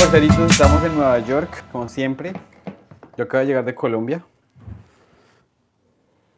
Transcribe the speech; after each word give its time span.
parceritos, 0.00 0.50
estamos 0.50 0.82
en 0.82 0.94
Nueva 0.96 1.18
York, 1.18 1.62
como 1.70 1.86
siempre. 1.86 2.32
Yo 3.18 3.24
acabo 3.24 3.40
de 3.40 3.46
llegar 3.46 3.64
de 3.66 3.74
Colombia. 3.74 4.24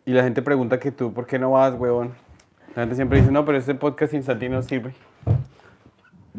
Y 0.05 0.13
la 0.13 0.25
gente 0.25 0.43
pregunta 0.43 0.81
que 0.81 0.91
tú, 0.91 1.15
¿por 1.15 1.27
qué 1.27 1.39
no 1.39 1.53
vas, 1.53 1.73
huevón? 1.75 2.13
La 2.75 2.83
gente 2.83 2.97
siempre 2.97 3.21
dice, 3.21 3.31
no, 3.31 3.45
pero 3.45 3.59
este 3.59 3.77
podcast 3.77 4.15
instantáneo 4.15 4.57
no 4.57 4.63
sirve. 4.63 4.93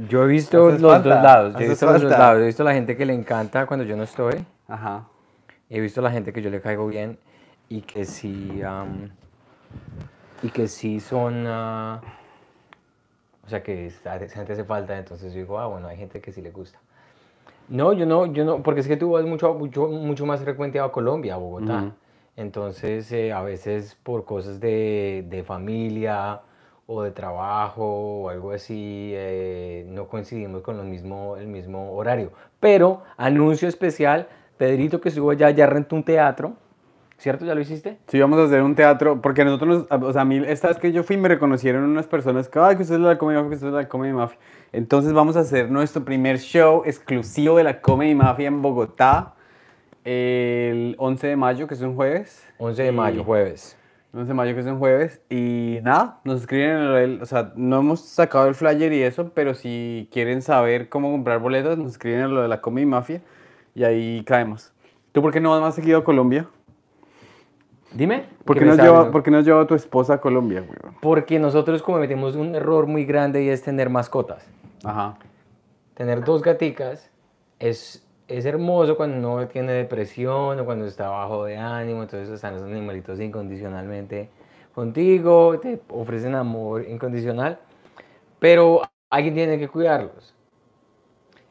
Yo 0.10 0.24
he 0.26 0.28
visto 0.28 0.68
Haces 0.68 0.82
los 0.82 0.92
falta, 0.92 1.10
dos 1.16 1.24
lados. 1.24 1.54
Yo 1.54 1.60
he 1.60 1.64
haces 1.64 1.70
visto 1.70 1.86
los 1.86 2.02
dos 2.02 2.12
falta. 2.12 2.18
lados. 2.26 2.42
He 2.42 2.46
visto 2.46 2.64
la 2.66 2.74
gente 2.74 2.98
que 2.98 3.06
le 3.06 3.14
encanta 3.14 3.66
cuando 3.68 3.86
yo 3.86 3.96
no 3.96 4.04
estoy. 4.04 4.46
Ajá. 4.68 5.08
He 5.70 5.80
visto 5.80 6.02
la 6.02 6.12
gente 6.12 6.34
que 6.34 6.42
yo 6.42 6.50
le 6.50 6.60
caigo 6.60 6.88
bien 6.88 7.18
y 7.70 7.82
que 7.82 8.04
sí. 8.04 8.62
y 10.42 10.50
que 10.50 10.68
sí 10.68 11.00
son. 11.00 11.46
ah, 11.48 12.02
o 13.46 13.50
sea, 13.50 13.64
que 13.64 13.88
esa 13.88 14.20
gente 14.20 14.54
hace 14.54 14.66
falta. 14.66 14.98
Entonces 14.98 15.32
yo 15.32 15.40
digo, 15.40 15.58
ah, 15.58 15.68
bueno, 15.68 15.88
hay 15.88 15.96
gente 15.96 16.20
que 16.20 16.34
sí 16.34 16.42
le 16.42 16.52
gusta. 16.52 16.80
No, 17.70 17.94
yo 17.94 18.06
no, 18.06 18.26
yo 18.26 18.46
no, 18.46 18.62
porque 18.62 18.82
es 18.82 18.88
que 18.88 18.98
tú 18.98 19.12
vas 19.12 19.26
mucho, 19.26 19.54
mucho, 19.54 19.88
mucho 19.88 20.26
más 20.26 20.42
frecuente 20.42 20.80
a 20.80 20.90
Colombia, 20.90 21.36
a 21.36 21.38
Bogotá. 21.38 21.78
Ujú. 21.78 21.92
Entonces, 22.36 23.12
eh, 23.12 23.32
a 23.32 23.42
veces 23.42 23.98
por 24.04 24.26
cosas 24.26 24.60
de, 24.60 25.26
de 25.30 25.44
familia 25.44 26.42
o 26.88 27.04
de 27.04 27.12
trabajo 27.12 27.84
o 27.86 28.30
algo 28.30 28.52
así, 28.52 29.12
eh, 29.14 29.86
no 29.88 30.08
coincidimos 30.08 30.62
con 30.62 30.78
lo 30.78 30.84
mismo, 30.84 31.38
el 31.38 31.48
mismo 31.48 31.94
horario. 31.94 32.32
Pero, 32.60 33.04
anuncio 33.18 33.68
especial, 33.68 34.28
Pedrito 34.58 35.02
que 35.02 35.10
estuvo 35.10 35.32
allá, 35.32 35.50
ya 35.52 35.66
rentó 35.66 35.96
un 35.96 36.04
teatro, 36.04 36.54
¿cierto? 37.24 37.46
¿Ya 37.46 37.56
lo 37.56 37.62
hiciste? 37.62 37.98
Sí, 38.10 38.20
vamos 38.20 38.38
a 38.38 38.44
hacer 38.44 38.62
un 38.62 38.76
teatro, 38.76 39.22
porque 39.22 39.46
nosotros, 39.46 39.88
nos- 39.90 40.04
o 40.04 40.12
sea, 40.12 40.24
a 40.24 40.26
mí, 40.26 40.44
esta 40.46 40.68
vez 40.68 40.78
que 40.78 40.92
yo 40.92 41.04
fui, 41.04 41.16
me 41.16 41.30
reconocieron 41.30 41.86
unas 41.86 42.06
personas 42.06 42.50
que, 42.50 42.60
ay, 42.60 42.76
que 42.76 42.82
usted 42.84 42.96
es 42.96 43.02
la 43.02 43.18
Comedy 43.18 43.38
Mafia, 43.38 43.50
que 43.50 43.56
usted 43.56 43.68
es 43.70 43.74
la 43.74 43.88
Comedy 43.88 44.12
Mafia. 44.12 44.38
Entonces 44.74 45.14
vamos 45.14 45.38
a 45.38 45.40
hacer 45.40 45.72
nuestro 45.72 46.04
primer 46.04 46.38
show 46.40 46.84
exclusivo 46.86 47.56
de 47.58 47.64
la 47.64 47.80
Comedy 47.80 48.14
Mafia 48.14 48.48
en 48.50 48.62
Bogotá, 48.62 49.36
el 50.04 50.96
11 51.00 51.28
de 51.28 51.36
mayo, 51.38 51.66
que 51.66 51.76
es 51.76 51.82
un 51.82 51.96
jueves. 51.96 52.46
11 52.58 52.84
de 52.84 52.90
Y- 52.90 52.92
mayo, 52.92 53.24
jueves. 53.24 53.78
11 54.14 54.28
de 54.28 54.34
mayo, 54.34 54.54
que 54.54 54.60
es 54.60 54.66
un 54.68 54.78
jueves. 54.80 55.22
Y 55.30 55.80
nada, 55.82 56.20
nos 56.26 56.42
escriben 56.42 56.72
en 56.72 56.84
el, 56.98 57.22
o 57.22 57.26
sea, 57.26 57.54
no 57.56 57.80
hemos 57.80 58.02
sacado 58.02 58.48
el 58.50 58.56
flyer 58.56 58.92
y 58.92 59.02
eso, 59.02 59.32
pero 59.34 59.54
si 59.54 60.10
quieren 60.12 60.42
saber 60.42 60.90
cómo 60.90 61.10
comprar 61.10 61.40
boletas, 61.40 61.78
nos 61.78 61.94
escriben 61.94 62.20
en 62.20 62.36
lo 62.36 62.42
de 62.42 62.50
la 62.50 62.60
Comedy 62.60 62.86
Mafia 62.86 63.22
y 63.74 63.86
ahí 63.86 64.24
caemos. 64.26 64.74
¿Tú 65.14 65.22
por 65.22 65.32
qué 65.32 65.40
no 65.40 65.52
vas 65.52 65.62
más 65.62 65.76
seguido 65.76 66.00
a 66.00 66.04
Colombia? 66.04 66.48
Dime. 67.94 68.26
¿Por 68.44 68.56
¿qué 68.56 68.60
qué, 68.60 68.66
me 68.66 68.70
no 68.70 68.74
estás 68.74 69.46
lleva, 69.46 69.68
tu 69.68 69.76
esposa 69.76 70.16
a 70.16 70.22
Colombia, 70.22 70.62
güey? 70.62 70.78
Porque 71.02 71.40
nosotros 71.40 71.82
cometimos 71.82 72.36
un 72.36 72.56
error 72.56 72.88
muy 72.88 73.06
grande 73.06 73.44
y 73.44 73.50
es 73.50 73.62
tener 73.62 73.90
mascotas. 73.90 74.46
Ajá. 74.84 75.18
tener 75.94 76.26
dos 76.26 76.42
gaticas 76.42 77.10
es, 77.58 78.06
es 78.28 78.46
hermoso 78.46 78.98
cuando 78.98 79.18
uno 79.18 79.48
tiene 79.48 79.72
depresión 79.72 80.60
o 80.60 80.66
cuando 80.66 80.86
está 80.86 81.08
bajo 81.08 81.46
de 81.46 81.58
ánimo, 81.58 82.04
entonces 82.04 82.30
están 82.30 82.56
esos 82.56 82.68
animalitos 82.70 83.20
incondicionalmente 83.22 84.30
contigo, 84.74 85.60
te 85.60 85.80
ofrecen 85.90 86.36
amor 86.36 86.86
incondicional, 86.90 87.60
pero 88.40 88.82
alguien 89.10 89.36
tiene 89.36 89.58
que 89.58 89.70
cuidarlos. 89.70 90.34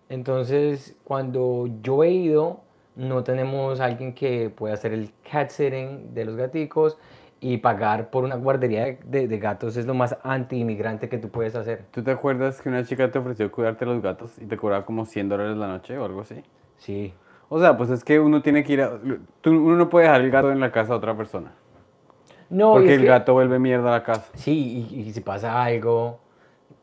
Entonces, 0.08 0.94
cuando 1.04 1.68
yo 1.82 2.04
he 2.04 2.10
ido, 2.10 2.60
no 2.96 3.24
tenemos 3.24 3.80
alguien 3.80 4.14
que 4.14 4.50
pueda 4.50 4.74
hacer 4.74 4.92
el 4.92 5.10
cat 5.30 5.50
sitting 5.50 6.14
de 6.14 6.24
los 6.24 6.36
gaticos 6.36 6.98
y 7.40 7.56
pagar 7.58 8.10
por 8.10 8.22
una 8.24 8.36
guardería 8.36 8.84
de, 8.84 8.98
de- 9.04 9.28
de 9.28 9.38
gatos 9.38 9.76
es 9.76 9.84
lo 9.86 9.94
más 9.94 10.16
anti-inmigrante 10.22 11.08
que 11.08 11.18
tú 11.18 11.28
puedes 11.28 11.54
hacer. 11.56 11.84
¿Tú 11.90 12.02
te 12.02 12.10
acuerdas 12.12 12.60
que 12.60 12.68
una 12.68 12.84
chica 12.84 13.10
te 13.10 13.18
ofreció 13.18 13.50
cuidarte 13.50 13.84
los 13.84 14.00
gatos 14.00 14.38
y 14.38 14.46
te 14.46 14.56
cobraba 14.56 14.84
como 14.84 15.04
100 15.06 15.28
dólares 15.28 15.56
la 15.56 15.66
noche 15.66 15.98
o 15.98 16.04
algo 16.04 16.20
así? 16.20 16.36
Sí, 16.76 17.12
O 17.48 17.58
sea, 17.60 17.76
pues 17.76 17.90
es 17.90 18.02
que 18.04 18.18
uno 18.20 18.42
tiene 18.42 18.62
que 18.64 18.72
ir 18.74 18.82
a... 18.82 18.92
tú- 19.40 19.50
uno 19.50 19.76
no 19.76 19.88
puede 19.90 20.06
dejar 20.06 20.20
el 20.22 20.30
gato 20.30 20.52
en 20.52 20.60
la 20.60 20.70
casa 20.70 20.92
de 20.92 20.98
otra 20.98 21.16
persona. 21.16 21.52
No, 22.48 22.72
porque 22.74 22.94
el 22.94 23.00
que- 23.00 23.06
gato 23.08 23.32
vuelve 23.32 23.58
mierda 23.58 23.88
a 23.88 23.98
la 23.98 24.02
casa. 24.04 24.30
Sí, 24.34 24.86
y, 24.90 25.00
y 25.00 25.12
si 25.12 25.20
pasa 25.20 25.62
algo, 25.64 26.20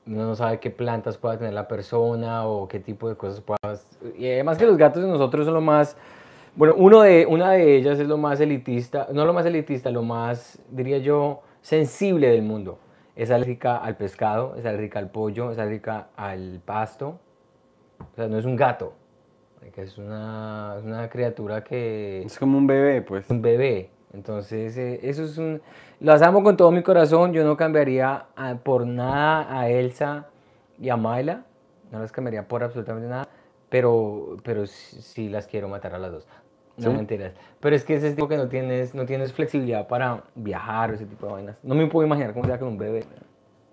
uno 0.06 0.26
no 0.26 0.36
sabe 0.36 0.60
qué 0.60 0.70
plantas 0.70 1.18
pueda 1.18 1.38
tener 1.38 1.54
la 1.54 1.68
persona 1.68 2.48
o 2.48 2.68
qué 2.68 2.80
tipo 2.80 3.10
de 3.10 3.16
cosas 3.16 3.42
puedas... 3.42 3.88
Y 4.18 4.28
además 4.28 4.58
que 4.58 4.66
los 4.66 4.78
gatos 4.78 5.04
de 5.04 5.08
nosotros 5.10 5.46
son 5.46 5.54
lo 5.54 5.62
más... 5.62 5.98
Bueno, 6.56 6.74
uno 6.78 7.02
de, 7.02 7.26
una 7.26 7.52
de 7.52 7.78
ellas 7.78 8.00
es 8.00 8.08
lo 8.08 8.18
más 8.18 8.40
elitista, 8.40 9.08
no 9.14 9.26
lo 9.26 9.34
más 9.34 9.46
elitista, 9.46 9.92
lo 9.92 10.02
más, 10.02 10.60
diría 10.70 10.98
yo, 10.98 11.42
sensible 11.62 12.30
del 12.30 12.42
mundo. 12.42 12.80
Es 13.16 13.32
alérgica 13.32 13.78
al 13.78 13.98
pescado, 13.98 14.56
es 14.58 14.66
alérgica 14.66 15.00
al 15.00 15.10
pollo, 15.10 15.52
es 15.52 15.60
alérgica 15.60 16.10
al 16.16 16.60
pasto. 16.66 17.20
O 18.00 18.16
sea, 18.16 18.28
no 18.28 18.38
es 18.38 18.46
un 18.46 18.56
gato, 18.56 18.94
es 19.82 19.98
una, 19.98 20.76
es 20.78 20.84
una 20.84 21.10
criatura 21.10 21.64
que 21.64 22.24
Es 22.24 22.38
como 22.38 22.58
un 22.58 22.68
bebé, 22.68 23.02
pues. 23.02 23.30
un 23.30 23.42
bebé. 23.42 23.90
Entonces, 24.14 24.76
eh, 24.78 25.00
eso 25.04 25.24
es 25.24 25.38
un... 25.38 25.62
Las 26.00 26.22
amo 26.22 26.44
con 26.44 26.58
todo 26.58 26.72
mi 26.72 26.82
corazón. 26.82 27.34
Yo 27.34 27.44
no 27.44 27.56
cambiaría 27.58 28.26
a- 28.36 28.56
por 28.56 28.88
nada 28.88 29.60
a 29.60 29.70
Elsa 29.70 30.28
y 30.80 30.90
a 30.90 30.98
Mayla. 30.98 31.44
No 31.92 32.00
las 32.00 32.12
cambiaría 32.12 32.48
por 32.48 32.64
absolutamente 32.64 33.08
nada. 33.08 33.28
Pero, 33.70 34.38
pero 34.44 34.66
sí, 34.66 35.02
sí 35.02 35.30
las 35.30 35.46
quiero 35.48 35.68
matar 35.68 35.94
a 35.94 36.00
las 36.00 36.12
dos. 36.12 36.28
No 36.78 36.92
¿Sí? 36.92 36.96
mentiras. 36.98 37.34
Pero 37.60 37.76
es 37.76 37.84
que 37.84 37.96
ese 37.96 38.12
tipo 38.12 38.28
que 38.28 38.38
no 38.38 38.48
tienes, 38.48 38.96
no 38.96 39.06
tienes 39.06 39.34
flexibilidad 39.34 39.88
para 39.88 40.24
viajar 40.34 40.92
o 40.92 40.94
ese 40.96 41.06
tipo 41.06 41.28
de 41.28 41.34
vainas. 41.34 41.58
No 41.62 41.76
me 41.76 41.86
puedo 41.88 42.06
imaginar 42.08 42.34
cómo 42.34 42.46
sea 42.46 42.58
con 42.58 42.70
un 42.70 42.78
bebé. 42.78 43.04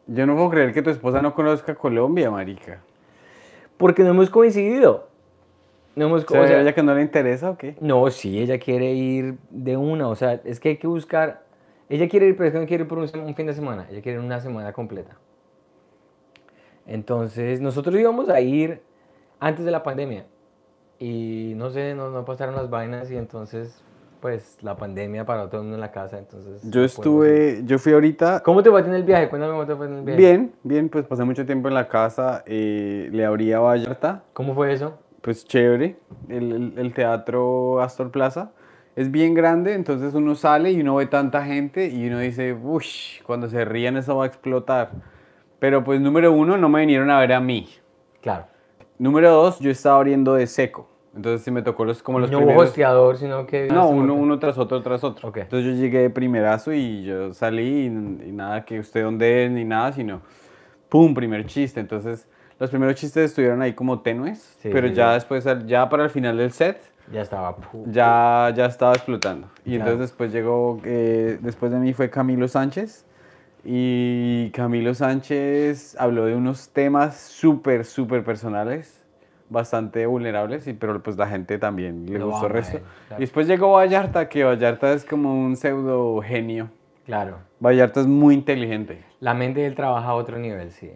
Yo 0.06 0.26
no 0.26 0.34
puedo 0.34 0.50
creer 0.50 0.74
que 0.74 0.82
tu 0.82 0.90
esposa 0.90 1.22
no 1.22 1.32
conozca 1.34 1.74
Colombia, 1.74 2.30
marica. 2.30 2.80
Porque 3.76 4.02
no 4.02 4.10
hemos 4.10 4.28
coincidido. 4.30 5.05
No 5.96 6.04
hemos 6.04 6.24
O 6.24 6.28
sea, 6.28 6.42
o 6.42 6.46
sea, 6.46 6.60
¿ella 6.60 6.74
que 6.74 6.82
no 6.82 6.94
le 6.94 7.00
interesa 7.00 7.50
o 7.50 7.56
qué? 7.56 7.74
No, 7.80 8.08
sí, 8.10 8.38
ella 8.38 8.58
quiere 8.58 8.92
ir 8.92 9.38
de 9.48 9.78
una, 9.78 10.08
o 10.08 10.14
sea, 10.14 10.34
es 10.44 10.60
que 10.60 10.68
hay 10.68 10.76
que 10.76 10.86
buscar, 10.86 11.44
ella 11.88 12.06
quiere 12.06 12.26
ir, 12.26 12.36
pero 12.36 12.48
es 12.48 12.52
que 12.52 12.60
no 12.60 12.66
quiere 12.66 12.82
ir 12.82 12.88
por 12.88 12.98
un, 12.98 13.34
fin 13.34 13.46
de 13.46 13.54
semana, 13.54 13.86
ella 13.90 14.02
quiere 14.02 14.18
ir 14.18 14.24
una 14.24 14.38
semana 14.38 14.74
completa. 14.74 15.16
Entonces, 16.86 17.62
nosotros 17.62 17.98
íbamos 17.98 18.28
a 18.28 18.42
ir 18.42 18.82
antes 19.40 19.64
de 19.64 19.70
la 19.70 19.82
pandemia 19.82 20.26
y 20.98 21.54
no 21.56 21.70
sé, 21.70 21.94
no, 21.94 22.10
no 22.10 22.26
pasaron 22.26 22.54
las 22.56 22.68
vainas 22.68 23.10
y 23.10 23.16
entonces, 23.16 23.82
pues, 24.20 24.58
la 24.60 24.76
pandemia 24.76 25.24
paró 25.24 25.48
todo 25.48 25.62
el 25.62 25.62
mundo 25.62 25.76
en 25.76 25.80
la 25.80 25.92
casa, 25.92 26.18
entonces... 26.18 26.60
Yo 26.70 26.84
estuve, 26.84 27.62
yo 27.64 27.78
fui 27.78 27.94
ahorita... 27.94 28.42
¿Cómo 28.42 28.62
te 28.62 28.68
va 28.68 28.80
a 28.80 28.82
tener 28.82 28.98
el 28.98 29.04
viaje? 29.04 29.30
Cuéntame 29.30 29.54
cómo 29.54 29.66
te 29.66 29.74
fue 29.74 29.86
en 29.86 29.94
el 29.94 30.02
viaje. 30.02 30.20
Bien, 30.20 30.52
bien, 30.62 30.88
pues 30.90 31.06
pasé 31.06 31.24
mucho 31.24 31.46
tiempo 31.46 31.68
en 31.68 31.74
la 31.74 31.88
casa, 31.88 32.44
eh, 32.44 33.08
le 33.10 33.24
abrí 33.24 33.50
a 33.54 33.60
Vallarta, 33.60 34.24
¿Cómo 34.34 34.54
fue 34.54 34.74
eso? 34.74 34.98
Pues 35.26 35.44
chévere, 35.44 35.96
el, 36.28 36.52
el- 36.52 36.74
el 36.78 36.94
teatro 36.94 37.80
Astor 37.82 38.12
Plaza 38.12 38.52
es 38.94 39.10
bien 39.10 39.34
grande, 39.34 39.74
entonces 39.74 40.14
uno 40.14 40.36
sale 40.36 40.70
y 40.70 40.80
uno 40.80 40.94
ve 40.94 41.06
tanta 41.06 41.44
gente 41.44 41.88
y 41.88 42.06
uno 42.06 42.20
dice, 42.20 42.54
uff, 42.54 42.86
cuando 43.26 43.48
se 43.48 43.64
rían 43.64 43.96
eso 43.96 44.16
va 44.16 44.24
a 44.24 44.26
explotar. 44.28 44.92
Pero 45.58 45.82
pues 45.82 46.00
número 46.00 46.32
uno, 46.32 46.56
no 46.56 46.68
me 46.68 46.80
vinieron 46.80 47.10
a 47.10 47.18
ver 47.18 47.32
a 47.32 47.40
mí. 47.40 47.68
Claro. 48.22 48.46
Número 48.98 49.32
dos, 49.32 49.58
yo 49.58 49.70
estaba 49.70 49.96
abriendo 49.96 50.34
de 50.34 50.46
seco, 50.46 50.88
entonces 51.14 51.42
sí 51.42 51.50
me 51.50 51.62
tocó 51.62 51.84
los, 51.84 52.04
como 52.04 52.20
los 52.20 52.30
no 52.30 52.38
primeros... 52.38 52.68
hosteador, 52.68 53.16
sino 53.16 53.46
que... 53.46 53.68
No, 53.68 53.88
uno, 53.88 54.14
uno 54.14 54.38
tras 54.38 54.56
otro, 54.58 54.80
tras 54.80 55.02
otro. 55.02 55.28
Ok. 55.28 55.38
Entonces 55.38 55.74
yo 55.74 55.82
llegué 55.82 56.02
de 56.02 56.10
primerazo 56.10 56.72
y 56.72 57.02
yo 57.02 57.34
salí 57.34 57.86
y, 57.86 57.86
y 57.86 58.32
nada 58.32 58.64
que 58.64 58.78
usted 58.78 59.02
dónde 59.02 59.46
es 59.46 59.50
ni 59.50 59.64
nada, 59.64 59.92
sino 59.92 60.22
pum, 60.88 61.14
primer 61.14 61.46
chiste. 61.46 61.80
Entonces 61.80 62.28
los 62.58 62.70
primeros 62.70 62.94
chistes 62.96 63.30
estuvieron 63.30 63.60
ahí 63.62 63.74
como 63.74 64.00
tenues, 64.00 64.38
Sí, 64.60 64.70
pero 64.72 64.88
sí, 64.88 64.94
ya 64.94 65.08
sí. 65.10 65.14
después, 65.14 65.46
ya 65.66 65.88
para 65.88 66.04
el 66.04 66.10
final 66.10 66.36
del 66.38 66.52
set, 66.52 66.80
Ya 67.12 67.20
estaba... 67.22 67.56
ya, 67.86 68.52
ya 68.56 68.66
estaba 68.66 68.92
explotando. 68.94 69.48
Y 69.64 69.76
Claro. 69.76 69.92
entonces 69.92 70.10
después 70.10 70.32
llegó, 70.32 70.80
eh, 70.84 71.38
después 71.40 71.70
de 71.70 71.78
mí 71.78 71.92
fue 71.92 72.10
Camilo 72.10 72.48
Sánchez. 72.48 73.04
Y 73.68 74.50
Camilo 74.50 74.94
Sánchez 74.94 75.96
habló 75.98 76.24
de 76.26 76.34
unos 76.36 76.68
temas 76.70 77.16
súper, 77.16 77.84
súper 77.84 78.22
personales, 78.24 79.02
bastante 79.50 80.06
vulnerables, 80.06 80.66
y, 80.68 80.72
pero 80.72 81.02
pues 81.02 81.16
la 81.16 81.26
gente 81.26 81.58
también 81.58 82.06
le 82.06 82.22
gustó 82.22 82.46
el 82.46 82.52
resto. 82.52 82.76
él, 82.78 82.82
claro. 83.08 83.20
Y 83.20 83.24
después 83.24 83.46
llegó 83.48 83.72
Vallarta, 83.72 84.28
que 84.28 84.44
Vallarta 84.44 84.92
es 84.92 85.04
como 85.04 85.32
un 85.34 85.56
pseudo 85.56 86.20
genio. 86.22 86.68
Claro. 87.06 87.38
Vallarta 87.60 88.00
es 88.00 88.06
muy 88.06 88.34
inteligente. 88.34 89.02
La 89.20 89.34
mente 89.34 89.60
de 89.60 89.66
él 89.66 89.74
trabaja 89.74 90.08
a 90.08 90.14
otro 90.14 90.38
nivel, 90.38 90.70
sí. 90.72 90.90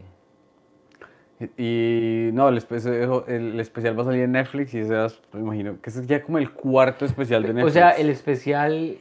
Y 1.57 2.31
no, 2.35 2.49
el, 2.51 2.59
espe- 2.63 3.25
el 3.29 3.59
especial 3.61 3.97
va 3.99 4.03
a 4.03 4.05
salir 4.07 4.23
en 4.25 4.33
Netflix 4.33 4.75
y 4.75 4.81
ese 4.81 5.05
es, 5.07 5.21
me 5.33 5.41
imagino 5.41 5.81
que 5.81 5.89
ese 5.89 6.01
es 6.01 6.07
ya 6.07 6.23
como 6.23 6.37
el 6.39 6.51
cuarto 6.53 7.05
especial 7.07 7.43
de 7.43 7.55
Netflix. 7.55 7.71
O 7.71 7.73
sea, 7.73 7.91
el 7.93 8.11
especial 8.11 8.97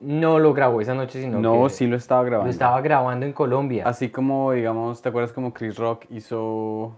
no 0.00 0.38
lo 0.38 0.52
grabó 0.52 0.80
esa 0.82 0.94
noche, 0.94 1.20
sino 1.22 1.40
No, 1.40 1.64
que 1.64 1.70
sí 1.70 1.86
lo 1.86 1.96
estaba 1.96 2.22
grabando. 2.24 2.46
lo 2.46 2.50
estaba 2.52 2.80
grabando 2.82 3.24
en 3.24 3.32
Colombia. 3.32 3.84
Así 3.86 4.10
como, 4.10 4.52
digamos, 4.52 5.00
¿te 5.00 5.08
acuerdas 5.08 5.32
como 5.32 5.54
Chris 5.54 5.76
Rock 5.78 6.04
hizo 6.10 6.94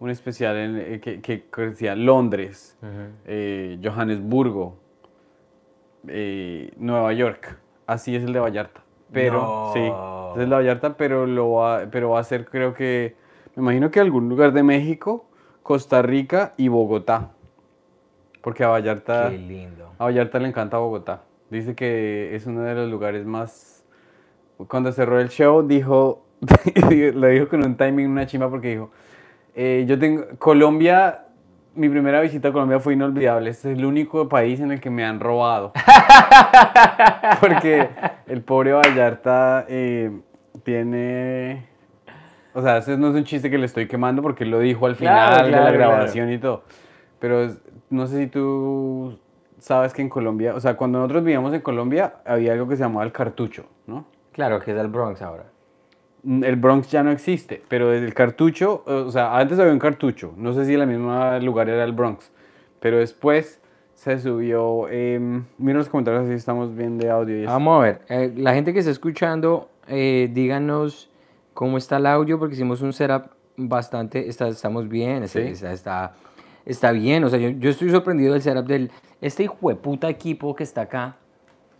un 0.00 0.10
especial 0.10 0.56
en, 0.56 0.76
eh, 0.76 1.00
que, 1.00 1.20
que 1.22 1.62
decía 1.62 1.94
Londres, 1.94 2.76
eh, 3.26 3.78
Johannesburgo, 3.82 4.76
eh, 6.08 6.72
Nueva 6.76 7.12
York? 7.12 7.58
Así 7.86 8.16
es 8.16 8.24
el 8.24 8.32
de 8.32 8.40
Vallarta. 8.40 8.82
Pero, 9.12 9.40
No. 9.42 9.70
sí, 9.72 9.92
es 10.36 10.42
el 10.42 10.50
de 10.50 10.56
Vallarta, 10.56 10.96
pero, 10.96 11.26
lo 11.26 11.52
va, 11.52 11.82
pero 11.90 12.10
va 12.10 12.20
a 12.20 12.24
ser, 12.24 12.46
creo 12.46 12.74
que, 12.74 13.14
me 13.56 13.62
imagino 13.62 13.90
que 13.90 14.00
algún 14.00 14.28
lugar 14.28 14.52
de 14.52 14.62
México 14.62 15.26
Costa 15.62 16.02
Rica 16.02 16.52
y 16.56 16.68
Bogotá. 16.68 17.30
Porque 18.40 18.64
a 18.64 18.68
Vallarta, 18.68 19.30
Qué 19.30 19.38
lindo. 19.38 19.92
a 19.98 20.04
Vallarta 20.04 20.38
le 20.38 20.48
encanta 20.48 20.78
Bogotá. 20.78 21.22
Dice 21.50 21.74
que 21.74 22.34
es 22.34 22.46
uno 22.46 22.62
de 22.62 22.74
los 22.74 22.90
lugares 22.90 23.24
más... 23.24 23.84
Cuando 24.68 24.92
cerró 24.92 25.20
el 25.20 25.28
show 25.28 25.66
dijo, 25.66 26.24
lo 27.14 27.26
dijo 27.28 27.48
con 27.48 27.64
un 27.64 27.76
timing 27.76 28.10
una 28.10 28.26
chimba 28.26 28.48
porque 28.48 28.70
dijo, 28.70 28.90
eh, 29.54 29.84
yo 29.88 29.98
tengo, 29.98 30.24
Colombia, 30.38 31.26
mi 31.74 31.88
primera 31.88 32.20
visita 32.20 32.48
a 32.48 32.52
Colombia 32.52 32.78
fue 32.78 32.94
inolvidable. 32.94 33.50
Este 33.50 33.72
es 33.72 33.78
el 33.78 33.84
único 33.84 34.28
país 34.28 34.60
en 34.60 34.72
el 34.72 34.80
que 34.80 34.90
me 34.90 35.04
han 35.04 35.20
robado. 35.20 35.72
Porque 37.40 37.88
el 38.26 38.42
pobre 38.42 38.72
Vallarta 38.72 39.64
eh, 39.68 40.10
tiene... 40.64 41.71
O 42.54 42.62
sea, 42.62 42.78
ese 42.78 42.96
no 42.98 43.08
es 43.08 43.14
un 43.14 43.24
chiste 43.24 43.50
que 43.50 43.58
le 43.58 43.66
estoy 43.66 43.86
quemando 43.88 44.20
porque 44.22 44.44
él 44.44 44.50
lo 44.50 44.58
dijo 44.58 44.86
al 44.86 44.96
final 44.96 45.14
Claro, 45.14 45.44
de 45.46 45.48
claro, 45.52 45.64
la 45.64 45.70
claro. 45.76 45.92
grabación 45.92 46.32
y 46.32 46.38
todo. 46.38 46.62
Pero 47.18 47.42
es- 47.42 47.60
no 47.90 48.06
sé 48.06 48.18
si 48.18 48.26
tú 48.26 49.18
sabes 49.58 49.92
que 49.94 50.02
en 50.02 50.08
Colombia, 50.08 50.54
o 50.54 50.60
sea, 50.60 50.74
cuando 50.76 50.98
nosotros 50.98 51.22
vivíamos 51.24 51.54
en 51.54 51.60
Colombia, 51.60 52.14
había 52.26 52.52
algo 52.52 52.68
que 52.68 52.76
se 52.76 52.82
llamaba 52.82 53.04
el 53.04 53.12
cartucho, 53.12 53.66
¿no? 53.86 54.04
Claro, 54.32 54.60
que 54.60 54.72
es 54.72 54.78
el 54.78 54.88
Bronx 54.88 55.22
ahora. 55.22 55.44
Mm, 56.24 56.44
El 56.44 56.56
Bronx 56.56 56.90
ya 56.90 57.02
no 57.02 57.10
existe, 57.10 57.62
pero 57.68 57.92
el 57.92 58.12
cartucho, 58.14 58.82
o 58.86 59.10
sea, 59.10 59.36
antes 59.38 59.58
había 59.58 59.72
un 59.72 59.78
cartucho, 59.78 60.32
no 60.36 60.52
sé 60.52 60.64
si 60.66 60.74
el 60.74 60.86
mismo 60.86 61.12
lugar 61.40 61.68
era 61.68 61.84
el 61.84 61.92
Bronx, 61.92 62.30
pero 62.80 62.98
después 62.98 63.60
se 63.94 64.18
subió, 64.18 64.86
eh, 64.90 65.20
mira 65.58 65.78
los 65.78 65.88
comentarios 65.88 66.26
si 66.26 66.32
estamos 66.34 66.74
bien 66.74 66.98
de 66.98 67.08
audio 67.10 67.40
y. 67.42 67.46
Vamos 67.46 67.78
a 67.78 67.82
ver, 67.84 68.00
eh, 68.08 68.32
la 68.36 68.52
gente 68.54 68.72
que 68.72 68.80
está 68.80 68.90
escuchando, 68.90 69.68
eh, 69.86 70.28
díganos 70.32 71.08
cómo 71.54 71.78
está 71.78 71.96
el 71.98 72.06
audio, 72.06 72.38
porque 72.38 72.54
hicimos 72.54 72.80
un 72.82 72.92
setup 72.92 73.26
bastante, 73.56 74.28
está, 74.28 74.48
estamos 74.48 74.88
bien, 74.88 75.22
está, 75.24 75.40
Sí. 75.40 75.46
está, 75.48 75.72
está, 75.72 76.12
está 76.64 76.92
bien, 76.92 77.24
o 77.24 77.28
sea, 77.28 77.38
yo, 77.38 77.50
yo 77.50 77.70
estoy 77.70 77.90
sorprendido 77.90 78.32
del 78.32 78.42
setup 78.42 78.66
del, 78.66 78.90
este 79.20 79.44
hijo 79.44 79.68
de 79.68 79.74
puta 79.76 80.08
equipo 80.08 80.54
que 80.54 80.64
está 80.64 80.82
acá. 80.82 81.16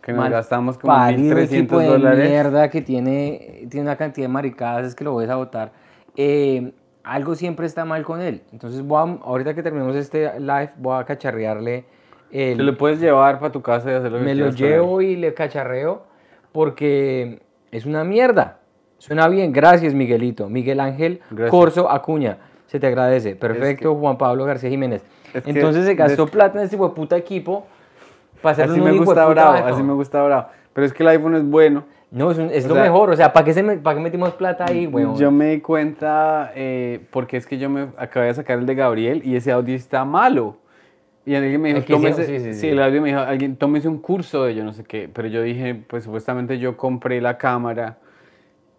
que 0.01 0.11
nos 0.11 0.29
gastamos 0.29 0.77
como 0.77 0.93
parido 0.93 1.37
equipo 1.39 1.77
1.300 1.77 1.79
de 1.79 1.87
dólares. 1.87 2.29
mierda 2.29 2.69
que 2.69 2.81
tiene, 2.81 3.67
tiene 3.69 3.81
una 3.87 3.95
cantidad 3.95 4.25
de 4.27 4.33
maricadas, 4.33 4.85
es 4.87 4.95
que 4.95 5.03
lo 5.05 5.13
voy 5.13 5.25
a 5.25 5.35
votar. 5.37 5.71
Eh, 6.17 6.73
algo 7.05 7.35
siempre 7.35 7.65
está 7.65 7.85
mal 7.85 8.03
con 8.03 8.21
él. 8.21 8.41
Entonces, 8.51 8.81
voy 8.81 8.97
a- 8.99 9.23
ahorita 9.23 9.53
que 9.53 9.63
terminemos 9.63 9.95
este 9.95 10.39
live, 10.41 10.71
voy 10.77 10.99
a 11.01 11.05
cacharrearle 11.05 11.85
el, 12.31 12.57
Te 12.57 12.63
lo 12.63 12.77
puedes 12.77 12.99
llevar 12.99 13.39
para 13.39 13.51
tu 13.53 13.61
casa 13.61 13.91
y 13.91 13.93
hacer 13.95 14.11
lo 14.11 14.17
que 14.19 14.23
me 14.25 14.35
lo 14.35 14.49
llevo 14.51 15.01
y 15.01 15.15
le 15.15 15.33
cacharreo 15.33 16.03
porque 16.51 17.41
es 17.71 17.85
una 17.85 18.03
mierda. 18.03 18.59
Suena 19.03 19.27
bien, 19.27 19.51
gracias 19.51 19.93
Miguelito. 19.93 20.47
Miguel 20.49 20.79
Ángel 20.79 21.19
Gracias. 21.29 21.51
Corso 21.51 21.91
Acuña, 21.91 22.37
se 22.67 22.79
te 22.79 22.87
agradece. 22.87 23.35
Perfecto, 23.35 23.93
Juan 23.95 24.17
Pablo 24.17 24.45
García 24.45 24.69
Jiménez. 24.69 25.03
es 25.33 25.43
que 25.43 25.49
Entonces 25.49 25.85
se 25.85 25.95
gastó 25.95 26.23
des- 26.23 26.31
plata 26.31 26.57
en 26.59 26.63
este 26.63 26.77
puta 26.77 27.17
equipo 27.17 27.67
para 28.41 28.53
hacer 28.53 28.69
Así 28.69 28.79
un 28.79 28.85
me 28.85 28.91
gusta 28.97 29.25
bravo, 29.25 29.53
iPhone. 29.55 29.73
así 29.73 29.83
me 29.83 29.93
gusta 29.93 30.23
bravo. 30.23 30.47
Pero 30.71 30.87
es 30.87 30.93
que 30.93 31.03
el 31.03 31.09
iPhone 31.09 31.35
es 31.35 31.43
bueno. 31.45 31.83
No, 32.11 32.31
es, 32.31 32.37
un- 32.37 32.49
es 32.49 32.65
lo 32.65 32.75
sea, 32.75 32.83
mejor. 32.83 33.09
O 33.09 33.15
sea, 33.17 33.33
¿para 33.33 33.43
qué, 33.45 33.53
se 33.53 33.61
me- 33.61 33.75
para 33.77 33.97
qué 33.97 34.03
metimos 34.03 34.31
plata 34.35 34.65
ahí, 34.69 34.87
weón? 34.87 35.17
Yo 35.17 35.31
me 35.31 35.49
di 35.49 35.59
cuenta 35.59 36.53
eh, 36.55 37.01
porque 37.11 37.35
es 37.35 37.45
que 37.45 37.57
yo 37.57 37.69
me 37.69 37.87
acabé 37.97 38.27
de 38.27 38.35
sacar 38.35 38.57
el 38.59 38.65
de 38.65 38.75
Gabriel 38.75 39.21
y 39.25 39.35
ese 39.35 39.51
audio 39.51 39.75
está 39.75 40.05
malo. 40.05 40.55
Y 41.25 41.35
alguien 41.35 41.61
me 41.61 41.73
dijo, 41.73 41.85
que 41.85 41.93
tómese, 41.93 42.25
sí, 42.25 42.39
sí, 42.39 42.53
sí, 42.53 42.59
sí. 42.59 42.69
el 42.69 42.81
audio 42.81 43.01
me 43.01 43.09
dijo, 43.09 43.19
alguien, 43.21 43.55
tómese 43.57 43.87
un 43.89 43.97
curso 43.97 44.45
de 44.45 44.55
yo 44.55 44.63
no 44.63 44.71
sé 44.73 44.83
qué. 44.85 45.09
Pero 45.13 45.27
yo 45.27 45.41
dije, 45.41 45.75
pues 45.75 46.05
supuestamente 46.05 46.57
yo 46.59 46.77
compré 46.77 47.19
la 47.21 47.37
cámara 47.37 47.97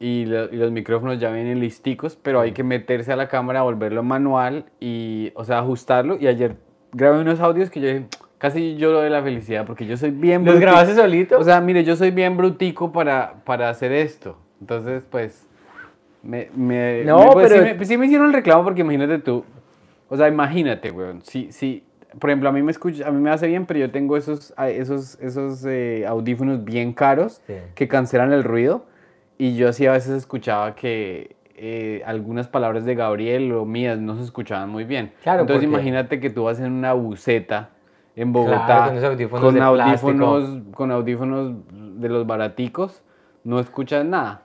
y, 0.04 0.26
lo- 0.26 0.52
y 0.52 0.56
los 0.56 0.70
micrófonos 0.70 1.18
ya 1.18 1.30
vienen 1.30 1.60
listicos, 1.60 2.16
pero 2.22 2.40
hay 2.40 2.52
que 2.52 2.62
meterse 2.62 3.12
a 3.12 3.16
la 3.16 3.28
cámara, 3.28 3.62
volverlo 3.62 4.02
manual 4.02 4.66
y, 4.80 5.32
o 5.34 5.44
sea, 5.44 5.60
ajustarlo. 5.60 6.16
Y 6.20 6.26
ayer 6.26 6.56
grabé 6.92 7.20
unos 7.20 7.40
audios 7.40 7.70
que 7.70 7.80
yo 7.80 7.86
dije, 7.88 8.06
casi 8.38 8.76
lloro 8.76 9.00
de 9.00 9.08
la 9.10 9.22
felicidad 9.22 9.64
porque 9.66 9.86
yo 9.86 9.96
soy 9.96 10.10
bien 10.10 10.44
¿Los 10.44 10.60
grabaste 10.60 10.94
solito? 10.94 11.38
O 11.38 11.44
sea, 11.44 11.60
mire, 11.60 11.84
yo 11.84 11.96
soy 11.96 12.10
bien 12.10 12.36
brutico 12.36 12.92
para, 12.92 13.36
para 13.44 13.70
hacer 13.70 13.92
esto. 13.92 14.36
Entonces, 14.60 15.04
pues, 15.10 15.46
me... 16.22 16.48
me 16.54 17.02
No, 17.04 17.18
me- 17.26 17.32
pues, 17.32 17.48
pero- 17.48 17.62
Sí 17.62 17.68
me, 17.70 17.74
pues, 17.74 17.88
sí 17.88 17.96
me 17.96 18.06
hicieron 18.06 18.26
el 18.28 18.32
reclamo 18.34 18.62
porque 18.64 18.82
imagínate 18.82 19.18
tú. 19.20 19.44
O 20.08 20.16
sea, 20.16 20.28
imagínate, 20.28 20.90
weón. 20.90 21.22
Sí, 21.22 21.48
sí. 21.50 21.82
Por 22.18 22.30
ejemplo, 22.30 22.48
a 22.48 22.52
mí 22.52 22.62
me 22.62 22.70
escucha, 22.70 23.08
a 23.08 23.10
mí 23.10 23.20
me 23.20 23.30
hace 23.30 23.46
bien, 23.48 23.66
pero 23.66 23.80
yo 23.80 23.90
tengo 23.90 24.16
esos, 24.16 24.54
esos, 24.68 25.18
esos 25.20 25.64
eh, 25.66 26.04
audífonos 26.06 26.62
bien 26.64 26.92
caros 26.92 27.40
Sí. 27.46 27.54
que 27.74 27.88
cancelan 27.88 28.32
el 28.32 28.44
ruido. 28.44 28.84
Y 29.38 29.56
yo 29.56 29.68
así 29.68 29.86
a 29.86 29.92
veces 29.92 30.12
escuchaba 30.12 30.74
que 30.74 31.36
eh, 31.56 32.02
algunas 32.04 32.48
palabras 32.48 32.84
de 32.84 32.94
Gabriel 32.94 33.52
o 33.52 33.64
mías 33.64 33.98
no 33.98 34.16
se 34.16 34.24
escuchaban 34.24 34.70
muy 34.70 34.84
bien. 34.84 35.12
Claro, 35.22 35.42
Entonces 35.42 35.64
imagínate 35.64 36.20
que 36.20 36.30
tú 36.30 36.44
vas 36.44 36.60
en 36.60 36.72
una 36.72 36.92
buceta 36.92 37.70
en 38.16 38.32
Claro, 38.32 38.46
Bogotá 38.46 38.92
con 38.92 39.04
audífonos 39.04 39.52
con 39.52 39.62
audífonos, 39.62 40.62
con 40.72 40.90
audífonos 40.92 41.54
de 42.00 42.08
los 42.08 42.26
baraticos, 42.26 43.02
no 43.42 43.58
escuchas 43.60 44.04
nada. 44.04 44.42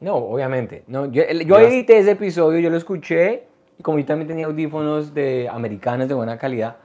No, 0.00 0.16
obviamente. 0.16 0.84
No, 0.86 1.06
yo 1.06 1.22
edité 1.22 1.98
ese 1.98 2.12
episodio, 2.12 2.58
yo 2.60 2.70
lo 2.70 2.76
escuché, 2.76 3.44
y 3.78 3.82
como 3.82 3.98
yo 3.98 4.04
también 4.04 4.28
tenía 4.28 4.46
audífonos 4.46 5.14
de 5.14 5.48
americanos 5.50 6.08
de 6.08 6.14
buena 6.14 6.38
calidad, 6.38 6.76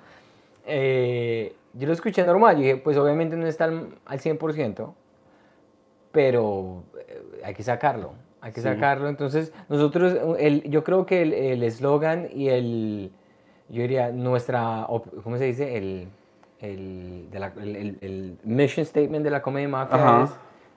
eh, 0.66 1.54
yo 1.74 1.88
lo 1.88 1.94
escuché 1.94 2.26
normal. 2.26 2.56
Yo 2.58 2.62
dije, 2.64 2.78
pues 2.78 2.98
obviamente 2.98 3.36
no 3.36 3.46
está 3.48 3.66
al, 3.66 3.90
al 4.06 4.20
100%, 4.20 4.94
pero 6.12 6.84
hay 7.44 7.54
que 7.54 7.64
sacarlo. 7.64 8.14
Hay 8.42 8.52
que 8.52 8.62
Sí. 8.62 8.68
sacarlo. 8.68 9.10
Entonces, 9.10 9.52
nosotros, 9.68 10.16
el, 10.40 10.64
yo 10.70 10.84
creo 10.84 11.06
que 11.06 11.22
el- 11.24 11.62
eslogan 11.64 12.28
y 12.34 12.48
el, 12.50 13.12
yo 13.70 13.82
diría, 13.82 14.12
nuestra, 14.12 14.88
¿cómo 15.24 15.38
se 15.38 15.46
dice? 15.46 15.78
El, 15.78 16.08
el, 16.62 17.28
de 17.32 17.40
la- 17.40 17.54
el- 17.62 17.76
el- 17.76 17.98
el 18.02 18.38
mission 18.44 18.86
statement 18.86 19.24
de 19.24 19.30
la 19.32 19.42
comedia 19.42 19.68
mafia 19.68 19.96
Ajá. 19.98 20.24
es, 20.24 20.32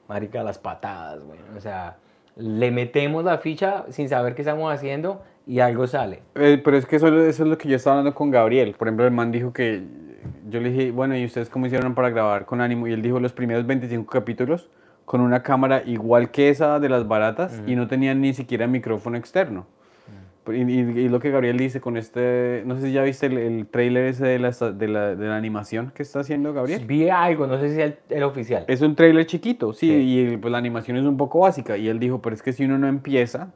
marica, 0.09 0.43
las 0.43 0.59
patadas, 0.59 1.23
güey. 1.23 1.39
O 1.57 1.61
sea, 1.61 1.97
le 2.37 2.71
metemos 2.71 3.25
la 3.25 3.39
ficha 3.39 3.85
sin 3.91 4.09
saber 4.09 4.35
qué 4.35 4.43
estamos 4.43 4.73
haciendo 4.73 5.23
y 5.47 5.61
algo 5.61 5.87
sale. 5.87 6.23
Eh, 6.35 6.61
pero 6.65 6.77
es 6.77 6.87
que 6.87 6.97
eso, 6.97 7.09
eso 7.09 7.43
es 7.45 7.49
lo 7.49 7.59
que 7.59 7.69
yo 7.69 7.77
estaba 7.77 7.99
hablando 7.99 8.17
con 8.17 8.31
Gabriel. 8.31 8.75
Por 8.79 8.89
ejemplo, 8.89 9.05
el 9.07 9.13
man 9.13 9.31
dijo 9.33 9.53
que 9.53 9.83
yo 10.49 10.61
le 10.61 10.71
dije, 10.71 10.91
bueno, 10.93 11.17
¿y 11.17 11.25
ustedes 11.25 11.49
cómo 11.51 11.67
hicieron 11.67 11.95
para 11.95 12.11
grabar 12.11 12.45
con 12.47 12.61
ánimo? 12.61 12.87
Y 12.87 12.93
él 12.93 13.03
dijo 13.03 13.19
los 13.21 13.33
primeros 13.33 13.67
25 13.67 14.11
capítulos 14.11 14.69
con 15.13 15.21
una 15.21 15.43
cámara 15.43 15.83
igual 15.85 16.31
que 16.31 16.49
esa 16.49 16.81
de 16.81 16.89
las 16.89 17.07
baratas 17.07 17.63
y 17.67 17.77
no 17.77 17.87
tenían 17.87 18.23
ni 18.23 18.33
siquiera 18.33 18.67
micrófono 18.67 19.19
externo. 19.19 19.67
Y, 20.49 20.53
y- 20.63 20.79
y 21.01 21.09
lo 21.11 21.21
que 21.21 21.31
Gabriel 21.31 21.59
dice 21.59 21.83
con 21.83 21.99
este, 21.99 22.63
no 22.65 22.77
sé 22.77 22.87
si 22.87 22.93
ya 22.93 23.03
viste 23.03 23.27
el, 23.27 23.37
el 23.37 23.67
trailer 23.67 24.07
ese 24.07 24.25
de 24.25 24.39
la, 24.39 24.51
de, 24.51 24.89
la, 24.89 25.15
de 25.15 25.27
la 25.29 25.37
animación 25.37 25.93
que 25.95 26.03
está 26.03 26.21
haciendo 26.21 26.55
Gabriel. 26.55 26.87
Vi 26.87 27.11
algo, 27.11 27.47
no 27.47 27.61
sé 27.61 27.75
si 27.75 27.81
el, 27.83 27.99
el 28.09 28.23
oficial. 28.23 28.65
Es 28.69 28.81
un 28.81 28.95
trailer 28.97 29.27
chiquito, 29.27 29.75
sí, 29.75 29.87
Sí. 29.89 30.31
y 30.33 30.37
pues, 30.39 30.51
la 30.51 30.57
animación 30.57 30.97
es 30.97 31.05
un 31.05 31.19
poco 31.19 31.41
básica. 31.41 31.77
Y 31.77 31.89
él 31.89 31.99
dijo, 31.99 32.23
pero 32.23 32.35
es 32.35 32.43
que 32.43 32.55
si 32.55 32.65
uno 32.65 32.79
no 32.79 32.89
empieza 32.89 33.53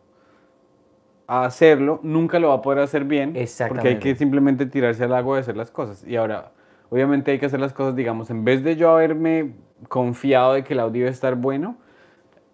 a 1.26 1.46
hacerlo, 1.46 2.00
nunca 2.02 2.38
lo 2.38 2.48
va 2.48 2.56
a 2.56 2.62
poder 2.62 2.80
hacer 2.80 3.04
bien. 3.04 3.30
Porque 3.30 3.38
hay 3.38 3.44
Exactamente. 3.44 3.98
que 4.00 4.14
simplemente 4.14 4.66
tirarse 4.66 5.04
al 5.04 5.14
agua 5.14 5.36
de 5.36 5.40
hacer 5.40 5.56
las 5.56 5.70
cosas. 5.70 6.04
Y 6.06 6.16
ahora, 6.16 6.52
obviamente 6.90 7.30
hay 7.32 7.38
que 7.38 7.46
hacer 7.46 7.60
las 7.60 7.72
cosas, 7.72 7.96
digamos, 7.96 8.28
en 8.28 8.44
vez 8.44 8.62
de 8.62 8.76
yo 8.76 8.90
haberme 8.90 9.52
confiado 9.88 10.54
de 10.54 10.64
que 10.64 10.74
el 10.74 10.80
audio 10.80 11.02
iba 11.02 11.08
a 11.08 11.12
estar 11.12 11.34
bueno, 11.36 11.76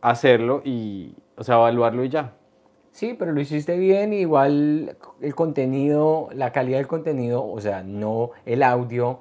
hacerlo 0.00 0.62
y, 0.64 1.14
o 1.36 1.44
sea, 1.44 1.56
evaluarlo 1.56 2.04
y 2.04 2.08
ya. 2.08 2.34
Sí, 2.90 3.16
pero 3.18 3.32
lo 3.32 3.40
hiciste 3.40 3.78
bien, 3.78 4.12
igual 4.12 4.96
el 5.22 5.34
contenido, 5.34 6.28
la 6.34 6.52
calidad 6.52 6.76
del 6.76 6.88
contenido, 6.88 7.44
o 7.44 7.58
sea, 7.60 7.82
no 7.82 8.32
el 8.44 8.62
audio 8.62 9.20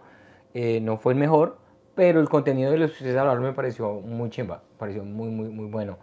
eh, 0.54 0.82
no 0.82 0.98
fue 0.98 1.14
el 1.14 1.20
mejor, 1.20 1.58
pero 1.96 2.20
el 2.20 2.28
contenido 2.28 2.72
de 2.72 2.78
los 2.80 2.92
que 2.92 3.06
ustedes 3.06 3.40
me 3.40 3.54
pareció 3.54 4.02
muy 4.02 4.30
chimba, 4.30 4.62
pareció 4.78 5.06
muy, 5.06 5.30
muy, 5.30 5.50
muy 5.50 5.68
bueno. 5.68 5.98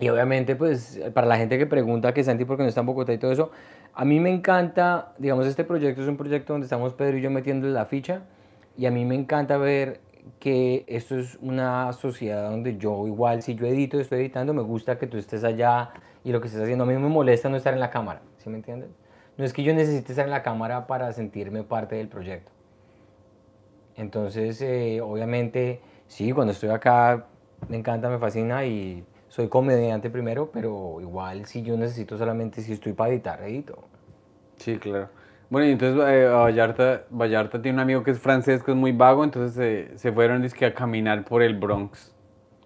Y 0.00 0.08
obviamente, 0.08 0.56
pues, 0.56 1.00
para 1.14 1.26
la 1.26 1.36
gente 1.36 1.58
que 1.58 1.66
pregunta 1.66 2.12
que 2.14 2.24
Santi, 2.24 2.44
¿por 2.44 2.56
qué 2.56 2.62
no 2.64 2.68
está 2.68 2.80
en 2.80 2.86
Bogotá 2.86 3.12
y 3.12 3.18
todo 3.18 3.32
eso? 3.32 3.50
A 3.94 4.04
mí 4.04 4.20
me 4.20 4.30
encanta, 4.30 5.12
digamos, 5.18 5.46
este 5.46 5.64
proyecto 5.64 6.02
es 6.02 6.08
un 6.08 6.16
proyecto 6.16 6.54
donde 6.54 6.66
estamos 6.66 6.94
Pedro 6.94 7.18
y 7.18 7.20
yo 7.20 7.30
metiendo 7.30 7.68
la 7.68 7.84
ficha, 7.84 8.22
y 8.76 8.86
a 8.86 8.90
mí 8.90 9.04
me 9.04 9.16
encanta 9.16 9.58
ver 9.58 10.00
que 10.38 10.84
esto 10.86 11.18
es 11.18 11.38
una 11.40 11.92
sociedad 11.92 12.50
donde 12.50 12.76
yo 12.78 13.06
igual, 13.06 13.42
si 13.42 13.54
yo 13.54 13.66
edito, 13.66 14.00
estoy 14.00 14.20
editando, 14.20 14.54
me 14.54 14.62
gusta 14.62 14.98
que 14.98 15.06
tú 15.06 15.16
estés 15.16 15.44
allá 15.44 15.90
y 16.24 16.32
lo 16.32 16.40
que 16.40 16.48
estés 16.48 16.62
haciendo. 16.62 16.84
A 16.84 16.86
mí 16.86 16.94
me 16.94 17.08
molesta 17.08 17.48
no 17.48 17.56
estar 17.56 17.74
en 17.74 17.80
la 17.80 17.90
cámara, 17.90 18.20
¿sí 18.38 18.48
me 18.50 18.56
entiendes? 18.56 18.90
No 19.36 19.44
es 19.44 19.52
que 19.52 19.62
yo 19.62 19.74
necesite 19.74 20.12
estar 20.12 20.24
en 20.24 20.30
la 20.30 20.42
cámara 20.42 20.86
para 20.86 21.12
sentirme 21.12 21.62
parte 21.62 21.96
del 21.96 22.08
proyecto. 22.08 22.50
Entonces, 23.96 24.60
eh, 24.62 25.00
obviamente, 25.00 25.80
sí, 26.06 26.32
cuando 26.32 26.52
estoy 26.52 26.70
acá 26.70 27.26
me 27.68 27.76
encanta, 27.76 28.08
me 28.08 28.18
fascina 28.18 28.64
y 28.64 29.04
soy 29.28 29.48
comediante 29.48 30.10
primero, 30.10 30.50
pero 30.52 31.00
igual 31.00 31.46
si 31.46 31.62
yo 31.62 31.76
necesito 31.76 32.16
solamente, 32.16 32.62
si 32.62 32.72
estoy 32.72 32.92
para 32.92 33.10
editar, 33.10 33.42
edito. 33.42 33.84
Sí, 34.56 34.78
claro. 34.78 35.08
Bueno, 35.50 35.66
y 35.66 35.72
entonces 35.72 36.04
eh, 36.06 36.26
a 36.26 36.40
Vallarta, 36.42 37.02
Vallarta 37.10 37.62
tiene 37.62 37.76
un 37.76 37.80
amigo 37.80 38.02
que 38.02 38.10
es 38.10 38.18
francés, 38.18 38.62
que 38.62 38.72
es 38.72 38.76
muy 38.76 38.92
vago, 38.92 39.24
entonces 39.24 39.58
eh, 39.58 39.92
se 39.96 40.12
fueron 40.12 40.42
dizque, 40.42 40.66
a 40.66 40.74
caminar 40.74 41.24
por 41.24 41.42
el 41.42 41.58
Bronx. 41.58 42.14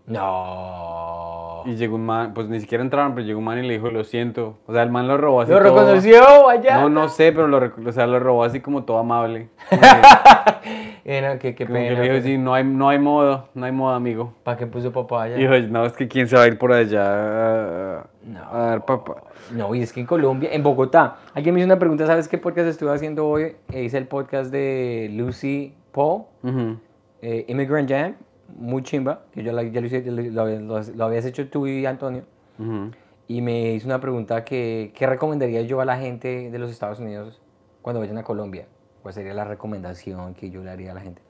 No. 0.07 1.63
Y 1.65 1.77
llegó 1.77 1.95
un 1.95 2.05
man, 2.05 2.35
pues 2.35 2.49
ni 2.49 2.59
siquiera 2.59 2.83
entraron, 2.83 3.15
pero 3.15 3.25
llegó 3.25 3.39
un 3.39 3.45
man 3.45 3.59
y 3.59 3.63
le 3.69 3.75
dijo, 3.75 3.89
lo 3.89 4.03
siento. 4.03 4.59
O 4.67 4.73
sea, 4.73 4.83
el 4.83 4.91
man 4.91 5.07
lo 5.07 5.17
robó 5.17 5.43
así 5.43 5.53
¿Lo 5.53 5.61
reconoció 5.61 6.49
allá? 6.49 6.81
No, 6.81 6.89
no 6.89 7.09
sé, 7.09 7.31
pero 7.31 7.47
lo, 7.47 7.73
o 7.87 7.93
sea, 7.93 8.09
lo 8.09 8.19
robó 8.19 8.43
así 8.43 8.59
como 8.59 8.83
todo 8.83 8.99
amable. 8.99 9.49
Era, 11.05 11.39
qué, 11.39 11.55
qué 11.57 11.67
Como 11.67 11.79
que 11.79 11.89
pena. 11.89 12.01
le 12.01 12.11
dijo, 12.13 12.25
sí, 12.25 12.39
no 12.39 12.55
hay, 12.55 12.63
no 12.65 12.89
hay 12.89 12.99
modo, 12.99 13.49
no 13.55 13.67
hay 13.67 13.73
modo, 13.73 13.95
amigo. 13.95 14.35
¿Para 14.45 14.57
qué 14.57 14.67
puso 14.69 14.93
papá 14.93 15.25
allá? 15.25 15.37
Y 15.37 15.41
dijo, 15.41 15.55
no, 15.71 15.85
es 15.85 15.95
que 15.95 16.07
quién 16.07 16.29
se 16.29 16.37
va 16.37 16.43
a 16.43 16.47
ir 16.47 16.59
por 16.59 16.73
allá 16.73 17.99
a, 17.99 18.07
No. 18.25 18.41
a 18.53 18.59
dar 18.67 18.85
papá. 18.85 19.17
No, 19.51 19.75
y 19.75 19.83
es 19.83 19.93
que 19.93 20.01
en 20.01 20.07
Colombia, 20.07 20.51
en 20.53 20.63
Bogotá, 20.63 21.17
alguien 21.35 21.55
me 21.55 21.61
hizo 21.61 21.67
una 21.67 21.79
pregunta, 21.79 22.07
¿sabes 22.07 22.29
qué 22.29 22.39
podcast 22.39 22.69
estuve 22.69 22.93
haciendo 22.95 23.27
hoy? 23.29 23.57
Eh, 23.73 23.83
Hice 23.83 23.99
el 23.99 24.07
podcast 24.07 24.53
de 24.53 25.09
Lucy 25.13 25.75
Paul, 25.91 26.23
Ujú. 26.45 26.77
eh, 27.21 27.45
Immigrant 27.49 27.91
Jam, 27.91 28.15
muy 28.57 28.83
chimba, 28.83 29.23
que 29.33 29.43
yo 29.43 29.51
la- 29.53 29.63
ya 29.65 29.81
lo, 29.81 29.87
hice, 29.89 30.03
lo, 30.09 30.23
lo- 30.47 30.81
lo- 30.81 31.05
habías 31.05 31.25
hecho 31.25 31.49
tú 31.49 31.67
y 31.67 31.85
Antonio, 31.85 32.23
Ujú. 32.61 32.93
y 33.27 33.41
me 33.41 33.73
hizo 33.73 33.87
una 33.89 34.01
pregunta 34.01 34.45
que, 34.45 34.93
¿qué 34.95 35.07
recomendaría 35.07 35.63
yo 35.63 35.81
a 35.81 35.85
la 35.85 35.97
gente 35.99 36.49
de 36.51 36.59
los 36.61 36.71
Estados 36.71 37.01
Unidos 37.01 37.41
cuando 37.83 37.99
vayan 38.01 38.19
a 38.19 38.23
Colombia? 38.23 38.67
¿Cuál 39.03 39.15
sería 39.15 39.35
la 39.35 39.45
recomendación 39.45 40.35
que 40.35 40.51
yo 40.51 40.63
le 40.63 40.71
haría 40.71 40.93
a 40.93 40.95
la 40.95 41.01
gente? 41.01 41.21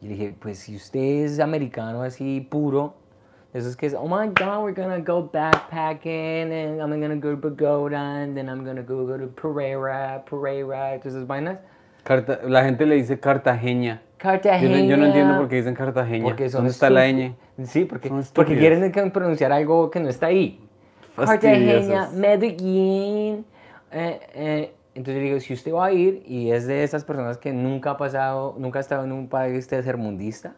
Y 0.00 0.06
le 0.08 0.14
dije, 0.14 0.34
pues 0.40 0.58
si 0.58 0.74
usted 0.76 1.24
es 1.24 1.38
americano 1.40 2.02
así 2.02 2.40
puro, 2.50 2.94
eso 3.52 3.68
es 3.68 3.76
que 3.76 3.86
es, 3.86 3.94
oh 3.94 4.04
my 4.08 4.28
God, 4.28 4.64
we're 4.64 4.72
gonna 4.74 4.98
go 4.98 5.30
backpacking, 5.30 6.50
and 6.50 6.80
I'm 6.80 7.00
gonna 7.00 7.16
go 7.16 7.36
to 7.36 7.40
Pagoda, 7.40 8.22
and 8.22 8.34
then 8.34 8.48
I'm 8.48 8.64
gonna 8.64 8.82
go, 8.82 9.06
go 9.06 9.18
to 9.18 9.28
Pereira, 9.28 10.24
Pereira, 10.28 10.98
todas 10.98 11.14
esas 11.14 11.26
vainas. 11.26 11.58
Carta- 12.02 12.40
la 12.44 12.64
gente 12.64 12.86
le 12.86 12.96
dice 12.96 13.20
cartageña. 13.20 14.00
Yo 14.18 14.28
Cartagena. 14.28 14.78
no, 14.78 14.84
yo 14.84 14.96
no 14.96 15.06
entiendo 15.06 15.36
por 15.36 15.48
qué 15.48 15.56
dicen 15.56 15.74
cartageña. 15.74 16.24
Porque 16.24 16.48
son 16.48 16.60
¿Dónde 16.60 16.70
está 16.70 16.90
la 16.90 17.06
ñ? 17.06 17.34
Sí, 17.64 17.84
porque, 17.84 18.10
porque 18.32 18.56
quieren 18.56 19.10
pronunciar 19.12 19.52
algo 19.52 19.90
que 19.90 20.00
no 20.00 20.08
está 20.08 20.26
ahí. 20.26 20.60
Cartagena, 21.16 22.08
Medellín. 22.14 23.44
eh, 23.90 24.20
eh, 24.34 24.72
entonces 24.94 25.22
yo 25.22 25.28
digo, 25.28 25.40
si 25.40 25.54
usted 25.54 25.72
va 25.72 25.86
a 25.86 25.92
ir 25.92 26.22
y 26.26 26.50
es 26.50 26.66
de 26.66 26.84
esas 26.84 27.04
personas 27.04 27.38
que 27.38 27.52
nunca 27.52 27.92
ha 27.92 27.96
pasado, 27.96 28.54
nunca 28.58 28.78
ha 28.78 28.82
estado 28.82 29.04
en 29.04 29.12
un 29.12 29.28
país 29.28 29.66
tercermundista, 29.66 30.54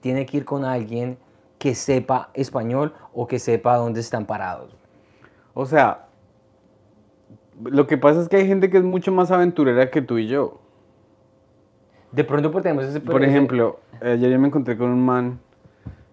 tiene 0.00 0.24
que 0.24 0.38
ir 0.38 0.44
con 0.44 0.64
alguien 0.64 1.18
que 1.58 1.74
sepa 1.74 2.30
español 2.34 2.94
o 3.12 3.26
que 3.26 3.38
sepa 3.38 3.76
dónde 3.76 4.00
están 4.00 4.26
parados. 4.26 4.76
O 5.52 5.66
sea, 5.66 6.06
lo 7.62 7.86
que 7.86 7.98
pasa 7.98 8.20
es 8.20 8.28
que 8.28 8.36
hay 8.36 8.46
gente 8.46 8.70
que 8.70 8.78
es 8.78 8.84
mucho 8.84 9.12
más 9.12 9.30
aventurera 9.30 9.90
que 9.90 10.02
tú 10.02 10.18
y 10.18 10.26
yo. 10.26 10.60
De 12.10 12.24
pronto 12.24 12.50
porque 12.50 12.68
tenemos 12.68 12.84
ese... 12.86 13.00
Por 13.00 13.24
ejemplo, 13.24 13.80
ayer 14.00 14.30
yo 14.30 14.38
me 14.38 14.48
encontré 14.48 14.76
con 14.76 14.90
un 14.90 15.04
man 15.04 15.40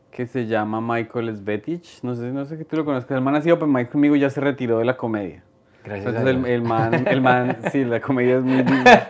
que 0.10 0.26
se 0.28 0.46
llama 0.46 0.82
Michael 0.82 1.36
Svetich. 1.36 2.04
No 2.04 2.16
sé, 2.16 2.32
no 2.32 2.46
sé 2.46 2.58
que 2.58 2.66
tú 2.66 2.76
lo 2.76 2.86
conozcas. 2.86 3.16
El 3.16 3.24
man 3.24 3.36
ha 3.36 3.42
sido 3.42 3.56
open 3.56 3.72
mic 3.72 3.92
conmigo 3.92 4.16
y 4.16 4.20
ya 4.20 4.30
se 4.30 4.42
retiró 4.42 4.80
de 4.80 4.86
la 4.86 4.98
comedia. 4.98 5.44
Gracias 5.84 6.16
a 6.16 6.20
Entonces 6.20 6.36
el, 6.36 6.44
Dios. 6.44 6.50
el 6.50 6.62
man, 6.62 7.08
el 7.08 7.22
man, 7.22 7.58
sí, 7.72 7.84
la 7.84 8.00
comedia 8.00 8.38
es 8.38 8.44
muy 8.44 8.64
linda. 8.64 9.08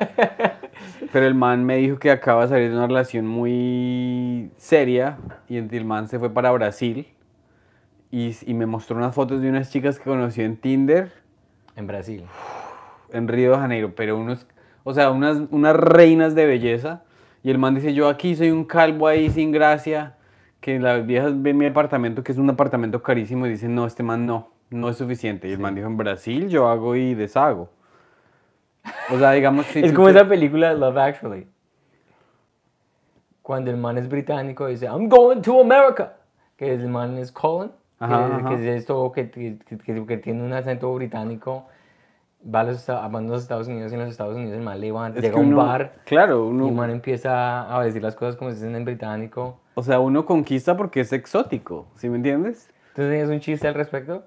Pero 1.12 1.26
el 1.26 1.36
man 1.36 1.66
me 1.66 1.78
dijo 1.78 2.00
que 2.00 2.12
acaba 2.12 2.44
de 2.44 2.50
salir 2.50 2.70
de 2.70 2.78
una 2.78 2.88
relación 2.88 3.28
muy 3.28 4.52
seria 4.58 5.18
y 5.50 5.58
el 5.58 5.86
man 5.86 6.08
se 6.08 6.20
fue 6.20 6.34
para 6.34 6.52
Brasil 6.52 7.08
y, 8.12 8.36
y 8.46 8.54
me 8.54 8.66
mostró 8.66 8.96
unas 8.98 9.14
fotos 9.14 9.42
de 9.42 9.50
unas 9.50 9.72
chicas 9.72 9.98
que 10.00 10.06
conoció 10.06 10.46
en 10.46 10.58
Tinder 10.58 11.12
En 11.76 11.88
Brasil. 11.88 12.24
en 13.12 13.28
Río 13.28 13.52
de 13.52 13.58
Janeiro, 13.58 13.94
pero 13.96 14.18
unos, 14.18 14.48
o 14.84 14.94
sea, 14.94 15.12
unas, 15.12 15.42
unas 15.50 15.76
reinas 15.76 16.36
de 16.36 16.46
belleza. 16.46 17.04
Y 17.44 17.50
el 17.50 17.58
man 17.58 17.76
dice, 17.76 17.94
yo 17.94 18.08
aquí 18.08 18.36
soy 18.36 18.52
un 18.52 18.66
calvo 18.66 19.08
ahí 19.08 19.30
sin 19.30 19.52
gracia, 19.52 20.16
que 20.60 20.80
las 20.80 21.06
viejas 21.06 21.42
ven 21.42 21.58
mi 21.58 21.66
apartamento, 21.66 22.24
que 22.24 22.32
es 22.32 22.38
un 22.38 22.50
apartamento 22.50 23.02
carísimo, 23.02 23.48
y 23.48 23.50
dicen, 23.50 23.74
no, 23.74 23.88
este 23.88 24.04
man 24.04 24.26
no, 24.26 24.51
no 24.72 24.90
es 24.90 24.98
suficiente. 24.98 25.48
Y 25.48 25.52
el 25.54 25.60
man 25.60 25.76
dijo, 25.76 25.86
en 25.88 25.98
Brasil 25.98 26.50
yo 26.50 26.68
hago 26.68 26.96
y 26.96 27.14
deshago. 27.14 27.70
O 29.14 29.18
sea, 29.20 29.32
digamos, 29.34 29.68
si 29.68 29.80
es 29.84 29.92
tú 29.92 29.96
como 29.98 30.08
te- 30.08 30.18
esa 30.18 30.28
película 30.28 30.74
Love 30.74 30.98
Actually. 30.98 31.48
Cuando 33.42 33.72
el 33.72 33.78
man 33.78 33.98
es 33.98 34.08
británico 34.08 34.68
dice, 34.68 34.86
I'm 34.86 35.10
going 35.10 35.42
to 35.42 35.62
America. 35.62 36.14
Que 36.58 36.74
el 36.74 36.88
man 36.88 37.18
es 37.18 37.32
Colin. 37.32 37.72
Ajá, 38.00 38.28
que, 38.28 38.34
ajá. 38.34 38.50
que 38.50 38.56
es 38.56 38.82
esto 38.82 39.12
que, 39.12 39.30
que, 39.30 39.58
que- 40.08 40.18
tiene 40.18 40.44
un 40.44 40.54
acento 40.54 40.94
británico. 40.94 41.68
Va 42.44 42.62
a 42.62 42.64
los, 42.64 42.90
a 42.90 43.08
los 43.08 43.42
Estados 43.44 43.68
Unidos 43.68 43.92
y 43.92 43.96
en 43.96 44.02
los 44.02 44.10
Estados 44.10 44.36
Unidos 44.36 44.54
el 44.56 44.62
man 44.64 44.80
levanta, 44.82 45.20
es 45.20 45.26
llega 45.26 45.38
a 45.38 45.40
un 45.42 45.48
uno- 45.50 45.58
bar 45.58 45.94
Claro, 46.06 46.46
y 46.46 46.50
uno, 46.50 46.70
el 46.70 46.74
man 46.74 46.90
empieza 46.90 47.76
a 47.78 47.84
decir 47.84 48.02
las 48.02 48.16
cosas 48.16 48.36
como 48.36 48.50
se 48.50 48.56
dicen 48.56 48.76
en 48.76 48.84
británico. 48.84 49.60
o 49.76 49.84
sea, 49.84 50.00
uno 50.00 50.26
conquista 50.26 50.76
porque 50.76 51.02
es 51.02 51.14
exótico, 51.14 51.86
¿sí 51.98 52.10
me 52.10 52.16
entiendes? 52.16 52.72
¿Entonces 52.90 53.12
tienes 53.14 53.30
un 53.30 53.40
chiste 53.42 53.68
al 53.68 53.76
respecto? 53.76 54.24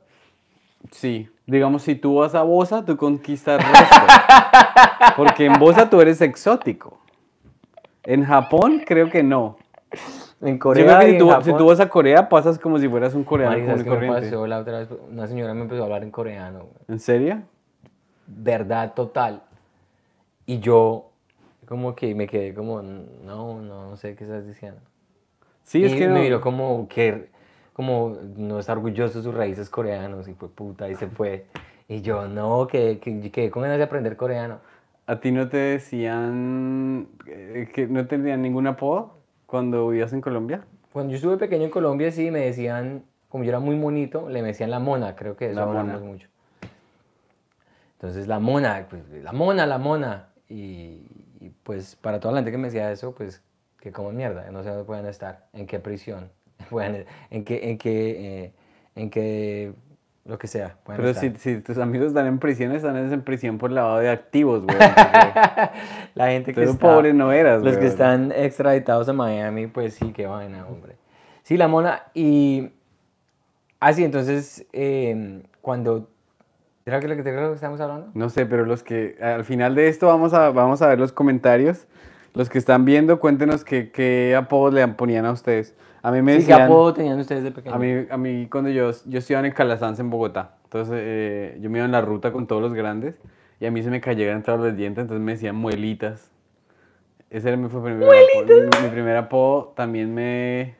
Sí, 0.91 1.29
digamos, 1.47 1.83
si 1.83 1.95
tú 1.95 2.17
vas 2.17 2.35
a 2.35 2.43
Bosa, 2.43 2.85
tú 2.85 2.97
conquistas 2.97 3.61
resto. 3.63 3.97
Porque 5.17 5.47
en 5.47 5.59
Bosa 5.59 5.89
tú 5.91 6.01
eres 6.01 6.21
exótico. 6.21 6.99
En 8.05 8.25
Japón, 8.25 8.83
creo 8.87 9.11
que 9.11 9.23
no. 9.23 9.57
En 10.41 10.55
Yo 10.55 10.59
Corea 10.59 10.99
creo 10.99 11.01
que 11.01 11.09
y 11.09 11.13
si 11.13 11.19
tú, 11.19 11.25
si 11.27 11.33
Japón- 11.33 11.57
tú 11.59 11.67
vas 11.67 11.81
a 11.81 11.89
Corea, 11.89 12.29
pasas 12.29 12.59
como 12.59 12.79
si 12.79 12.89
fueras 12.89 13.15
un 13.15 13.25
coreano 13.25 13.53
Marica, 13.53 13.73
común 13.73 13.79
¿sabes 13.79 13.81
y 13.81 13.85
qué 13.85 13.91
me 13.91 14.07
corriente. 14.13 14.31
pasó 14.37 14.47
la 14.47 14.59
otra 14.59 14.79
vez? 14.81 14.89
Una 15.11 15.27
señora 15.27 15.55
me 15.55 15.63
empezó 15.63 15.83
a 15.83 15.85
hablar 15.85 16.03
en 16.03 16.11
coreano. 16.11 16.59
güey. 16.61 16.71
¿En 16.89 17.01
serio? 17.01 17.43
verdad 18.27 18.95
total. 18.95 19.43
Y 20.47 20.59
yo 20.61 21.11
como 21.67 21.95
que 21.95 22.15
me 22.15 22.27
quedé 22.27 22.53
como, 22.55 22.83
no, 22.83 23.61
no, 23.61 23.91
no 23.91 23.97
sé 23.97 24.15
qué 24.17 24.25
estás 24.25 24.47
diciendo. 24.47 24.81
Sí, 25.63 25.81
y 25.81 25.85
es 25.87 25.95
que 25.95 26.09
me 26.09 26.15
no. 26.15 26.21
miró 26.21 26.41
como 26.43 26.87
que, 26.89 27.31
como 27.75 28.17
no 28.37 28.59
está 28.59 28.73
orgulloso 28.73 29.19
de 29.19 29.25
sus 29.25 29.35
raíces 29.35 29.69
coreanos 29.69 30.27
y 30.29 30.33
fue 30.35 30.49
puta 30.49 30.89
y 30.89 30.95
se 30.95 31.09
fue. 31.09 31.45
Y 31.89 32.01
yo, 32.01 32.27
no, 32.29 32.67
que, 32.67 32.99
que, 32.99 33.31
que 33.31 33.51
con 33.51 33.63
ganas 33.63 33.77
de 33.77 33.85
aprender 33.85 34.17
coreano. 34.17 34.61
¿A 35.07 35.21
ti 35.21 35.33
no 35.33 35.49
te 35.51 35.59
decían 35.59 37.09
eh, 37.27 37.69
que 37.75 37.87
no 37.87 38.07
tenían 38.07 38.41
ningún 38.41 38.67
apodo 38.67 39.19
cuando 39.45 39.89
vivías 39.89 40.15
en 40.15 40.23
Colombia? 40.23 40.65
Cuando 40.93 41.11
yo 41.11 41.17
estuve 41.17 41.37
pequeño 41.37 41.65
en 41.65 41.71
Colombia, 41.71 42.11
sí, 42.11 42.31
me 42.31 42.41
decían, 42.41 43.05
como 43.29 43.45
yo 43.45 43.51
era 43.51 43.61
muy 43.61 43.77
bonito, 43.77 44.31
le 44.31 44.41
decían 44.41 44.71
la 44.71 44.79
mona, 44.79 45.15
creo 45.15 45.37
que 45.37 45.51
eso 45.51 45.57
La 45.57 45.63
hablamos 45.65 46.01
mona. 46.01 46.07
mucho. 46.07 46.29
Entonces, 47.95 48.29
la 48.29 48.39
mona, 48.39 48.87
pues, 48.89 49.03
la 49.23 49.33
mona, 49.33 49.67
la 49.67 49.79
mona. 49.79 50.29
Y, 50.49 51.03
y, 51.41 51.51
pues 51.65 51.97
para 51.97 52.21
toda 52.21 52.33
la 52.33 52.39
gente 52.39 52.53
que 52.53 52.59
me 52.59 52.69
decía 52.69 52.91
eso, 52.93 53.15
pues 53.15 53.43
que 53.81 53.93
como 53.93 54.13
mierda, 54.13 54.51
no 54.51 54.63
sé 54.63 54.71
dónde 54.71 54.85
pueden 54.85 55.07
estar, 55.07 55.49
en 55.53 55.67
qué 55.67 55.81
prisión, 55.81 56.31
pueden- 56.71 57.07
en 57.31 57.45
qué, 57.45 57.71
en 57.71 57.79
qué, 57.79 58.45
eh, 58.45 58.53
en 58.97 59.11
qué, 59.11 59.73
lo 60.25 60.39
que 60.39 60.47
sea. 60.47 60.77
Pero 60.87 61.13
si, 61.15 61.31
si 61.37 61.61
tus 61.61 61.79
amigos 61.79 62.09
están 62.09 62.27
en 62.27 62.39
prisión, 62.39 62.73
están 62.73 62.97
en 62.97 63.23
prisión 63.23 63.59
por 63.59 63.71
lavado 63.71 63.99
de 63.99 64.09
activos, 64.11 64.63
güey. 64.65 64.77
la 66.15 66.29
gente 66.29 66.55
que 66.55 66.63
está, 66.65 66.79
pobre 66.79 67.13
no 67.13 67.33
eras, 67.33 67.63
los 67.63 67.77
que 67.77 67.87
están 67.87 68.33
extraditados 68.33 69.09
a 69.09 69.13
Miami, 69.13 69.67
pues 69.67 69.95
sí, 69.95 70.13
qué 70.13 70.27
vaina, 70.27 70.67
hombre. 70.67 70.97
Sí, 71.43 71.57
la 71.59 71.69
mona, 71.69 72.05
y 72.15 72.71
así, 73.81 74.03
entonces, 74.03 74.65
eh, 74.73 75.43
cuando, 75.61 76.09
¿será 76.85 77.01
que 77.01 77.09
lo 77.09 77.17
que 77.17 77.23
te 77.23 77.31
creo 77.31 77.51
que 77.51 77.57
estamos 77.57 77.81
hablando? 77.81 78.11
No 78.15 78.31
sé, 78.31 78.47
pero 78.47 78.65
los 78.65 78.83
que 78.83 79.19
al 79.21 79.45
final 79.45 79.75
de 79.75 79.89
esto 79.89 80.07
vamos 80.07 80.33
a, 80.33 80.51
vamos 80.51 80.81
a 80.81 80.89
ver 80.89 80.99
los 80.99 81.13
comentarios. 81.13 81.87
Los 82.33 82.49
que 82.49 82.59
están 82.59 82.85
viendo, 82.85 83.21
cuéntenos 83.21 83.65
qué, 83.65 83.93
qué 83.93 84.35
apodos 84.37 84.75
le 84.75 84.87
ponían 84.89 85.25
a 85.25 85.31
ustedes. 85.31 85.75
A 86.05 86.11
mí 86.11 86.21
me 86.21 86.33
Sí, 86.33 86.37
¿Qué 86.47 86.53
decían... 86.53 86.63
apodo 86.63 86.93
tenían 86.93 87.19
ustedes 87.19 87.45
de 87.45 87.51
pequeño? 87.51 87.75
A 87.75 87.79
mí, 87.79 88.07
a 88.11 88.17
mí 88.19 88.47
cuando 88.51 88.69
yo, 88.69 88.91
yo 89.07 89.19
estudiaba 89.19 89.47
en 89.47 89.55
Calasanz 89.55 89.99
en 90.01 90.11
Bogotá, 90.11 90.51
entonces 90.65 90.97
eh, 90.99 91.59
yo 91.63 91.71
me 91.71 91.79
iba 91.79 91.87
en 91.87 91.93
la 91.93 92.03
ruta 92.03 92.31
con 92.31 92.47
todos 92.47 92.61
los 92.61 92.75
grandes 92.75 93.15
y 93.59 93.65
a 93.65 93.71
mí 93.71 93.83
se 93.83 93.89
me 93.89 94.03
cayeron 94.03 94.43
todos 94.43 94.61
los 94.61 94.77
dientes, 94.77 95.01
entonces 95.01 95.25
me 95.25 95.33
decían 95.33 95.57
muelitas. 95.57 96.31
Ese 97.31 97.49
era 97.49 97.57
mi, 97.57 97.71
fue 97.71 97.83
primer 97.83 98.07
apodo. 98.07 98.55
Mi, 98.55 98.83
mi 98.83 98.89
primer 98.91 99.17
apodo 99.17 99.73
también 99.75 100.13
me... 100.15 100.77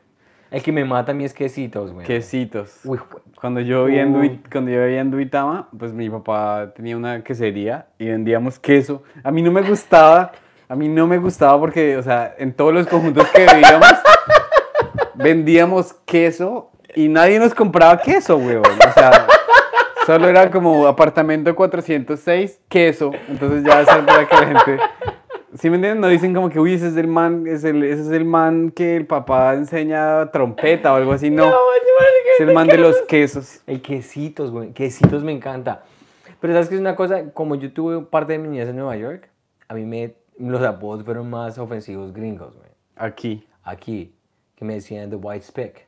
El 0.51 0.61
que 0.61 0.71
me 0.71 0.85
mata 0.85 1.11
a 1.11 1.15
mí 1.15 1.25
es 1.25 1.33
quesitos, 1.33 1.91
güey. 1.91 2.05
Quesitos. 2.05 2.81
Uy, 2.85 2.99
Cuando 3.41 3.61
yo, 3.61 3.85
vivía 3.85 4.03
en 4.03 4.43
cuando 4.51 4.69
yo 4.69 4.83
vivía 4.83 5.01
en 5.01 5.09
Duitama, 5.09 5.69
pues 5.77 5.91
mi 5.91 6.07
papá 6.07 6.71
tenía 6.75 6.95
una 6.95 7.23
quesería 7.23 7.87
y 7.97 8.05
vendíamos 8.05 8.59
queso. 8.59 9.01
A 9.23 9.31
mí 9.31 9.41
no 9.41 9.51
me 9.51 9.63
gustaba, 9.63 10.33
a 10.69 10.75
mí 10.75 10.87
no 10.87 11.07
me 11.07 11.17
gustaba 11.17 11.59
porque, 11.59 11.97
o 11.97 12.03
sea, 12.03 12.35
en 12.37 12.53
todos 12.53 12.73
los 12.73 12.85
conjuntos 12.85 13.27
que 13.31 13.47
vivíamos, 13.53 13.95
vendíamos 15.17 15.93
queso 16.05 16.71
y 16.95 17.07
nadie 17.07 17.39
nos 17.39 17.53
compraba 17.53 17.99
queso, 17.99 18.37
weón. 18.37 18.63
O 18.65 18.93
sea, 18.93 19.27
solo 20.05 20.27
era 20.27 20.49
como 20.49 20.87
apartamento 20.87 21.55
406, 21.55 22.61
queso. 22.69 23.11
Entonces 23.27 23.63
ya 23.63 23.81
es 23.81 23.87
para 23.87 24.27
que 24.27 24.35
la 24.35 24.47
gente... 24.47 24.79
¿Sí 25.57 25.69
me 25.69 25.77
entienden? 25.77 26.01
No 26.01 26.09
dicen 26.09 26.33
como 26.33 26.49
que, 26.49 26.59
uy, 26.59 26.73
ese 26.73 26.89
es 26.89 26.97
el 26.97 27.07
man, 27.07 27.47
es 27.47 27.63
el, 27.63 27.81
ese 27.83 28.01
es 28.01 28.11
el 28.11 28.25
man 28.25 28.71
que 28.71 28.97
el 28.97 29.05
papá 29.05 29.53
enseña 29.53 30.29
trompeta 30.31 30.91
o 30.91 30.97
algo 30.97 31.13
así. 31.13 31.29
No, 31.29 31.47
es 31.47 32.41
el 32.41 32.53
man 32.53 32.67
de 32.67 32.77
los 32.77 33.01
quesos. 33.03 33.61
El 33.65 33.81
quesitos, 33.81 34.51
güey. 34.51 34.73
Quesitos 34.73 35.23
me 35.23 35.31
encanta. 35.31 35.83
Pero 36.41 36.53
sabes 36.53 36.67
que 36.67 36.75
es 36.75 36.81
una 36.81 36.97
cosa, 36.97 37.31
como 37.31 37.55
yo 37.55 37.71
tuve 37.71 38.01
parte 38.01 38.33
de 38.33 38.39
mi 38.39 38.49
niñez 38.49 38.67
en 38.67 38.75
Nueva 38.75 38.97
York, 38.97 39.29
a 39.69 39.73
mí 39.75 39.85
me, 39.85 40.15
los 40.37 40.61
apodos 40.61 41.05
fueron 41.05 41.29
más 41.29 41.57
ofensivos 41.57 42.11
gringos, 42.11 42.53
güey. 42.55 42.69
Aquí. 42.97 43.47
Aquí, 43.63 44.13
que 44.55 44.65
me 44.65 44.75
decían 44.75 45.09
The 45.09 45.15
White 45.17 45.45
Spick. 45.45 45.87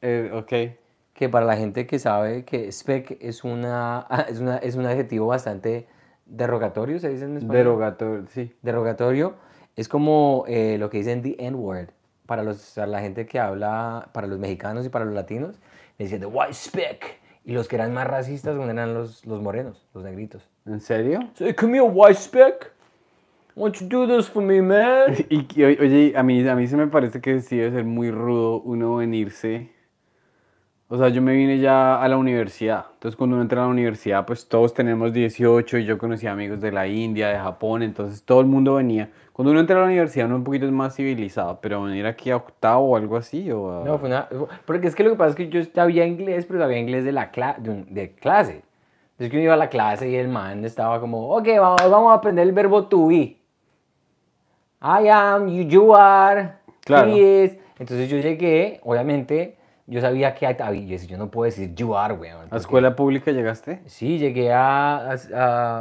Eh, 0.00 0.30
ok. 0.32 0.78
que 1.12 1.28
para 1.28 1.44
la 1.44 1.56
gente 1.56 1.86
que 1.86 1.98
sabe 1.98 2.44
que 2.44 2.70
spec 2.70 3.18
es, 3.20 3.42
una, 3.42 4.06
es, 4.28 4.38
una, 4.38 4.58
es 4.58 4.76
un 4.76 4.86
adjetivo 4.86 5.26
bastante 5.26 5.88
derogatorio, 6.26 6.98
se 7.00 7.08
dice 7.08 7.24
en 7.24 7.36
español. 7.38 7.56
Derogatorio, 7.56 8.26
sí. 8.28 8.54
Derogatorio 8.62 9.34
es 9.74 9.88
como 9.88 10.44
eh, 10.46 10.76
lo 10.78 10.90
que 10.90 10.98
dicen 10.98 11.22
the 11.22 11.36
N-word 11.38 11.88
para, 12.26 12.42
los, 12.42 12.72
para 12.74 12.86
la 12.86 13.00
gente 13.00 13.26
que 13.26 13.38
habla, 13.38 14.10
para 14.12 14.26
los 14.26 14.38
mexicanos 14.38 14.84
y 14.86 14.88
para 14.88 15.04
los 15.04 15.14
latinos. 15.14 15.56
Le 15.98 16.04
decían 16.04 16.20
the 16.20 16.26
white 16.26 16.52
speck. 16.52 17.18
Y 17.44 17.52
los 17.52 17.66
que 17.66 17.76
eran 17.76 17.94
más 17.94 18.06
racistas 18.06 18.56
eran 18.56 18.92
los, 18.92 19.24
los 19.24 19.40
morenos, 19.40 19.88
los 19.94 20.04
negritos. 20.04 20.48
¿En 20.66 20.80
serio? 20.80 21.20
So, 21.34 21.46
come 21.56 21.78
here, 21.78 21.88
white 21.88 22.20
speck. 22.20 22.72
Why 23.58 23.72
don't 23.72 23.80
you 23.80 23.88
do 23.88 24.06
this 24.06 24.28
for 24.28 24.40
me, 24.40 24.62
man? 24.62 25.16
Y, 25.28 25.44
y, 25.56 25.64
oye, 25.64 26.12
a 26.16 26.22
mí, 26.22 26.46
a 26.46 26.54
mí 26.54 26.68
se 26.68 26.76
me 26.76 26.86
parece 26.86 27.20
que 27.20 27.40
sí 27.40 27.56
debe 27.56 27.72
ser 27.72 27.84
muy 27.84 28.12
rudo 28.12 28.60
uno 28.60 28.94
venirse. 28.94 29.72
O 30.86 30.96
sea, 30.96 31.08
yo 31.08 31.20
me 31.20 31.32
vine 31.32 31.58
ya 31.58 32.00
a 32.00 32.06
la 32.06 32.16
universidad. 32.16 32.86
Entonces, 32.94 33.16
cuando 33.16 33.34
uno 33.34 33.42
entra 33.42 33.62
a 33.62 33.64
la 33.64 33.70
universidad, 33.72 34.24
pues 34.24 34.48
todos 34.48 34.72
tenemos 34.74 35.12
18 35.12 35.78
y 35.78 35.84
yo 35.84 35.98
conocí 35.98 36.28
amigos 36.28 36.60
de 36.60 36.70
la 36.70 36.86
India, 36.86 37.30
de 37.30 37.38
Japón. 37.38 37.82
Entonces, 37.82 38.22
todo 38.22 38.40
el 38.40 38.46
mundo 38.46 38.76
venía. 38.76 39.10
Cuando 39.32 39.50
uno 39.50 39.58
entra 39.58 39.76
a 39.76 39.80
la 39.80 39.86
universidad, 39.86 40.26
uno 40.26 40.36
un 40.36 40.44
poquito 40.44 40.70
más 40.70 40.94
civilizado. 40.94 41.58
Pero 41.60 41.82
venir 41.82 42.06
aquí 42.06 42.30
a 42.30 42.36
octavo 42.36 42.90
o 42.90 42.96
algo 42.96 43.16
así. 43.16 43.50
O 43.50 43.82
a... 43.82 43.84
No, 43.84 43.98
fue 43.98 44.08
una. 44.08 44.28
Porque 44.66 44.86
es 44.86 44.94
que 44.94 45.02
lo 45.02 45.10
que 45.10 45.16
pasa 45.16 45.30
es 45.30 45.36
que 45.36 45.48
yo 45.48 45.60
sabía 45.64 46.06
inglés, 46.06 46.46
pero 46.46 46.60
sabía 46.60 46.78
inglés 46.78 47.04
de, 47.04 47.10
la 47.10 47.32
cla 47.32 47.56
de, 47.58 47.84
de 47.90 48.14
clase. 48.14 48.62
Entonces, 49.12 49.30
que 49.32 49.36
uno 49.36 49.44
iba 49.44 49.54
a 49.54 49.56
la 49.58 49.68
clase 49.68 50.08
y 50.08 50.14
el 50.14 50.28
man 50.28 50.64
estaba 50.64 51.00
como, 51.00 51.36
ok, 51.36 51.48
vamos, 51.58 51.90
vamos 51.90 52.12
a 52.12 52.14
aprender 52.14 52.46
el 52.46 52.52
verbo 52.52 52.86
to 52.86 53.08
be. 53.08 53.38
I 54.80 55.08
am, 55.08 55.48
you, 55.48 55.62
you 55.64 55.94
are, 55.94 56.54
Claro. 56.84 57.10
he 57.10 57.44
is. 57.44 57.56
Entonces 57.78 58.08
yo 58.08 58.18
llegué, 58.18 58.80
obviamente, 58.84 59.56
yo 59.86 60.00
sabía 60.00 60.34
que 60.34 60.46
había, 60.46 60.82
yo, 60.84 60.90
decía, 60.90 61.08
yo 61.08 61.18
no 61.18 61.30
puedo 61.30 61.44
decir 61.46 61.74
you 61.74 61.96
are, 61.96 62.14
weón. 62.14 62.46
¿A 62.50 62.56
escuela 62.56 62.94
pública 62.96 63.30
llegaste? 63.32 63.80
Sí, 63.86 64.18
llegué 64.18 64.52
a, 64.52 65.12
a, 65.12 65.14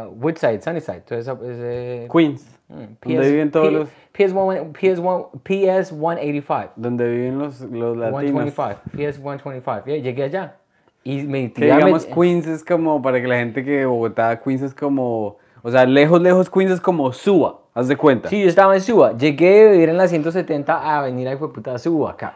a 0.04 0.08
Woodside, 0.10 0.62
Sunnyside, 0.62 1.04
ese, 1.10 1.32
ese 1.32 2.08
Queens. 2.12 2.60
mm, 2.70 2.74
Donde 3.04 3.32
viven 3.32 3.51
todos 3.51 3.68
P- 3.68 3.74
los... 3.74 3.89
PS1, 4.13 4.72
PS1, 4.74 5.30
PS185. 5.44 6.70
Donde 6.75 7.10
viven 7.10 7.39
los, 7.39 7.62
los 7.62 7.98
latinos. 7.98 8.54
125, 8.54 8.82
PS 8.96 9.18
125, 9.18 9.86
yeah, 9.86 9.98
llegué 9.98 10.24
allá. 10.24 10.56
Y 11.04 11.22
me 11.24 11.51
Que 11.54 11.66
digamos 11.66 12.06
Queens 12.06 12.48
es 12.48 12.63
como, 12.66 13.01
para 13.01 13.22
que 13.22 13.27
la 13.27 13.38
gente 13.38 13.63
que 13.63 13.72
de 13.72 13.86
Bogotá, 13.86 14.42
Queens 14.42 14.62
es 14.62 14.74
como, 14.74 15.38
o 15.63 15.72
sea, 15.72 15.86
lejos, 15.86 16.22
lejos 16.22 16.50
Queens 16.50 16.72
es 16.72 16.82
como 16.82 17.13
Suba, 17.13 17.60
haz 17.79 17.88
de 17.88 17.96
cuenta. 17.96 18.29
Sí, 18.29 18.41
yo 18.41 18.48
estaba 18.48 18.75
en 18.75 18.81
Suba. 18.81 19.15
Llegué 19.17 19.65
de 19.65 19.72
vivir 19.72 19.89
en 19.89 19.98
la 19.98 20.07
170 20.07 20.98
a 20.98 21.01
venir 21.01 21.27
a 21.29 21.38
puta 21.38 21.77
Suba 21.77 22.12
acá. 22.12 22.34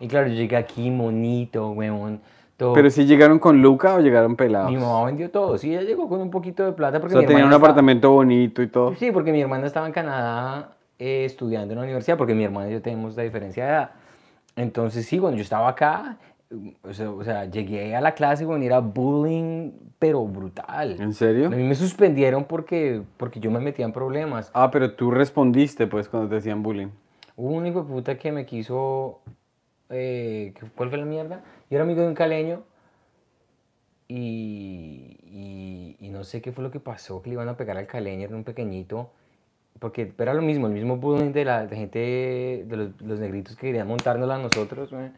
Y 0.00 0.08
claro, 0.08 0.28
yo 0.28 0.34
llegué 0.34 0.56
aquí 0.56 0.90
monito, 0.90 1.70
weón. 1.70 2.20
Todo. 2.56 2.74
Pero 2.74 2.90
si 2.90 3.04
llegaron 3.06 3.38
con 3.38 3.60
Luca 3.60 3.94
o 3.96 4.00
llegaron 4.00 4.36
pelados. 4.36 4.70
Mi 4.70 4.76
mamá 4.76 5.04
vendió 5.06 5.30
todo. 5.30 5.58
Sí, 5.58 5.70
ella 5.72 5.82
llegó 5.82 6.08
con 6.08 6.20
un 6.20 6.30
poquito 6.30 6.64
de 6.64 6.72
plata 6.72 6.98
o 6.98 7.00
porque 7.00 7.12
sea, 7.14 7.20
mi 7.22 7.26
tenían 7.26 7.46
un 7.46 7.52
estaba- 7.52 7.66
apartamento 7.68 8.10
bonito 8.10 8.62
y 8.62 8.68
todo. 8.68 8.94
Sí, 8.94 9.10
porque 9.10 9.32
mi 9.32 9.40
hermana 9.40 9.66
estaba 9.66 9.86
en 9.86 9.92
Canadá 9.92 10.72
eh, 10.98 11.24
estudiando 11.24 11.72
en 11.72 11.78
la 11.78 11.84
universidad, 11.84 12.16
porque 12.16 12.34
mi 12.34 12.44
hermana 12.44 12.68
y 12.70 12.72
yo 12.74 12.82
tenemos 12.82 13.16
la 13.16 13.24
diferencia 13.24 13.64
de 13.64 13.70
edad. 13.70 13.90
Entonces, 14.54 15.06
sí, 15.06 15.18
cuando 15.18 15.38
yo 15.38 15.42
estaba 15.42 15.68
acá, 15.68 16.16
o 16.82 16.92
sea, 16.92 17.10
o 17.10 17.24
sea, 17.24 17.44
llegué 17.46 17.94
a 17.96 18.00
la 18.00 18.14
clase 18.14 18.44
y 18.44 18.64
era 18.66 18.80
bullying, 18.80 19.70
pero 19.98 20.24
brutal. 20.26 21.00
¿En 21.00 21.12
serio? 21.14 21.46
A 21.46 21.50
mí 21.50 21.62
me 21.62 21.74
suspendieron 21.74 22.44
porque, 22.44 23.02
porque 23.16 23.40
yo 23.40 23.50
me 23.50 23.60
metía 23.60 23.84
en 23.84 23.92
problemas. 23.92 24.50
Ah, 24.54 24.70
pero 24.70 24.94
tú 24.94 25.10
respondiste 25.10 25.86
pues 25.86 26.08
cuando 26.08 26.28
te 26.28 26.36
hacían 26.36 26.62
bullying. 26.62 26.88
Hubo 27.36 27.50
un 27.52 27.66
hijo 27.66 27.82
de 27.82 27.88
puta 27.88 28.18
que 28.18 28.30
me 28.32 28.44
quiso. 28.46 29.20
eh, 29.90 30.52
¿qué- 30.58 30.66
¿Cuál 30.76 30.88
fue 30.90 30.98
la 30.98 31.04
mierda? 31.06 31.42
Yo 31.70 31.76
era 31.76 31.84
amigo 31.84 32.02
de 32.02 32.08
un 32.08 32.14
caleño. 32.14 32.62
Y, 34.08 35.16
y, 35.24 35.96
y 36.00 36.08
no 36.10 36.24
sé 36.24 36.42
qué 36.42 36.52
fue 36.52 36.62
lo 36.64 36.70
que 36.70 36.80
pasó, 36.80 37.22
que 37.22 37.30
le 37.30 37.34
iban 37.34 37.48
a 37.48 37.56
pegar 37.56 37.78
al 37.78 37.86
caleño, 37.86 38.24
era 38.26 38.36
un 38.36 38.44
pequeñito. 38.44 39.10
Porque 39.78 40.12
era 40.18 40.34
lo 40.34 40.42
mismo, 40.42 40.66
el 40.66 40.74
mismo 40.74 40.96
bullying 40.98 41.32
de 41.32 41.44
la 41.44 41.66
de 41.66 41.76
gente, 41.76 41.98
de 42.68 42.76
los, 42.76 43.00
los 43.00 43.18
negritos 43.18 43.56
que 43.56 43.68
querían 43.68 43.88
montárnosla 43.88 44.34
a 44.36 44.38
nosotros. 44.38 44.90
güey. 44.90 45.10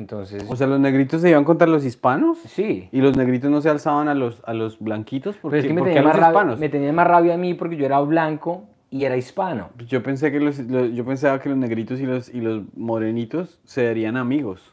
Entonces, 0.00 0.42
O 0.48 0.56
sea, 0.56 0.66
los 0.66 0.80
negritos 0.80 1.20
se 1.20 1.28
iban 1.28 1.44
contra 1.44 1.66
los 1.68 1.84
hispanos 1.84 2.38
sí. 2.46 2.88
y 2.90 3.02
los 3.02 3.18
negritos 3.18 3.50
no 3.50 3.60
se 3.60 3.68
alzaban 3.68 4.08
a 4.08 4.14
los, 4.14 4.42
a 4.46 4.54
los 4.54 4.78
blanquitos 4.78 5.36
porque, 5.36 5.58
es 5.58 5.66
que 5.66 5.74
me 5.74 5.82
tenía, 5.82 6.00
más 6.02 6.16
los 6.16 6.32
rabia, 6.32 6.56
me 6.56 6.68
tenía 6.70 6.90
más 6.90 7.06
rabia 7.06 7.34
a 7.34 7.36
mí 7.36 7.52
porque 7.52 7.76
yo 7.76 7.84
era 7.84 8.00
blanco 8.00 8.64
y 8.88 9.04
era 9.04 9.18
hispano. 9.18 9.68
Yo 9.86 10.02
pensé 10.02 10.32
que 10.32 10.40
los, 10.40 10.58
los- 10.58 10.90
yo 10.94 11.04
pensaba 11.04 11.38
que 11.38 11.50
los 11.50 11.58
negritos 11.58 12.00
y 12.00 12.06
los, 12.06 12.32
y 12.32 12.40
los 12.40 12.62
morenitos 12.74 13.60
se 13.64 13.84
darían 13.84 14.16
amigos. 14.16 14.72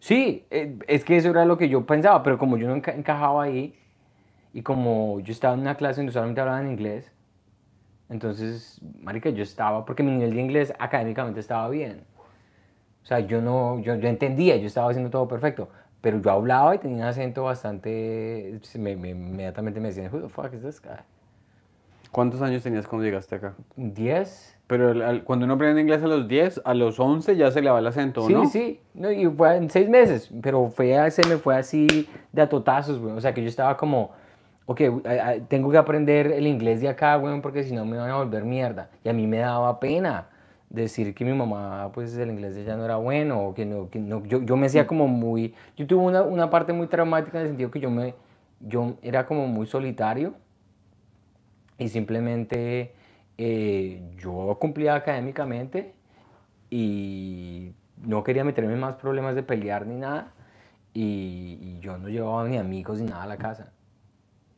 Sí, 0.00 0.44
eh, 0.50 0.76
es 0.88 1.04
que 1.04 1.16
eso 1.16 1.30
era 1.30 1.44
lo 1.44 1.56
que 1.56 1.68
yo 1.68 1.86
pensaba, 1.86 2.24
pero 2.24 2.38
como 2.38 2.56
yo 2.56 2.66
no 2.66 2.74
enca- 2.74 2.96
encajaba 2.96 3.44
ahí 3.44 3.74
y 4.52 4.62
como 4.62 5.20
yo 5.20 5.30
estaba 5.30 5.54
en 5.54 5.60
una 5.60 5.76
clase 5.76 6.00
donde 6.00 6.12
solamente 6.12 6.40
hablaban 6.40 6.68
inglés, 6.68 7.12
entonces, 8.10 8.80
marica, 9.00 9.30
yo 9.30 9.44
estaba, 9.44 9.84
porque 9.84 10.02
mi 10.02 10.10
nivel 10.10 10.34
de 10.34 10.40
inglés 10.40 10.72
académicamente 10.80 11.38
estaba 11.38 11.68
bien. 11.68 12.00
O 13.08 13.14
sea, 13.16 13.20
yo 13.20 13.40
no, 13.40 13.78
yo, 13.80 13.94
yo 13.94 14.06
entendía, 14.06 14.56
yo 14.56 14.66
estaba 14.66 14.90
haciendo 14.90 15.08
todo 15.08 15.26
perfecto, 15.26 15.70
pero 16.02 16.20
yo 16.20 16.30
hablaba 16.30 16.74
y 16.74 16.78
tenía 16.78 16.98
un 16.98 17.02
acento 17.04 17.44
bastante, 17.44 18.60
me, 18.78 18.96
me- 18.96 19.08
inmediatamente 19.08 19.80
me 19.80 19.88
decían, 19.88 20.10
who 20.12 20.20
the 20.20 20.28
fuck 20.28 20.52
is 20.52 20.60
this 20.60 20.78
guy? 20.82 20.98
¿Cuántos 22.12 22.42
años 22.42 22.62
tenías 22.62 22.86
cuando 22.86 23.06
llegaste 23.06 23.36
acá? 23.36 23.54
¿10? 23.78 24.54
Pero 24.66 24.90
al- 24.90 25.00
al- 25.00 25.24
cuando 25.24 25.46
uno 25.46 25.54
aprende 25.54 25.80
inglés 25.80 26.02
a 26.02 26.06
los 26.06 26.28
10, 26.28 26.60
a 26.66 26.74
los 26.74 27.00
11 27.00 27.34
ya 27.34 27.50
se 27.50 27.62
le 27.62 27.70
va 27.70 27.78
el 27.78 27.86
acento, 27.86 28.26
Sí, 28.26 28.34
¿no? 28.34 28.44
sí, 28.44 28.78
no, 28.92 29.10
y 29.10 29.26
fue 29.26 29.56
en 29.56 29.70
seis 29.70 29.88
meses, 29.88 30.30
pero 30.42 30.68
fue, 30.68 31.10
se 31.10 31.24
me 31.24 31.38
fue 31.38 31.56
así 31.56 32.06
de 32.30 32.42
a 32.42 32.48
totazos, 32.50 32.98
güey. 32.98 33.14
O 33.14 33.20
sea, 33.22 33.32
que 33.32 33.40
yo 33.42 33.48
estaba 33.48 33.74
como, 33.78 34.10
ok, 34.66 34.82
tengo 35.48 35.70
que 35.70 35.78
aprender 35.78 36.26
el 36.32 36.46
inglés 36.46 36.82
de 36.82 36.90
acá, 36.90 37.16
güey, 37.16 37.40
porque 37.40 37.62
si 37.62 37.74
no 37.74 37.86
me 37.86 37.96
van 37.96 38.10
a 38.10 38.16
volver 38.18 38.44
mierda. 38.44 38.90
Y 39.02 39.08
a 39.08 39.14
mí 39.14 39.26
me 39.26 39.38
daba 39.38 39.80
pena 39.80 40.26
decir 40.70 41.14
que 41.14 41.24
mi 41.24 41.32
mamá, 41.32 41.90
pues 41.92 42.16
el 42.16 42.30
inglés 42.30 42.54
de 42.54 42.62
ella 42.62 42.76
no 42.76 42.84
era 42.84 42.96
bueno, 42.96 43.40
o 43.40 43.54
que 43.54 43.64
no, 43.64 43.88
que 43.88 43.98
no 43.98 44.24
yo, 44.24 44.42
yo 44.42 44.56
me 44.56 44.66
hacía 44.66 44.86
como 44.86 45.08
muy, 45.08 45.54
yo 45.76 45.86
tuve 45.86 46.02
una, 46.02 46.22
una 46.22 46.50
parte 46.50 46.72
muy 46.72 46.86
traumática 46.86 47.38
en 47.38 47.42
el 47.44 47.48
sentido 47.50 47.70
que 47.70 47.80
yo 47.80 47.90
me, 47.90 48.14
yo 48.60 48.96
era 49.02 49.26
como 49.26 49.46
muy 49.46 49.66
solitario 49.66 50.34
y 51.78 51.88
simplemente 51.88 52.92
eh, 53.38 54.02
yo 54.18 54.56
cumplía 54.60 54.94
académicamente 54.94 55.94
y 56.70 57.72
no 58.02 58.22
quería 58.22 58.44
meterme 58.44 58.74
en 58.74 58.80
más 58.80 58.96
problemas 58.96 59.34
de 59.34 59.42
pelear 59.42 59.86
ni 59.86 59.96
nada 59.96 60.32
y, 60.92 61.58
y 61.60 61.78
yo 61.80 61.96
no 61.98 62.08
llevaba 62.08 62.46
ni 62.46 62.58
amigos 62.58 63.00
ni 63.00 63.06
nada 63.06 63.22
a 63.22 63.26
la 63.26 63.36
casa. 63.36 63.72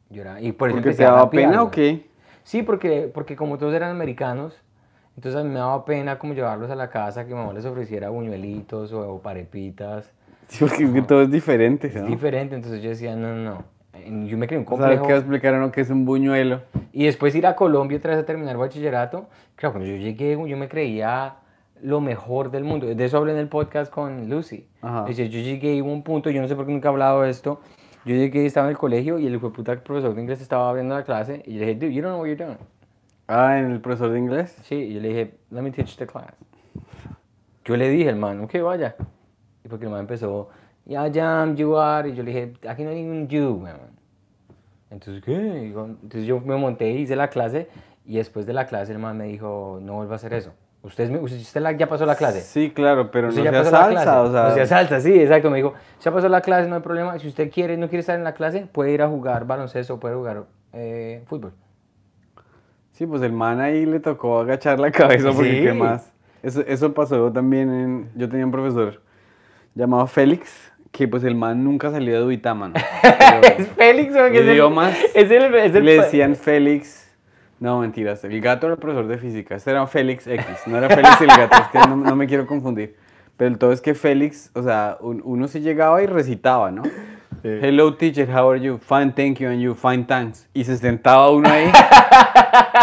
Yo 0.09 0.23
era, 0.23 0.41
y 0.41 0.51
por 0.53 0.71
eso 0.71 0.79
¿Porque 0.79 0.97
te 0.97 1.05
daba 1.05 1.31
pena 1.31 1.63
o 1.63 1.71
qué? 1.71 2.11
Sí, 2.43 2.63
porque, 2.63 3.09
porque 3.13 3.37
como 3.37 3.59
todos 3.59 3.75
eran 3.75 3.91
americanos, 3.91 4.61
entonces 5.21 5.39
a 5.39 5.45
mí 5.45 5.51
me 5.51 5.59
daba 5.59 5.85
pena 5.85 6.19
como 6.19 6.33
llevarlos 6.33 6.71
a 6.71 6.75
la 6.75 6.89
casa, 6.89 7.27
que 7.27 7.35
mi 7.35 7.39
mamá 7.39 7.53
les 7.53 7.67
ofreciera 7.67 8.09
buñuelitos 8.09 8.91
o, 8.95 9.13
o 9.17 9.21
parepitas. 9.21 10.11
Sí, 10.49 10.65
porque 10.65 10.85
es 10.85 10.91
que 10.91 11.03
todo 11.03 11.21
es 11.21 11.31
diferente, 11.31 11.89
Es 11.89 11.95
¿no? 11.97 12.07
diferente, 12.07 12.55
entonces 12.55 12.83
yo 12.83 12.89
decía, 12.89 13.15
no, 13.15 13.35
no, 13.37 13.45
no. 13.45 14.27
Yo 14.27 14.39
me 14.39 14.47
creé 14.47 14.59
un 14.59 14.65
O 14.67 14.77
sea, 14.79 14.89
¿qué 14.89 14.97
complejo. 14.97 15.05
va 15.05 15.13
a 15.13 15.17
explicar 15.19 15.55
uno 15.55 15.71
que 15.71 15.83
es 15.83 15.91
un 15.91 16.07
buñuelo? 16.07 16.63
Y 16.95 17.05
después 17.05 17.35
ir 17.35 17.47
a 17.47 17.55
Colombia 17.55 17.99
otra 17.99 18.13
vez 18.15 18.23
a 18.23 18.25
terminar 18.25 18.57
bachillerato. 18.57 19.27
Claro, 19.57 19.75
cuando 19.75 19.91
yo 19.91 19.97
llegué, 19.99 20.31
yo 20.49 20.57
me 20.57 20.69
creía 20.71 21.35
lo 21.83 22.01
mejor 22.01 22.51
del 22.51 22.65
mundo. 22.65 22.87
De 22.87 23.05
eso 23.05 23.19
hablé 23.19 23.33
en 23.33 23.39
el 23.39 23.49
podcast 23.49 23.93
con 23.93 24.31
Lucy. 24.31 24.67
Ajá. 24.81 25.05
Yo 25.11 25.25
llegué 25.25 25.75
y 25.75 25.83
hubo 25.83 25.93
un 25.93 26.03
punto, 26.03 26.31
yo 26.31 26.41
no 26.41 26.49
sé 26.49 26.57
por 26.57 26.65
qué 26.65 26.73
nunca 26.73 26.89
he 26.89 26.93
hablado 26.93 27.23
de 27.23 27.31
esto. 27.31 27.61
Yo 28.07 28.15
llegué, 28.15 28.47
estaba 28.47 28.67
en 28.69 28.71
el 28.71 28.79
colegio 28.79 29.19
y 29.19 29.27
el 29.27 29.39
puta 29.39 29.77
profesor 29.77 30.15
de 30.15 30.23
inglés 30.23 30.41
estaba 30.41 30.73
viendo 30.73 30.95
la 30.95 31.05
clase 31.05 31.43
y 31.47 31.59
le 31.59 31.67
dije, 31.67 31.75
dude, 31.75 31.93
you 31.93 32.01
don't 32.03 32.15
know 32.15 32.21
what 32.23 32.27
you're 32.29 32.43
doing. 32.43 32.59
Ah, 33.33 33.61
¿en 33.61 33.71
el 33.71 33.81
profesor 33.81 34.11
de 34.11 34.19
inglés? 34.19 34.57
Sí, 34.65 34.75
y 34.75 34.95
yo 34.95 35.01
le 35.01 35.09
dije, 35.09 35.35
let 35.51 35.63
me 35.63 35.71
teach 35.71 35.97
the 35.97 36.05
class. 36.05 36.35
Yo 37.65 37.77
le 37.77 37.89
dije, 37.89 38.09
hermano, 38.09 38.43
ok, 38.45 38.61
vaya. 38.61 38.97
Y 39.65 39.69
porque 39.69 39.85
el 39.85 39.91
man 39.93 40.01
empezó, 40.01 40.49
ya, 40.85 41.09
jam, 41.13 41.55
you 41.55 41.77
are. 41.77 42.09
Y 42.09 42.15
yo 42.15 42.25
le 42.25 42.33
dije, 42.33 42.53
aquí 42.69 42.83
no 42.83 42.91
hay 42.91 42.97
ningún 43.05 43.29
you, 43.29 43.61
weón. 43.63 43.79
Entonces, 44.91 45.23
¿qué? 45.23 45.67
Entonces 45.69 46.27
yo 46.27 46.41
me 46.41 46.57
monté, 46.57 46.91
hice 46.91 47.15
la 47.15 47.29
clase. 47.29 47.69
Y 48.05 48.17
después 48.17 48.47
de 48.47 48.53
la 48.53 48.67
clase, 48.67 48.91
el 48.91 48.99
man 48.99 49.17
me 49.17 49.27
dijo, 49.27 49.79
no 49.81 49.95
vuelva 49.95 50.15
a 50.15 50.17
hacer 50.17 50.35
eso. 50.35 50.53
Usted, 50.83 51.09
usted, 51.23 51.61
la- 51.61 51.73
ya 51.73 51.89
pasó 51.89 52.07
la 52.07 52.17
clase. 52.17 52.41
Sí, 52.41 52.71
claro, 52.71 53.13
pero 53.13 53.29
no 53.29 53.35
Usted 53.35 53.45
ya 53.45 53.63
sea 53.63 53.65
salsa, 53.65 54.23
o 54.23 54.33
sea... 54.33 54.43
No 54.49 54.55
sea 54.55 54.67
salsa, 54.67 55.01
sí, 55.01 55.13
exacto. 55.15 55.51
Me 55.51 55.59
dijo, 55.59 55.75
ya 56.01 56.11
pasó 56.11 56.29
la 56.29 56.41
clase, 56.41 56.69
no 56.69 56.75
hay 56.75 56.83
problema. 56.83 57.17
Si 57.21 57.29
usted 57.29 57.49
quiere, 57.53 57.77
no 57.77 57.89
quiere 57.89 58.01
estar 58.01 58.17
en 58.17 58.25
la 58.25 58.35
clase, 58.35 58.67
puede 58.73 58.91
ir 58.91 59.03
a 59.03 59.09
jugar 59.09 59.47
baloncesto, 59.47 60.01
puede 60.01 60.17
jugar 60.17 60.45
eh, 60.73 61.23
fútbol. 61.27 61.53
Sí, 63.01 63.07
pues 63.07 63.23
el 63.23 63.33
man 63.33 63.61
ahí 63.63 63.87
le 63.87 63.99
tocó 63.99 64.41
agachar 64.41 64.79
la 64.79 64.91
cabeza 64.91 65.33
porque 65.33 65.51
Sí. 65.53 65.63
qué 65.63 65.73
más. 65.73 66.13
Eso, 66.43 66.61
eso 66.67 66.93
pasó 66.93 67.33
también 67.33 67.71
en... 67.73 68.11
Yo 68.15 68.29
tenía 68.29 68.45
un 68.45 68.53
profesor 68.53 69.01
llamado 69.75 70.07
Félix, 70.07 70.71
que 70.93 71.09
pues 71.09 71.25
el 71.25 71.35
man 71.35 71.65
nunca 71.65 71.91
salía 71.91 72.17
de 72.17 72.21
Duitama, 72.21 72.69
¿no? 72.69 72.75
Es 73.57 73.69
Félix, 73.69 74.15
es 74.15 74.33
el- 74.39 74.49
Idiomas. 74.51 74.95
Es 75.15 75.31
el, 75.31 75.55
es 75.55 75.75
el- 75.75 75.83
Le 75.87 75.95
decían 76.03 76.37
Félix... 76.37 77.11
No, 77.59 77.81
mentiras. 77.81 78.23
El 78.23 78.39
gato 78.43 78.67
era 78.67 78.75
el 78.75 78.79
profesor 78.81 79.07
de 79.07 79.17
física. 79.17 79.55
Este 79.55 79.71
era 79.71 79.87
Félix 79.87 80.27
X. 80.27 80.45
No 80.67 80.77
era 80.77 80.91
Félix 80.95 81.23
el 81.23 81.27
gato. 81.29 81.57
Es 81.57 81.69
que 81.69 81.79
no, 81.89 81.97
no 81.97 82.17
me 82.17 82.27
quiero 82.27 82.47
confundir. 82.47 82.97
Pero 83.39 83.49
el 83.51 83.57
todo 83.57 83.73
es 83.73 83.81
que 83.81 83.95
Félix, 83.95 84.51
o 84.55 84.63
sea, 84.63 84.99
un- 85.01 85.23
uno 85.25 85.49
se 85.49 85.63
llegaba 85.63 86.03
y 86.03 86.07
recitaba, 86.07 86.71
¿no? 86.71 86.83
Hello 87.43 87.95
teacher, 87.95 88.27
how 88.31 88.51
are 88.51 88.61
you? 88.61 88.79
Fine, 88.79 89.13
thank 89.13 89.39
you, 89.41 89.49
and 89.49 89.61
you, 89.61 89.75
fine, 89.75 90.05
thanks. 90.05 90.47
Y 90.53 90.65
se 90.65 90.77
sentaba 90.77 91.31
uno 91.31 91.49
ahí. 91.49 91.71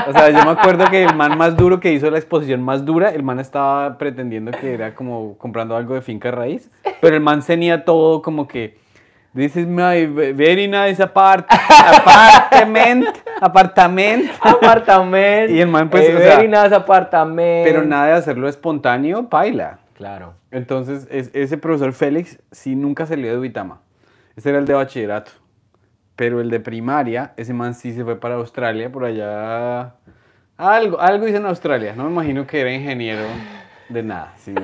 o 0.08 0.12
sea, 0.14 0.30
yo 0.32 0.44
me 0.46 0.52
acuerdo 0.52 0.86
que 0.90 1.04
el 1.04 1.16
man 1.16 1.38
más 1.38 1.56
duro 1.56 1.80
que 1.80 1.92
hizo 1.94 2.10
la 2.10 2.18
exposición 2.18 2.62
más 2.64 2.84
dura, 2.86 3.10
el 3.12 3.24
man 3.24 3.40
estaba 3.40 3.98
pretendiendo 3.98 4.52
que 4.52 4.74
era 4.74 4.96
como 4.96 5.38
comprando 5.38 5.76
algo 5.76 5.94
de 5.94 6.02
finca 6.02 6.32
raíz, 6.32 6.72
pero 7.02 7.16
el 7.16 7.22
man 7.22 7.42
tenía 7.46 7.86
todo 7.86 8.22
como 8.22 8.48
que, 8.48 8.78
this 9.36 9.56
is 9.56 9.68
my 9.68 10.06
very 10.08 10.68
nice 10.68 11.02
apart 11.04 11.46
apartment, 11.50 13.08
apartament. 13.42 14.32
Apartamento. 14.42 15.54
Y 15.54 15.62
el 15.62 15.68
man, 15.68 15.90
pues, 15.90 16.10
eh, 16.10 16.16
o 16.16 16.20
sea, 16.20 16.36
very 16.38 16.48
nice 16.48 16.74
apartamento. 16.74 17.70
Pero 17.70 17.84
nada 17.86 18.08
de 18.08 18.14
hacerlo 18.14 18.48
espontáneo, 18.48 19.30
paila. 19.30 19.80
Claro. 19.94 20.34
Entonces, 20.52 21.08
es- 21.12 21.30
ese 21.34 21.58
profesor 21.58 21.92
Félix 21.94 22.40
sí 22.52 22.76
nunca 22.76 23.06
salió 23.06 23.32
de 23.32 23.40
Uitama. 23.40 23.82
Ese 24.38 24.50
era 24.50 24.60
el 24.60 24.66
de 24.66 24.74
bachillerato. 24.76 25.32
Pero 26.16 26.40
el 26.42 26.50
de 26.50 26.60
primaria, 26.60 27.34
ese 27.38 27.54
man 27.54 27.74
sí 27.74 27.92
se 27.92 28.04
fue 28.04 28.20
para 28.20 28.36
Australia, 28.36 28.92
por 28.92 29.04
allá. 29.04 29.96
Algo, 30.58 31.00
algo 31.00 31.28
hizo 31.28 31.38
en 31.38 31.46
Australia. 31.48 31.94
No 31.96 32.06
me 32.06 32.12
imagino 32.12 32.48
que 32.48 32.62
era 32.62 32.72
ingeniero 32.72 33.24
de 33.90 34.04
nada, 34.04 34.34
sino 34.38 34.62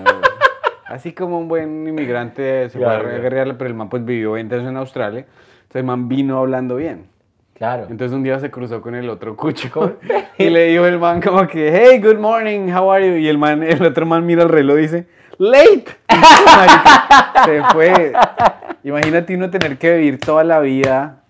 así 0.86 1.14
como 1.14 1.40
un 1.40 1.48
buen 1.48 1.88
inmigrante 1.88 2.70
se 2.70 2.78
Claro, 2.78 3.02
fue 3.02 3.08
a 3.08 3.10
claro. 3.10 3.24
guerrearle, 3.24 3.54
pero 3.56 3.68
el 3.68 3.76
man 3.76 3.90
pues 3.90 4.06
vivió 4.06 4.32
20 4.34 4.56
años 4.56 4.70
en 4.70 4.78
Australia. 4.78 5.20
Entonces 5.20 5.76
el 5.76 5.86
man 5.86 6.08
vino 6.08 6.38
hablando 6.40 6.76
bien. 6.76 7.08
Claro. 7.56 7.88
Entonces 7.90 8.16
un 8.16 8.24
día 8.24 8.40
se 8.40 8.50
cruzó 8.50 8.82
con 8.82 8.96
el 8.96 9.10
otro 9.10 9.36
cucho 9.36 9.98
y 10.38 10.50
le 10.50 10.66
dijo 10.66 10.86
el 10.86 11.00
man 11.00 11.22
como 11.22 11.48
que, 11.48 11.72
hey, 11.72 12.00
good 12.02 12.18
morning, 12.20 12.72
how 12.72 12.92
are 12.92 13.08
you? 13.08 13.16
Y 13.18 13.28
el 13.28 13.38
man, 13.38 13.62
el 13.64 13.84
otro 13.84 14.06
man 14.06 14.26
mira 14.26 14.44
el 14.44 14.50
reloj 14.50 14.78
y 14.80 14.82
dice, 14.82 15.08
late. 15.52 15.86
Se 17.46 17.64
fue. 17.72 18.14
Imagínate 18.84 19.36
uno 19.36 19.50
tener 19.50 19.78
que 19.78 19.94
vivir 19.98 20.20
toda 20.20 20.44
la 20.44 20.60
vida, 20.60 21.24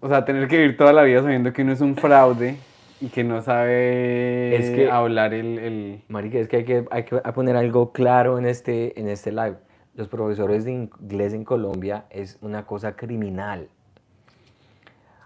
o 0.00 0.08
sea, 0.08 0.24
tener 0.24 0.48
que 0.48 0.56
vivir 0.58 0.76
toda 0.76 0.92
la 0.92 1.02
vida 1.02 1.22
sabiendo 1.22 1.52
que 1.52 1.62
uno 1.62 1.72
es 1.72 1.80
un 1.80 1.96
fraude 1.96 2.56
y 3.00 3.08
que 3.08 3.22
no 3.24 3.40
sabe 3.42 4.56
Es 4.56 4.70
que- 4.70 4.90
hablar 4.90 5.32
el, 5.34 5.58
el- 5.58 6.02
Marica, 6.08 6.38
es 6.38 6.48
que 6.48 6.56
hay 6.58 6.64
que, 6.64 6.84
hay 6.90 7.04
que 7.04 7.16
poner 7.32 7.56
algo 7.56 7.92
claro 7.92 8.38
en 8.38 8.46
este, 8.46 8.98
en 9.00 9.08
este 9.08 9.30
live. 9.32 9.56
Los 9.94 10.08
profesores 10.08 10.64
de 10.64 10.72
inglés 10.72 11.32
en 11.34 11.44
Colombia 11.44 12.04
es 12.10 12.38
una 12.42 12.64
cosa 12.66 12.96
criminal. 12.96 13.68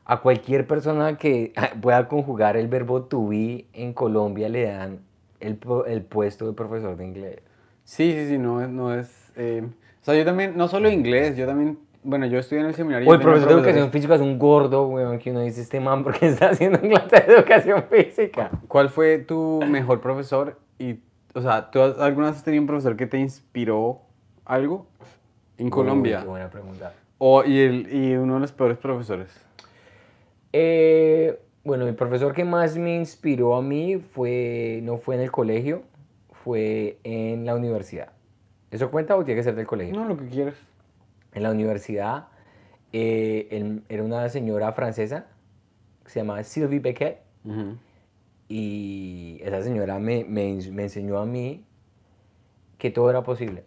A 0.07 0.20
cualquier 0.20 0.66
persona 0.66 1.16
que 1.16 1.53
pueda 1.81 2.07
conjugar 2.09 2.57
el 2.57 2.68
verbo 2.68 3.03
to 3.05 3.29
be 3.29 3.66
en 3.73 3.92
Colombia 3.94 4.49
le 4.49 4.64
dan 4.66 4.99
el, 5.40 5.59
el 5.87 6.03
puesto 6.03 6.47
de 6.47 6.53
profesor 6.53 6.97
de 6.97 7.05
inglés. 7.05 7.38
Sí, 7.85 8.12
sí, 8.12 8.29
sí, 8.29 8.38
no 8.38 8.62
es... 8.62 8.68
No 8.68 8.94
es 8.94 9.33
eh, 9.37 9.62
o 9.66 10.05
sea, 10.05 10.14
yo 10.14 10.25
también, 10.25 10.55
no 10.57 10.68
solo 10.68 10.90
inglés, 10.90 11.35
yo 11.37 11.47
también, 11.47 11.79
bueno, 12.03 12.27
yo 12.27 12.38
estudié 12.38 12.61
en 12.61 12.68
el 12.68 12.75
seminario. 12.75 13.09
O 13.09 13.14
el 13.14 13.20
profesor 13.20 13.49
de 13.49 13.55
educación 13.55 13.90
física 13.90 14.14
es 14.16 14.20
un 14.20 14.38
gordo, 14.38 14.87
weón, 14.88 15.18
que 15.18 15.31
uno 15.31 15.40
dice, 15.40 15.62
este 15.62 15.81
man, 15.81 16.05
porque 16.05 16.27
está 16.27 16.51
haciendo 16.51 16.79
clase 16.83 17.20
de 17.27 17.33
educación 17.35 17.85
física? 17.90 18.51
¿Cuál 18.68 18.90
fue 18.90 19.18
tu 19.18 19.62
mejor 19.66 20.01
profesor? 20.03 20.59
Y, 20.79 20.97
o 21.35 21.40
sea, 21.40 21.70
¿tú 21.70 21.81
has- 21.81 21.99
alguna 21.99 22.27
vez 22.27 22.37
has 22.37 22.44
tenido 22.44 22.61
un 22.62 22.66
profesor 22.66 22.97
que 22.97 23.07
te 23.07 23.18
inspiró 23.18 24.01
algo 24.44 24.87
en 25.57 25.70
Colombia? 25.70 26.18
Uy, 26.18 26.23
qué 26.25 26.29
buena 26.29 26.51
pregunta. 26.51 26.92
O, 27.16 27.42
y, 27.44 27.59
el, 27.61 27.88
y 27.94 28.14
uno 28.16 28.35
de 28.35 28.40
los 28.40 28.53
peores 28.53 28.77
profesores. 28.77 29.40
Eh, 30.53 31.38
bueno, 31.64 31.87
el 31.87 31.94
profesor 31.94 32.35
que 32.35 32.44
más 32.44 32.77
me 32.77 32.94
inspiró 32.97 33.57
a 33.57 33.62
mí 33.62 33.97
fue, 33.97 34.81
no 34.83 34.99
fue 34.99 35.14
en 35.14 35.23
el 35.23 35.31
colegio, 35.31 35.83
fue 36.44 36.98
en 37.04 37.46
la 37.46 37.54
universidad. 37.54 38.12
¿Eso 38.70 38.90
cuenta 38.90 39.16
o 39.16 39.24
tiene 39.24 39.40
que 39.40 39.44
ser 39.44 39.54
del 39.54 39.66
colegio? 39.66 39.94
No, 39.94 40.04
lo 40.04 40.16
que 40.18 40.26
quieras. 40.26 40.54
En 41.33 41.42
la 41.42 41.50
universidad 41.50 42.28
eh, 42.92 43.80
era 43.88 44.02
una 44.02 44.28
señora 44.28 44.70
francesa 44.72 45.26
que 46.04 46.11
se 46.11 46.20
llamaba 46.20 46.42
Sylvie 46.44 46.80
Beckett 46.80 47.20
Ujú. 47.46 47.78
y 48.46 49.40
esa 49.42 49.62
señora 49.62 49.98
me, 49.98 50.24
me 50.24 50.59
me 50.70 50.83
enseñó 50.83 51.18
a 51.18 51.24
mí 51.24 51.64
que 52.76 52.90
todo 52.90 53.09
era 53.09 53.22
posible. 53.22 53.64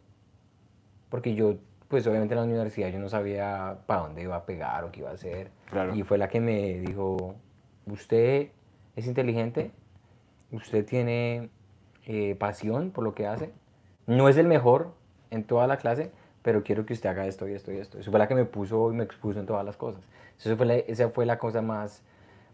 Porque 1.09 1.33
yo, 1.33 1.55
pues 1.87 2.05
obviamente 2.05 2.35
en 2.35 2.41
la 2.41 2.45
universidad 2.45 2.89
yo 2.89 2.99
no 2.99 3.09
sabía 3.09 3.79
para 3.87 4.01
dónde 4.01 4.21
iba 4.21 4.35
a 4.35 4.45
pegar 4.45 4.83
o 4.83 4.91
qué 4.91 4.99
iba 4.99 5.09
a 5.09 5.13
hacer. 5.13 5.49
Claro. 5.71 5.95
Y 5.95 6.03
fue 6.03 6.19
la 6.19 6.27
que 6.29 6.39
me 6.39 6.79
dijo, 6.79 7.33
usted 7.87 8.49
es 8.95 9.07
inteligente, 9.07 9.71
usted 10.51 10.85
tiene 10.85 11.49
eh, 12.07 12.35
pasión 12.35 12.89
por 12.91 13.03
lo 13.03 13.13
que 13.13 13.27
hace, 13.27 13.51
no 14.07 14.29
es 14.29 14.37
el 14.37 14.47
mejor 14.47 14.93
en 15.29 15.43
toda 15.43 15.67
la 15.67 15.77
clase, 15.77 16.09
pero 16.41 16.63
quiero 16.63 16.85
que 16.85 16.93
usted 16.93 17.09
haga 17.09 17.27
esto 17.27 17.47
y 17.47 17.53
esto 17.53 17.71
y 17.71 17.77
esto. 17.77 17.99
Eso 17.99 18.09
fue 18.09 18.19
la 18.19 18.27
que 18.27 18.35
me 18.35 18.45
puso 18.45 18.91
y 18.91 18.95
me 18.95 19.03
expuso 19.03 19.39
en 19.39 19.45
todas 19.45 19.65
las 19.65 19.75
cosas. 19.77 20.01
Eso 20.39 20.55
fue 20.57 20.65
la- 20.65 20.75
esa 20.75 21.09
fue 21.09 21.25
la 21.25 21.37
cosa 21.37 21.61
más, 21.61 22.01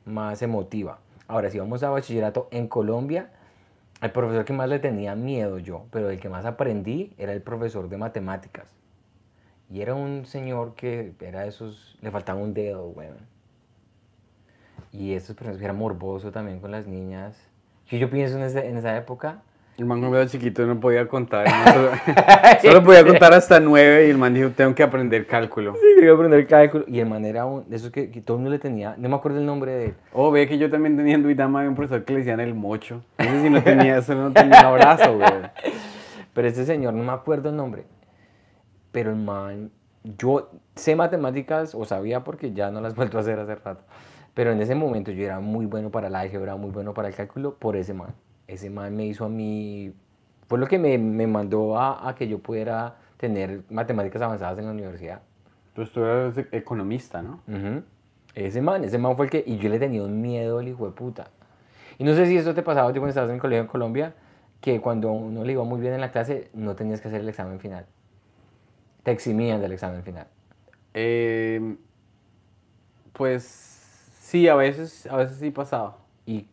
más 0.06 0.42
emotiva. 0.42 1.00
Ahora, 1.28 1.50
si 1.50 1.60
vamos 1.60 1.84
a 1.84 1.89
bachillerato 1.89 2.48
en 2.52 2.68
Colombia, 2.68 3.30
el 4.02 4.12
profesor 4.12 4.44
que 4.44 4.54
más 4.54 4.68
le 4.68 4.80
tenía 4.80 5.16
miedo 5.16 5.60
yo, 5.60 5.86
pero 5.92 6.10
el 6.10 6.20
que 6.20 6.28
más 6.30 6.46
aprendí 6.46 7.13
era 7.18 7.32
el 7.32 7.42
profesor 7.42 7.88
de 7.88 7.98
matemáticas. 7.98 8.68
Y 9.70 9.82
era 9.82 9.94
un 9.94 10.26
señor 10.26 10.74
que 10.76 11.13
era 11.22 11.46
esos, 11.46 11.96
le 12.02 12.12
faltaba 12.12 12.39
un 12.39 12.54
dedo, 12.54 12.88
weón. 12.88 13.18
Y 14.92 15.13
estos 15.13 15.36
personas 15.36 15.58
que 15.60 15.66
era 15.66 15.74
morboso 15.74 16.32
también 16.32 16.60
con 16.60 16.72
las 16.72 16.86
niñas. 16.88 17.36
Yo, 17.89 17.98
yo 17.98 18.10
pienso 18.10 18.38
en, 18.38 18.43
ese- 18.43 18.67
en 18.67 18.78
esa 18.78 18.96
época, 18.98 19.39
El 19.78 19.86
man 19.86 20.00
cuando 20.00 20.17
era 20.17 20.28
chiquito 20.30 20.65
no 20.65 20.80
podía 20.80 21.08
contar. 21.08 21.48
¿no? 21.48 21.74
Solo, 21.74 21.91
solo 22.62 22.84
podía 22.84 23.04
contar 23.06 23.34
hasta 23.34 23.60
nueve 23.60 24.08
y 24.08 24.12
el 24.12 24.17
man 24.17 24.34
dijo, 24.34 24.50
tengo 24.52 24.74
que 24.76 24.84
aprender 24.84 25.26
cálculo. 25.28 25.74
sí, 25.74 25.88
quería 25.96 26.13
aprender 26.13 26.46
cálculo. 26.48 26.86
Y 26.88 27.00
el 27.00 27.08
man 27.08 27.26
era 27.26 27.46
un, 27.46 27.67
de 27.69 27.76
esos 27.76 27.89
que, 27.91 28.10
que 28.12 28.22
todo 28.22 28.38
el 28.38 28.41
mundo 28.43 28.52
le 28.52 28.60
tenía, 28.60 28.96
no 28.98 29.10
me 29.10 29.15
acuerdo 29.15 29.39
el 29.39 29.46
nombre 29.46 29.72
de 29.72 29.86
él. 29.88 29.93
Oh, 30.13 30.32
ve 30.32 30.48
que 30.48 30.58
yo 30.58 30.69
también 30.69 30.96
tenía 30.96 31.15
en 31.15 31.24
Duitama 31.24 31.62
un 31.67 31.76
profesor 31.76 32.04
que 32.06 32.13
le 32.13 32.19
decían 32.19 32.39
el 32.39 32.54
mocho. 32.54 33.04
No 33.17 33.26
sé 33.26 33.41
si 33.41 33.50
no 33.50 33.63
tenía, 33.63 34.02
solo 34.02 34.30
no 34.30 34.34
tenía 34.34 34.60
un 34.60 34.65
abrazo, 34.65 35.17
güey. 35.17 35.30
Pero 36.34 36.48
este 36.48 36.65
señor, 36.65 36.93
no 36.93 37.04
me 37.04 37.12
acuerdo 37.12 37.50
el 37.50 37.56
nombre. 37.56 37.84
Pero 38.91 39.10
el 39.12 39.17
man, 39.17 39.72
yo 40.04 40.52
sé 40.76 40.96
matemáticas, 40.96 41.74
o 41.76 41.84
sabía 41.86 42.24
porque 42.24 42.54
ya 42.54 42.69
no 42.72 42.80
las 42.82 42.93
he 42.93 42.96
vuelto 42.96 43.17
a 43.17 43.22
hacer 43.22 43.39
hace 43.39 43.56
rato. 43.56 43.84
Pero 44.34 44.52
en 44.52 44.62
ese 44.62 44.76
momento 44.76 45.12
yo 45.12 45.24
era 45.24 45.39
muy 45.39 45.65
bueno 45.65 45.91
para 45.91 46.10
la 46.10 46.22
álgebra, 46.22 46.56
muy 46.56 46.72
bueno 46.72 46.93
para 46.93 47.08
el 47.08 47.15
cálculo, 47.15 47.56
por 47.56 47.76
ese 47.76 47.93
man. 47.93 48.13
Ese 48.48 48.69
man 48.69 48.96
me 48.96 49.06
hizo 49.06 49.26
a 49.26 49.30
mí, 49.30 49.93
fue 50.48 50.58
lo 50.58 50.67
que 50.67 50.80
me, 50.80 50.98
me 50.98 51.28
mandó 51.28 51.78
a, 51.78 52.08
a 52.10 52.15
que 52.15 52.28
yo 52.28 52.39
pudiera 52.39 52.96
tener 53.17 53.62
matemáticas 53.69 54.22
avanzadas 54.22 54.58
en 54.60 54.65
la 54.65 54.72
universidad. 54.72 55.22
Pues 55.76 55.91
tú 55.91 56.04
eres 56.04 56.46
economista, 56.52 57.22
¿no? 57.22 57.41
Ujú. 57.48 57.84
Ese 58.36 58.62
man, 58.62 58.84
ese 58.84 58.98
man 58.98 59.15
fue 59.15 59.26
el 59.26 59.32
que, 59.32 59.43
y 59.46 59.58
yo 59.58 59.69
le 59.69 59.80
tenía 59.80 60.04
un 60.04 60.22
miedo 60.22 60.60
al 60.60 60.67
hijo 60.67 60.86
de 60.86 60.91
puta. 60.91 61.28
Y 62.00 62.04
no 62.04 62.15
sé 62.15 62.26
si 62.26 62.38
esto 62.38 62.54
te 62.54 62.63
pasaba 62.63 62.91
cuando 62.91 63.10
estabas 63.10 63.30
en 63.30 63.36
el 63.36 63.41
colegio 63.41 63.62
en 63.62 63.67
Colombia, 63.67 64.13
que 64.60 64.82
cuando 64.82 65.12
uno 65.12 65.43
le 65.43 65.54
iba 65.54 65.63
muy 65.63 65.80
bien 65.80 65.93
en 65.93 66.02
la 66.02 66.12
clase, 66.12 66.50
no 66.54 66.76
tenías 66.76 67.02
que 67.02 67.08
hacer 67.08 67.22
el 67.22 67.30
examen 67.30 67.60
final. 67.60 67.86
Te 69.04 69.12
eximían 69.12 69.62
del 69.62 69.74
examen 69.74 70.04
final. 70.04 70.28
Eh, 70.93 71.76
pues 73.13 73.72
sí, 74.34 74.48
a 74.48 74.56
veces, 74.56 75.06
a 75.12 75.15
veces 75.17 75.38
sí 75.38 75.52
pasaba. 75.52 75.98
Y 76.26 76.48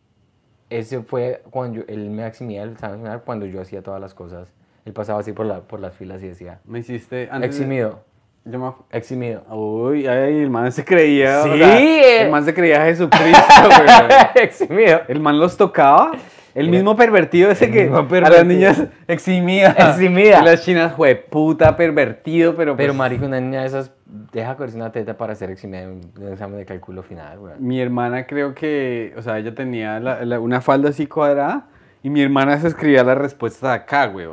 ese 0.69 1.01
fue 1.01 1.41
cuando 1.49 1.79
yo- 1.79 1.83
él 1.87 2.11
me 2.11 2.25
eximía 2.27 2.61
del 2.61 2.73
examen 2.73 2.99
final 3.01 3.21
cuando 3.25 3.47
yo 3.47 3.59
hacía 3.59 3.81
todas 3.81 3.99
las 3.99 4.13
cosas. 4.13 4.47
Él 4.85 4.93
pasaba 4.93 5.19
así 5.19 5.31
por, 5.33 5.47
la, 5.47 5.61
por 5.61 5.79
las 5.79 5.95
filas 5.95 6.21
y 6.21 6.27
decía, 6.27 6.59
Me 6.63 6.77
hiciste 6.79 7.23
antes 7.31 7.41
de- 7.41 7.45
eximido, 7.47 7.99
Yo 8.45 8.59
me... 8.59 8.71
eximido. 8.97 9.41
Uy, 9.49 10.05
ay, 10.05 10.37
el 10.41 10.49
man 10.51 10.71
se 10.71 10.85
creía. 10.85 11.41
o 11.41 11.43
Sí, 11.53 11.57
sea, 11.57 11.79
eh. 11.81 12.21
el 12.25 12.29
man 12.31 12.45
se 12.45 12.53
creía 12.53 12.85
Jesucristo, 12.85 13.41
güey. 13.65 14.45
eximido. 14.45 15.01
El 15.07 15.19
man 15.19 15.39
los 15.39 15.57
tocaba. 15.57 16.11
El 16.53 16.69
mismo 16.69 16.95
pervertido 16.97 17.49
ese 17.49 17.71
que 17.71 17.83
mismo 17.83 17.97
a 17.97 18.01
las 18.01 18.09
pervertido. 18.09 18.43
niñas 18.45 18.83
eximía. 19.07 19.71
Eximía. 19.71 20.41
Y 20.41 20.45
las 20.45 20.63
chinas, 20.65 20.93
fue 20.95 21.15
puta 21.15 21.75
pervertido, 21.77 22.55
pero 22.55 22.75
Pero 22.75 22.89
pues, 22.91 22.97
marico, 22.97 23.25
una 23.25 23.39
niña 23.39 23.61
de 23.61 23.67
esas 23.67 23.89
deja 24.33 24.55
cogerse 24.55 24.75
una 24.75 24.91
teta 24.91 25.17
para 25.17 25.33
hacer 25.33 25.49
eximida 25.49 25.81
de 25.81 25.87
un, 25.87 26.31
examen 26.33 26.57
de 26.57 26.65
cálculo 26.65 27.01
final, 27.01 27.39
güey. 27.39 27.53
mi 27.59 27.79
hermana 27.79 28.27
creo 28.27 28.53
que, 28.53 29.13
o 29.17 29.21
sea, 29.21 29.39
ella 29.39 29.55
tenía 29.55 29.99
la- 29.99 30.25
la- 30.25 30.39
una 30.39 30.59
falda 30.61 30.89
así 30.89 31.07
cuadrada 31.07 31.67
y 32.03 32.09
mi 32.09 32.21
hermana 32.21 32.57
se 32.59 32.67
escribía 32.67 33.03
las 33.03 33.17
respuestas 33.17 33.63
acá, 33.71 34.07
güey. 34.07 34.27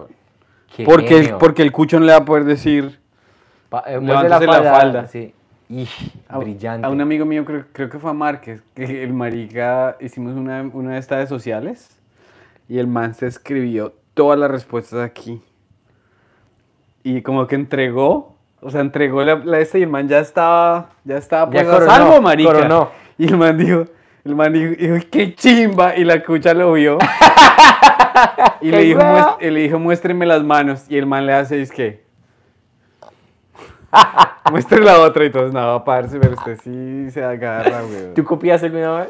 Porque 0.84 1.18
el, 1.18 1.34
porque 1.36 1.62
el 1.62 1.72
cucho 1.72 1.98
no 2.00 2.06
le 2.06 2.12
va 2.12 2.18
a 2.18 2.24
poder 2.24 2.44
decir 2.44 2.98
Pa- 3.68 3.84
eh, 3.86 4.00
la 4.00 4.40
falda. 4.62 5.06
Sí. 5.06 5.34
Ish, 5.68 6.12
a, 6.28 6.38
brillante. 6.38 6.86
a 6.86 6.90
un 6.90 7.00
amigo 7.00 7.26
mío, 7.26 7.44
creo, 7.44 7.66
creo 7.72 7.90
que 7.90 7.98
fue 7.98 8.10
a 8.10 8.14
Márquez, 8.14 8.62
que 8.74 9.04
el 9.04 9.12
marica, 9.12 9.96
hicimos 10.00 10.34
una, 10.34 10.62
una 10.72 10.94
de 10.94 10.98
estas 10.98 11.18
de 11.18 11.26
sociales 11.26 12.00
y 12.70 12.78
el 12.78 12.86
man 12.86 13.12
se 13.14 13.26
escribió 13.26 13.92
todas 14.14 14.38
las 14.38 14.50
respuestas 14.50 15.00
aquí. 15.00 15.42
Y 17.02 17.20
como 17.20 17.46
que 17.46 17.54
entregó, 17.54 18.37
o 18.60 18.70
sea, 18.70 18.80
entregó 18.80 19.22
la, 19.22 19.36
la 19.36 19.60
esta 19.60 19.78
y 19.78 19.82
el 19.82 19.88
man 19.88 20.08
ya 20.08 20.18
estaba, 20.20 20.90
ya 21.04 21.16
estaba 21.16 21.50
Ya 21.52 21.62
pues, 21.62 21.68
a 21.68 21.70
coronó, 21.70 21.90
salvo, 21.92 22.20
marica. 22.22 22.52
coronó. 22.52 22.90
Y 23.16 23.26
el 23.26 23.36
man 23.36 23.56
dijo, 23.58 23.84
el 24.24 24.34
man 24.34 24.52
dijo, 24.52 24.74
dijo, 24.78 25.06
qué 25.10 25.34
chimba, 25.34 25.96
y 25.96 26.04
la 26.04 26.22
cucha 26.22 26.54
lo 26.54 26.72
vio. 26.72 26.98
y 28.60 28.70
le 28.70 28.78
dijo, 28.82 29.00
y 29.40 29.50
le 29.50 29.60
dijo, 29.60 29.78
muéstreme 29.78 30.26
las 30.26 30.42
manos. 30.42 30.84
Y 30.88 30.98
el 30.98 31.06
man 31.06 31.26
le 31.26 31.32
hace, 31.34 31.60
es 31.62 31.70
que. 31.70 32.04
Muestre 34.50 34.80
la 34.80 35.00
otra 35.00 35.24
y 35.24 35.30
todos, 35.30 35.52
nada, 35.52 35.82
parce, 35.84 36.18
pero 36.18 36.34
usted 36.34 36.58
sí 36.62 37.10
se 37.10 37.24
agarra, 37.24 37.82
güey. 37.82 38.14
¿Tú 38.14 38.24
copiaste 38.24 38.66
alguna 38.66 39.00
vez? 39.00 39.08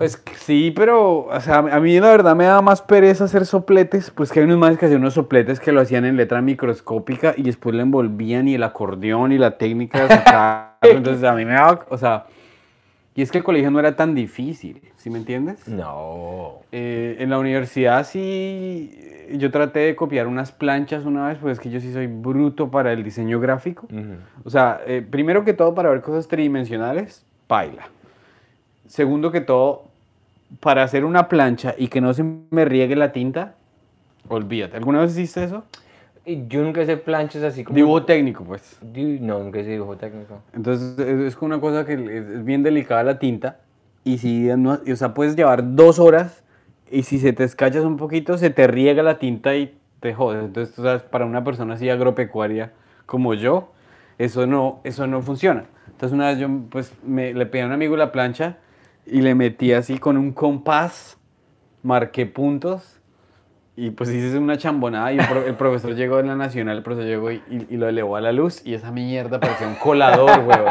Pues 0.00 0.22
sí, 0.38 0.72
pero, 0.74 1.26
o 1.26 1.40
sea, 1.42 1.58
a 1.58 1.78
mí 1.78 2.00
la 2.00 2.08
verdad 2.08 2.34
me 2.34 2.46
da 2.46 2.62
más 2.62 2.80
pereza 2.80 3.24
hacer 3.24 3.44
sopletes, 3.44 4.10
pues 4.10 4.32
que 4.32 4.40
hay 4.40 4.46
unos 4.46 4.56
más 4.56 4.78
que 4.78 4.86
hacían 4.86 5.02
unos 5.02 5.12
sopletes 5.12 5.60
que 5.60 5.72
lo 5.72 5.80
hacían 5.82 6.06
en 6.06 6.16
letra 6.16 6.40
microscópica 6.40 7.34
y 7.36 7.42
después 7.42 7.74
le 7.74 7.82
envolvían 7.82 8.48
y 8.48 8.54
el 8.54 8.62
acordeón 8.62 9.30
y 9.30 9.36
la 9.36 9.58
técnica 9.58 10.06
de 10.80 10.90
entonces 10.96 11.22
a 11.22 11.34
mí 11.34 11.44
me 11.44 11.52
daba, 11.52 11.84
o 11.90 11.98
sea, 11.98 12.24
y 13.14 13.20
es 13.20 13.30
que 13.30 13.36
el 13.36 13.44
colegio 13.44 13.70
no 13.70 13.78
era 13.78 13.94
tan 13.94 14.14
difícil, 14.14 14.80
¿sí 14.96 15.10
me 15.10 15.18
entiendes? 15.18 15.68
No. 15.68 16.60
Eh, 16.72 17.16
en 17.18 17.28
la 17.28 17.38
universidad 17.38 18.06
sí, 18.06 18.98
yo 19.32 19.50
traté 19.50 19.80
de 19.80 19.96
copiar 19.96 20.28
unas 20.28 20.50
planchas 20.50 21.04
una 21.04 21.28
vez, 21.28 21.36
pues 21.36 21.58
es 21.58 21.60
que 21.60 21.68
yo 21.68 21.78
sí 21.78 21.92
soy 21.92 22.06
bruto 22.06 22.70
para 22.70 22.94
el 22.94 23.04
diseño 23.04 23.38
gráfico. 23.38 23.86
O 24.44 24.48
sea, 24.48 24.80
eh, 24.86 25.06
primero 25.06 25.44
que 25.44 25.52
todo 25.52 25.74
para 25.74 25.90
ver 25.90 26.00
cosas 26.00 26.26
tridimensionales, 26.26 27.26
paila. 27.46 27.90
Segundo 28.86 29.30
que 29.30 29.42
todo, 29.42 29.89
para 30.58 30.82
hacer 30.82 31.04
una 31.04 31.28
plancha 31.28 31.74
y 31.78 31.88
que 31.88 32.00
no 32.00 32.12
se 32.12 32.24
me 32.24 32.64
riegue 32.64 32.96
la 32.96 33.12
tinta, 33.12 33.54
olvídate. 34.28 34.76
¿Alguna 34.76 35.00
vez 35.00 35.12
hiciste 35.12 35.44
eso? 35.44 35.64
Yo 36.26 36.62
nunca 36.62 36.82
hice 36.82 36.96
planchas 36.96 37.42
así 37.42 37.64
como... 37.64 37.76
Dibujo 37.76 38.04
técnico, 38.04 38.44
pues. 38.44 38.78
No, 38.82 39.38
nunca 39.38 39.60
hice 39.60 39.70
dibujo 39.70 39.96
técnico. 39.96 40.40
Entonces 40.52 40.98
es, 40.98 41.36
como 41.36 41.54
una 41.54 41.60
cosa 41.60 41.84
que 41.86 41.94
es, 41.94 42.44
bien 42.44 42.62
delicada 42.62 43.02
la 43.02 43.18
tinta 43.18 43.60
y 44.04 44.18
si 44.18 44.48
no, 44.56 44.80
o 44.90 44.96
sea, 44.96 45.14
puedes 45.14 45.36
llevar 45.36 45.74
dos 45.74 45.98
horas 45.98 46.42
y 46.90 47.04
si 47.04 47.18
se 47.18 47.32
te 47.32 47.44
escachas 47.44 47.84
un 47.84 47.96
poquito 47.96 48.36
se 48.38 48.50
te 48.50 48.66
riega 48.66 49.02
la 49.02 49.18
tinta 49.18 49.56
y 49.56 49.78
te 50.00 50.14
jodes. 50.14 50.44
Entonces, 50.44 50.74
tú 50.74 50.82
sabes, 50.82 51.02
para 51.02 51.24
una 51.24 51.44
persona 51.44 51.74
así 51.74 51.88
agropecuaria 51.88 52.72
como 53.06 53.34
yo, 53.34 53.72
eso 54.18 54.46
no, 54.46 54.80
eso 54.84 55.06
no 55.06 55.22
funciona. 55.22 55.64
Entonces 55.86 56.14
una 56.14 56.28
vez 56.28 56.38
yo 56.38 56.48
pues 56.70 56.94
me, 57.04 57.34
le 57.34 57.46
pedí 57.46 57.62
a 57.62 57.66
un 57.66 57.72
amigo 57.72 57.96
la 57.96 58.12
plancha 58.12 58.58
y 59.10 59.20
le 59.22 59.34
metí 59.34 59.72
así 59.72 59.98
con 59.98 60.16
un 60.16 60.32
compás, 60.32 61.18
marqué 61.82 62.26
puntos 62.26 63.00
y 63.76 63.90
pues 63.90 64.10
hice 64.10 64.36
una 64.38 64.58
chambonada 64.58 65.12
y 65.12 65.18
el, 65.18 65.26
pro- 65.26 65.46
el 65.46 65.54
profesor 65.54 65.94
llegó 65.94 66.18
en 66.20 66.26
la 66.26 66.36
nacional, 66.36 66.76
el 66.78 66.82
profesor 66.82 67.08
llegó 67.08 67.30
y, 67.30 67.42
y- 67.48 67.66
y 67.70 67.76
lo 67.76 67.88
elevó 67.88 68.16
a 68.16 68.20
la 68.20 68.32
luz 68.32 68.60
y 68.66 68.74
esa 68.74 68.90
mierda 68.90 69.40
parecía 69.40 69.66
un 69.68 69.76
colador, 69.76 70.40
weón. 70.46 70.68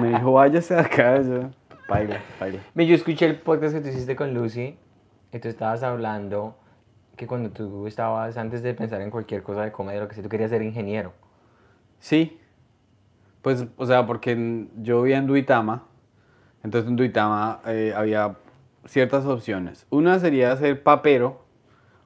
Me 0.00 0.10
dijo, 0.10 0.32
váyase 0.32 0.74
de 0.74 0.80
acá, 0.80 1.20
yo, 1.22 1.50
baila, 1.88 2.20
baila. 2.38 2.60
Me- 2.74 2.86
Yo 2.86 2.94
escuché 2.94 3.26
el 3.26 3.36
podcast 3.36 3.74
que 3.74 3.80
tú 3.80 3.88
hiciste 3.88 4.14
con 4.14 4.32
Lucy 4.34 4.76
y 5.32 5.38
tú 5.38 5.48
estabas 5.48 5.82
hablando 5.82 6.56
que 7.16 7.26
cuando 7.26 7.50
tú 7.50 7.86
estabas, 7.86 8.36
antes 8.36 8.62
de 8.62 8.74
pensar 8.74 9.00
en 9.00 9.10
cualquier 9.10 9.42
cosa 9.42 9.62
de 9.62 9.72
comedia, 9.72 10.00
lo 10.00 10.06
que 10.08 10.14
sea, 10.14 10.22
tú 10.22 10.28
querías 10.28 10.50
ser 10.50 10.62
ingeniero. 10.62 11.12
Sí, 11.98 12.38
pues, 13.42 13.66
o 13.76 13.86
sea, 13.86 14.06
porque 14.06 14.66
yo 14.82 15.02
vivía 15.02 15.18
en 15.18 15.26
Duitama, 15.26 15.84
entonces 16.66 16.90
en 16.90 16.96
Duitama 16.96 17.60
eh, 17.68 17.92
había 17.96 18.34
ciertas 18.86 19.24
opciones. 19.24 19.86
Una 19.88 20.18
sería 20.18 20.54
ser 20.56 20.82
papero, 20.82 21.44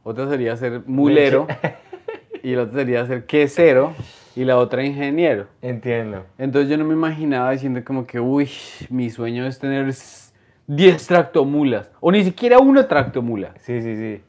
otra 0.03 0.29
sería 0.29 0.55
ser 0.57 0.83
mulero, 0.87 1.47
y 2.43 2.55
la 2.55 2.65
otra 2.65 2.75
sería 2.81 3.07
ser 3.07 3.25
quesero, 3.25 3.95
y 4.37 4.45
la 4.45 4.59
otra 4.59 4.85
ingeniero. 4.85 5.47
Entiendo. 5.63 6.27
Entonces 6.37 6.69
yo 6.71 6.77
no 6.77 6.85
me 6.85 6.93
imaginaba 6.93 7.51
diciendo 7.53 7.81
como 7.83 8.07
que, 8.07 8.21
uy, 8.21 8.51
mi 8.91 9.09
sueño 9.09 9.47
es 9.47 9.59
tener 9.59 9.89
s- 9.89 10.35
10 10.67 11.07
tractomulas, 11.07 11.91
o 11.99 12.13
ni 12.13 12.23
siquiera 12.23 12.59
una 12.59 12.87
tractomula, 12.87 13.55
Sí, 13.61 13.81
sí, 13.81 13.97
sí. 13.97 14.23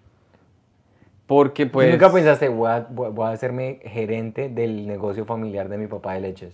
porque 1.28 1.65
¿Tú 1.65 1.74
pues... 1.74 1.91
nunca 1.91 2.10
pensaste, 2.10 2.48
voy 2.48 2.70
a, 2.70 2.88
voy 2.89 3.08
a- 3.08 3.10
voy 3.10 3.26
a 3.28 3.32
hacerme 3.32 3.80
gerente 3.84 4.48
del 4.48 4.88
negocio 4.88 5.26
familiar 5.26 5.67
de 5.67 5.78
mi 5.78 5.88
papá 5.88 6.13
de 6.13 6.22
leches? 6.22 6.54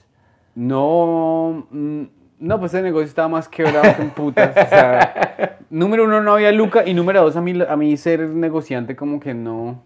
No, 0.56 1.68
mm, 1.70 2.04
no, 2.40 2.60
pues 2.60 2.74
ese 2.74 2.84
negocio 2.84 3.08
estaba 3.08 3.28
más 3.28 3.48
quebrado 3.50 3.96
que 3.96 4.02
un 4.02 4.10
putas. 4.12 4.52
O 4.56 4.70
sea, 4.70 5.58
número 5.70 6.04
uno, 6.06 6.22
no 6.22 6.34
había 6.34 6.52
Luca. 6.52 6.84
Y 6.86 6.94
número 6.94 7.22
dos, 7.24 7.36
a 7.36 7.42
mí, 7.42 7.54
a 7.68 7.76
mí 7.76 7.98
ser 7.98 8.22
negociante 8.22 8.96
como 8.96 9.20
que 9.20 9.34
no. 9.34 9.84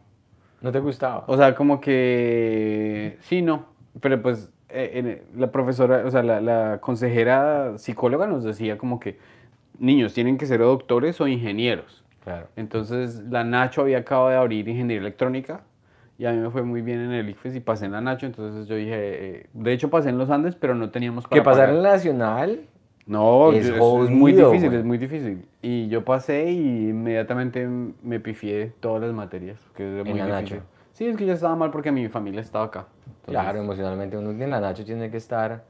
¿No 0.61 0.71
te 0.71 0.79
gustaba? 0.79 1.23
O 1.27 1.37
sea, 1.37 1.55
como 1.55 1.79
que 1.81 3.17
sí, 3.21 3.41
no. 3.41 3.65
Pero 3.99 4.21
pues 4.21 4.51
eh, 4.69 4.91
en- 5.33 5.39
la 5.39 5.51
profesora, 5.51 6.03
o 6.05 6.11
sea, 6.11 6.23
la, 6.23 6.39
la 6.41 6.77
consejera 6.81 7.77
psicóloga 7.77 8.27
nos 8.27 8.43
decía 8.43 8.77
como 8.77 8.99
que 8.99 9.17
niños 9.79 10.13
tienen 10.13 10.37
que 10.37 10.45
ser 10.45 10.61
o 10.61 10.67
doctores 10.67 11.19
o 11.21 11.27
ingenieros. 11.27 12.03
Claro. 12.23 12.47
Entonces 12.55 13.23
la 13.29 13.43
Nacho 13.43 13.81
había 13.81 13.99
acabado 13.99 14.29
de 14.29 14.35
abrir 14.35 14.67
ingeniería 14.67 15.01
electrónica 15.01 15.61
y 16.17 16.25
a 16.25 16.31
mí 16.31 16.37
me 16.37 16.49
fue 16.51 16.63
muy 16.63 16.81
bien 16.81 16.99
en 16.99 17.11
el 17.11 17.29
IFES 17.29 17.55
y 17.55 17.59
pasé 17.59 17.85
en 17.85 17.93
la 17.93 18.01
Nacho, 18.01 18.25
entonces 18.25 18.67
yo 18.67 18.75
dije, 18.75 18.91
eh, 18.95 19.45
de 19.53 19.73
hecho 19.73 19.89
pasé 19.89 20.09
en 20.09 20.17
los 20.17 20.29
Andes, 20.29 20.55
pero 20.55 20.75
no 20.75 20.89
teníamos 20.91 21.25
para 21.25 21.39
Que 21.41 21.43
pasar 21.43 21.65
pagar. 21.67 21.75
en 21.75 21.83
la 21.83 21.91
nacional, 21.93 22.59
No, 23.07 23.51
Es 23.51 23.65
es, 23.67 23.75
es 23.75 24.09
muy 24.09 24.31
difícil, 24.33 24.69
güey. 24.69 24.79
es 24.79 24.85
muy 24.85 24.97
difícil. 24.97 25.45
Y 25.61 25.87
yo 25.89 26.05
pasé 26.05 26.51
y 26.51 26.89
inmediatamente 26.89 27.67
me 27.67 28.19
pifié 28.19 28.71
todas 28.79 29.01
las 29.01 29.11
materias, 29.13 29.59
que 29.75 29.83
es 30.01 30.05
En 30.05 30.09
muy 30.11 30.19
la 30.19 30.25
difícil. 30.37 30.57
Nacho. 30.57 30.65
Sí, 30.93 31.07
es 31.07 31.17
que 31.17 31.25
yo 31.25 31.33
estaba 31.33 31.55
mal 31.55 31.71
porque 31.71 31.91
mi 31.91 32.07
familia 32.09 32.41
estaba 32.41 32.65
acá. 32.65 32.85
Entonces, 33.07 33.31
claro, 33.41 33.59
emocionalmente 33.59 34.17
uno 34.17 34.31
en 34.31 34.49
la 34.49 34.59
Nacho 34.61 34.85
tiene 34.85 35.09
que 35.09 35.17
estar... 35.17 35.63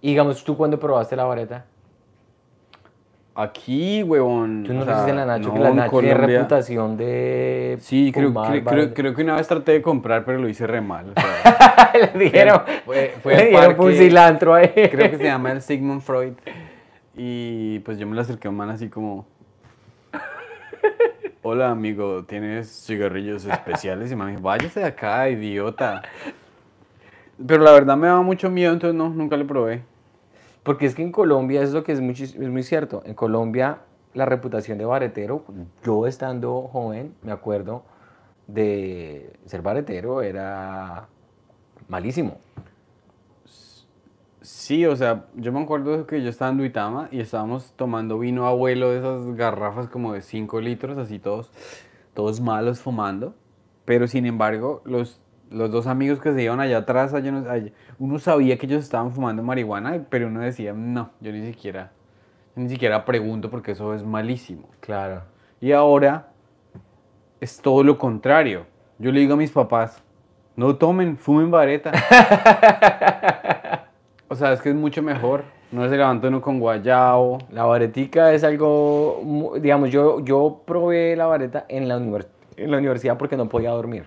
Y 0.00 0.08
digamos, 0.08 0.42
¿tú 0.42 0.56
cuando 0.56 0.78
probaste 0.80 1.14
la 1.14 1.24
vareta? 1.24 1.66
Aquí, 3.34 4.02
huevón. 4.02 4.64
¿Tú 4.64 4.74
no 4.74 4.82
hiciste 4.82 5.10
en 5.10 5.16
la 5.16 5.24
Nacho? 5.24 5.48
no, 5.48 5.54
que 5.54 5.60
la 5.60 5.70
Nacho 5.70 5.98
tiene 6.00 6.14
reputación 6.14 6.96
de... 6.98 7.78
Sí, 7.80 8.12
creo, 8.12 8.28
fumar, 8.28 8.48
creo, 8.50 8.62
creo, 8.64 8.74
vareta. 8.76 8.94
creo 8.94 9.14
que 9.14 9.22
una 9.22 9.36
vez 9.36 9.48
traté 9.48 9.72
de 9.72 9.82
comprar, 9.82 10.24
pero 10.26 10.38
lo 10.38 10.48
hice 10.50 10.66
re 10.66 10.82
mal. 10.82 11.06
o 11.16 11.20
sea, 11.20 11.92
le 12.14 12.24
dijeron, 12.24 12.60
fue- 12.84 13.14
fue 13.22 13.36
le 13.36 13.48
dieron 13.48 13.80
un 13.80 13.92
cilantro 13.94 14.52
ahí. 14.54 14.68
creo 14.68 15.10
que 15.10 15.16
se 15.16 15.24
llama 15.24 15.50
el 15.52 15.62
Sigmund 15.62 16.02
Freud. 16.02 16.34
Y 17.16 17.78
pues 17.80 17.98
yo 17.98 18.06
me 18.06 18.14
lo 18.14 18.20
acerqué 18.20 18.48
a 18.48 18.50
un 18.50 18.56
man 18.58 18.68
así 18.70 18.88
como... 18.90 19.26
Hola 21.44 21.70
amigo, 21.70 22.24
¿tienes 22.24 22.68
cigarrillos 22.86 23.46
especiales? 23.46 24.12
Y 24.12 24.16
me 24.16 24.26
dijo, 24.30 24.42
váyase 24.42 24.80
de 24.80 24.86
acá, 24.86 25.28
idiota. 25.28 26.02
Pero 27.44 27.64
la 27.64 27.72
verdad 27.72 27.96
me 27.96 28.06
daba 28.06 28.22
mucho 28.22 28.48
miedo, 28.50 28.72
entonces 28.72 28.94
no, 28.96 29.08
nunca 29.08 29.36
lo 29.36 29.46
probé. 29.46 29.82
Porque 30.62 30.86
es 30.86 30.94
que 30.94 31.02
en 31.02 31.12
Colombia 31.12 31.62
es 31.62 31.72
lo 31.72 31.82
que 31.84 31.92
es 31.92 32.00
muy, 32.00 32.12
es 32.12 32.36
muy 32.38 32.62
cierto. 32.62 33.02
En 33.04 33.14
Colombia 33.14 33.80
la 34.14 34.26
reputación 34.26 34.78
de 34.78 34.84
baretero, 34.84 35.44
yo 35.82 36.06
estando 36.06 36.62
joven, 36.70 37.14
me 37.22 37.32
acuerdo 37.32 37.82
de 38.46 39.32
ser 39.46 39.62
baretero 39.62 40.22
era 40.22 41.08
malísimo. 41.88 42.36
Sí, 44.42 44.86
o 44.86 44.96
sea, 44.96 45.26
yo 45.36 45.52
me 45.52 45.60
acuerdo 45.62 46.06
que 46.06 46.20
yo 46.22 46.28
estaba 46.28 46.50
en 46.50 46.58
Duitama 46.58 47.08
y 47.12 47.20
estábamos 47.20 47.72
tomando 47.76 48.18
vino 48.18 48.46
abuelo 48.46 48.90
de 48.90 48.98
esas 48.98 49.36
garrafas 49.36 49.88
como 49.88 50.12
de 50.14 50.20
5 50.20 50.60
litros, 50.60 50.98
así 50.98 51.20
todos, 51.20 51.50
todos 52.12 52.40
malos 52.40 52.80
fumando. 52.80 53.34
Pero 53.84 54.08
sin 54.08 54.26
embargo, 54.26 54.82
los, 54.84 55.20
los 55.50 55.70
dos 55.70 55.86
amigos 55.86 56.18
que 56.20 56.32
se 56.32 56.42
iban 56.42 56.58
allá 56.58 56.78
atrás, 56.78 57.14
allá 57.14 57.36
allá- 57.50 57.72
uno 58.02 58.18
sabía 58.18 58.58
que 58.58 58.66
ellos 58.66 58.82
estaban 58.82 59.12
fumando 59.12 59.44
marihuana, 59.44 60.04
pero 60.08 60.26
uno 60.26 60.40
decía, 60.40 60.72
no, 60.72 61.10
yo 61.20 61.30
ni 61.30 61.46
siquiera, 61.46 61.92
yo 62.56 62.62
ni 62.64 62.68
siquiera 62.68 63.04
pregunto 63.04 63.48
porque 63.48 63.70
eso 63.72 63.94
es 63.94 64.02
malísimo. 64.04 64.68
Claro. 64.80 65.22
Y 65.60 65.70
ahora 65.70 66.26
es 67.40 67.60
todo 67.60 67.84
lo 67.84 67.98
contrario. 67.98 68.66
Yo 68.98 69.12
le 69.12 69.20
digo 69.20 69.34
a 69.34 69.36
mis 69.36 69.52
papás, 69.52 70.02
no 70.56 70.74
tomen, 70.74 71.16
fumen 71.16 71.52
vareta. 71.52 71.92
o 74.28 74.34
sea, 74.34 74.52
es 74.52 74.60
que 74.60 74.70
es 74.70 74.74
mucho 74.74 75.00
mejor. 75.00 75.44
No 75.70 75.88
se 75.88 75.96
levanta 75.96 76.26
uno 76.26 76.40
con 76.42 76.58
guayao. 76.58 77.38
La 77.52 77.66
varetica 77.66 78.32
es 78.34 78.42
algo, 78.42 79.52
digamos, 79.60 79.90
yo, 79.90 80.18
yo 80.24 80.62
probé 80.66 81.14
la 81.14 81.26
vareta 81.26 81.66
en 81.68 81.86
la, 81.86 81.98
univers- 81.98 82.26
en 82.56 82.70
la 82.72 82.78
universidad 82.78 83.16
porque 83.16 83.36
no 83.36 83.48
podía 83.48 83.70
dormir. 83.70 84.06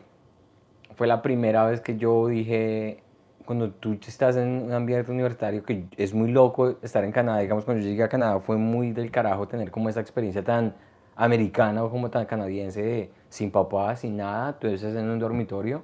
Fue 0.96 1.08
la 1.08 1.22
primera 1.22 1.66
vez 1.66 1.80
que 1.80 1.96
yo 1.98 2.28
dije, 2.28 3.04
cuando 3.46 3.72
tú 3.72 3.98
estás 4.06 4.36
en 4.36 4.64
un 4.64 4.74
ambiente 4.74 5.12
universitario, 5.12 5.64
que 5.64 5.88
es 5.98 6.14
muy 6.14 6.32
loco 6.32 6.78
estar 6.82 7.04
en 7.04 7.12
Canadá, 7.12 7.40
digamos, 7.40 7.66
cuando 7.66 7.84
yo 7.84 7.90
llegué 7.90 8.04
a 8.04 8.10
Canadá 8.10 8.40
fue 8.40 8.58
muy 8.58 8.92
del 8.92 9.12
carajo 9.12 9.48
tener 9.48 9.72
como 9.72 9.90
esa 9.90 10.02
experiencia 10.02 10.44
tan 10.44 10.74
americana 11.16 11.84
o 11.84 11.90
como 11.90 12.10
tan 12.10 12.26
canadiense 12.26 12.82
de 12.82 13.12
sin 13.30 13.52
papá, 13.52 13.96
sin 13.96 14.18
nada, 14.18 14.58
tú 14.60 14.68
estás 14.68 14.96
en 14.96 15.10
un 15.10 15.20
dormitorio 15.20 15.84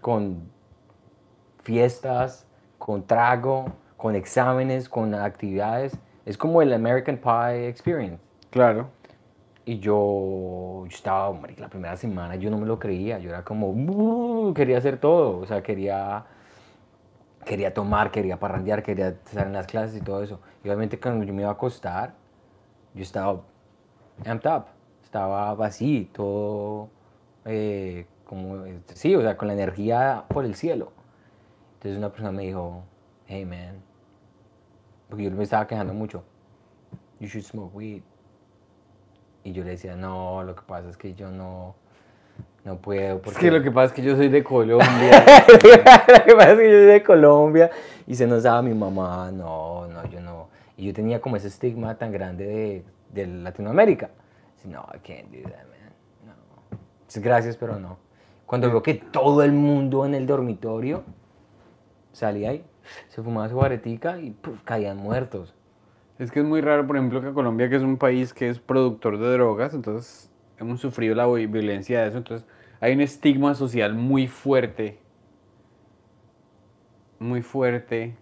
con 0.00 0.50
fiestas, 1.62 2.46
con 2.78 3.06
trago, 3.06 3.72
con 3.96 4.14
exámenes, 4.14 4.88
con 4.88 5.14
actividades. 5.14 5.98
Es 6.26 6.36
como 6.36 6.60
el 6.60 6.72
American 6.72 7.16
Pie 7.16 7.68
Experience. 7.68 8.22
Claro. 8.50 8.88
Y 9.64 9.78
yo, 9.78 10.84
yo 10.84 10.94
estaba, 10.94 11.32
marica, 11.32 11.62
la 11.62 11.70
primera 11.70 11.96
semana 11.96 12.36
yo 12.36 12.50
no 12.50 12.58
me 12.58 12.66
lo 12.66 12.78
creía. 12.78 13.18
Yo 13.18 13.30
era 13.30 13.42
como, 13.42 14.52
quería 14.52 14.76
hacer 14.76 14.98
todo. 14.98 15.38
O 15.38 15.46
sea, 15.46 15.62
quería, 15.62 16.26
quería 17.44 17.74
tomar, 17.74 18.10
quería 18.10 18.38
parrandear, 18.38 18.82
quería 18.82 19.08
estar 19.08 19.46
en 19.46 19.52
las 19.52 19.66
clases 19.66 19.96
y 19.96 20.00
todo 20.00 20.22
eso. 20.22 20.40
Y 20.62 20.68
obviamente 20.68 20.98
cuando 20.98 21.24
yo 21.24 21.32
me 21.34 21.42
iba 21.42 21.50
a 21.50 21.54
acostar, 21.54 22.14
yo 22.94 23.02
estaba 23.02 23.42
amped 24.24 24.50
up. 24.50 24.66
estaba 25.02 25.52
así, 25.64 26.10
todo 26.12 26.88
eh, 27.44 28.06
como, 28.24 28.64
sí, 28.94 29.14
o 29.14 29.22
sea, 29.22 29.36
con 29.36 29.48
la 29.48 29.54
energía 29.54 30.24
por 30.28 30.44
el 30.44 30.54
cielo. 30.54 30.92
Entonces 31.74 31.98
una 31.98 32.08
persona 32.08 32.32
me 32.32 32.44
dijo, 32.44 32.82
hey 33.26 33.44
man, 33.44 33.82
porque 35.08 35.24
yo 35.24 35.30
me 35.30 35.44
estaba 35.44 35.66
quejando 35.66 35.94
mucho, 35.94 36.24
you 37.20 37.28
should 37.28 37.44
smoke 37.44 37.74
weed. 37.74 38.02
Y 39.44 39.52
yo 39.52 39.62
le 39.62 39.70
decía, 39.72 39.94
no, 39.94 40.42
lo 40.42 40.54
que 40.54 40.62
pasa 40.62 40.88
es 40.88 40.96
que 40.96 41.14
yo 41.14 41.30
no, 41.30 41.74
no 42.64 42.76
puedo. 42.76 43.20
Porque... 43.20 43.38
Es 43.38 43.38
que 43.38 43.50
lo 43.50 43.62
que 43.62 43.70
pasa 43.70 43.86
es 43.86 43.92
que 43.92 44.02
yo 44.02 44.16
soy 44.16 44.28
de 44.28 44.42
Colombia. 44.42 45.24
lo 45.52 46.24
que 46.24 46.34
pasa 46.34 46.52
es 46.52 46.58
que 46.58 46.70
yo 46.70 46.78
soy 46.78 46.86
de 46.86 47.02
Colombia 47.02 47.70
y 48.06 48.14
se 48.14 48.26
nos 48.26 48.42
daba 48.42 48.62
mi 48.62 48.74
mamá, 48.74 49.30
no, 49.30 49.86
no, 49.86 50.06
yo 50.08 50.20
no. 50.20 50.48
Y 50.76 50.86
yo 50.86 50.94
tenía 50.94 51.20
como 51.20 51.36
ese 51.36 51.48
estigma 51.48 51.94
tan 51.96 52.10
grande 52.10 52.46
de, 52.46 52.84
de 53.12 53.26
Latinoamérica. 53.26 54.10
No, 54.64 54.86
I 54.94 54.98
can't 54.98 55.30
do 55.30 55.42
that, 55.42 55.66
man. 55.66 55.92
No. 56.26 57.20
Gracias, 57.20 57.56
pero 57.56 57.78
no. 57.78 57.98
Cuando 58.46 58.70
veo 58.70 58.82
que 58.82 58.94
todo 58.94 59.42
el 59.42 59.52
mundo 59.52 60.06
en 60.06 60.14
el 60.14 60.26
dormitorio 60.26 61.02
salía 62.12 62.50
ahí, 62.50 62.64
se 63.08 63.22
fumaba 63.22 63.48
su 63.48 63.56
baretica 63.56 64.18
y 64.18 64.34
caían 64.64 64.96
muertos. 64.96 65.54
Es 66.18 66.30
que 66.30 66.40
es 66.40 66.46
muy 66.46 66.60
raro, 66.60 66.86
por 66.86 66.96
ejemplo, 66.96 67.20
que 67.20 67.32
Colombia, 67.32 67.68
que 67.68 67.76
es 67.76 67.82
un 67.82 67.96
país 67.96 68.32
que 68.32 68.48
es 68.48 68.58
productor 68.58 69.18
de 69.18 69.32
drogas, 69.32 69.74
entonces 69.74 70.30
hemos 70.58 70.80
sufrido 70.80 71.14
la 71.14 71.26
violencia 71.26 72.02
de 72.02 72.08
eso, 72.08 72.18
entonces 72.18 72.46
hay 72.80 72.94
un 72.94 73.00
estigma 73.00 73.54
social 73.54 73.94
muy 73.94 74.26
fuerte, 74.26 74.98
muy 77.18 77.42
fuerte. 77.42 78.16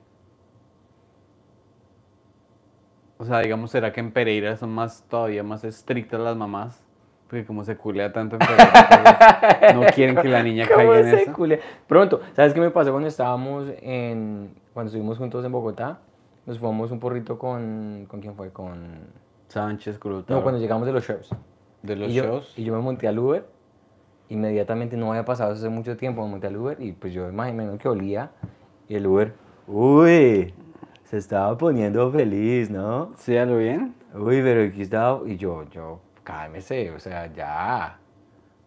O 3.18 3.24
sea, 3.24 3.40
digamos, 3.40 3.70
¿será 3.70 3.92
que 3.92 4.00
en 4.00 4.12
Pereira 4.12 4.56
son 4.56 4.70
más 4.70 5.04
todavía 5.08 5.42
más 5.42 5.64
estrictas 5.64 6.20
las 6.20 6.36
mamás? 6.36 6.82
Porque 7.28 7.46
como 7.46 7.64
se 7.64 7.76
culea 7.76 8.12
tanto 8.12 8.36
en 8.36 8.40
Pereira, 8.40 9.72
no 9.74 9.82
quieren 9.94 10.16
que 10.16 10.28
la 10.28 10.42
niña 10.44 10.66
caiga 10.66 11.00
en 11.00 11.06
eso. 11.08 11.32
Culea? 11.32 11.60
Pronto, 11.86 12.20
¿sabes 12.34 12.52
qué 12.52 12.60
me 12.60 12.70
pasó 12.70 12.90
cuando 12.90 13.08
estábamos 13.08 13.68
en, 13.80 14.54
cuando 14.74 14.88
estuvimos 14.88 15.18
juntos 15.18 15.44
en 15.44 15.52
Bogotá? 15.52 16.00
Nos 16.44 16.58
fumamos 16.58 16.90
un 16.90 16.98
porrito 16.98 17.38
con, 17.38 18.06
¿con 18.08 18.20
quién 18.20 18.34
fue? 18.34 18.50
Con... 18.50 19.22
Sánchez 19.52 19.98
Cruz. 19.98 20.24
No, 20.28 20.42
cuando 20.42 20.58
llegamos 20.58 20.86
de 20.86 20.92
los 20.94 21.06
shows. 21.06 21.28
¿De 21.82 21.94
los 21.94 22.10
y 22.10 22.14
shows? 22.14 22.54
y 22.56 22.64
yo 22.64 22.74
me 22.74 22.80
monté 22.80 23.06
al 23.06 23.18
Uber. 23.18 23.44
Inmediatamente 24.32 24.96
no 24.96 25.10
había 25.10 25.26
pasado 25.26 25.52
hace 25.52 25.68
mucho 25.68 25.94
tiempo, 25.94 26.24
me 26.24 26.30
monté 26.30 26.46
al 26.46 26.56
Uber 26.56 26.80
y 26.80 26.92
pues 26.92 27.12
yo 27.12 27.28
imaginé 27.28 27.76
que 27.76 27.86
olía. 27.86 28.30
Y 28.88 28.94
el 28.94 29.06
Uber, 29.06 29.34
uy, 29.66 30.54
se 31.04 31.18
estaba 31.18 31.58
poniendo 31.58 32.10
feliz, 32.10 32.70
¿no? 32.70 33.10
¿Sí, 33.18 33.36
a 33.36 33.44
lo 33.44 33.58
bien? 33.58 33.94
Uy, 34.14 34.40
pero 34.40 34.62
aquí 34.62 34.80
estaba... 34.80 35.20
Y 35.28 35.36
yo, 35.36 35.64
yo, 35.70 36.00
cálmese, 36.24 36.90
o 36.92 36.98
sea, 36.98 37.30
ya. 37.30 37.98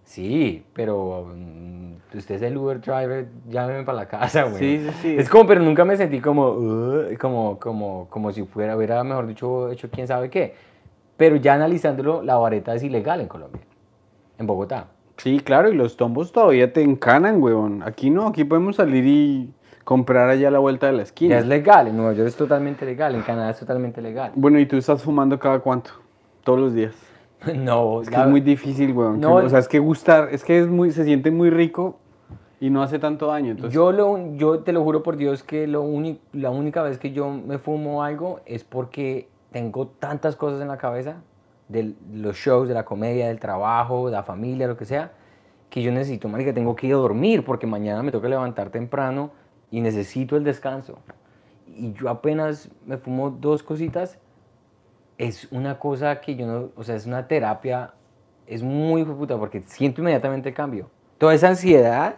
Sí, 0.04 0.64
pero 0.72 1.32
mm, 1.36 2.16
usted 2.16 2.36
es 2.36 2.42
el 2.44 2.58
Uber 2.58 2.80
driver, 2.80 3.28
llámeme 3.50 3.84
para 3.84 3.98
la 3.98 4.08
casa, 4.08 4.44
güey. 4.44 4.60
Sí, 4.60 4.80
sí, 4.86 4.92
sí. 5.02 5.16
Es 5.18 5.28
como, 5.28 5.48
pero 5.48 5.62
nunca 5.62 5.84
me 5.84 5.98
sentí 5.98 6.22
como, 6.22 6.60
como, 7.20 7.58
como, 7.58 8.08
como 8.12 8.32
si 8.32 8.44
fuera, 8.44 8.78
hubiera, 8.78 9.04
mejor 9.04 9.26
dicho, 9.26 9.72
hecho 9.72 9.90
quién 9.90 10.06
sabe 10.06 10.30
qué. 10.30 10.54
Pero 11.18 11.38
ya 11.38 11.56
analizándolo, 11.56 12.22
la 12.22 12.36
vareta 12.36 12.76
es 12.76 12.84
ilegal 12.84 13.20
en 13.20 13.28
Colombia, 13.28 13.64
en 14.38 14.46
Bogotá. 14.46 14.90
Sí, 15.18 15.40
claro, 15.40 15.70
y 15.70 15.76
los 15.76 15.98
tombos 15.98 16.32
todavía 16.32 16.74
te 16.74 16.82
encanan, 16.82 17.42
weón. 17.42 17.84
Aquí 17.84 18.10
no, 18.10 18.28
aquí 18.28 18.44
podemos 18.44 18.76
salir 18.76 19.06
y 19.06 19.54
comprar 19.84 20.30
allá 20.30 20.50
a 20.50 20.52
la 20.52 20.60
vuelta 20.60 20.88
de 20.88 20.94
la 20.94 21.04
esquina. 21.04 21.36
Ya 21.36 21.40
es 21.40 21.48
legal, 21.48 21.88
en 21.88 21.96
Nueva 21.96 22.14
York 22.14 22.28
es 22.28 22.36
totalmente 22.36 22.86
legal, 22.86 23.16
en 23.16 23.22
Canadá 23.22 23.52
es 23.52 23.60
totalmente 23.60 24.02
legal. 24.02 24.32
Bueno, 24.36 24.60
¿y 24.60 24.66
tú 24.66 24.76
estás 24.78 25.02
fumando 25.02 25.40
cada 25.40 25.60
cuánto? 25.60 25.92
Todos 26.44 26.60
los 26.60 26.74
días. 26.74 26.96
No, 27.56 28.02
es 28.02 28.10
que 28.10 28.16
es 28.16 28.28
muy 28.28 28.42
difícil, 28.42 28.92
weón. 28.92 29.20
No, 29.20 29.36
o 29.36 29.50
sea, 29.50 29.60
es 29.60 29.68
que 29.68 29.78
gustar, 29.78 30.30
es 30.32 30.44
que 30.44 30.60
es 30.60 30.68
muy, 30.68 30.92
se 30.92 31.04
siente 31.04 31.30
muy 31.30 31.52
rico 31.52 32.00
y 32.60 32.72
no 32.72 32.82
hace 32.82 32.98
tanto 32.98 33.28
daño. 33.28 33.52
Entonces... 33.52 33.74
Yo, 33.74 33.92
lo, 33.92 34.36
yo 34.36 34.60
te 34.60 34.74
lo 34.74 34.84
juro 34.84 35.04
por 35.04 35.18
Dios 35.18 35.44
que 35.44 35.68
lo 35.68 35.86
la 36.34 36.50
única 36.50 36.82
vez 36.82 36.98
que 36.98 37.12
yo 37.12 37.30
me 37.30 37.60
fumo 37.60 38.04
algo 38.04 38.40
es 38.46 38.64
porque 38.64 39.28
tengo 39.52 39.88
tantas 39.88 40.36
cosas 40.36 40.62
en 40.62 40.70
la 40.70 40.78
cabeza, 40.78 41.18
de 41.68 41.94
los 42.14 42.36
shows, 42.36 42.68
de 42.68 42.74
la 42.74 42.86
comedia, 42.86 43.28
del 43.28 43.40
trabajo, 43.40 44.08
de 44.08 44.14
la 44.14 44.24
familia, 44.24 44.68
lo 44.68 44.78
que 44.78 44.86
sea, 44.86 45.12
que 45.70 45.82
yo 45.82 45.92
necesito, 45.92 46.28
marica, 46.30 46.54
tengo 46.54 46.76
que 46.76 46.88
ir 46.88 46.94
a 46.94 46.98
dormir 46.98 47.44
porque 47.44 47.68
mañana 47.68 48.04
me 48.04 48.12
toca 48.12 48.30
levantar 48.30 48.70
temprano 48.70 49.32
y 49.72 49.82
necesito 49.82 50.38
el 50.38 50.44
descanso. 50.44 51.00
Y 51.68 51.94
yo 51.94 52.10
apenas 52.10 52.70
me 52.86 52.98
fumo 52.98 53.30
dos 53.30 53.64
cositas 53.64 54.20
es 55.18 55.48
una 55.52 55.80
cosa 55.80 56.20
que 56.20 56.36
yo 56.36 56.46
no, 56.46 56.70
o 56.76 56.84
sea, 56.84 56.96
es 56.96 57.06
una 57.06 57.28
terapia, 57.28 57.94
es 58.48 58.64
muy 58.64 59.04
puta 59.04 59.38
porque 59.38 59.62
siento 59.62 60.02
inmediatamente 60.02 60.50
el 60.50 60.56
cambio. 60.56 60.90
Toda 61.18 61.34
esa 61.34 61.48
ansiedad 61.50 62.18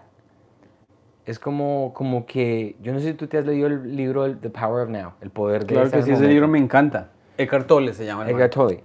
es 1.26 1.40
como, 1.40 1.94
como 1.94 2.26
que, 2.26 2.76
yo 2.82 2.94
no 2.94 3.00
sé 3.00 3.08
si 3.08 3.14
tú 3.14 3.28
te 3.28 3.38
has 3.38 3.46
leído 3.46 3.68
el 3.68 3.96
libro 3.96 4.36
The 4.36 4.50
Power 4.50 4.84
of 4.84 4.90
Now, 4.90 5.14
El 5.22 5.30
Poder 5.30 5.66
de 5.66 5.74
Claro 5.74 5.92
que 5.92 6.02
sí, 6.02 6.12
ese 6.12 6.28
libro 6.28 6.48
me 6.48 6.58
encanta. 6.58 7.10
Eckhart 7.38 7.68
Tolle 7.68 7.94
se 7.94 8.06
llama. 8.06 8.28
Eckhart 8.28 8.54
Tolle. 8.54 8.84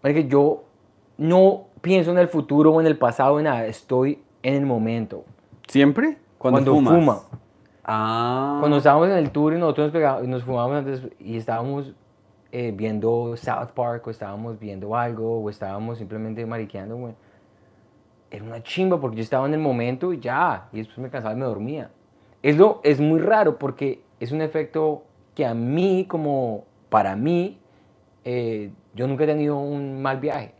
Porque 0.00 0.26
yo 0.26 0.64
no 1.18 1.66
pienso 1.80 2.10
en 2.10 2.18
el 2.18 2.28
futuro 2.28 2.72
o 2.72 2.80
en 2.80 2.86
el 2.86 2.96
pasado, 2.96 3.38
en 3.38 3.44
nada, 3.44 3.66
estoy 3.66 4.22
en 4.42 4.54
el 4.54 4.66
momento. 4.66 5.24
¿Siempre? 5.68 6.18
Cuando, 6.38 6.72
Cuando 6.72 6.90
fuma. 6.90 7.20
Ah. 7.84 8.56
Cuando 8.60 8.78
estábamos 8.78 9.08
en 9.08 9.16
el 9.16 9.30
tour 9.30 9.52
y 9.52 9.58
nosotros 9.58 9.92
nos, 9.92 10.28
nos 10.28 10.44
fumábamos 10.44 10.78
antes 10.78 11.02
y 11.18 11.36
estábamos 11.36 11.92
eh, 12.52 12.72
viendo 12.74 13.36
South 13.36 13.70
Park 13.74 14.06
o 14.06 14.10
estábamos 14.10 14.58
viendo 14.58 14.96
algo 14.96 15.40
o 15.40 15.50
estábamos 15.50 15.98
simplemente 15.98 16.44
mariqueando, 16.46 16.96
güey. 16.96 17.14
Era 18.30 18.44
una 18.44 18.62
chimba 18.62 19.00
porque 19.00 19.18
yo 19.18 19.22
estaba 19.22 19.46
en 19.46 19.54
el 19.54 19.60
momento 19.60 20.12
y 20.12 20.20
ya, 20.20 20.68
y 20.72 20.78
después 20.78 20.98
me 20.98 21.10
cansaba 21.10 21.34
y 21.34 21.36
me 21.36 21.44
dormía. 21.44 21.90
Es, 22.42 22.56
lo, 22.56 22.80
es 22.82 23.00
muy 23.00 23.20
raro 23.20 23.58
porque 23.58 24.02
es 24.18 24.32
un 24.32 24.40
efecto 24.40 25.04
que 25.34 25.46
a 25.46 25.54
mí, 25.54 26.06
como 26.08 26.64
para 26.88 27.16
mí, 27.16 27.58
eh, 28.24 28.70
yo 28.94 29.06
nunca 29.06 29.24
he 29.24 29.26
tenido 29.26 29.58
un 29.58 30.02
mal 30.02 30.18
viaje. 30.20 30.54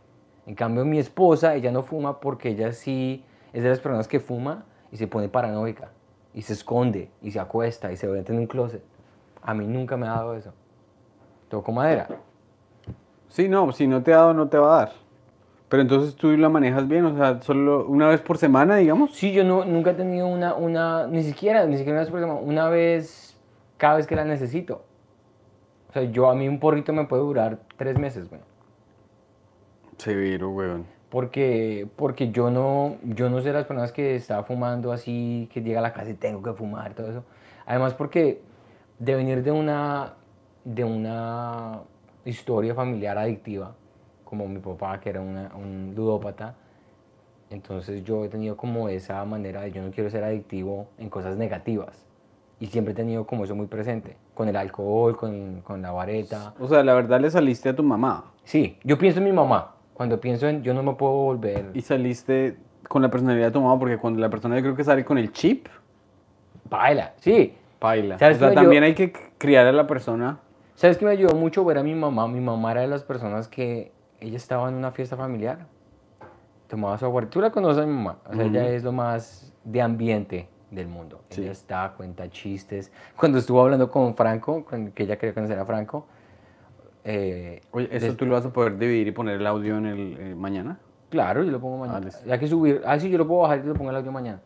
En 0.45 0.55
cambio, 0.55 0.85
mi 0.85 0.99
esposa, 0.99 1.55
ella 1.55 1.71
no 1.71 1.83
fuma 1.83 2.19
porque 2.19 2.49
ella 2.49 2.71
sí 2.71 3.23
es 3.53 3.63
de 3.63 3.69
las 3.69 3.79
personas 3.79 4.07
que 4.07 4.19
fuma 4.19 4.65
y 4.91 4.97
se 4.97 5.07
pone 5.07 5.29
paranoica 5.29 5.91
y 6.33 6.41
se 6.41 6.53
esconde 6.53 7.11
y 7.21 7.31
se 7.31 7.39
acuesta 7.39 7.91
y 7.91 7.97
se 7.97 8.07
mete 8.07 8.31
en 8.33 8.39
un 8.39 8.47
closet. 8.47 8.83
A 9.41 9.53
mí 9.53 9.67
nunca 9.67 9.97
me 9.97 10.07
ha 10.07 10.11
dado 10.11 10.35
eso. 10.35 10.53
Toco 11.49 11.71
madera. 11.71 12.07
Sí, 13.27 13.49
no, 13.49 13.71
si 13.71 13.87
no 13.87 14.03
te 14.03 14.13
ha 14.13 14.17
dado, 14.17 14.33
no 14.33 14.47
te 14.47 14.57
va 14.57 14.73
a 14.73 14.77
dar. 14.85 14.91
Pero 15.69 15.83
entonces 15.83 16.15
tú 16.15 16.35
la 16.35 16.49
manejas 16.49 16.87
bien, 16.87 17.05
o 17.05 17.15
sea, 17.15 17.41
solo 17.41 17.85
una 17.85 18.09
vez 18.09 18.19
por 18.19 18.37
semana, 18.37 18.75
digamos. 18.75 19.15
Sí, 19.15 19.31
yo 19.31 19.43
no, 19.43 19.63
nunca 19.63 19.91
he 19.91 19.93
tenido 19.93 20.27
una, 20.27 20.53
una, 20.53 21.07
ni 21.07 21.23
siquiera, 21.23 21.65
ni 21.65 21.77
siquiera 21.77 21.93
una 21.93 22.01
vez 22.01 22.11
por 22.11 22.19
semana, 22.19 22.39
una 22.41 22.69
vez 22.69 23.37
cada 23.77 23.95
vez 23.95 24.05
que 24.05 24.15
la 24.15 24.25
necesito. 24.25 24.83
O 25.91 25.93
sea, 25.93 26.03
yo 26.03 26.29
a 26.29 26.35
mí 26.35 26.47
un 26.47 26.57
porrito 26.57 26.93
me 26.93 27.03
puede 27.03 27.21
durar 27.21 27.59
tres 27.75 27.99
meses, 27.99 28.29
güey. 28.29 28.39
Severo, 29.97 30.49
güey. 30.49 30.69
Porque, 31.09 31.85
porque 31.97 32.31
yo 32.31 32.49
no, 32.49 32.95
yo 33.03 33.29
no 33.29 33.41
sé 33.41 33.51
las 33.51 33.65
personas 33.65 33.91
que 33.91 34.15
estaba 34.15 34.43
fumando 34.43 34.93
así, 34.93 35.49
que 35.51 35.61
llega 35.61 35.79
a 35.79 35.81
la 35.81 35.91
casa 35.91 36.11
y 36.11 36.13
tengo 36.13 36.41
que 36.41 36.53
fumar, 36.53 36.93
todo 36.93 37.09
eso. 37.11 37.25
Además 37.65 37.93
porque 37.93 38.41
de 38.99 39.15
venir 39.15 39.43
de 39.43 39.51
una, 39.51 40.13
de 40.63 40.85
una 40.85 41.81
historia 42.23 42.73
familiar 42.73 43.17
adictiva, 43.17 43.75
como 44.23 44.47
mi 44.47 44.59
papá, 44.59 44.97
que 45.01 45.09
era 45.09 45.19
un 45.19 45.91
ludópata. 45.93 46.55
Entonces 47.49 48.05
yo 48.05 48.23
he 48.23 48.29
tenido 48.29 48.55
como 48.55 48.87
esa 48.87 49.25
manera 49.25 49.59
de 49.63 49.73
yo 49.73 49.81
no 49.81 49.91
quiero 49.91 50.09
ser 50.09 50.23
adictivo 50.23 50.87
en 50.97 51.09
cosas 51.09 51.35
negativas. 51.35 52.05
Y 52.61 52.67
siempre 52.67 52.93
he 52.93 52.95
tenido 52.95 53.27
como 53.27 53.43
eso 53.43 53.55
muy 53.55 53.67
presente, 53.67 54.15
con 54.33 54.47
el 54.47 54.55
alcohol, 54.55 55.15
con, 55.15 55.61
con 55.61 55.81
la 55.81 55.91
vareta. 55.91 56.53
O 56.59 56.67
sea, 56.67 56.83
la 56.83 56.93
verdad 56.93 57.19
le 57.19 57.29
saliste 57.29 57.69
a 57.69 57.75
tu 57.75 57.83
mamá. 57.83 58.31
Sí, 58.43 58.77
yo 58.83 58.97
pienso 58.97 59.19
en 59.19 59.25
mi 59.25 59.31
mamá. 59.31 59.75
Cuando 59.93 60.19
pienso 60.19 60.47
en 60.47 60.63
yo 60.63 60.73
no 60.73 60.83
me 60.83 60.93
puedo 60.93 61.13
volver. 61.13 61.71
Y 61.73 61.81
saliste 61.81 62.57
con 62.87 63.01
la 63.01 63.09
personalidad 63.09 63.47
de 63.47 63.51
tu 63.51 63.61
mamá, 63.61 63.77
porque 63.77 63.97
cuando 63.97 64.19
la 64.19 64.29
persona 64.29 64.55
yo 64.55 64.61
creo 64.61 64.75
que 64.75 64.83
sale 64.83 65.05
con 65.05 65.17
el 65.17 65.31
chip. 65.31 65.67
Baila, 66.69 67.13
sí. 67.17 67.53
Baila. 67.79 68.15
O 68.15 68.17
sea, 68.17 68.53
también 68.53 68.83
hay 68.83 68.93
que 68.93 69.11
criar 69.37 69.65
a 69.67 69.71
la 69.71 69.87
persona 69.87 70.39
¿Sabes 70.81 70.97
qué 70.97 71.05
me 71.05 71.11
ayudó 71.11 71.35
mucho 71.35 71.63
ver 71.63 71.77
a 71.77 71.83
mi 71.83 71.93
mamá? 71.93 72.27
Mi 72.27 72.39
mamá 72.39 72.71
era 72.71 72.81
de 72.81 72.87
las 72.87 73.03
personas 73.03 73.47
que 73.47 73.91
ella 74.19 74.35
estaba 74.35 74.67
en 74.67 74.73
una 74.73 74.89
fiesta 74.89 75.15
familiar, 75.15 75.67
tomaba 76.67 76.97
su 76.97 77.05
agua. 77.05 77.29
Tú 77.29 77.39
la 77.39 77.51
conoces 77.51 77.83
a 77.83 77.85
mi 77.85 77.93
mamá, 77.93 78.17
o 78.27 78.33
sea, 78.33 78.45
ella 78.45 78.67
es 78.67 78.83
lo 78.83 78.91
más 78.91 79.53
de 79.63 79.79
ambiente 79.79 80.49
del 80.71 80.87
mundo. 80.87 81.21
Ella 81.29 81.51
está, 81.51 81.93
cuenta 81.95 82.29
chistes. 82.29 82.91
Cuando 83.15 83.37
estuvo 83.37 83.61
hablando 83.61 83.91
con 83.91 84.15
Franco, 84.15 84.65
que 84.95 85.03
ella 85.03 85.17
quería 85.17 85.33
conocer 85.33 85.59
a 85.59 85.65
Franco. 85.65 86.07
Eh, 87.03 87.61
Oye, 87.71 87.89
¿eso 87.91 88.15
tú 88.15 88.25
lo 88.25 88.33
vas 88.33 88.45
a 88.45 88.53
poder 88.53 88.77
dividir 88.77 89.07
y 89.07 89.11
poner 89.11 89.35
el 89.35 89.47
audio 89.47 89.77
en 89.77 89.85
el 89.85 90.17
eh, 90.19 90.35
mañana? 90.35 90.79
Claro, 91.09 91.43
yo 91.43 91.51
lo 91.51 91.59
pongo 91.59 91.77
mañana. 91.77 92.09
Ah, 92.11 92.19
ya 92.25 92.39
que 92.39 92.47
subir, 92.47 92.81
ah, 92.85 92.97
sí, 92.99 93.09
yo 93.09 93.17
lo 93.17 93.27
puedo 93.27 93.41
bajar 93.41 93.59
y 93.59 93.67
lo 93.67 93.73
pongo 93.73 93.89
el 93.89 93.97
audio 93.97 94.11
mañana. 94.11 94.39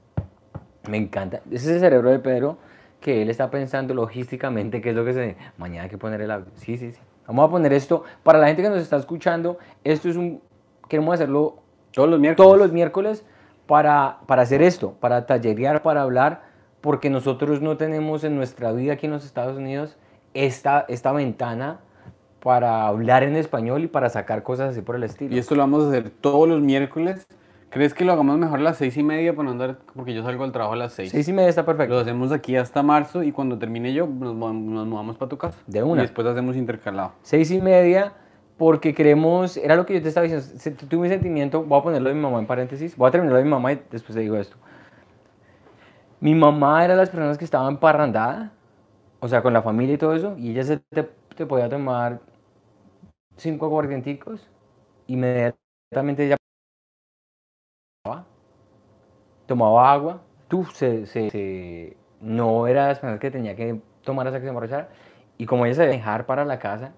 Me 0.89 0.97
encanta. 0.97 1.41
Ese 1.51 1.67
es 1.69 1.75
el 1.75 1.79
cerebro 1.79 2.09
de 2.09 2.19
Pedro 2.19 2.57
que 2.99 3.21
él 3.21 3.29
está 3.29 3.51
pensando 3.51 3.93
logísticamente 3.93 4.81
qué 4.81 4.89
es 4.89 4.95
lo 4.95 5.05
que 5.05 5.13
se... 5.13 5.37
Mañana 5.57 5.83
hay 5.83 5.89
que 5.89 5.97
poner 5.97 6.21
el 6.21 6.31
audio. 6.31 6.47
Sí, 6.55 6.77
sí, 6.77 6.91
sí. 6.91 6.99
Vamos 7.27 7.47
a 7.47 7.51
poner 7.51 7.73
esto, 7.73 8.03
para 8.23 8.39
la 8.39 8.47
gente 8.47 8.63
que 8.63 8.69
nos 8.69 8.81
está 8.81 8.97
escuchando, 8.97 9.57
esto 9.83 10.09
es 10.09 10.15
un, 10.15 10.41
queremos 10.87 11.13
hacerlo 11.15 11.57
Todos 11.91 12.09
los 12.09 12.19
miércoles. 12.19 12.47
todos 12.47 12.59
los 12.59 12.71
miércoles 12.71 13.25
para, 13.65 14.19
para 14.27 14.43
hacer 14.43 14.61
esto, 14.61 14.93
para 14.99 15.25
tallerear, 15.25 15.81
para 15.81 16.01
hablar, 16.01 16.43
porque 16.81 17.09
nosotros 17.09 17.61
no 17.61 17.77
tenemos 17.77 18.23
en 18.23 18.35
nuestra 18.35 18.71
vida 18.71 18.93
aquí 18.93 19.07
en 19.07 19.13
los 19.13 19.25
Estados 19.25 19.57
Unidos 19.57 19.97
esta, 20.33 20.85
esta 20.87 21.11
ventana 21.11 21.79
para 22.41 22.85
hablar 22.85 23.23
en 23.23 23.35
español 23.35 23.83
y 23.83 23.87
para 23.87 24.09
sacar 24.09 24.43
cosas 24.43 24.71
así 24.71 24.81
por 24.81 24.95
el 24.95 25.03
estilo. 25.03 25.33
Y 25.33 25.39
esto 25.39 25.55
lo 25.55 25.61
vamos 25.61 25.85
a 25.85 25.87
hacer 25.87 26.11
todos 26.11 26.47
los 26.47 26.61
miércoles. 26.61 27.25
¿Crees 27.71 27.93
que 27.93 28.05
lo 28.05 28.13
hagamos 28.13 28.37
mejor 28.37 28.59
a 28.59 28.61
las 28.61 28.77
seis 28.77 28.95
y 28.97 29.03
media 29.03 29.35
para 29.35 29.45
no 29.47 29.51
andar? 29.51 29.79
Porque 29.95 30.13
yo 30.13 30.23
salgo 30.23 30.43
al 30.43 30.51
trabajo 30.51 30.75
a 30.75 30.77
las 30.77 30.93
seis. 30.93 31.09
Seis 31.11 31.27
y 31.27 31.33
media 31.33 31.49
está 31.49 31.65
perfecto. 31.65 31.95
Lo 31.95 32.01
hacemos 32.01 32.31
aquí 32.31 32.55
hasta 32.55 32.83
marzo 32.83 33.23
y 33.23 33.31
cuando 33.31 33.57
termine 33.57 33.93
yo 33.93 34.05
nos, 34.05 34.35
nos 34.35 34.87
mudamos 34.87 35.17
para 35.17 35.27
tu 35.27 35.37
casa. 35.37 35.57
De 35.65 35.81
una. 35.81 36.01
Y 36.01 36.05
después 36.05 36.27
hacemos 36.27 36.55
intercalado. 36.55 37.13
Seis 37.23 37.49
y 37.51 37.59
media, 37.59 38.13
porque 38.57 38.93
queremos, 38.93 39.57
era 39.57 39.75
lo 39.75 39.85
que 39.85 39.95
yo 39.95 40.01
te 40.01 40.09
estaba 40.09 40.25
diciendo, 40.27 40.79
tuve 40.89 41.03
un 41.07 41.09
sentimiento, 41.09 41.63
voy 41.63 41.79
a 41.79 41.83
ponerlo 41.83 42.09
de 42.09 42.15
mi 42.15 42.21
mamá 42.21 42.39
en 42.39 42.47
paréntesis, 42.47 42.95
voy 42.97 43.09
a 43.09 43.11
terminarlo 43.11 43.37
de 43.39 43.43
mi 43.43 43.49
mamá 43.51 43.73
y 43.73 43.81
después 43.91 44.15
te 44.15 44.21
digo 44.21 44.37
esto. 44.37 44.57
Mi 46.19 46.33
mamá 46.33 46.83
era 46.83 46.93
de 46.95 46.99
las 47.01 47.09
personas 47.09 47.37
que 47.37 47.45
estaban 47.45 47.77
parrandada, 47.79 48.51
o 49.19 49.27
sea, 49.27 49.41
con 49.41 49.53
la 49.53 49.61
familia 49.61 49.95
y 49.95 49.97
todo 49.97 50.15
eso, 50.15 50.35
y 50.37 50.51
ella 50.51 50.63
se 50.63 50.77
te, 50.79 51.03
te 51.35 51.45
podía 51.45 51.69
tomar 51.69 52.21
cinco 53.37 53.65
aguardienticos, 53.65 54.49
inmediatamente 55.07 56.25
ella 56.25 56.37
tomaba 59.45 59.91
agua, 59.91 60.21
tú 60.47 60.65
se, 60.65 61.05
se- 61.05 61.29
se- 61.29 61.97
no 62.21 62.67
era 62.67 62.87
las 62.87 62.99
personas 62.99 63.19
que 63.19 63.31
tenía 63.31 63.55
que 63.55 63.79
tomar 64.03 64.27
hasta 64.27 64.39
que 64.39 64.45
se 64.45 64.49
emborrachara, 64.49 64.89
y 65.37 65.45
como 65.45 65.65
ella 65.65 65.75
se 65.75 65.81
dejaba 65.83 65.95
dejar 65.97 66.25
para 66.25 66.45
la 66.45 66.59
casa, 66.59 66.93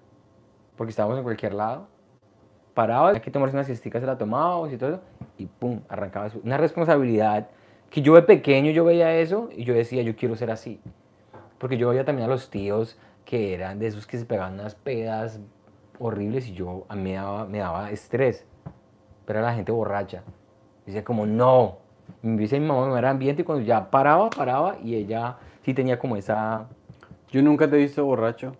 porque 0.78 0.90
estábamos 0.90 1.18
en 1.18 1.24
cualquier 1.24 1.52
lado, 1.52 1.88
paraba, 2.72 3.10
hay 3.10 3.20
que 3.20 3.30
tomarse 3.30 3.56
unas 3.56 3.66
siesticas, 3.66 4.00
se 4.00 4.06
la 4.06 4.16
tomaba 4.16 4.72
y 4.72 4.76
todo 4.76 4.90
eso, 4.90 5.00
y 5.36 5.46
pum, 5.46 5.80
arrancaba 5.88 6.30
una 6.44 6.56
responsabilidad 6.56 7.48
que 7.90 8.02
yo 8.02 8.14
de 8.14 8.22
pequeño 8.22 8.70
yo 8.70 8.84
veía 8.84 9.16
eso 9.16 9.48
y 9.54 9.64
yo 9.64 9.74
decía, 9.74 10.02
yo 10.02 10.14
quiero 10.14 10.36
ser 10.36 10.50
así. 10.50 10.80
Porque 11.58 11.76
yo 11.76 11.88
veía 11.88 12.04
también 12.04 12.26
a 12.26 12.30
los 12.30 12.50
tíos 12.50 12.96
que 13.24 13.52
eran 13.54 13.78
de 13.78 13.88
esos 13.88 14.06
que 14.06 14.16
se 14.18 14.24
pegaban 14.24 14.54
unas 14.54 14.74
pedas 14.74 15.40
horribles 15.98 16.46
y 16.48 16.52
yo, 16.52 16.84
a 16.88 16.94
mí 16.94 17.02
me 17.02 17.14
daba, 17.14 17.46
me 17.46 17.58
daba 17.58 17.90
estrés. 17.90 18.46
Pero 19.26 19.40
era 19.40 19.48
la 19.48 19.54
gente 19.54 19.72
borracha. 19.72 20.22
Decía 20.86 21.04
como, 21.04 21.26
no. 21.26 21.78
Y 22.22 22.28
me 22.28 22.38
dice 22.42 22.60
mi 22.60 22.66
mamá, 22.66 22.88
me 22.88 22.98
era 22.98 23.10
ambiente 23.10 23.42
y 23.42 23.44
cuando 23.44 23.64
ya 23.64 23.90
paraba, 23.90 24.30
paraba 24.30 24.76
y 24.82 24.94
ella 24.94 25.36
sí 25.62 25.74
tenía 25.74 25.98
como 25.98 26.16
esa... 26.16 26.68
Yo 27.30 27.42
nunca 27.42 27.68
te 27.68 27.76
he 27.76 27.80
visto 27.80 28.04
borracho. 28.04 28.52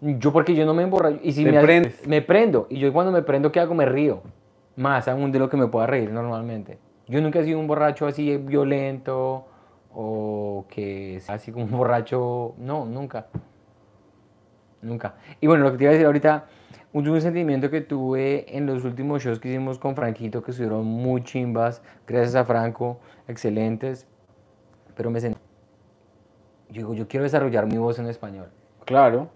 Yo 0.00 0.32
porque 0.32 0.54
yo 0.54 0.64
no 0.64 0.72
me 0.74 0.82
emborracho. 0.82 1.18
Y 1.22 1.32
si 1.32 1.44
Te 1.44 1.50
me, 1.52 1.58
hace- 1.58 1.66
prendes. 1.66 2.06
me 2.06 2.22
prendo. 2.22 2.66
Y 2.70 2.78
yo 2.78 2.92
cuando 2.92 3.12
me 3.12 3.22
prendo, 3.22 3.52
¿qué 3.52 3.60
hago? 3.60 3.74
Me 3.74 3.84
río. 3.86 4.22
Más 4.76 5.08
aún 5.08 5.30
de 5.32 5.38
lo 5.38 5.50
que 5.50 5.56
me 5.56 5.66
pueda 5.66 5.86
reír 5.86 6.10
normalmente. 6.10 6.78
Yo 7.06 7.20
nunca 7.20 7.40
he 7.40 7.44
sido 7.44 7.58
un 7.58 7.66
borracho 7.66 8.06
así 8.06 8.36
violento 8.36 9.46
o 9.92 10.64
que 10.70 11.18
sea 11.20 11.34
así 11.34 11.52
como 11.52 11.64
un 11.66 11.72
borracho. 11.72 12.54
No, 12.58 12.86
nunca. 12.86 13.26
Nunca. 14.82 15.14
Y 15.40 15.46
bueno, 15.46 15.64
lo 15.64 15.72
que 15.72 15.78
te 15.78 15.84
iba 15.84 15.90
a 15.90 15.92
decir 15.92 16.06
ahorita, 16.06 16.46
un, 16.94 17.06
un 17.06 17.20
sentimiento 17.20 17.68
que 17.70 17.82
tuve 17.82 18.56
en 18.56 18.64
los 18.66 18.84
últimos 18.84 19.22
shows 19.22 19.38
que 19.38 19.48
hicimos 19.48 19.78
con 19.78 19.94
Franquito, 19.94 20.42
que 20.42 20.52
estuvieron 20.52 20.86
muy 20.86 21.22
chimbas, 21.22 21.82
gracias 22.06 22.34
a 22.36 22.44
Franco, 22.46 22.98
excelentes, 23.28 24.06
pero 24.96 25.10
me 25.10 25.20
sentí... 25.20 25.38
Yo 26.70 26.76
digo, 26.76 26.94
yo 26.94 27.08
quiero 27.08 27.24
desarrollar 27.24 27.66
mi 27.66 27.76
voz 27.76 27.98
en 27.98 28.06
español. 28.06 28.46
Claro. 28.86 29.28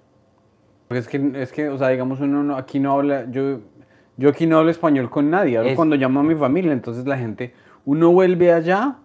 Porque 0.88 0.98
es 1.00 1.08
que, 1.08 1.32
es 1.42 1.52
que, 1.52 1.68
o 1.68 1.78
sea, 1.78 1.88
digamos, 1.88 2.20
uno 2.20 2.42
no- 2.42 2.56
aquí 2.56 2.78
no 2.78 2.92
habla, 2.92 3.26
yo, 3.30 3.60
yo 4.16 4.28
aquí 4.28 4.46
no 4.46 4.58
hablo 4.58 4.70
español 4.70 5.10
con 5.10 5.30
nadie, 5.30 5.58
hablo 5.58 5.70
Es- 5.70 5.76
cuando 5.76 5.96
llamo 5.96 6.20
a 6.20 6.22
mi 6.22 6.34
familia, 6.34 6.72
entonces 6.72 7.06
la 7.06 7.16
gente, 7.18 7.54
uno 7.84 8.10
vuelve 8.12 8.52
allá 8.52 8.96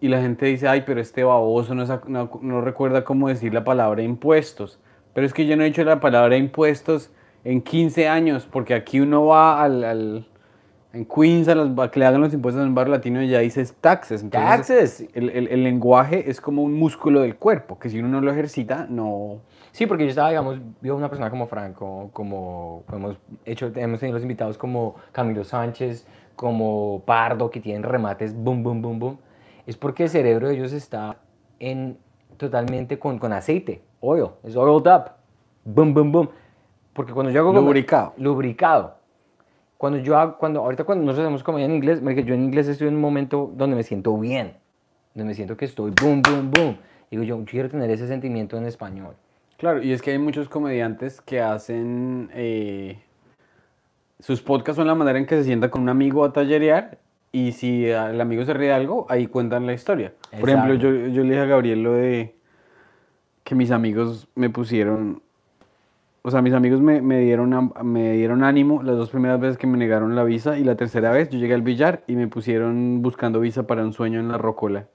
y 0.00 0.08
la 0.08 0.20
gente 0.20 0.46
dice, 0.46 0.66
ay, 0.68 0.82
pero 0.86 1.00
este 1.00 1.22
baboso 1.24 1.74
no, 1.74 1.84
no, 2.08 2.30
no 2.42 2.60
recuerda 2.62 3.04
cómo 3.04 3.28
decir 3.28 3.52
la 3.54 3.64
palabra 3.64 4.02
impuestos. 4.02 4.80
Pero 5.14 5.26
es 5.26 5.32
que 5.34 5.46
yo 5.46 5.56
no 5.56 5.62
he 5.62 5.66
dicho 5.66 5.84
la 5.84 6.00
palabra 6.00 6.36
impuestos 6.36 7.10
en 7.44 7.60
15 7.62 8.08
años, 8.08 8.46
porque 8.50 8.74
aquí 8.74 9.00
uno 9.00 9.26
va 9.26 9.62
al, 9.62 9.84
al- 9.84 10.26
en 10.92 11.04
Queens 11.04 11.46
a, 11.48 11.54
los, 11.54 11.78
a 11.78 11.90
que 11.90 12.00
le 12.00 12.06
hagan 12.06 12.20
los 12.20 12.32
impuestos 12.34 12.62
en 12.62 12.68
un 12.70 12.74
barrio 12.74 12.94
latino 12.94 13.22
y 13.22 13.28
ya 13.28 13.38
dices 13.40 13.74
taxes. 13.80 14.22
Entonces, 14.22 14.50
Taxes. 14.50 15.08
El, 15.14 15.30
el- 15.30 15.48
el 15.48 15.62
lenguaje 15.62 16.28
es 16.30 16.40
como 16.40 16.62
un 16.64 16.74
músculo 16.74 17.20
del 17.20 17.36
cuerpo, 17.36 17.78
que 17.78 17.88
si 17.90 17.98
uno 18.00 18.08
no 18.08 18.20
lo 18.20 18.32
ejercita, 18.32 18.86
no... 18.90 19.40
Sí, 19.72 19.86
porque 19.86 20.04
yo 20.04 20.10
estaba, 20.10 20.28
digamos, 20.30 20.60
vio 20.80 20.96
una 20.96 21.08
persona 21.08 21.30
como 21.30 21.46
Franco, 21.46 22.10
como 22.12 22.84
hemos 22.92 23.16
hecho, 23.44 23.70
hemos 23.76 24.00
tenido 24.00 24.14
los 24.16 24.22
invitados 24.22 24.58
como 24.58 24.96
Camilo 25.12 25.44
Sánchez, 25.44 26.06
como 26.36 27.02
Pardo, 27.06 27.50
que 27.50 27.60
tienen 27.60 27.82
remates, 27.82 28.34
boom, 28.34 28.62
boom, 28.62 28.82
boom, 28.82 28.98
boom. 28.98 29.18
Es 29.66 29.76
porque 29.76 30.04
el 30.04 30.08
cerebro 30.10 30.48
de 30.48 30.54
ellos 30.54 30.72
está 30.72 31.18
en, 31.60 31.98
totalmente 32.36 32.98
con, 32.98 33.18
con 33.18 33.32
aceite, 33.32 33.82
oil, 34.00 34.26
es 34.42 34.56
oiled 34.56 34.90
up, 34.90 35.10
boom, 35.64 35.94
boom, 35.94 36.12
boom. 36.12 36.28
Porque 36.92 37.12
cuando 37.12 37.30
yo 37.30 37.40
hago... 37.40 37.50
como- 37.50 37.60
Lubricado. 37.62 38.14
Lubricado. 38.16 38.94
Cuando 39.78 39.98
yo 40.00 40.18
hago, 40.18 40.36
cuando, 40.36 40.60
ahorita 40.60 40.84
cuando 40.84 41.04
nosotros 41.04 41.24
hacemos 41.26 41.42
comedia 41.42 41.66
en 41.66 41.72
inglés, 41.72 42.00
yo 42.26 42.34
en 42.34 42.42
inglés 42.44 42.68
estoy 42.68 42.88
en 42.88 42.96
un 42.96 43.00
momento 43.00 43.50
donde 43.54 43.76
me 43.76 43.82
siento 43.82 44.18
bien, 44.18 44.54
donde 45.14 45.28
me 45.28 45.34
siento 45.34 45.56
que 45.56 45.64
estoy 45.64 45.92
boom, 46.02 46.20
boom, 46.22 46.50
boom. 46.50 46.76
Digo, 47.10 47.22
yo 47.22 47.42
quiero 47.44 47.70
tener 47.70 47.88
ese 47.90 48.06
sentimiento 48.06 48.56
en 48.58 48.66
español. 48.66 49.14
Claro, 49.60 49.82
y 49.82 49.92
es 49.92 50.00
que 50.00 50.10
hay 50.10 50.18
muchos 50.18 50.48
comediantes 50.48 51.20
que 51.20 51.40
hacen 51.40 52.30
eh, 52.32 52.98
sus 54.18 54.40
podcasts 54.40 54.76
son 54.76 54.86
la 54.86 54.94
manera 54.94 55.18
en 55.18 55.26
que 55.26 55.36
se 55.36 55.44
sienta 55.44 55.70
con 55.70 55.82
un 55.82 55.90
amigo 55.90 56.24
a 56.24 56.32
tallerear 56.32 56.98
y 57.30 57.52
si 57.52 57.86
el 57.86 58.20
amigo 58.20 58.44
se 58.44 58.54
ríe 58.54 58.68
de 58.68 58.74
algo, 58.74 59.06
ahí 59.08 59.26
cuentan 59.26 59.66
la 59.66 59.74
historia. 59.74 60.14
Por 60.38 60.48
ejemplo, 60.48 60.74
yo, 60.74 60.90
yo 60.90 61.22
le 61.22 61.30
dije 61.30 61.40
a 61.40 61.44
Gabriel 61.44 61.82
lo 61.82 61.92
de 61.92 62.34
que 63.44 63.54
mis 63.54 63.70
amigos 63.70 64.28
me 64.34 64.48
pusieron, 64.48 65.20
o 66.22 66.30
sea, 66.30 66.40
mis 66.40 66.54
amigos 66.54 66.80
me, 66.80 67.02
me 67.02 67.20
dieron, 67.20 67.70
me 67.84 68.12
dieron 68.12 68.42
ánimo 68.42 68.82
las 68.82 68.96
dos 68.96 69.10
primeras 69.10 69.40
veces 69.40 69.58
que 69.58 69.66
me 69.66 69.76
negaron 69.76 70.16
la 70.16 70.24
visa 70.24 70.58
y 70.58 70.64
la 70.64 70.76
tercera 70.76 71.10
vez 71.10 71.28
yo 71.28 71.38
llegué 71.38 71.52
al 71.52 71.62
billar 71.62 72.02
y 72.06 72.16
me 72.16 72.28
pusieron 72.28 73.02
buscando 73.02 73.40
visa 73.40 73.66
para 73.66 73.84
un 73.84 73.92
sueño 73.92 74.20
en 74.20 74.28
la 74.28 74.38
rocola. 74.38 74.86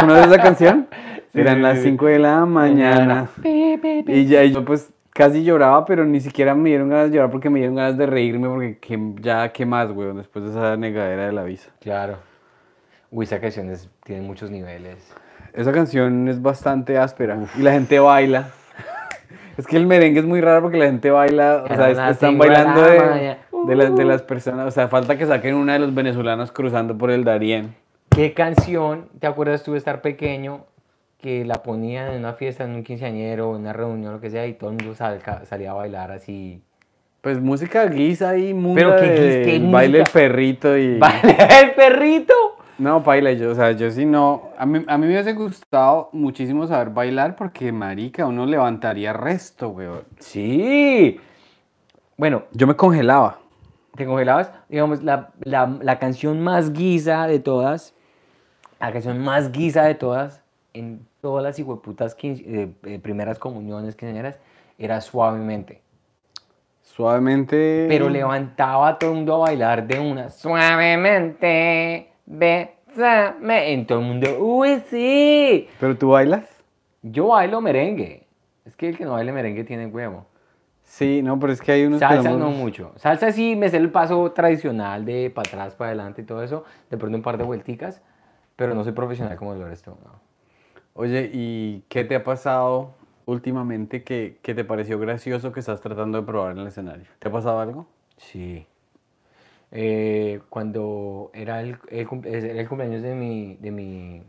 ¿Conoces 0.00 0.26
esa 0.26 0.42
canción? 0.42 0.86
Sí, 1.32 1.40
Eran 1.40 1.54
sí, 1.56 1.60
las 1.62 1.78
sí. 1.78 1.84
5 1.84 2.06
de 2.08 2.18
la 2.18 2.44
mañana. 2.44 3.26
Y 3.42 4.26
ya 4.26 4.44
yo 4.44 4.66
pues 4.66 4.92
casi 5.14 5.42
lloraba, 5.42 5.86
pero 5.86 6.04
ni 6.04 6.20
siquiera 6.20 6.54
me 6.54 6.68
dieron 6.68 6.90
ganas 6.90 7.10
de 7.10 7.16
llorar 7.16 7.30
porque 7.30 7.48
me 7.48 7.58
dieron 7.58 7.74
ganas 7.74 7.96
de 7.96 8.04
reírme 8.04 8.48
porque 8.50 8.76
que- 8.78 9.14
ya, 9.18 9.50
¿qué 9.50 9.64
más, 9.64 9.90
weón? 9.92 10.18
Después 10.18 10.44
de 10.44 10.50
esa 10.50 10.76
negadera 10.76 11.24
de 11.24 11.32
la 11.32 11.42
visa. 11.44 11.70
Claro. 11.80 12.18
Uy, 13.10 13.24
esa 13.24 13.40
canción 13.40 13.70
es- 13.70 13.88
tiene 14.04 14.20
muchos 14.20 14.50
niveles. 14.50 15.10
Esa 15.54 15.72
canción 15.72 16.28
es 16.28 16.42
bastante 16.42 16.98
áspera 16.98 17.38
y 17.58 17.62
la 17.62 17.72
gente 17.72 17.98
baila. 17.98 18.50
Es 19.56 19.66
que 19.66 19.78
el 19.78 19.86
merengue 19.86 20.20
es 20.20 20.26
muy 20.26 20.42
raro 20.42 20.60
porque 20.60 20.76
la 20.76 20.84
gente 20.86 21.10
baila, 21.10 21.64
o 21.64 21.74
sea, 21.74 21.88
es- 21.90 21.98
están 22.10 22.36
bailando 22.36 22.82
de, 22.82 23.74
las, 23.76 23.94
de 23.96 24.04
las 24.04 24.20
personas, 24.20 24.66
o 24.66 24.70
sea, 24.70 24.88
falta 24.88 25.16
que 25.16 25.24
saquen 25.24 25.54
una 25.54 25.72
de 25.74 25.78
los 25.78 25.94
venezolanos 25.94 26.52
cruzando 26.52 26.98
por 26.98 27.10
el 27.10 27.24
Darién. 27.24 27.74
¿Qué 28.14 28.34
canción 28.34 29.08
te 29.18 29.26
acuerdas 29.26 29.62
tú 29.62 29.72
de 29.72 29.78
estar 29.78 30.02
pequeño 30.02 30.66
que 31.18 31.44
la 31.44 31.62
ponían 31.62 32.12
en 32.12 32.18
una 32.20 32.34
fiesta, 32.34 32.64
en 32.64 32.72
un 32.74 32.82
quinceañero, 32.82 33.54
en 33.54 33.62
una 33.62 33.72
reunión, 33.72 34.12
lo 34.12 34.20
que 34.20 34.30
sea, 34.30 34.46
y 34.46 34.54
todo 34.54 34.70
el 34.70 34.76
mundo 34.76 34.94
salía 35.44 35.70
a 35.70 35.74
bailar 35.74 36.10
así? 36.12 36.62
Pues 37.20 37.40
música 37.40 37.86
guisa 37.86 38.36
y 38.36 38.52
mundo 38.52 38.74
Pero 38.74 38.96
qué 38.96 39.08
de- 39.08 39.56
el 39.56 39.70
baile 39.70 39.98
el 39.98 40.02
música. 40.02 40.18
perrito 40.18 40.76
y... 40.76 40.98
¡Baile 40.98 41.36
el 41.62 41.70
perrito! 41.74 42.34
No, 42.78 43.00
baila 43.00 43.32
yo, 43.32 43.52
o 43.52 43.54
sea, 43.54 43.70
yo 43.72 43.90
sí 43.92 44.04
no. 44.04 44.48
A 44.58 44.66
mí, 44.66 44.82
a 44.88 44.98
mí 44.98 45.06
me 45.06 45.12
hubiese 45.12 45.34
gustado 45.34 46.08
muchísimo 46.12 46.66
saber 46.66 46.90
bailar 46.90 47.36
porque, 47.36 47.70
marica, 47.70 48.26
uno 48.26 48.44
levantaría 48.44 49.12
resto, 49.12 49.68
weón. 49.68 50.02
Sí. 50.18 51.20
Bueno, 52.16 52.44
Yo 52.52 52.66
me 52.66 52.74
congelaba. 52.74 53.38
te 53.94 54.04
congelabas, 54.04 54.50
digamos, 54.68 55.02
la, 55.04 55.30
la- 55.44 55.78
la 55.80 55.98
canción 56.00 56.40
más 56.40 56.72
guisa 56.72 57.26
de 57.28 57.38
todas, 57.38 57.94
la 58.86 58.92
canción 58.92 59.18
más 59.18 59.52
guisa 59.52 59.84
de 59.84 59.94
todas, 59.94 60.42
en 60.74 61.06
todas 61.20 61.44
las 61.44 61.58
hijueputas 61.58 62.16
eh, 62.22 62.72
eh, 62.82 62.98
primeras 62.98 63.38
comuniones 63.38 63.94
quinceañeras, 63.94 64.38
era 64.76 65.00
Suavemente. 65.00 65.82
Suavemente. 66.82 67.86
Pero 67.88 68.08
levantaba 68.08 68.88
a 68.88 68.98
todo 68.98 69.10
el 69.10 69.16
mundo 69.16 69.36
a 69.36 69.38
bailar 69.38 69.86
de 69.86 70.00
una. 70.00 70.30
Suavemente, 70.30 72.08
bésame. 72.26 73.72
En 73.72 73.86
todo 73.86 74.00
el 74.00 74.04
mundo, 74.04 74.36
uy, 74.40 74.82
sí. 74.90 75.68
¿Pero 75.78 75.96
tú 75.96 76.10
bailas? 76.10 76.44
Yo 77.02 77.28
bailo 77.28 77.60
merengue. 77.60 78.26
Es 78.64 78.76
que 78.76 78.88
el 78.88 78.98
que 78.98 79.04
no 79.04 79.12
baile 79.12 79.32
merengue 79.32 79.64
tiene 79.64 79.86
huevo. 79.86 80.26
Sí, 80.82 81.22
no, 81.22 81.38
pero 81.38 81.52
es 81.52 81.60
que 81.62 81.72
hay 81.72 81.84
unos 81.84 82.00
Salsa 82.00 82.30
no 82.32 82.50
mucho. 82.50 82.92
Salsa 82.96 83.32
sí 83.32 83.56
me 83.56 83.70
sé 83.70 83.78
el 83.78 83.90
paso 83.90 84.30
tradicional 84.32 85.04
de 85.04 85.30
para 85.30 85.48
atrás, 85.48 85.74
para 85.74 85.90
adelante 85.90 86.22
y 86.22 86.24
todo 86.24 86.42
eso. 86.42 86.64
De 86.90 86.98
pronto 86.98 87.16
un 87.16 87.22
par 87.22 87.38
de 87.38 87.44
vuelticas. 87.44 88.02
Pero 88.62 88.74
no 88.74 88.84
soy 88.84 88.92
profesional 88.92 89.36
como 89.36 89.54
lo 89.54 89.66
eres 89.66 89.82
tú. 89.82 89.90
no. 89.90 90.20
Oye, 90.94 91.30
¿y 91.32 91.84
qué 91.88 92.04
te 92.04 92.14
ha 92.16 92.22
pasado 92.24 92.94
últimamente 93.24 94.02
que, 94.04 94.38
que 94.42 94.54
te 94.54 94.64
pareció 94.64 94.98
gracioso 94.98 95.50
que 95.52 95.60
estás 95.60 95.80
tratando 95.80 96.20
de 96.20 96.26
probar 96.26 96.52
en 96.52 96.58
el 96.58 96.66
escenario? 96.66 97.06
¿Te 97.18 97.28
ha 97.28 97.32
pasado 97.32 97.60
algo? 97.60 97.86
Sí. 98.18 98.66
eh, 99.70 100.40
cuando 100.50 101.30
era 101.32 101.60
el, 101.62 101.78
el 101.88 102.06
era 102.26 102.60
el 102.60 102.68
cumpleaños 102.68 103.00
de 103.02 103.14
mi, 103.14 103.56
de 103.56 103.70
mi, 103.70 104.22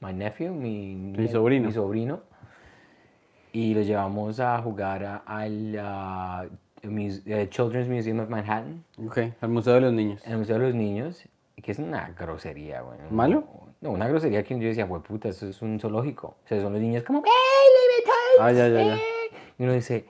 my 0.00 0.12
nephew, 0.12 0.52
mi, 0.52 0.94
Mi 0.94 1.26
sobrino. 1.28 1.66
mi 1.68 1.72
sobrino, 1.72 2.20
y 3.52 3.74
lo 3.74 3.80
llevamos 3.82 4.38
a 4.40 4.60
jugar 4.60 5.04
a- 5.04 5.16
al 5.26 5.74
eh, 6.82 7.48
Children's 7.50 7.88
Museum 7.88 8.20
of 8.20 8.28
Manhattan, 8.28 8.84
Ok, 9.04 9.18
al 9.40 9.48
Museo 9.48 9.74
de 9.74 9.80
los 9.80 9.92
Niños. 9.92 10.22
el 10.26 10.36
Museo 10.36 10.58
de 10.58 10.66
los 10.66 10.74
Niños, 10.74 11.24
que 11.60 11.72
es 11.72 11.78
una 11.78 12.14
grosería, 12.18 12.82
güey. 12.82 12.98
¿Malo? 13.10 13.44
No, 13.80 13.90
una 13.90 14.08
grosería 14.08 14.42
que 14.42 14.58
yo 14.58 14.68
decía, 14.68 14.84
güey, 14.84 15.02
puta, 15.02 15.28
eso 15.28 15.46
es 15.48 15.62
un 15.62 15.80
zoológico. 15.80 16.36
O 16.44 16.48
sea, 16.48 16.60
son 16.60 16.72
los 16.72 16.82
niños 16.82 17.02
como, 17.04 17.22
¡Hey, 17.24 17.30
Looney 17.74 18.04
Tunes! 18.04 18.40
Ah, 18.40 18.52
ya, 18.52 18.68
ya, 18.68 18.84
ya. 18.88 18.96
eh". 18.96 19.30
Y 19.58 19.62
uno 19.64 19.72
dice, 19.72 20.06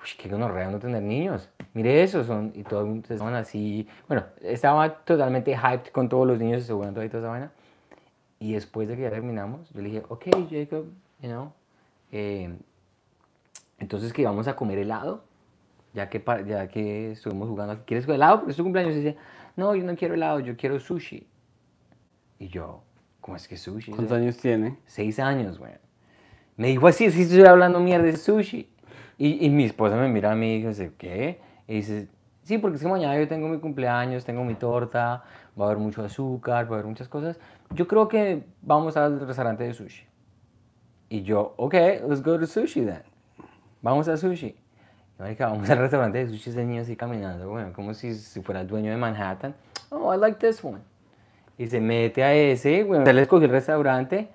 uy, 0.00 0.08
qué 0.18 0.28
gonorrea 0.28 0.70
no 0.70 0.78
tener 0.78 1.02
niños. 1.02 1.48
Mire 1.72 2.02
eso, 2.02 2.24
son, 2.24 2.52
y 2.54 2.62
todos 2.62 2.88
estaban 3.10 3.34
así. 3.34 3.88
Bueno, 4.08 4.24
estaba 4.42 4.88
totalmente 5.04 5.56
hyped 5.56 5.90
con 5.92 6.08
todos 6.08 6.26
los 6.26 6.38
niños 6.38 6.68
jugando 6.68 7.00
ahí 7.00 7.08
toda 7.08 7.22
esa 7.22 7.30
vaina. 7.30 7.52
Y 8.38 8.52
después 8.52 8.88
de 8.88 8.96
que 8.96 9.02
ya 9.02 9.10
terminamos, 9.10 9.70
yo 9.70 9.80
le 9.80 9.88
dije, 9.88 10.02
ok, 10.08 10.24
Jacob, 10.50 10.84
you 11.20 11.28
know, 11.28 11.52
eh, 12.12 12.54
entonces 13.78 14.12
que 14.12 14.22
íbamos 14.22 14.46
a 14.48 14.54
comer 14.54 14.78
helado, 14.78 15.24
ya 15.94 16.08
que, 16.08 16.22
ya 16.46 16.68
que 16.68 17.12
estuvimos 17.12 17.48
jugando, 17.48 17.78
¿quieres 17.86 18.06
helado? 18.08 18.38
Porque 18.38 18.50
es 18.50 18.56
tu 18.56 18.62
cumpleaños. 18.62 18.94
Y 18.94 18.98
dice, 18.98 19.16
no, 19.56 19.74
yo 19.74 19.84
no 19.84 19.96
quiero 19.96 20.14
helado, 20.14 20.40
yo 20.40 20.56
quiero 20.56 20.78
sushi. 20.80 21.26
Y 22.38 22.48
yo, 22.48 22.82
¿cómo 23.20 23.36
es 23.36 23.46
que 23.48 23.56
sushi? 23.56 23.92
¿Cuántos 23.92 24.16
años 24.16 24.36
tiene? 24.36 24.78
Seis 24.86 25.18
años, 25.18 25.58
güey. 25.58 25.72
Me 26.56 26.68
dijo 26.68 26.86
así, 26.86 27.10
sí 27.10 27.22
estoy 27.22 27.44
hablando 27.44 27.80
mierda 27.80 28.04
de 28.04 28.16
sushi. 28.16 28.68
Y, 29.16 29.46
y 29.46 29.50
mi 29.50 29.64
esposa 29.64 29.96
me 29.96 30.08
mira 30.08 30.32
a 30.32 30.34
mí 30.34 30.56
y 30.56 30.62
dice, 30.62 30.92
¿qué? 30.98 31.40
Y 31.68 31.74
dice, 31.76 32.08
sí, 32.42 32.58
porque 32.58 32.76
es 32.76 32.82
que 32.82 32.88
mañana 32.88 33.18
yo 33.18 33.28
tengo 33.28 33.48
mi 33.48 33.58
cumpleaños, 33.58 34.24
tengo 34.24 34.44
mi 34.44 34.54
torta, 34.54 35.24
va 35.58 35.64
a 35.64 35.68
haber 35.68 35.78
mucho 35.78 36.02
azúcar, 36.02 36.66
va 36.66 36.76
a 36.76 36.78
haber 36.78 36.86
muchas 36.86 37.08
cosas. 37.08 37.38
Yo 37.70 37.86
creo 37.86 38.08
que 38.08 38.44
vamos 38.62 38.96
al 38.96 39.20
restaurante 39.20 39.64
de 39.64 39.74
sushi. 39.74 40.04
Y 41.08 41.22
yo, 41.22 41.54
ok, 41.56 41.74
let's 42.08 42.22
go 42.22 42.38
to 42.38 42.46
sushi 42.46 42.84
then. 42.84 43.02
Vamos 43.82 44.08
a 44.08 44.16
sushi. 44.16 44.56
Marica, 45.18 45.46
vamos 45.48 45.68
al 45.70 45.78
restaurante 45.78 46.24
de 46.24 46.30
sushi, 46.30 46.50
ese 46.50 46.64
niño 46.64 46.82
así 46.82 46.96
caminando, 46.96 47.48
güey, 47.48 47.70
como 47.72 47.94
si, 47.94 48.14
si 48.14 48.40
fuera 48.42 48.60
el 48.62 48.66
dueño 48.66 48.90
de 48.90 48.96
Manhattan. 48.96 49.54
Oh, 49.90 50.12
I 50.12 50.18
like 50.18 50.38
this 50.38 50.62
one. 50.64 50.80
Y 51.56 51.68
se 51.68 51.80
mete 51.80 52.24
a 52.24 52.34
ese, 52.34 52.82
güey, 52.82 53.02
él 53.08 53.18
escogió 53.18 53.46
el 53.46 53.52
restaurante 53.52 54.28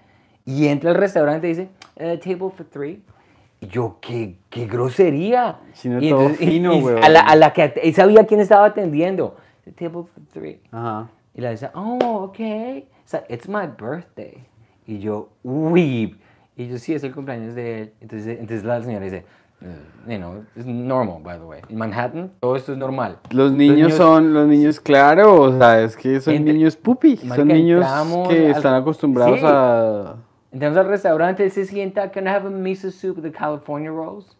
y 0.45 0.67
entra 0.67 0.91
al 0.91 0.95
restaurante 0.95 1.47
y 1.47 1.49
dice, 1.49 1.69
"Eh, 1.97 2.17
table 2.23 2.49
for 2.49 2.65
three. 2.65 3.01
Y 3.59 3.67
yo, 3.67 3.97
qué, 3.99 4.37
qué 4.49 4.67
grosería. 4.67 5.59
Sino 5.73 6.01
Y 6.01 6.09
todo 6.09 6.21
entonces- 6.21 6.47
fino, 6.47 6.73
y-. 6.75 7.03
A 7.03 7.09
la, 7.09 7.19
a 7.21 7.35
la 7.35 7.51
que 7.51 7.73
él 7.83 7.93
sabía 7.93 8.25
quién 8.25 8.39
estaba 8.39 8.65
atendiendo. 8.65 9.35
Table 9.75 10.03
for 10.03 10.23
three. 10.31 10.61
Ajá. 10.71 11.09
Y 11.35 11.41
la 11.41 11.51
dice, 11.51 11.69
oh, 11.73 11.97
ok. 12.23 12.39
It's, 12.39 13.13
like, 13.13 13.25
"It's 13.33 13.49
my 13.49 13.67
birthday. 13.67 14.45
Y 14.87 14.99
yo, 14.99 15.29
uy. 15.43 16.17
Y 16.55 16.67
yo, 16.69 16.77
sí, 16.77 16.93
es 16.93 17.03
el 17.03 17.13
cumpleaños 17.13 17.53
de 17.53 17.81
él. 17.81 17.93
Entonces, 17.99 18.39
entonces 18.39 18.63
la 18.63 18.81
señora 18.81 19.03
dice, 19.03 19.25
"Uh, 19.25 19.38
you 20.07 20.17
know, 20.17 20.43
it's 20.55 20.65
normal, 20.65 21.19
by 21.21 21.37
the 21.37 21.43
way. 21.45 21.61
En 21.69 21.77
Manhattan, 21.77 22.31
todo 22.39 22.55
esto 22.55 22.71
es 22.71 22.77
normal. 22.77 23.17
Los 23.31 23.51
niños 23.51 23.93
son, 23.93 24.33
los 24.33 24.47
niños, 24.47 24.79
claro, 24.79 25.41
o 25.41 25.57
sea, 25.57 25.81
es 25.81 25.95
que 25.97 26.19
son 26.21 26.33
Entre- 26.35 26.53
niños 26.53 26.75
pupi, 26.75 27.17
son 27.17 27.47
niños 27.47 27.85
que 28.29 28.45
al- 28.45 28.51
están 28.51 28.75
acostumbrados 28.75 29.39
Sí. 29.39 29.45
a... 29.47 30.15
Entramos 30.51 30.77
al 30.79 30.87
restaurante, 30.87 31.47
se 31.51 31.65
sienta, 31.65 32.09
can 32.11 32.25
I 32.25 32.29
have 32.29 32.47
a 32.47 32.49
miso 32.49 32.89
soup 32.89 33.17
de 33.21 33.31
California 33.31 33.91
rolls? 33.91 34.35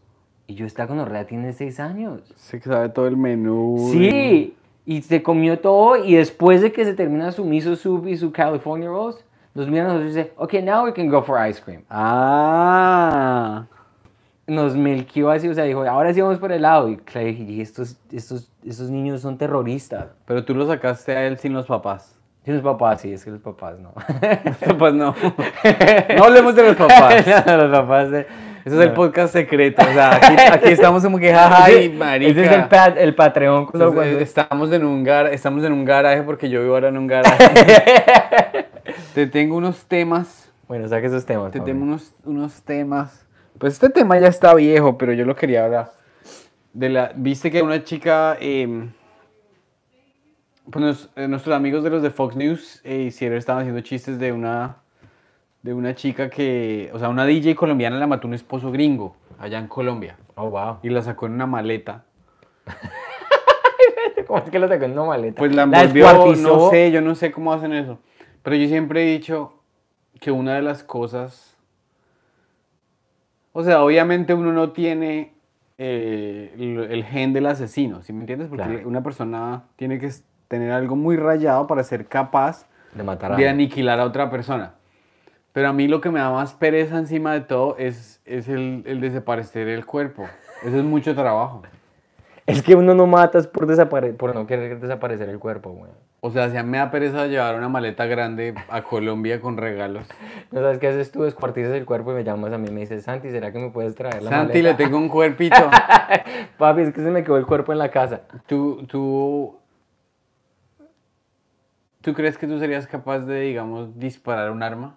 Y 0.48 0.56
yo, 0.56 0.66
esta 0.66 0.88
gonorrea 0.88 1.28
tiene 1.28 1.54
seis 1.54 1.80
años. 1.80 2.22
Se 2.36 2.60
sabe 2.60 2.90
todo 2.90 3.06
el 3.08 3.16
menú. 3.16 3.90
Sí, 3.92 4.56
y 4.88 5.02
se 5.04 5.22
comió 5.22 5.60
todo 5.60 5.98
y 6.04 6.16
después 6.16 6.62
de 6.62 6.72
que 6.72 6.84
se 6.86 6.96
termina 6.96 7.32
su 7.32 7.46
miso 7.46 7.76
soup 7.76 8.08
y 8.08 8.18
su 8.18 8.32
California 8.32 8.90
rolls, 8.90 9.24
nos 9.54 9.68
miran 9.70 9.88
a 9.88 9.90
nosotros 9.94 10.14
y 10.14 10.18
dice, 10.18 10.34
ok, 10.38 10.54
now 10.64 10.86
we 10.86 10.94
can 10.94 11.08
go 11.10 11.22
for 11.22 11.38
ice 11.48 11.62
cream. 11.62 11.84
Ah, 11.90 13.66
Nos 14.50 14.76
melquió 14.76 15.30
así, 15.32 15.48
o 15.48 15.54
sea, 15.54 15.64
dijo, 15.66 15.84
ahora 15.88 16.14
sí 16.14 16.22
vamos 16.22 16.40
por 16.40 16.52
el 16.52 16.64
lado. 16.64 16.90
Y 16.90 16.98
claro, 16.98 17.28
dije, 17.28 17.62
estos, 17.62 17.98
estos, 18.12 18.50
estos 18.66 18.90
niños 18.90 19.22
son 19.22 19.38
terroristas. 19.38 20.08
pero 20.26 20.44
tú 20.44 20.54
lo 20.56 20.66
sacaste 20.68 21.16
a 21.16 21.26
él 21.28 21.38
sin 21.38 21.54
los 21.54 21.66
papás. 21.68 22.16
Y 22.46 22.52
los 22.52 22.62
papás, 22.62 23.02
sí, 23.02 23.12
es 23.14 23.24
que 23.24 23.32
los 23.32 23.42
papás 23.42 23.76
no. 23.80 23.94
Pues 24.80 24.94
no. 24.94 25.14
No 26.18 26.24
hablemos 26.24 26.56
de 26.56 26.64
los 26.64 26.76
papás. 26.78 27.26
No, 27.46 27.58
los 27.58 27.80
papás 27.80 28.10
de... 28.12 28.20
Eso 28.66 28.76
es 28.82 28.88
el 28.88 28.94
podcast 28.94 29.34
secreto. 29.34 29.82
O 29.82 29.94
sea, 29.94 30.16
aquí, 30.16 30.36
aquí 30.52 30.70
estamos 30.72 31.02
como 31.04 31.18
que 31.18 31.34
jaja 31.34 31.72
y 31.72 31.90
marica. 31.90 32.32
Ese 32.32 32.46
es 32.46 32.52
el, 32.52 32.68
pat- 32.68 32.98
el 32.98 33.16
Patreon. 33.16 33.64
Entonces, 33.74 33.96
cuando- 33.96 34.20
estamos, 34.20 34.72
en 34.74 34.84
un 34.86 35.04
gar, 35.04 35.28
estamos 35.28 35.64
en 35.64 35.72
un 35.74 35.86
garaje 35.86 36.24
porque 36.24 36.50
yo 36.50 36.62
vivo 36.62 36.74
ahora 36.74 36.90
en 36.90 36.98
un 36.98 37.08
garaje. 37.08 37.38
Te 39.14 39.28
tengo 39.28 39.56
unos 39.56 39.86
temas. 39.86 40.52
Bueno, 40.68 40.88
saque 40.88 41.08
esos 41.08 41.26
temas. 41.26 41.52
Te 41.52 41.60
tengo 41.62 41.84
unos, 41.84 42.14
unos 42.26 42.62
temas. 42.64 43.26
Pues 43.60 43.74
este 43.74 43.90
tema 43.90 44.18
ya 44.20 44.28
está 44.28 44.54
viejo, 44.56 44.98
pero 44.98 45.14
yo 45.14 45.26
lo 45.26 45.36
quería 45.36 45.66
hablar. 45.66 45.92
De 46.74 46.90
la, 46.90 47.12
Viste 47.16 47.52
que 47.52 47.62
una 47.62 47.84
chica. 47.84 48.38
eh, 48.40 48.90
pues 50.72 50.86
nos- 50.86 51.10
eh, 51.16 51.28
nuestros 51.28 51.56
amigos 51.56 51.84
de 51.84 51.90
los 51.90 52.02
de 52.02 52.10
Fox 52.12 52.36
News 52.36 52.82
eh, 52.84 53.00
hicieron, 53.08 53.38
estaban 53.38 53.62
haciendo 53.62 53.82
chistes 53.82 54.20
de 54.20 54.32
una. 54.32 54.78
De 55.62 55.74
una 55.74 55.94
chica 55.94 56.30
que. 56.30 56.90
O 56.94 57.00
sea, 57.00 57.10
una 57.10 57.26
DJ 57.26 57.54
colombiana 57.56 57.98
la 57.98 58.08
mató 58.08 58.28
un 58.28 58.34
esposo 58.34 58.72
gringo 58.72 59.16
allá 59.40 59.60
en 59.60 59.68
Colombia. 59.68 60.16
Oh, 60.36 60.50
wow. 60.50 60.78
Y 60.84 60.90
la 60.90 61.02
sacó 61.02 61.26
en 61.26 61.34
una 61.34 61.48
maleta. 61.48 62.06
¿Cómo 64.28 64.40
es 64.40 64.50
que 64.50 64.60
lo 64.60 64.68
sacó 64.70 64.86
en 64.86 64.92
una 64.94 65.04
maleta? 65.06 65.38
Pues 65.38 65.54
la 65.54 65.64
envolvió, 65.64 66.06
descuartizó. 66.08 66.56
no 66.56 66.70
sé, 66.70 66.92
yo 66.92 67.02
no 67.02 67.16
sé 67.16 67.32
cómo 67.32 67.52
hacen 67.52 67.74
eso. 67.74 68.00
Pero 68.44 68.56
yo 68.56 68.68
siempre 68.68 69.04
he 69.04 69.12
dicho 69.12 69.54
que 70.22 70.32
una 70.32 70.56
de 70.56 70.62
las 70.62 70.84
cosas, 70.84 71.49
o 73.54 73.64
sea, 73.64 73.84
obviamente 73.84 74.34
uno 74.34 74.52
no 74.54 74.72
tiene 74.72 75.34
eh, 75.78 76.54
el, 76.58 76.92
el 76.92 77.04
gen 77.06 77.34
del 77.34 77.46
asesino, 77.46 78.02
¿sí 78.02 78.14
me 78.14 78.22
entiendes? 78.22 78.50
Porque 78.50 78.64
Claro. 78.64 78.88
una 78.88 79.02
persona 79.04 79.64
tiene 79.76 79.98
que 80.00 80.10
tener 80.48 80.72
algo 80.72 80.96
muy 80.96 81.16
rayado 81.16 81.68
para 81.68 81.84
ser 81.84 82.08
capaz 82.08 82.68
De 82.94 83.04
matar 83.04 83.34
a 83.34 83.36
de 83.36 83.48
aniquilar 83.48 84.00
a 84.00 84.06
otra 84.06 84.30
persona. 84.30 84.74
Pero 85.52 85.70
a 85.70 85.74
mí 85.74 85.88
lo 85.88 86.00
que 86.00 86.10
me 86.10 86.20
da 86.20 86.32
más 86.32 86.54
pereza 86.54 86.98
encima 86.98 87.34
de 87.34 87.42
todo 87.42 87.76
es, 87.78 88.22
es 88.26 88.48
el, 88.48 88.84
el 88.86 89.02
desaparecer 89.02 89.68
el 89.68 89.86
cuerpo. 89.86 90.28
Eso 90.64 90.78
es 90.78 90.84
mucho 90.84 91.16
trabajo. 91.16 91.64
Es 92.46 92.62
que 92.62 92.76
uno 92.76 92.94
no 92.94 93.08
matas 93.08 93.48
por, 93.48 93.66
por 94.18 94.36
no 94.36 94.48
querer 94.48 94.80
desaparecer 94.80 95.30
el 95.30 95.40
cuerpo, 95.40 95.72
güey. 95.72 95.92
O 96.22 96.32
sea, 96.32 96.50
si 96.50 96.62
me 96.64 96.78
da 96.78 96.92
pereza 96.92 97.28
llevar 97.28 97.56
una 97.56 97.70
maleta 97.70 98.06
grande 98.06 98.54
a 98.70 98.84
Colombia 98.84 99.40
con 99.40 99.56
regalos. 99.56 100.06
¿No 100.52 100.60
sabes 100.60 100.80
qué 100.80 100.88
haces 100.88 101.12
tú? 101.12 101.24
Descuartizas 101.24 101.74
el 101.74 101.86
cuerpo 101.86 102.12
y 102.12 102.16
me 102.16 102.24
llamas 102.24 102.52
a 102.52 102.58
mí 102.58 102.68
y 102.68 102.72
me 102.72 102.82
dices, 102.82 103.04
Santi, 103.04 103.30
¿será 103.30 103.54
que 103.54 103.60
me 103.60 103.70
puedes 103.70 103.96
traer 103.96 104.22
la 104.24 104.30
Santi, 104.30 104.62
le 104.62 104.74
tengo 104.74 104.98
un 104.98 105.08
cuerpito. 105.08 105.56
Papi, 106.58 106.82
es 106.82 106.94
que 106.94 107.02
se 107.02 107.10
me 107.10 107.24
quedó 107.24 107.38
el 107.38 107.46
cuerpo 107.46 107.72
en 107.72 107.78
la 107.80 107.90
casa. 107.90 108.24
¿Tú, 108.48 108.86
tú, 108.88 109.58
¿Tú 112.02 112.14
crees 112.14 112.38
que 112.38 112.48
tú 112.48 112.60
serías 112.60 112.86
capaz 112.88 113.20
de, 113.20 113.42
digamos, 113.42 113.98
disparar 113.98 114.52
un 114.52 114.62
arma? 114.62 114.96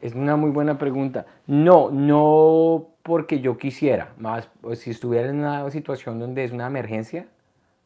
Es 0.00 0.14
una 0.14 0.36
muy 0.36 0.50
buena 0.50 0.78
pregunta. 0.78 1.26
No, 1.46 1.90
no 1.90 2.88
porque 3.02 3.40
yo 3.40 3.58
quisiera, 3.58 4.12
más 4.18 4.50
o 4.62 4.74
si 4.74 4.90
estuviera 4.90 5.28
en 5.28 5.40
una 5.40 5.68
situación 5.70 6.18
donde 6.18 6.44
es 6.44 6.52
una 6.52 6.66
emergencia, 6.66 7.26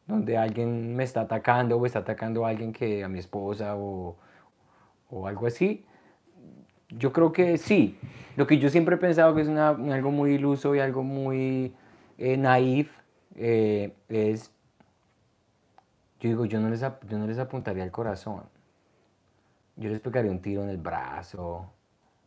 donde 0.09 0.37
alguien 0.37 0.95
me 0.95 1.03
está 1.03 1.21
atacando 1.21 1.77
o 1.77 1.85
está 1.85 1.99
atacando 1.99 2.45
a 2.45 2.49
alguien 2.49 2.73
que 2.73 3.03
a 3.03 3.07
mi 3.07 3.19
esposa 3.19 3.75
o, 3.77 4.17
o 5.09 5.27
algo 5.27 5.47
así, 5.47 5.85
yo 6.89 7.13
creo 7.13 7.31
que 7.31 7.57
sí. 7.57 7.97
Lo 8.35 8.47
que 8.47 8.57
yo 8.57 8.69
siempre 8.69 8.95
he 8.95 8.97
pensado 8.97 9.35
que 9.35 9.41
es 9.41 9.47
una- 9.47 9.69
algo 9.69 10.11
muy 10.11 10.33
iluso 10.33 10.73
y 10.75 10.79
algo 10.79 11.03
muy 11.03 11.73
eh, 12.17 12.35
naif 12.37 12.91
eh, 13.35 13.93
es, 14.09 14.51
yo 16.19 16.29
digo, 16.29 16.45
yo 16.45 16.59
no, 16.59 16.69
les, 16.69 16.81
yo 16.81 17.17
no 17.17 17.27
les 17.27 17.37
apuntaría 17.39 17.83
al 17.83 17.91
corazón. 17.91 18.41
Yo 19.75 19.89
les 19.89 19.99
pegaría 20.01 20.31
un 20.31 20.41
tiro 20.41 20.63
en 20.63 20.69
el 20.69 20.77
brazo, 20.77 21.71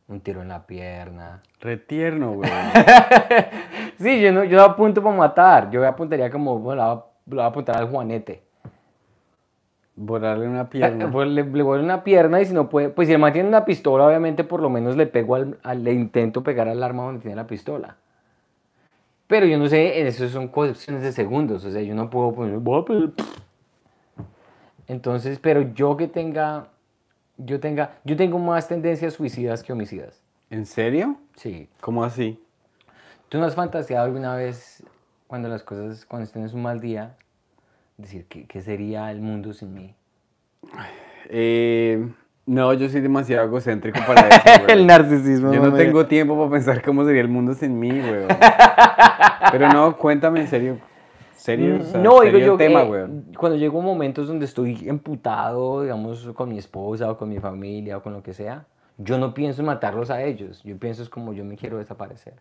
un 0.08 0.20
tiro 0.20 0.40
en 0.40 0.48
la 0.48 0.66
pierna. 0.66 1.42
Retierno, 1.60 2.34
güey. 2.34 2.50
Sí, 3.98 4.20
yo 4.20 4.32
no, 4.32 4.42
yo 4.44 4.60
apunto 4.62 5.02
para 5.02 5.14
matar. 5.16 5.70
Yo 5.70 5.86
apuntaría 5.86 6.28
como, 6.30 6.58
bueno, 6.58 7.04
le 7.26 7.34
voy 7.36 7.42
a- 7.44 7.46
apuntar 7.46 7.76
al 7.76 7.88
juanete. 7.88 8.42
Borrarle 9.94 10.48
una 10.48 10.68
pierna. 10.70 11.08
Pues 11.12 11.28
le, 11.28 11.44
le 11.44 11.62
a 11.62 11.64
una 11.64 12.02
pierna 12.04 12.40
y 12.40 12.46
si 12.46 12.54
no 12.54 12.68
puede, 12.68 12.88
pues 12.88 13.08
si 13.08 13.14
el 13.14 13.20
man 13.20 13.32
tiene 13.32 13.48
una 13.48 13.64
pistola, 13.64 14.06
obviamente 14.06 14.42
por 14.44 14.60
lo 14.60 14.70
menos 14.70 14.96
le 14.96 15.06
pego 15.06 15.34
al, 15.34 15.58
al- 15.62 15.84
le 15.84 15.92
intento 15.92 16.42
pegar 16.42 16.68
al 16.68 16.82
arma 16.82 17.04
donde 17.04 17.20
tiene 17.20 17.36
la 17.36 17.46
pistola. 17.46 17.96
Pero 19.26 19.46
yo 19.46 19.56
no 19.58 19.66
sé, 19.68 20.06
eso 20.06 20.28
son 20.28 20.48
cuestiones 20.48 21.02
de 21.02 21.12
segundos, 21.12 21.64
o 21.64 21.70
sea, 21.70 21.80
yo 21.82 21.94
no 21.94 22.10
puedo 22.10 22.34
poner, 22.34 22.58
Entonces, 24.88 25.38
pero 25.38 25.62
yo 25.74 25.96
que 25.96 26.08
tenga, 26.08 26.66
yo 27.38 27.58
tenga, 27.60 27.98
yo 28.04 28.16
tengo 28.16 28.38
más 28.38 28.68
tendencias 28.68 29.14
suicidas 29.14 29.62
que 29.62 29.72
homicidas. 29.72 30.22
¿En 30.50 30.66
serio? 30.66 31.16
Sí. 31.36 31.68
¿Cómo 31.80 32.04
así? 32.04 32.38
¿Tú 33.30 33.38
no 33.38 33.46
has 33.46 33.54
fantaseado 33.54 34.04
alguna 34.04 34.34
vez 34.36 34.84
cuando 35.32 35.48
las 35.48 35.62
cosas, 35.62 36.04
cuando 36.04 36.30
tienes 36.30 36.52
un 36.52 36.60
mal 36.60 36.78
día, 36.78 37.16
decir, 37.96 38.26
¿qué, 38.28 38.44
qué 38.44 38.60
sería 38.60 39.10
el 39.10 39.22
mundo 39.22 39.54
sin 39.54 39.72
mí? 39.72 39.94
Eh, 41.30 42.06
no, 42.44 42.74
yo 42.74 42.86
soy 42.90 43.00
demasiado 43.00 43.46
egocéntrico 43.46 43.98
para 44.06 44.28
eso. 44.28 44.68
el 44.68 44.86
narcisismo. 44.86 45.50
Yo 45.50 45.62
no 45.62 45.70
mami. 45.70 45.84
tengo 45.84 46.04
tiempo 46.04 46.36
para 46.36 46.50
pensar 46.50 46.82
cómo 46.82 47.06
sería 47.06 47.22
el 47.22 47.28
mundo 47.28 47.54
sin 47.54 47.80
mí, 47.80 47.92
weón. 47.92 48.28
Pero 49.52 49.70
no, 49.70 49.96
cuéntame 49.96 50.42
en 50.42 50.48
serio. 50.48 50.78
¿Serio? 51.34 51.78
O 51.80 51.82
sea, 51.82 51.98
no, 51.98 52.20
digo 52.20 52.24
serio 52.24 52.38
yo 52.38 52.52
el 52.52 52.58
tema, 52.58 52.82
que 52.82 53.34
cuando 53.38 53.56
llego 53.56 53.80
a 53.80 53.84
momentos 53.84 54.28
donde 54.28 54.44
estoy 54.44 54.86
emputado, 54.86 55.80
digamos, 55.80 56.28
con 56.34 56.50
mi 56.50 56.58
esposa 56.58 57.10
o 57.10 57.16
con 57.16 57.30
mi 57.30 57.38
familia 57.38 57.96
o 57.96 58.02
con 58.02 58.12
lo 58.12 58.22
que 58.22 58.34
sea, 58.34 58.66
yo 58.98 59.16
no 59.16 59.32
pienso 59.32 59.62
en 59.62 59.66
matarlos 59.68 60.10
a 60.10 60.22
ellos. 60.22 60.62
Yo 60.62 60.76
pienso 60.76 61.02
es 61.02 61.08
como 61.08 61.32
yo 61.32 61.42
me 61.42 61.56
quiero 61.56 61.78
desaparecer. 61.78 62.34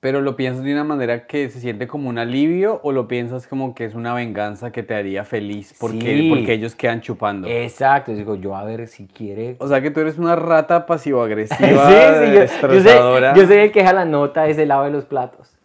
Pero 0.00 0.20
lo 0.20 0.36
piensas 0.36 0.62
de 0.62 0.72
una 0.72 0.84
manera 0.84 1.26
que 1.26 1.48
se 1.48 1.58
siente 1.58 1.86
como 1.86 2.08
un 2.08 2.18
alivio 2.18 2.80
o 2.82 2.92
lo 2.92 3.08
piensas 3.08 3.46
como 3.46 3.74
que 3.74 3.86
es 3.86 3.94
una 3.94 4.12
venganza 4.14 4.70
que 4.70 4.82
te 4.82 4.94
haría 4.94 5.24
feliz 5.24 5.74
porque, 5.80 6.16
Sí. 6.16 6.28
porque 6.28 6.52
ellos 6.52 6.74
quedan 6.76 7.00
chupando. 7.00 7.48
Exacto, 7.48 8.12
digo 8.12 8.36
yo 8.36 8.54
a 8.54 8.62
ver 8.64 8.86
si 8.88 9.06
quiere. 9.06 9.56
O 9.58 9.66
sea 9.68 9.80
que 9.80 9.90
tú 9.90 10.00
eres 10.00 10.18
una 10.18 10.36
rata 10.36 10.80
sí, 10.80 10.84
pasivo-agresiva, 10.86 11.58
sí, 11.58 12.32
yo, 12.34 13.34
yo, 13.34 13.46
sé 13.46 13.64
el 13.64 13.72
que 13.72 13.80
deja 13.80 13.92
la 13.92 14.04
nota 14.04 14.46
es 14.46 14.58
el 14.58 14.68
lave 14.68 14.90
los 14.90 15.06
platos. 15.06 15.56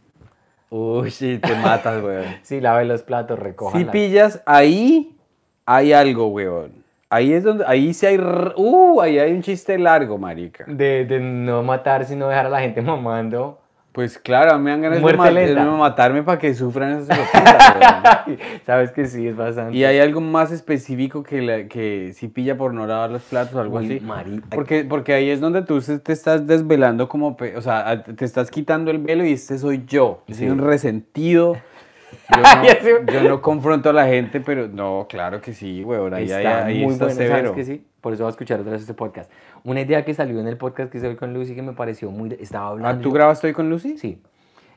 Uy, 0.69 1.11
sí, 1.11 1.37
te 1.37 1.53
matas, 1.55 2.01
weón. 2.01 2.25
Sí, 2.43 2.61
lave 2.61 2.85
los 2.85 3.03
platos, 3.03 3.37
recoja. 3.37 3.77
Si 3.77 3.83
pillas, 3.85 4.41
ahí 4.45 5.17
hay 5.65 5.91
algo, 5.91 6.27
weón. 6.27 6.81
Ahí 7.09 7.33
es 7.33 7.43
donde, 7.43 7.65
ahí 7.67 7.93
sí 7.93 8.05
hay, 8.05 8.17
uh, 8.17 9.01
ahí 9.01 9.19
hay 9.19 9.33
un 9.33 9.41
chiste 9.41 9.77
largo, 9.77 10.17
marica. 10.17 10.63
de, 10.65 11.03
de 11.03 11.19
no 11.19 11.61
matar, 11.61 12.05
sino 12.05 12.29
dejar 12.29 12.45
a 12.45 12.49
la 12.49 12.61
gente 12.61 12.81
mamando. 12.81 13.60
Pues 13.91 14.17
claro, 14.17 14.57
me 14.57 14.71
dan 14.71 14.81
ganas 14.81 14.99
de, 14.99 15.01
Muerte 15.01 15.17
ma- 15.17 15.31
lenta. 15.31 15.65
de 15.65 15.69
matarme 15.71 16.23
para 16.23 16.39
que 16.39 16.53
sufran 16.53 17.01
hijueputas, 17.03 17.75
weón. 18.25 18.37
Sabes 18.65 18.91
que 18.91 19.05
sí, 19.05 19.27
es 19.27 19.35
bastante. 19.35 19.75
Y 19.75 19.83
hay 19.83 19.99
algo 19.99 20.21
más 20.21 20.51
específico 20.53 21.23
que, 21.23 21.41
la- 21.41 21.67
que 21.67 22.13
si 22.13 22.29
pilla 22.29 22.55
por 22.57 22.73
no 22.73 22.87
lavar 22.87 23.09
los 23.09 23.21
platos 23.23 23.53
o 23.55 23.59
algo 23.59 23.77
Uy, 23.79 23.85
así. 23.85 23.99
mari- 23.99 24.41
Porque, 24.49 24.85
porque 24.85 25.13
ahí 25.13 25.29
es 25.29 25.41
donde 25.41 25.63
tú 25.63 25.81
te 25.81 26.13
estás 26.13 26.47
desvelando 26.47 27.09
como, 27.09 27.35
o 27.57 27.61
sea, 27.61 28.01
te 28.03 28.23
estás 28.23 28.49
quitando 28.49 28.91
el 28.91 28.99
velo 28.99 29.25
y 29.25 29.33
este 29.33 29.57
soy 29.57 29.83
yo. 29.85 30.23
Soy 30.27 30.35
Sí. 30.35 30.47
un 30.49 30.59
resentido. 30.59 31.57
Yo 32.31 32.41
no, 33.05 33.11
yo 33.11 33.23
no 33.29 33.41
confronto 33.41 33.89
a 33.89 33.93
la 33.93 34.05
gente, 34.07 34.39
pero 34.41 34.67
no, 34.67 35.05
claro 35.09 35.39
que 35.41 35.53
sí, 35.53 35.83
weón. 35.83 36.13
Ahí, 36.13 36.31
ahí, 36.31 36.43
Está 36.45 36.65
ahí 36.65 36.83
muy 36.83 36.93
está 36.93 37.05
bueno, 37.05 37.17
severo. 37.17 37.49
¿sabes 37.49 37.51
que 37.51 37.63
sí? 37.65 37.85
Por 37.99 38.13
eso 38.13 38.23
voy 38.23 38.29
a 38.29 38.31
escuchar 38.31 38.59
otra 38.61 38.71
vez 38.73 38.81
este 38.81 38.93
podcast. 38.93 39.29
Una 39.63 39.81
idea 39.81 40.03
que 40.03 40.13
salió 40.13 40.39
en 40.39 40.47
el 40.47 40.57
podcast 40.57 40.91
que 40.91 40.97
hice 40.97 41.07
hoy 41.07 41.15
con 41.15 41.33
Lucy 41.33 41.53
que 41.55 41.61
me 41.61 41.73
pareció 41.73 42.09
muy... 42.11 42.33
Estaba 42.39 42.67
Ah, 42.67 42.69
hablando... 42.69 43.01
¿Tú 43.03 43.11
grabaste 43.11 43.47
hoy 43.47 43.53
con 43.53 43.69
Lucy? 43.69 43.97
Sí. 43.97 44.21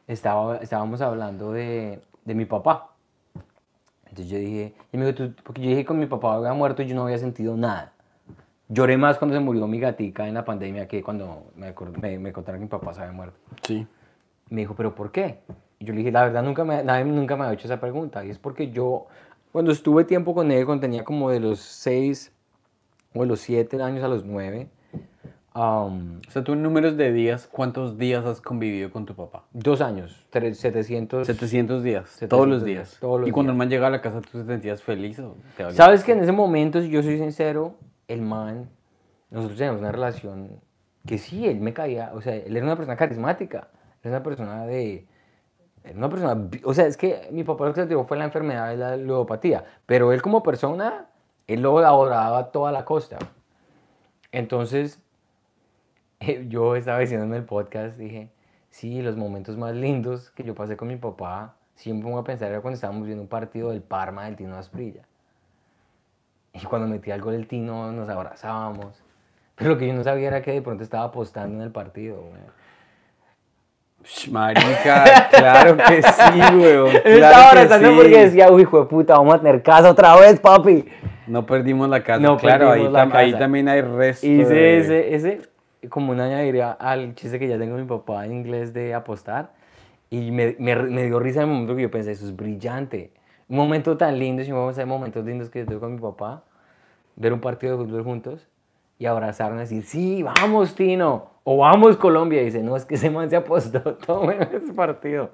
Estaba, 0.07 0.59
estábamos 0.59 1.01
hablando 1.01 1.53
de, 1.53 2.01
de 2.25 2.35
mi 2.35 2.45
papá. 2.45 2.91
Entonces 4.05 4.29
yo 4.29 4.39
dije, 4.39 4.75
y 4.93 4.97
me 4.99 5.07
dijo, 5.07 5.17
"Tú-" 5.17 5.35
porque 5.43 5.63
yo 5.63 5.69
dije 5.71 5.81
que 5.81 5.87
con 5.87 5.99
mi 5.99 6.07
papá 6.07 6.35
había 6.35 6.53
muerto 6.53 6.83
y 6.83 6.87
yo 6.87 6.95
no 6.95 7.05
había 7.05 7.19
sentido 7.19 7.57
nada. 7.57 7.93
Lloré 8.69 8.97
más 8.97 9.19
cuando 9.19 9.37
se 9.37 9.41
murió 9.41 9.67
mi 9.67 9.81
gatica 9.81 10.29
en 10.29 10.35
la 10.35 10.45
pandemia 10.45 10.87
que 10.87 11.03
cuando 11.03 11.45
me, 11.57 11.75
acor- 11.75 11.97
me, 12.01 12.19
me 12.19 12.33
contaron 12.33 12.61
que 12.61 12.65
mi 12.65 12.71
papá 12.71 12.93
se 12.95 13.01
había 13.01 13.13
muerto. 13.13 13.37
Sí. 13.63 13.87
Me 14.51 14.61
dijo, 14.63 14.75
¿pero 14.75 14.95
por 14.95 15.11
qué? 15.11 15.41
Y 15.79 15.85
yo 15.87 15.93
le 15.95 15.99
dije, 15.99 16.13
la 16.13 16.25
verdad, 16.25 16.43
nunca 16.43 16.65
me, 16.65 16.83
nadie 16.85 17.05
nunca 17.07 17.37
me 17.37 17.45
ha 17.45 17.53
hecho 17.53 17.67
esa 17.67 17.81
pregunta. 17.81 18.25
Y 18.25 18.31
es 18.31 18.39
porque 18.39 18.71
yo, 18.71 19.07
cuando 19.53 19.73
estuve 19.73 20.05
tiempo 20.05 20.35
con 20.35 20.51
él, 20.53 20.65
cuando 20.67 20.83
tenía 20.83 21.05
como 21.05 21.31
de 21.31 21.41
los 21.41 21.59
6 21.61 22.33
o 23.15 23.21
de 23.21 23.27
los 23.27 23.41
7 23.41 23.81
años 23.83 24.03
a 24.05 24.09
los 24.09 24.25
9, 24.25 24.69
um, 25.55 26.21
O 26.27 26.31
sea, 26.31 26.43
tú 26.43 26.53
en 26.55 26.63
números 26.63 26.97
de 26.97 27.13
días, 27.13 27.47
¿cuántos 27.51 27.97
días 27.97 28.25
has 28.27 28.41
convivido 28.41 28.91
con 28.91 29.07
tu 29.07 29.15
papá? 29.15 29.45
dos 29.53 29.81
años, 29.81 30.27
tres- 30.31 30.59
700. 30.59 31.27
700 31.27 31.83
días, 31.83 32.09
700 32.09 32.29
todos 32.29 32.49
los 32.49 32.65
días, 32.65 32.89
días. 32.91 33.01
todos 33.01 33.21
los 33.21 33.29
y 33.29 33.33
cuando 33.33 33.53
días. 33.53 33.55
el 33.55 33.59
man 33.59 33.69
llegaba 33.71 33.87
a 33.89 33.91
la 33.91 34.01
casa, 34.01 34.21
¿tú 34.21 34.39
te 34.39 34.45
sentías 34.45 34.83
feliz 34.83 35.19
o 35.21 35.37
te? 35.57 35.71
¿Sabes 35.73 36.03
que 36.05 36.13
en 36.13 36.21
ese 36.21 36.33
momento, 36.33 36.81
si 36.83 36.89
yo 36.91 37.03
soy 37.03 37.19
sincero, 37.19 37.75
el 38.09 38.21
man, 38.23 38.69
nosotros 39.31 39.57
teníamos 39.59 39.81
una 39.81 39.93
relación 39.93 40.61
que 41.07 41.19
sí, 41.19 41.47
él 41.47 41.61
me 41.61 41.73
caía, 41.73 42.13
o 42.15 42.21
sea, 42.21 42.35
él 42.35 42.57
era 42.57 42.65
una 42.67 42.77
persona 42.77 42.97
carismática, 42.97 43.69
era 44.03 44.17
una 44.17 44.23
persona 44.23 44.65
de, 44.67 45.07
era 45.85 45.97
una 45.99 46.09
persona, 46.09 46.49
o 46.65 46.73
sea, 46.75 46.87
es 46.87 46.97
que 46.97 47.29
mi 47.31 47.45
papá 47.45 47.67
lo 47.67 47.75
que 47.75 47.83
se 47.83 47.87
tiró 47.87 48.05
fue 48.05 48.17
la 48.17 48.25
enfermedad 48.25 48.71
de 48.71 48.77
la 48.79 48.97
ludopatía, 48.97 49.65
pero 49.87 50.13
él 50.13 50.23
como 50.23 50.43
persona, 50.43 51.07
él 51.47 51.63
lo 51.63 51.79
adoraba 51.79 52.51
toda 52.51 52.73
la 52.73 52.85
costa. 52.85 53.19
Entonces, 54.33 55.01
yo 56.49 56.77
estaba 56.77 56.99
diciendo 56.99 57.27
en 57.27 57.35
el 57.35 57.45
podcast, 57.45 57.97
dije, 57.97 58.31
sí, 58.71 59.03
los 59.03 59.17
momentos 59.17 59.57
más 59.57 59.75
lindos 59.75 60.31
que 60.31 60.43
yo 60.43 60.55
pasé 60.55 60.77
con 60.77 60.89
mi 60.89 60.97
papá, 60.97 61.57
siempre 61.75 62.07
me 62.07 62.13
voy 62.13 62.23
a 62.23 62.25
pensar, 62.25 62.51
era 62.51 62.61
cuando 62.61 62.75
estábamos 62.75 63.07
viendo 63.07 63.23
un 63.23 63.29
partido 63.29 63.71
del 63.71 63.83
Parma 63.83 64.25
del 64.25 64.37
Tino 64.37 64.57
Asprilla. 64.57 65.03
Y 66.53 66.65
cuando 66.65 66.87
metía 66.87 67.15
el 67.15 67.21
gol 67.21 67.35
el 67.35 67.49
Tino 67.49 67.91
nos 67.91 68.09
abrazábamos. 68.09 69.03
Pero 69.57 69.71
lo 69.71 69.79
que 69.79 69.87
yo 69.87 69.95
no 69.95 70.05
sabía 70.05 70.29
era 70.29 70.43
que 70.43 70.53
de 70.53 70.63
pronto 70.63 70.83
estaba 70.83 71.05
apostando 71.05 71.57
en 71.57 71.63
el 71.63 71.71
partido, 71.71 72.23
güey. 72.23 72.41
Marica, 74.31 75.29
claro 75.31 75.77
que 75.77 76.03
sí, 76.03 76.41
weón. 76.57 76.91
Claro 76.91 77.09
estaba 77.09 77.51
abrazando 77.51 77.89
sí. 77.89 77.97
porque 77.97 78.19
decía, 78.25 78.51
uy, 78.51 78.63
hijo 78.63 78.81
de 78.81 78.87
puta, 78.87 79.15
vamos 79.15 79.35
a 79.35 79.39
tener 79.39 79.63
casa 79.63 79.91
otra 79.91 80.15
vez, 80.17 80.39
papi. 80.41 80.85
No 81.27 81.47
perdimos 81.47 81.89
la 81.89 82.03
casa. 82.03 82.21
No 82.21 82.37
claro, 82.37 82.71
ahí, 82.71 82.89
la 82.89 83.05
tam- 83.07 83.15
ahí 83.15 83.31
casa. 83.33 83.39
también 83.45 83.69
hay 83.69 83.81
resto. 83.81 84.27
Hice 84.27 84.55
de- 84.55 84.79
ese, 84.79 85.15
ese, 85.15 85.41
como 85.89 86.13
una 86.13 86.25
añadiría 86.27 86.73
al 86.73 87.15
chiste 87.15 87.39
que 87.39 87.49
ya 87.49 87.59
tengo 87.59 87.77
mi 87.77 87.85
papá 87.85 88.25
en 88.27 88.33
inglés 88.33 88.73
de 88.73 88.95
apostar. 88.95 89.53
Y 90.11 90.31
me, 90.31 90.55
me, 90.59 90.77
me 90.77 91.05
dio 91.05 91.19
risa 91.19 91.43
en 91.43 91.49
el 91.49 91.53
momento 91.55 91.75
que 91.77 91.83
yo 91.83 91.91
pensé, 91.91 92.13
eso 92.13 92.25
es 92.27 92.37
brillante. 92.37 93.11
Un 93.49 93.57
momento 93.57 93.97
tan 93.97 94.19
lindo, 94.19 94.43
si 94.45 94.53
vamos 94.53 94.69
a 94.69 94.71
hacer 94.73 94.87
momentos 94.87 95.25
lindos 95.25 95.51
que 95.51 95.61
yo 95.61 95.67
tengo 95.67 95.81
con 95.81 95.95
mi 95.95 96.01
papá, 96.01 96.45
ver 97.17 97.33
un 97.33 97.41
partido 97.41 97.77
de 97.77 97.85
fútbol 97.85 98.03
juntos 98.05 98.47
y 98.99 99.07
abrazarnos 99.07 99.71
y 99.73 99.77
decir, 99.77 99.85
sí, 99.85 100.23
vamos, 100.23 100.75
Tino, 100.75 101.31
o 101.43 101.57
vamos, 101.59 101.97
Colombia. 101.97 102.41
Y 102.43 102.47
dice, 102.47 102.63
no, 102.63 102.77
es 102.77 102.85
que 102.85 102.95
ese 102.95 103.11
man 103.11 103.29
se 103.29 103.37
apostó 103.37 103.81
todo 104.07 104.31
en 104.31 104.43
ese 104.43 104.73
partido. 104.73 105.31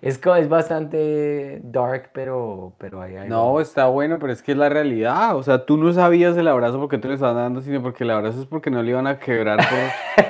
Es, 0.00 0.20
es 0.24 0.48
bastante 0.48 1.60
dark, 1.64 2.10
pero, 2.12 2.72
pero 2.78 3.00
ahí 3.02 3.16
hay 3.16 3.28
No, 3.28 3.60
está 3.60 3.86
bueno, 3.86 4.18
pero 4.20 4.32
es 4.32 4.42
que 4.42 4.52
es 4.52 4.58
la 4.58 4.68
realidad. 4.68 5.36
O 5.36 5.42
sea, 5.42 5.64
tú 5.66 5.76
no 5.76 5.92
sabías 5.92 6.36
el 6.36 6.48
abrazo 6.48 6.78
porque 6.78 6.98
tú 6.98 7.08
le 7.08 7.14
estabas 7.14 7.36
dando, 7.36 7.60
sino 7.60 7.82
porque 7.82 8.04
el 8.04 8.10
abrazo 8.10 8.40
es 8.40 8.46
porque 8.46 8.70
no 8.70 8.82
le 8.82 8.90
iban 8.90 9.06
a 9.06 9.18
quebrar. 9.18 9.58
por- 9.58 10.24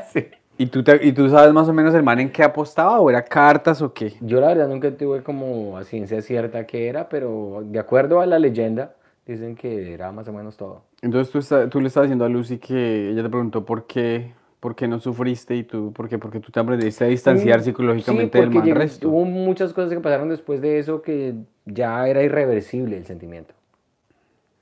Sí. 0.12 0.26
¿Y, 0.58 0.66
tú 0.66 0.84
te- 0.84 1.04
¿Y 1.04 1.12
tú 1.12 1.28
sabes 1.28 1.52
más 1.52 1.68
o 1.68 1.72
menos 1.72 1.94
el 1.94 2.02
man 2.02 2.20
en 2.20 2.30
qué 2.30 2.42
apostaba? 2.42 3.00
¿O 3.00 3.10
era 3.10 3.22
cartas 3.24 3.80
o 3.82 3.92
qué? 3.92 4.14
Yo 4.20 4.40
la 4.40 4.48
verdad 4.48 4.68
nunca 4.68 4.90
tuve 4.96 5.22
como 5.22 5.76
a 5.76 5.84
ciencia 5.84 6.20
cierta 6.22 6.66
qué 6.66 6.88
era, 6.88 7.08
pero 7.08 7.62
de 7.64 7.78
acuerdo 7.78 8.20
a 8.20 8.26
la 8.26 8.38
leyenda, 8.38 8.94
dicen 9.26 9.56
que 9.56 9.94
era 9.94 10.12
más 10.12 10.28
o 10.28 10.32
menos 10.32 10.56
todo. 10.56 10.82
Entonces 11.00 11.32
tú, 11.32 11.38
está- 11.38 11.68
tú 11.68 11.80
le 11.80 11.88
estabas 11.88 12.08
diciendo 12.08 12.24
a 12.24 12.28
Lucy 12.28 12.58
que 12.58 13.10
ella 13.10 13.22
te 13.22 13.28
preguntó 13.30 13.64
por 13.64 13.86
qué, 13.86 14.34
por 14.62 14.76
qué 14.76 14.86
no 14.86 15.00
sufriste 15.00 15.56
y 15.56 15.64
tú, 15.64 15.92
por 15.92 16.08
qué, 16.08 16.18
porque 16.20 16.38
tú 16.38 16.52
te 16.52 16.60
aprendiste 16.60 17.04
a 17.04 17.08
distanciar 17.08 17.58
Mm, 17.58 17.62
psicológicamente 17.64 18.38
sí, 18.38 18.44
del 18.48 18.62
llegó- 18.62 18.78
resto. 18.78 19.08
Hubo 19.08 19.24
muchas 19.24 19.72
cosas 19.72 19.92
que 19.92 19.98
pasaron 19.98 20.28
después 20.28 20.60
de 20.60 20.78
eso 20.78 21.02
que 21.02 21.34
ya 21.66 22.06
era 22.06 22.22
irreversible 22.22 22.96
el 22.96 23.04
sentimiento. 23.04 23.54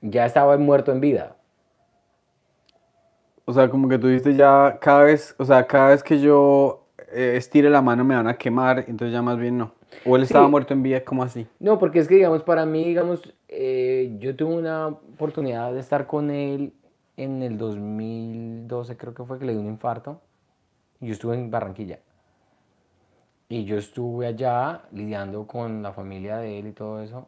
Ya 0.01 0.25
estaba 0.25 0.57
muerto 0.57 0.91
en 0.91 1.01
vida. 1.01 1.35
O 3.45 3.53
sea, 3.53 3.69
como 3.69 3.87
que 3.87 3.99
tú 3.99 4.07
dijiste 4.07 4.33
ya 4.35 4.79
cada 4.81 5.03
vez, 5.03 5.35
o 5.37 5.45
sea, 5.45 5.67
cada 5.67 5.89
vez 5.89 6.01
que 6.01 6.19
yo 6.19 6.87
eh, 7.13 7.33
estire 7.37 7.69
la 7.69 7.83
mano 7.83 8.03
me 8.03 8.15
van 8.15 8.27
a 8.27 8.35
quemar, 8.39 8.79
entonces 8.87 9.13
ya 9.13 9.21
más 9.21 9.37
bien 9.37 9.59
no. 9.59 9.71
O 10.03 10.15
él 10.15 10.23
estaba 10.23 10.45
Sí. 10.45 10.51
muerto 10.51 10.73
en 10.73 10.81
vida, 10.81 11.03
¿cómo 11.03 11.21
así? 11.21 11.45
No, 11.59 11.77
porque 11.77 11.99
es 11.99 12.07
que, 12.07 12.15
digamos, 12.15 12.41
para 12.41 12.65
mí, 12.65 12.85
digamos, 12.85 13.35
eh, 13.49 14.15
yo 14.19 14.35
tuve 14.35 14.55
una 14.55 14.87
oportunidad 14.87 15.71
de 15.73 15.79
estar 15.79 16.07
con 16.07 16.31
él 16.31 16.73
en 17.17 17.43
el 17.43 17.57
2012, 17.57 18.97
creo 18.97 19.13
que 19.13 19.23
fue 19.23 19.39
que 19.39 19.45
le 19.45 19.53
dio 19.53 19.61
un 19.61 19.67
infarto. 19.67 20.21
y 20.99 21.07
Yo 21.07 21.13
estuve 21.13 21.35
en 21.35 21.51
Barranquilla. 21.51 21.99
Y 23.49 23.65
yo 23.65 23.77
estuve 23.77 24.27
allá 24.27 24.83
lidiando 24.93 25.45
con 25.45 25.83
la 25.83 25.91
familia 25.91 26.37
de 26.37 26.59
él 26.59 26.67
y 26.67 26.71
todo 26.71 27.01
eso. 27.01 27.27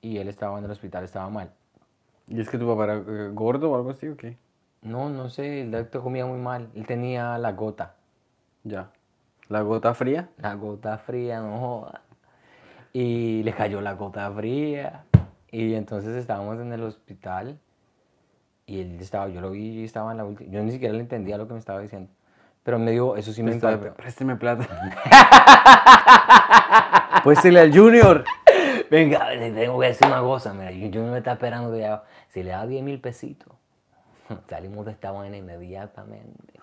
Y 0.00 0.18
él 0.18 0.28
estaba 0.28 0.58
en 0.58 0.64
el 0.64 0.70
hospital, 0.72 1.04
estaba 1.04 1.30
mal. 1.30 1.52
¿Y 2.26 2.40
es 2.40 2.48
que 2.48 2.58
tu 2.58 2.66
papá 2.66 2.84
era 2.84 2.96
eh, 2.96 3.30
gordo 3.32 3.70
o 3.70 3.76
algo 3.76 3.90
así 3.90 4.08
o 4.08 4.16
qué? 4.16 4.36
No, 4.82 5.10
no 5.10 5.28
sé, 5.28 5.60
él 5.60 5.90
comía 5.90 6.26
muy 6.26 6.38
mal. 6.38 6.70
Él 6.74 6.86
tenía 6.86 7.38
la 7.38 7.52
gota. 7.52 7.94
Ya. 8.64 8.90
¿La 9.48 9.62
gota 9.62 9.94
fría? 9.94 10.30
La 10.38 10.54
gota 10.54 10.98
fría, 10.98 11.40
no 11.40 11.58
joda. 11.58 12.02
Y 12.92 13.42
le 13.44 13.52
cayó 13.52 13.80
la 13.80 13.94
gota 13.94 14.30
fría. 14.32 15.04
Y 15.52 15.74
entonces 15.74 16.16
estábamos 16.16 16.58
en 16.60 16.72
el 16.72 16.82
hospital. 16.82 17.60
Y 18.70 18.80
él 18.82 18.98
estaba, 19.00 19.26
yo 19.28 19.40
lo 19.40 19.50
vi 19.50 19.80
y 19.80 19.84
estaba 19.84 20.12
en 20.12 20.18
la 20.18 20.24
última. 20.24 20.48
Yo 20.52 20.62
ni 20.62 20.70
siquiera 20.70 20.94
le 20.94 21.00
entendía 21.00 21.36
lo 21.36 21.48
que 21.48 21.54
me 21.54 21.58
estaba 21.58 21.80
diciendo. 21.80 22.08
Pero 22.62 22.78
me 22.78 22.92
dijo, 22.92 23.16
eso 23.16 23.32
sí 23.32 23.42
me 23.42 23.50
Está- 23.50 23.72
impactó. 23.72 23.96
Présteme 23.96 24.36
plata. 24.36 24.64
Puéstele 27.24 27.58
al 27.58 27.76
Junior. 27.76 28.22
Venga, 28.88 29.28
tengo 29.30 29.80
que 29.80 29.86
decir 29.88 30.06
una 30.06 30.20
cosa, 30.20 30.54
mira, 30.54 30.70
no 30.70 31.10
me 31.10 31.18
está 31.18 31.32
esperando 31.32 31.74
allá. 31.74 32.04
Si 32.28 32.44
le 32.44 32.50
da 32.50 32.64
10 32.64 32.84
mil 32.84 33.00
pesitos, 33.00 33.52
salimos 34.48 34.86
de 34.86 34.92
esta 34.92 35.10
vaina 35.10 35.36
inmediatamente. 35.36 36.54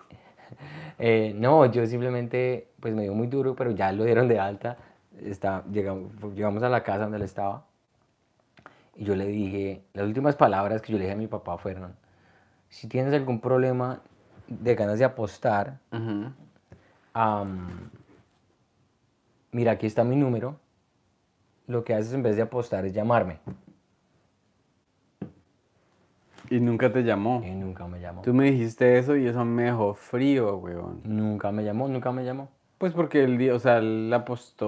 Eh, 0.98 1.34
no, 1.36 1.66
yo 1.66 1.86
simplemente, 1.86 2.68
pues 2.80 2.94
me 2.94 3.02
dio 3.02 3.12
muy 3.12 3.26
duro, 3.26 3.54
pero 3.54 3.70
ya 3.70 3.92
lo 3.92 4.04
dieron 4.04 4.28
de 4.28 4.40
alta. 4.40 4.78
Está, 5.22 5.62
llegamos, 5.70 6.10
llegamos 6.34 6.62
a 6.62 6.70
la 6.70 6.82
casa 6.82 7.00
donde 7.00 7.18
él 7.18 7.22
estaba 7.22 7.66
Y 8.98 9.04
yo 9.04 9.14
le 9.14 9.26
dije, 9.26 9.84
las 9.94 10.06
últimas 10.06 10.34
palabras 10.34 10.82
que 10.82 10.92
yo 10.92 10.98
le 10.98 11.04
dije 11.04 11.14
a 11.14 11.16
mi 11.18 11.28
papá 11.28 11.56
fueron, 11.56 11.94
si 12.68 12.88
tienes 12.88 13.14
algún 13.14 13.40
problema 13.40 14.02
de 14.48 14.74
ganas 14.74 14.98
de 14.98 15.04
apostar, 15.04 15.78
mira, 19.52 19.72
aquí 19.72 19.86
está 19.86 20.02
mi 20.02 20.16
número. 20.16 20.58
Lo 21.68 21.84
que 21.84 21.94
haces 21.94 22.12
en 22.12 22.22
vez 22.22 22.34
de 22.36 22.42
apostar 22.42 22.84
es 22.86 22.92
llamarme. 22.92 23.38
Y 26.50 26.58
nunca 26.60 26.90
te 26.92 27.04
llamó. 27.04 27.42
Y 27.44 27.50
nunca 27.50 27.86
me 27.86 28.00
llamó. 28.00 28.22
Tú 28.22 28.34
me 28.34 28.50
dijiste 28.50 28.98
eso 28.98 29.16
y 29.16 29.28
eso 29.28 29.44
me 29.44 29.64
dejó 29.64 29.94
frío, 29.94 30.56
weón. 30.56 31.02
Nunca 31.04 31.52
me 31.52 31.62
llamó, 31.62 31.86
nunca 31.88 32.10
me 32.10 32.24
llamó. 32.24 32.48
Pues 32.78 32.94
porque 32.94 33.22
el 33.22 33.38
día, 33.38 33.54
o 33.54 33.58
sea, 33.58 33.78
él 33.78 34.10
apostó. 34.12 34.66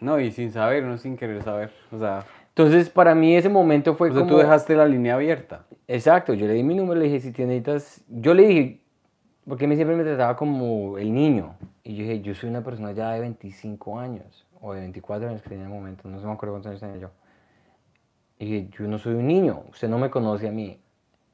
No, 0.00 0.20
y 0.20 0.30
sin 0.30 0.52
saber, 0.52 0.84
no 0.84 0.98
sin 0.98 1.16
querer 1.16 1.42
saber. 1.42 1.72
O 1.90 1.98
sea, 1.98 2.24
Entonces, 2.48 2.90
para 2.90 3.14
mí 3.14 3.36
ese 3.36 3.48
momento 3.48 3.94
fue 3.94 4.10
o 4.10 4.12
sea, 4.12 4.22
como... 4.22 4.34
tú 4.34 4.38
dejaste 4.38 4.74
la 4.76 4.86
línea 4.86 5.14
abierta. 5.14 5.66
Exacto, 5.88 6.34
yo 6.34 6.46
le 6.46 6.54
di 6.54 6.62
mi 6.62 6.74
número, 6.74 7.00
le 7.00 7.06
dije, 7.06 7.20
si 7.20 7.32
tienes 7.32 7.62
necesitas... 7.62 8.04
Yo 8.08 8.34
le 8.34 8.46
dije, 8.46 8.80
porque 9.46 9.64
a 9.64 9.68
mí 9.68 9.76
siempre 9.76 9.96
me 9.96 10.04
trataba 10.04 10.36
como 10.36 10.98
el 10.98 11.14
niño. 11.14 11.56
Y 11.84 11.94
yo 11.94 12.02
dije, 12.02 12.20
yo 12.20 12.34
soy 12.34 12.50
una 12.50 12.62
persona 12.62 12.92
ya 12.92 13.12
de 13.12 13.20
25 13.20 13.98
años, 13.98 14.46
o 14.60 14.74
de 14.74 14.80
24 14.80 15.28
años 15.28 15.42
que 15.42 15.48
tenía 15.48 15.64
en 15.64 15.70
el 15.70 15.76
momento, 15.76 16.08
no 16.08 16.20
sé 16.20 16.26
me 16.26 16.32
acuerdo 16.32 16.54
cuántos 16.54 16.70
años 16.70 16.80
tenía 16.80 16.96
yo. 16.96 17.10
Y 18.38 18.44
dije, 18.44 18.68
yo 18.76 18.88
no 18.88 18.98
soy 18.98 19.14
un 19.14 19.26
niño, 19.26 19.62
usted 19.70 19.88
no 19.88 19.98
me 19.98 20.10
conoce 20.10 20.48
a 20.48 20.52
mí. 20.52 20.80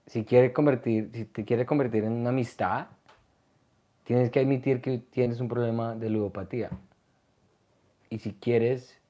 Si 0.06 0.24
quiere 0.24 0.52
convertir, 0.52 1.10
si 1.12 1.24
te 1.24 1.44
quiere 1.44 1.64
convertir 1.64 2.04
en 2.04 2.12
una 2.12 2.30
amistad, 2.30 2.86
tienes 4.04 4.30
que 4.30 4.40
admitir 4.40 4.80
que 4.80 4.98
tienes 4.98 5.40
un 5.40 5.48
problema 5.48 5.94
de 5.94 6.10
ludopatía. 6.10 6.70
Y 8.12 8.18
si 8.18 8.34
quieres 8.34 9.00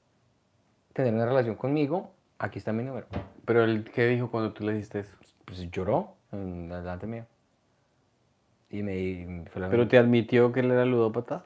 tener 0.92 1.12
una 1.12 1.26
relación 1.26 1.56
conmigo, 1.56 2.12
aquí 2.38 2.58
está 2.60 2.72
mi 2.72 2.84
número. 2.84 3.06
Pero 3.44 3.64
él, 3.64 3.82
¿qué 3.92 4.06
dijo 4.06 4.30
cuando 4.30 4.52
tú 4.52 4.64
le 4.64 4.74
dijiste 4.74 5.00
eso? 5.00 5.16
Pues 5.44 5.68
lloró 5.72 6.14
en 6.30 6.68
delante 6.68 7.08
mío. 7.08 7.24
Y 8.70 8.84
me 8.84 8.96
y 8.96 9.44
fue 9.50 9.60
la- 9.60 9.70
Pero 9.70 9.88
te 9.88 9.98
admitió 9.98 10.52
que 10.52 10.60
él 10.60 10.70
era 10.70 10.84
ludópata. 10.84 11.44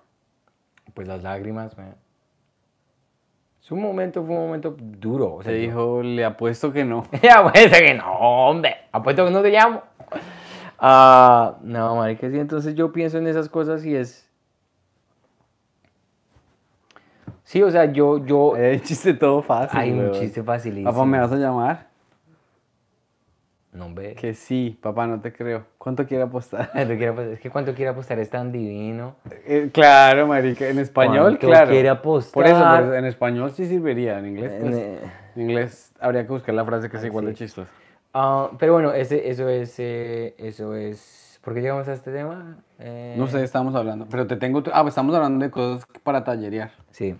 pues 0.93 1.09
las 1.09 1.23
lágrimas 1.23 1.79
me... 1.79 1.95
Su 3.61 3.75
momento 3.75 4.23
fue 4.23 4.35
un 4.37 4.43
momento 4.47 4.77
duro. 4.79 5.37
O 5.37 5.43
sea, 5.43 5.51
Te 5.51 5.59
yo- 5.63 5.67
dijo, 5.69 6.03
le 6.03 6.25
apuesto 6.27 6.73
que 6.75 6.85
no. 6.85 7.05
Ya, 7.23 7.43
pues, 7.51 7.69
que 7.73 7.95
no, 7.95 8.13
hombre. 8.19 8.77
Apuesto 8.93 9.25
que 9.25 9.31
no 9.31 9.41
te 9.41 9.51
llamo. 9.51 9.83
Ah, 10.79 11.57
no, 11.63 11.97
marica, 11.97 12.29
sí, 12.31 12.39
entonces 12.39 12.75
yo 12.75 12.93
pienso 12.93 13.17
en 13.17 13.27
esas 13.27 13.49
cosas 13.49 13.83
y 13.87 13.97
es... 13.97 14.26
Sí, 17.45 17.62
o 17.62 17.70
sea, 17.70 17.85
yo, 17.87 18.24
yo... 18.24 18.55
Hay 18.55 18.81
chiste 18.81 19.14
todo 19.14 19.43
fácil. 19.43 19.79
Hay 19.79 19.93
un 19.93 20.11
chiste 20.12 20.43
facilísimo. 20.43 20.91
Papá, 20.91 21.05
¿me 21.05 21.18
vas 21.18 21.31
a 21.33 21.37
llamar? 21.37 21.87
No, 23.72 23.87
hombre. 23.87 24.14
Que 24.14 24.33
sí, 24.33 24.79
papá, 24.81 25.07
no 25.07 25.20
te 25.20 25.33
creo. 25.33 25.64
¿Cuánto 25.77 26.07
quiere 26.07 26.22
apostar? 26.24 26.70
Apostar- 26.74 27.33
Es 27.33 27.41
que 27.41 27.51
cuánto 27.51 27.74
quiere 27.74 27.91
apostar 27.91 28.18
es 28.18 28.31
tan 28.31 28.51
divino. 28.51 29.16
Eh, 29.47 29.68
claro, 29.72 30.27
marica, 30.27 30.66
en 30.68 30.79
español, 30.79 31.37
¿Cuánto 31.39 31.47
claro. 31.47 31.70
quiere 31.70 31.95
Por 31.97 32.20
eso, 32.22 32.33
por 32.33 32.47
eso, 32.47 32.57
apostar? 32.57 32.95
en 32.95 33.05
español 33.05 33.51
sí 33.51 33.66
serviría, 33.66 34.18
en 34.18 34.27
inglés, 34.29 34.53
pues, 34.61 34.74
Eh, 34.77 34.99
en 35.37 35.43
inglés 35.43 35.93
habría 36.01 36.22
que 36.27 36.33
buscar 36.33 36.55
la 36.55 36.64
frase 36.64 36.89
que 36.89 36.97
sea 36.97 37.07
igual 37.07 37.27
de 37.27 37.33
sí. 37.33 37.39
chistosa. 37.45 37.68
Ah, 38.14 38.51
pero 38.59 38.72
bueno, 38.72 38.93
ese, 38.95 39.29
eso 39.29 39.47
es, 39.51 39.74
eh, 39.79 40.35
eso 40.39 40.74
es, 40.74 41.26
¿por 41.47 41.55
qué 41.55 41.61
llegamos 41.61 41.87
a 41.87 41.93
este 41.93 42.11
tema? 42.11 42.57
Eh, 42.81 43.15
No 43.17 43.29
sé, 43.29 43.45
estamos 43.45 43.73
hablando, 43.77 44.09
pero 44.11 44.27
te 44.27 44.35
tengo, 44.35 44.65
ah, 44.73 44.83
pues 44.83 44.91
estamos 44.91 45.15
hablando 45.15 45.45
de 45.45 45.51
cosas 45.53 45.87
para 46.03 46.25
tallerear. 46.25 46.73
Sí, 46.91 47.15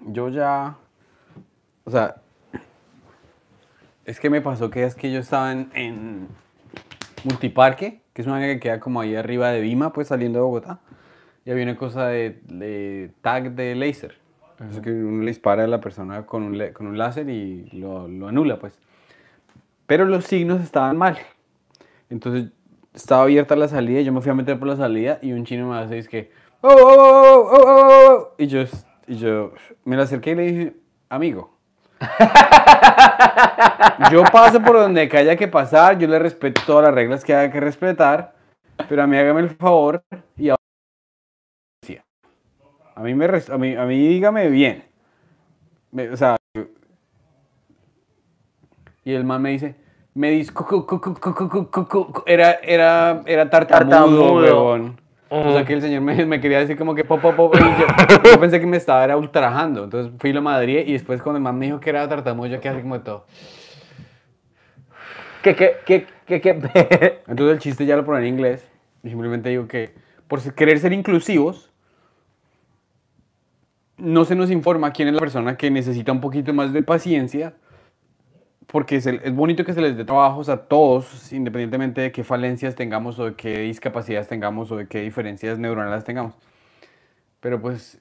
Yo 0.00 0.30
ya, 0.30 0.76
o 1.84 1.90
sea, 1.92 2.16
es 4.04 4.18
que 4.18 4.30
me 4.30 4.40
pasó 4.40 4.68
que 4.68 4.82
es 4.82 4.96
que 4.96 5.12
yo 5.12 5.20
estaba 5.20 5.52
en, 5.52 5.70
en 5.74 6.28
Multiparque, 7.22 8.02
que 8.12 8.22
es 8.22 8.26
una 8.26 8.38
área 8.38 8.52
que 8.52 8.58
queda 8.58 8.80
como 8.80 9.00
ahí 9.00 9.14
arriba 9.14 9.50
de 9.50 9.60
Vima, 9.60 9.92
pues 9.92 10.08
saliendo 10.08 10.40
de 10.40 10.44
Bogotá, 10.44 10.80
y 11.44 11.52
había 11.52 11.62
una 11.62 11.76
cosa 11.76 12.08
de, 12.08 12.40
de 12.48 13.12
tag 13.20 13.52
de 13.52 13.76
láser. 13.76 14.18
Es 14.72 14.80
que 14.80 14.90
uno 14.90 15.20
le 15.20 15.28
dispara 15.28 15.62
a 15.62 15.66
la 15.68 15.80
persona 15.80 16.26
con 16.26 16.42
un, 16.42 16.72
con 16.72 16.88
un 16.88 16.98
láser 16.98 17.30
y 17.30 17.68
lo, 17.70 18.08
lo 18.08 18.26
anula, 18.26 18.58
pues. 18.58 18.76
Pero 19.86 20.04
los 20.04 20.24
signos 20.24 20.62
estaban 20.62 20.96
mal. 20.96 21.16
Entonces 22.10 22.50
estaba 22.96 23.22
abierta 23.22 23.54
la 23.54 23.68
salida, 23.68 24.00
yo 24.00 24.12
me 24.12 24.20
fui 24.20 24.30
a 24.30 24.34
meter 24.34 24.58
por 24.58 24.66
la 24.68 24.76
salida 24.76 25.18
y 25.22 25.32
un 25.32 25.44
chino 25.44 25.68
me 25.68 25.78
hace 25.78 25.98
es 25.98 26.08
que 26.08 26.30
"Oh, 26.62 26.72
oh, 26.72 26.74
oh, 26.74 27.50
oh, 27.52 27.62
oh, 27.62 28.10
oh", 28.10 28.34
y 28.38 28.46
yo 28.46 28.62
y 29.06 29.16
yo 29.16 29.52
me 29.84 29.96
la 29.96 30.02
acerqué 30.04 30.30
y 30.32 30.34
le 30.34 30.42
dije, 30.42 30.74
"Amigo, 31.08 31.52
yo 34.10 34.24
paso 34.32 34.60
por 34.62 34.76
donde 34.76 35.02
haya 35.12 35.36
que 35.36 35.46
pasar, 35.46 35.98
yo 35.98 36.08
le 36.08 36.18
respeto 36.18 36.62
todas 36.66 36.84
las 36.86 36.94
reglas 36.94 37.22
que 37.24 37.34
haya 37.34 37.52
que 37.52 37.60
respetar, 37.60 38.34
pero 38.88 39.02
a 39.02 39.06
mí 39.06 39.16
hágame 39.16 39.42
el 39.42 39.50
favor 39.50 40.02
y 40.36 40.48
ahora 40.48 40.56
a 42.94 43.02
mí 43.02 43.14
me 43.14 43.26
res- 43.26 43.50
a 43.50 43.58
mí, 43.58 43.76
a 43.76 43.84
mí 43.84 44.08
dígame 44.08 44.48
bien. 44.48 44.84
Me- 45.92 46.08
o 46.08 46.16
sea, 46.16 46.36
y 49.04 49.12
el 49.12 49.24
man 49.24 49.42
me 49.42 49.50
dice, 49.50 49.74
me 50.16 50.30
disco 50.30 50.64
era 52.24 52.52
era 52.62 53.22
era 53.26 53.50
tartamudo, 53.50 53.90
tartamudo. 53.90 54.34
Huevón. 54.34 54.96
Uh 55.28 55.34
-huh. 55.34 55.46
O 55.48 55.52
sea 55.52 55.64
que 55.64 55.74
el 55.74 55.82
señor 55.82 56.00
me, 56.02 56.24
me 56.24 56.40
quería 56.40 56.60
decir 56.60 56.78
como 56.78 56.94
que 56.94 57.04
pop, 57.04 57.20
pop, 57.20 57.36
pop. 57.36 57.54
Yo, 57.54 58.30
yo, 58.30 58.40
pensé 58.40 58.58
que 58.58 58.66
me 58.66 58.78
estaba 58.78 59.04
era 59.04 59.16
ultrajando. 59.16 59.84
Entonces 59.84 60.12
fui 60.18 60.30
a 60.30 60.34
lo 60.34 60.42
Madrid 60.42 60.84
y 60.86 60.92
después 60.92 61.20
cuando 61.20 61.36
el 61.36 61.42
man 61.42 61.58
me 61.58 61.66
dijo 61.66 61.80
que 61.80 61.90
era 61.90 62.08
tartamudo, 62.08 62.46
yo 62.46 62.60
quedé 62.60 62.74
así 62.74 62.82
como 62.82 62.96
de 62.96 63.04
todo. 63.04 63.26
¿Qué, 65.42 65.54
qué, 65.54 65.76
qué, 65.84 66.06
qué, 66.26 66.40
qué? 66.40 67.22
Entonces 67.28 67.54
el 67.54 67.58
chiste 67.58 67.84
ya 67.84 67.96
lo 67.96 68.04
pone 68.04 68.20
en 68.20 68.34
inglés. 68.34 68.66
Y 69.02 69.10
simplemente 69.10 69.50
digo 69.50 69.68
que 69.68 69.94
por 70.28 70.40
querer 70.54 70.78
ser 70.78 70.94
inclusivos, 70.94 71.70
no 73.98 74.24
se 74.24 74.34
nos 74.34 74.50
informa 74.50 74.92
quién 74.92 75.08
es 75.08 75.14
la 75.14 75.20
persona 75.20 75.56
que 75.56 75.70
necesita 75.70 76.10
un 76.10 76.20
poquito 76.20 76.54
más 76.54 76.72
de 76.72 76.82
paciencia 76.82 77.54
porque 78.66 78.96
es, 78.96 79.06
el- 79.06 79.20
es 79.22 79.34
bonito 79.34 79.64
que 79.64 79.72
se 79.72 79.80
les 79.80 79.96
dé 79.96 80.04
trabajos 80.04 80.48
a 80.48 80.66
todos, 80.66 81.32
independientemente 81.32 82.00
de 82.00 82.12
qué 82.12 82.24
falencias 82.24 82.74
tengamos 82.74 83.18
o 83.18 83.26
de 83.26 83.34
qué 83.34 83.60
discapacidades 83.60 84.28
tengamos 84.28 84.70
o 84.72 84.76
de 84.76 84.88
qué 84.88 85.00
diferencias 85.02 85.58
neuronales 85.58 86.04
tengamos. 86.04 86.34
Pero 87.40 87.60
pues 87.60 88.00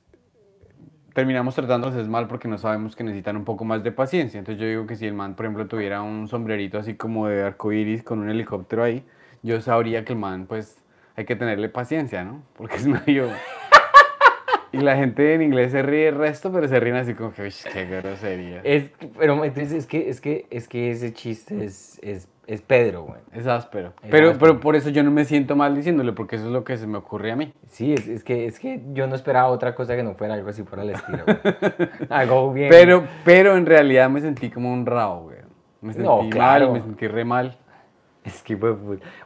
terminamos 1.13 1.55
tratándolos 1.55 2.07
mal 2.09 2.27
porque 2.27 2.47
no 2.47 2.57
sabemos 2.57 2.95
que 2.95 3.03
necesitan 3.03 3.37
un 3.37 3.45
poco 3.45 3.63
más 3.63 3.83
de 3.83 3.91
paciencia. 3.91 4.37
Entonces 4.37 4.61
yo 4.61 4.67
digo 4.67 4.85
que 4.85 4.95
si 4.97 5.05
el 5.07 5.13
man, 5.13 5.35
por 5.35 5.45
ejemplo, 5.45 5.67
tuviera 5.67 6.01
un 6.01 6.27
sombrerito 6.27 6.77
así 6.77 6.95
como 6.95 7.27
de 7.27 7.43
arco 7.43 7.71
iris 7.71 8.03
con 8.03 8.19
un 8.19 8.29
helicóptero 8.29 8.83
ahí, 8.83 9.03
yo 9.41 9.61
sabría 9.61 10.03
que 10.03 10.13
el 10.13 10.19
man, 10.19 10.45
pues, 10.47 10.77
hay 11.15 11.23
que 11.25 11.35
tenerle 11.37 11.69
paciencia, 11.69 12.25
¿no? 12.25 12.41
Porque 12.57 12.75
es 12.77 12.87
medio... 12.87 13.29
Y 14.75 14.81
la 14.83 14.95
gente 14.95 15.33
en 15.33 15.41
inglés 15.41 15.71
se 15.71 15.81
ríe 15.81 16.09
el 16.09 16.15
resto, 16.15 16.51
pero 16.51 16.67
se 16.67 16.79
ríen 16.79 16.95
así 16.95 17.13
como 17.13 17.33
que, 17.33 17.43
"Uy, 17.43 17.53
qué 17.73 17.85
grosería. 17.85 18.61
Es, 18.63 18.91
pero 19.17 19.33
entonces 19.43 19.71
es 19.73 19.85
que, 19.87 20.09
es 20.09 20.21
que, 20.21 20.45
es 20.49 20.67
que 20.67 20.91
ese 20.91 21.13
chiste 21.13 21.63
es, 21.63 21.99
es, 22.03 22.27
es 22.47 22.61
Pedro, 22.61 23.03
güey. 23.03 23.19
Es 23.33 23.47
áspero. 23.47 23.93
Es 24.03 24.09
Pero, 24.11 24.29
áspero. 24.31 24.51
pero 24.53 24.59
por 24.59 24.75
eso 24.75 24.89
yo 24.89 25.03
no 25.03 25.11
me 25.11 25.25
siento 25.25 25.55
mal 25.55 25.75
diciéndole, 25.75 26.11
porque 26.13 26.35
eso 26.35 26.45
es 26.45 26.51
lo 26.51 26.63
que 26.63 26.77
se 26.77 26.85
me 26.87 26.97
ocurre 26.97 27.31
a 27.31 27.35
mí. 27.35 27.53
Sí, 27.67 27.93
es, 27.93 28.07
es 28.07 28.23
que, 28.23 28.45
es 28.45 28.59
que 28.59 28.81
yo 28.93 29.07
no 29.07 29.15
esperaba 29.15 29.47
otra 29.47 29.73
cosa 29.75 29.95
que 29.95 30.03
no 30.03 30.13
fuera 30.13 30.33
algo 30.35 30.49
así 30.49 30.63
por 30.63 30.79
el 30.79 30.91
estilo. 30.91 31.23
güey. 31.25 31.37
algo 32.09 32.53
bien. 32.53 32.69
Pero, 32.69 33.03
pero 33.23 33.57
en 33.57 33.65
realidad 33.65 34.09
me 34.09 34.21
sentí 34.21 34.49
como 34.49 34.71
un 34.73 34.85
rabo, 34.85 35.23
güey. 35.23 35.37
Me 35.81 35.93
sentí 35.93 36.07
No, 36.07 36.27
claro. 36.29 36.65
mal, 36.67 36.73
me 36.73 36.81
sentí 36.81 37.07
re 37.07 37.25
mal. 37.25 37.57
Es 38.25 38.41
que 38.41 38.57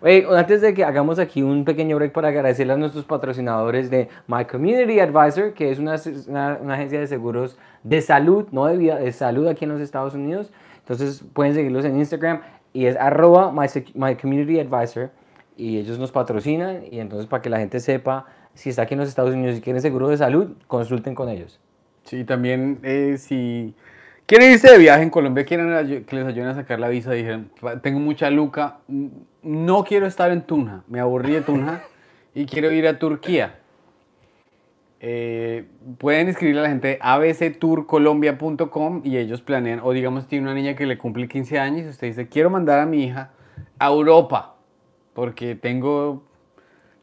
Oye, 0.02 0.28
antes 0.30 0.62
de 0.62 0.74
que 0.74 0.84
hagamos 0.84 1.20
aquí 1.20 1.42
un 1.42 1.64
pequeño 1.64 1.96
break 1.96 2.12
para 2.12 2.28
agradecerle 2.28 2.74
a 2.74 2.76
nuestros 2.76 3.06
patrocinadores 3.06 3.90
de 3.90 4.10
My 4.28 4.44
Community 4.44 5.00
Advisor, 5.00 5.54
que 5.54 5.72
es 5.72 5.80
una, 5.80 5.96
una, 6.28 6.74
agencia 6.74 7.00
de 7.00 7.08
seguros 7.08 7.58
de 7.84 8.02
salud, 8.02 8.48
no 8.52 8.66
de 8.66 8.76
vida, 8.76 8.98
de 8.98 9.12
salud 9.14 9.48
aquí 9.48 9.64
en 9.64 9.72
los 9.72 9.80
Estados 9.80 10.16
Unidos. 10.16 10.52
Entonces 10.80 11.24
pueden 11.34 11.54
seguirlos 11.54 11.86
en 11.86 11.98
Instagram 11.98 12.42
y 12.74 12.88
es 12.88 12.98
arroba 12.98 13.54
my, 13.54 14.60
Advisor 14.60 15.12
y 15.56 15.78
ellos 15.78 15.98
nos 15.98 16.12
patrocinan 16.12 16.84
y 16.92 17.00
entonces 17.00 17.28
para 17.28 17.42
que 17.42 17.50
la 17.50 17.60
gente 17.60 17.80
sepa 17.80 18.26
si 18.54 18.70
está 18.70 18.82
aquí 18.82 18.96
en 18.96 19.00
los 19.00 19.10
Estados 19.10 19.34
Unidos 19.34 19.58
y 19.58 19.62
quieren 19.62 19.82
seguro 19.82 20.10
de 20.10 20.18
salud, 20.18 20.58
consulten 20.68 21.16
con 21.16 21.30
ellos. 21.30 21.60
Sí, 22.04 22.26
también 22.26 22.80
eh, 22.84 23.16
si 23.18 23.76
quieren 24.30 24.52
irse 24.54 24.72
de 24.72 24.78
viaje 24.78 25.02
en 25.02 25.10
Colombia, 25.10 25.44
quieren 25.44 26.06
que 26.06 26.16
les 26.16 26.26
ayuden 26.26 26.50
a 26.50 26.54
sacar 26.54 26.80
la 26.80 26.88
visa, 26.88 27.12
dijeron, 27.12 27.50
"Pa- 27.60 27.82
tengo 27.82 28.00
mucha 28.00 28.30
luca, 28.30 28.78
no 29.42 29.84
quiero 29.84 30.06
estar 30.06 30.32
en 30.32 30.44
Tunja, 30.44 30.84
me 30.88 31.00
aburrí 31.00 31.32
de 31.34 31.42
Tunja 31.42 31.82
y 32.36 32.46
quiero 32.46 32.72
ir 32.72 32.88
a 32.88 33.00
Turquía. 33.00 33.56
Eh, 35.02 35.66
pueden 35.98 36.28
escribirle 36.28 36.60
a 36.60 36.64
la 36.64 36.70
gente 36.70 36.88
de 36.90 37.00
abctourcolombia.com 37.02 39.02
y 39.04 39.18
ellos 39.18 39.42
planean, 39.42 39.80
o 39.82 39.92
digamos 39.94 40.28
tiene 40.28 40.44
una 40.44 40.54
niña 40.54 40.76
que 40.76 40.86
le 40.86 40.98
cumple 40.98 41.28
15 41.28 41.58
años 41.58 41.86
y 41.86 41.90
usted 41.90 42.08
dice, 42.08 42.28
quiero 42.28 42.50
mandar 42.50 42.80
a 42.80 42.86
mi 42.86 43.06
hija 43.06 43.32
a 43.80 43.88
Europa, 43.88 44.56
porque 45.14 45.56
tengo, 45.56 46.24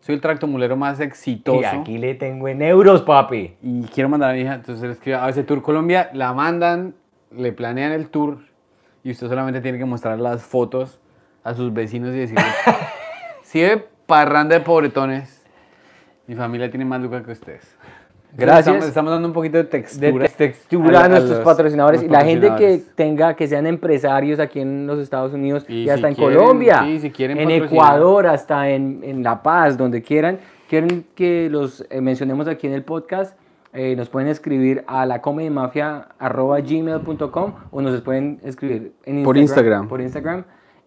soy 0.00 0.16
el 0.16 0.20
tractomulero 0.20 0.76
más 0.76 1.00
exitoso 1.00 1.62
Y 1.62 1.64
aquí 1.64 1.96
le 1.98 2.14
tengo 2.14 2.48
en 2.48 2.60
euros, 2.62 3.00
papi. 3.02 3.54
y 3.62 3.82
quiero 3.84 4.08
mandar 4.10 4.30
a 4.30 4.34
mi 4.34 4.40
hija, 4.42 4.54
entonces 4.54 4.84
le 4.84 4.92
escribe 4.92 5.16
a 5.16 5.24
ABC 5.24 5.46
Tour 5.46 5.62
Colombia, 5.62 6.10
la 6.12 6.32
mandan 6.34 6.94
le 7.30 7.52
planean 7.52 7.92
el 7.92 8.08
tour 8.08 8.38
y 9.02 9.10
usted 9.10 9.28
solamente 9.28 9.60
tiene 9.60 9.78
que 9.78 9.84
mostrar 9.84 10.18
las 10.18 10.42
fotos 10.42 11.00
a 11.44 11.54
sus 11.54 11.72
vecinos 11.72 12.14
y 12.14 12.18
decirles, 12.18 12.44
si 13.42 13.60
ve 13.62 13.84
parranda 14.06 14.56
de 14.58 14.64
pobretones, 14.64 15.44
mi 16.26 16.34
familia 16.34 16.70
tiene 16.70 16.84
más 16.84 17.00
lucas 17.00 17.22
que 17.24 17.32
ustedes. 17.32 17.76
Gracias. 18.32 18.66
Estamos, 18.66 18.84
estamos 18.86 19.12
dando 19.12 19.28
un 19.28 19.34
poquito 19.34 19.56
de 19.56 19.62
de 19.64 19.68
textura. 19.70 20.26
te- 20.28 20.34
textura 20.34 21.00
a, 21.00 21.04
a 21.04 21.08
nuestros 21.08 21.36
los- 21.36 21.44
patrocinadores 21.44 22.02
y 22.02 22.08
la 22.08 22.22
gente 22.24 22.52
que 22.56 22.82
tenga 22.94 23.34
que 23.34 23.46
sean 23.48 23.66
empresarios 23.66 24.40
aquí 24.40 24.60
en 24.60 24.86
los 24.86 24.98
Estados 24.98 25.32
Unidos 25.32 25.64
y, 25.68 25.84
Y 25.84 25.88
hasta 25.90 26.08
si 26.08 26.14
en 26.14 26.18
quieren- 26.18 26.38
Colombia, 26.38 26.82
sí, 26.84 27.00
si 27.00 27.10
quieren 27.10 27.38
en. 27.38 27.50
Ecuador, 27.50 28.26
hasta 28.26 28.68
en, 28.70 29.00
en 29.04 29.22
La 29.22 29.42
Paz, 29.42 29.78
donde 29.78 30.02
quieran, 30.02 30.38
quieren 30.68 31.06
que 31.14 31.48
los 31.48 31.86
eh, 31.88 32.00
mencionemos 32.02 32.46
aquí 32.48 32.66
en 32.66 32.74
el 32.74 32.82
podcast. 32.82 33.38
Eh, 33.72 33.96
nos 33.96 34.08
pueden 34.08 34.28
escribir 34.28 34.84
a 34.86 35.06
la 35.06 35.18
gmail.com 35.18 36.02
o 37.70 37.82
nos 37.82 38.00
pueden 38.00 38.40
escribir 38.42 38.94
en 39.04 39.22
Por 39.22 39.36
Instagram. 39.36 39.88
Por 39.88 40.00
Instagram. 40.00 40.44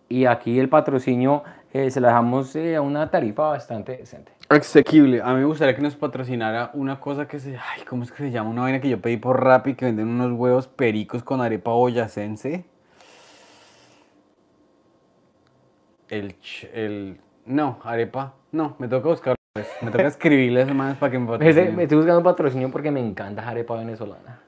Y 0.07 0.25
aquí 0.25 0.57
el 0.57 0.69
patrocinio 0.69 1.43
eh, 1.71 1.91
se 1.91 2.01
lo 2.01 2.07
dejamos 2.07 2.55
eh, 2.55 2.75
a 2.75 2.81
una 2.81 3.11
tarifa 3.11 3.49
bastante 3.49 3.97
decente. 3.97 4.31
Asequible. 4.49 5.21
A 5.21 5.33
mí 5.33 5.41
me 5.41 5.45
gustaría 5.45 5.75
que 5.75 5.83
nos 5.83 5.95
patrocinara 5.95 6.71
una 6.73 6.99
cosa 6.99 7.27
que 7.27 7.39
se... 7.39 7.57
Ay, 7.57 7.83
¿cómo 7.87 8.03
es 8.03 8.11
que 8.11 8.23
se 8.23 8.31
llama? 8.31 8.49
Una 8.49 8.63
vaina 8.63 8.81
que 8.81 8.89
yo 8.89 8.99
pedí 8.99 9.17
por 9.17 9.43
Rappi 9.43 9.75
que 9.75 9.85
venden 9.85 10.07
unos 10.07 10.31
huevos 10.31 10.67
pericos 10.67 11.21
con 11.21 11.41
arepa 11.41 11.71
boyacense. 11.71 12.65
El... 16.07 16.35
el 16.73 17.19
no, 17.45 17.77
arepa. 17.83 18.33
No, 18.51 18.75
me 18.79 18.87
toca 18.87 19.09
buscar. 19.09 19.38
Me 19.81 19.91
toca 19.91 20.07
escribirles 20.07 20.73
más 20.73 20.97
para 20.97 21.11
que 21.11 21.19
me 21.19 21.27
patrocinen. 21.27 21.75
me 21.75 21.83
estoy 21.83 21.97
buscando 21.97 22.21
patrocinio 22.23 22.69
porque 22.71 22.91
me 22.91 22.99
encanta 22.99 23.47
arepa 23.47 23.75
venezolana. 23.77 24.41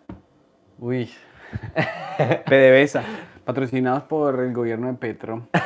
Uy. 0.80 1.10
PDVSA. 2.46 3.04
Patrocinados 3.44 4.04
por 4.04 4.40
el 4.40 4.54
gobierno 4.54 4.88
de 4.88 4.94
Petro. 4.94 5.48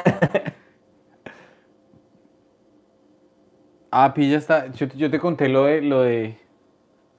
Ah, 3.98 4.14
pilla 4.14 4.38
está. 4.38 4.68
Yo, 4.74 4.90
te- 4.90 4.98
yo 4.98 5.10
te 5.10 5.20
conté 5.20 5.48
lo 5.48 5.64
de, 5.64 5.82
lo 5.82 6.02
de. 6.02 6.38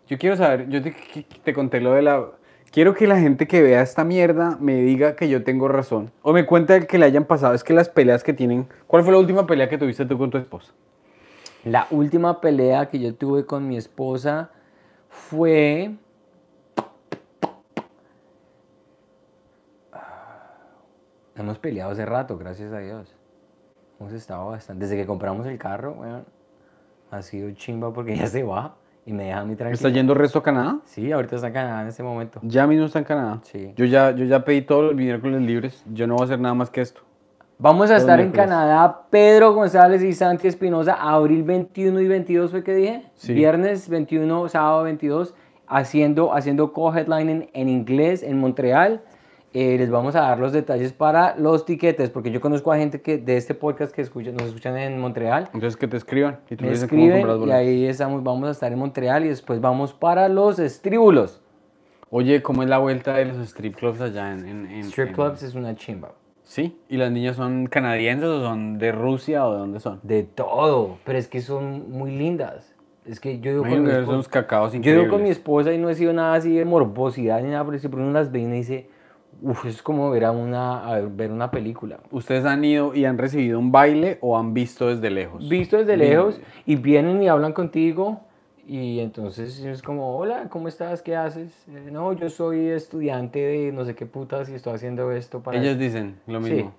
Yo 0.09 0.19
quiero 0.19 0.37
saber. 0.37 0.69
Yo 0.69 0.83
te, 0.83 0.95
te 1.43 1.55
conté 1.55 1.81
lo 1.81 1.93
de 1.95 2.03
la. 2.03 2.23
Quiero 2.71 2.93
que 2.93 3.07
la 3.07 3.19
gente 3.19 3.47
que 3.47 3.63
vea 3.63 3.81
esta 3.81 4.05
mierda 4.05 4.59
me 4.61 4.75
diga 4.83 5.17
que 5.17 5.31
yo 5.31 5.43
tengo 5.43 5.69
razón. 5.69 6.11
O 6.21 6.35
me 6.35 6.45
cuente 6.45 6.87
que 6.87 6.99
le 6.99 7.07
hayan 7.07 7.25
pasado. 7.25 7.55
Es 7.55 7.65
que 7.65 7.73
las 7.73 7.89
peleas 7.89 8.23
que 8.23 8.35
tienen. 8.35 8.69
¿Cuál 8.87 9.05
fue 9.05 9.13
la 9.15 9.19
última 9.19 9.47
pelea 9.47 9.71
que 9.71 9.79
tuviste 9.79 10.05
tú 10.05 10.19
con 10.19 10.29
tu 10.31 10.37
esposa? 10.37 10.75
La 11.67 11.89
última 11.91 12.41
pelea 12.41 12.87
que 12.87 13.01
yo 13.01 13.13
tuve 13.17 13.45
con 13.45 13.67
mi 13.67 13.77
esposa 13.77 14.51
fue. 15.09 15.97
Hemos 21.35 21.59
peleado 21.59 21.91
hace 21.91 22.07
rato, 22.07 22.39
gracias 22.39 22.73
a 22.73 22.79
Dios. 22.79 23.13
Hemos 23.99 24.13
estado 24.13 24.47
bastante. 24.47 24.85
Desde 24.85 24.97
que 24.97 25.07
compramos 25.07 25.45
el 25.49 25.59
carro, 25.59 25.95
weón, 25.95 26.25
ha 27.11 27.23
sido 27.23 27.51
chimba 27.51 27.93
porque 27.93 28.13
ella 28.15 28.29
se 28.29 28.45
va 28.45 28.77
y 29.05 29.13
me 29.13 29.25
deja 29.25 29.41
a 29.41 29.45
mí 29.45 29.55
¿Está 29.55 29.65
tranquilo. 29.65 29.91
yendo 29.91 30.15
resto 30.15 30.39
a 30.39 30.43
Canadá? 30.45 30.79
Sí, 30.85 31.11
ahorita 31.11 31.35
está 31.35 31.49
en 31.49 31.53
Canadá 31.53 31.83
en 31.83 31.89
este 31.89 32.05
momento. 32.05 32.39
Ya 32.45 32.69
mismo 32.69 32.87
está 32.87 33.01
en 33.01 33.05
Canadá. 33.07 33.41
Sí. 33.43 33.73
Yo 33.75 33.87
ya, 33.87 34.13
yo 34.13 34.25
ya 34.25 34.45
pedí 34.45 34.63
todos 34.63 34.85
los 34.85 34.95
miércoles 34.95 35.43
libres. 35.43 35.83
Yo 35.93 36.07
no 36.07 36.15
voy 36.15 36.23
a 36.23 36.25
hacer 36.27 36.39
nada 36.39 36.55
más 36.55 36.71
que 36.71 36.81
esto. 36.81 37.06
Vamos 37.59 37.91
a 37.91 37.97
estar 37.97 38.21
en. 38.21 38.33
Canadá, 38.33 39.07
Pedro 39.11 39.55
González 39.55 40.03
y 40.03 40.13
Santi 40.13 40.47
Espinosa, 40.49 40.95
abril 40.95 41.43
21 41.43 42.01
y 42.01 42.09
22 42.09 42.51
fue 42.51 42.63
que 42.63 42.75
dije. 42.75 43.03
Sí. 43.15 43.33
Viernes 43.33 43.89
21, 43.89 44.49
sábado 44.49 44.83
22, 44.83 45.35
haciendo, 45.67 46.35
haciendo 46.35 46.73
co-headlining 46.73 47.49
en 47.55 47.69
inglés 47.69 48.23
en 48.23 48.39
Montreal. 48.39 49.03
Eh, 49.55 49.77
les 49.79 49.89
vamos 49.91 50.15
a 50.17 50.21
dar 50.21 50.39
los 50.39 50.53
detalles 50.53 50.93
para 50.93 51.35
los 51.39 51.65
tiquetes, 51.65 52.11
porque 52.11 52.31
yo 52.31 52.43
conozco 52.43 52.73
a 52.73 52.77
gente 52.77 53.01
que 53.01 53.17
de 53.17 53.39
este 53.39 53.55
podcast 53.55 53.95
que 53.95 54.03
escucha, 54.03 54.31
nos 54.33 54.43
escuchan 54.43 54.77
en 54.77 55.01
Montreal. 55.01 55.45
Entonces 55.55 55.79
que 55.79 55.89
te 55.89 55.97
escriban. 55.97 56.41
Y 56.51 56.57
tú 56.57 56.65
Me 56.65 56.73
cómo 56.73 56.83
escriben 56.83 57.27
comprar 57.27 57.49
y 57.49 57.53
ahí 57.69 57.87
estamos, 57.87 58.23
vamos 58.23 58.49
a 58.49 58.51
estar 58.51 58.71
en 58.71 58.79
Montreal 58.79 59.25
y 59.25 59.29
después 59.29 59.63
vamos 59.63 59.95
para 59.95 60.29
los 60.29 60.59
estríbulos. 60.59 61.41
Oye, 62.11 62.43
¿cómo 62.43 62.65
es 62.65 62.69
la 62.69 62.77
vuelta 62.77 63.15
de 63.15 63.25
los 63.25 63.39
strip 63.39 63.77
clubs 63.77 64.03
allá 64.03 64.31
en... 64.33 64.47
en- 64.47 64.67
en- 64.67 64.85
Strip 64.85 65.09
en- 65.09 65.15
clubs 65.15 65.43
es 65.43 65.55
una 65.55 65.75
chimba. 65.75 66.13
Sí. 66.47 66.79
¿Y 66.89 66.97
las 66.97 67.11
niñas 67.11 67.35
son 67.35 67.67
canadienses 67.67 68.29
o 68.29 68.41
son 68.41 68.79
de 68.79 68.93
Rusia 68.93 69.45
o 69.47 69.53
de 69.53 69.59
dónde 69.59 69.81
son? 69.81 69.99
De 70.05 70.23
todo, 70.23 70.99
pero 71.05 71.19
es 71.19 71.27
que 71.27 71.41
son 71.41 71.91
muy 71.91 72.17
lindas. 72.17 72.73
Es 73.05 73.19
que 73.19 73.41
yo 73.41 73.51
digo 73.51 73.63
con 73.65 73.83
mi 73.83 73.91
esposa- 73.91 74.13
unos 74.13 74.29
cacaos 74.29 74.73
Yo 74.73 74.93
digo 74.93 75.09
con 75.09 75.23
mi 75.25 75.29
esposa 75.31 75.73
y 75.73 75.79
no 75.79 75.91
he 75.91 75.95
sido 75.97 76.13
nada 76.13 76.35
así 76.35 76.55
de 76.57 76.65
morbosidad 76.65 77.43
ni 77.43 77.51
nada, 77.51 77.65
pero 77.65 77.79
siempre 77.81 78.01
uno 78.01 78.13
las 78.13 78.31
ve 78.31 78.41
y 78.41 78.47
dice, 78.47 78.89
uff, 79.43 79.67
es 79.67 79.83
como 79.83 80.09
ver, 80.11 80.25
a 80.25 80.31
una, 80.31 80.87
a 80.87 81.01
ver, 81.01 81.33
una 81.33 81.51
película. 81.51 81.99
¿Ustedes 82.13 82.45
han 82.45 82.65
ido 82.65 82.95
y 82.95 83.05
han 83.07 83.19
recibido 83.19 83.59
un 83.59 83.73
baile 83.73 84.19
o 84.21 84.39
han 84.39 84.55
visto 84.55 84.87
desde 84.87 85.11
lejos? 85.11 85.49
Visto 85.49 85.77
desde 85.77 85.97
Bien. 85.97 86.11
lejos 86.11 86.41
y 86.65 86.77
vienen 86.77 87.23
y 87.25 87.29
hablan 87.29 87.53
contigo 87.55 88.21
y 88.67 89.01
entonces 89.01 89.61
es 89.61 89.81
como, 89.83 90.17
hola, 90.17 90.49
¿cómo 90.51 90.67
estás? 90.69 91.01
¿Qué 91.03 91.15
haces? 91.17 91.53
"Eh, 91.69 91.89
no, 91.93 92.13
yo 92.13 92.29
soy 92.29 92.69
estudiante 92.69 93.39
de 93.39 93.73
no 93.73 93.85
sé 93.85 93.95
qué 93.95 94.07
putas 94.07 94.49
y 94.49 94.55
estoy 94.55 94.75
haciendo 94.75 95.13
esto 95.13 95.41
para... 95.43 95.59
Esto". 95.59 95.79
dicen 95.79 96.19
lo 96.27 96.43
Sí. 96.43 96.53
mismo. 96.53 96.75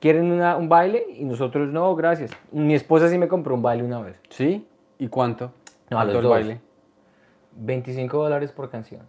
¿Quieren 0.00 0.32
una- 0.32 0.56
un 0.56 0.68
baile? 0.68 1.04
Y 1.16 1.24
nosotros, 1.24 1.68
no, 1.70 1.94
gracias. 1.94 2.30
Mi 2.52 2.74
esposa 2.74 3.08
sí 3.08 3.18
me 3.18 3.28
compró 3.28 3.54
un 3.54 3.62
baile 3.62 3.84
una 3.84 4.00
vez. 4.00 4.16
¿Sí? 4.30 4.66
¿Y 4.98 5.08
cuánto? 5.08 5.52
No, 5.90 5.98
a 5.98 6.04
¿Cuánto 6.04 6.14
los 6.14 6.16
el 6.16 6.22
dos. 6.22 6.30
baile? 6.32 6.60
25 7.56 8.16
dólares 8.22 8.52
por 8.52 8.70
canción. 8.70 9.02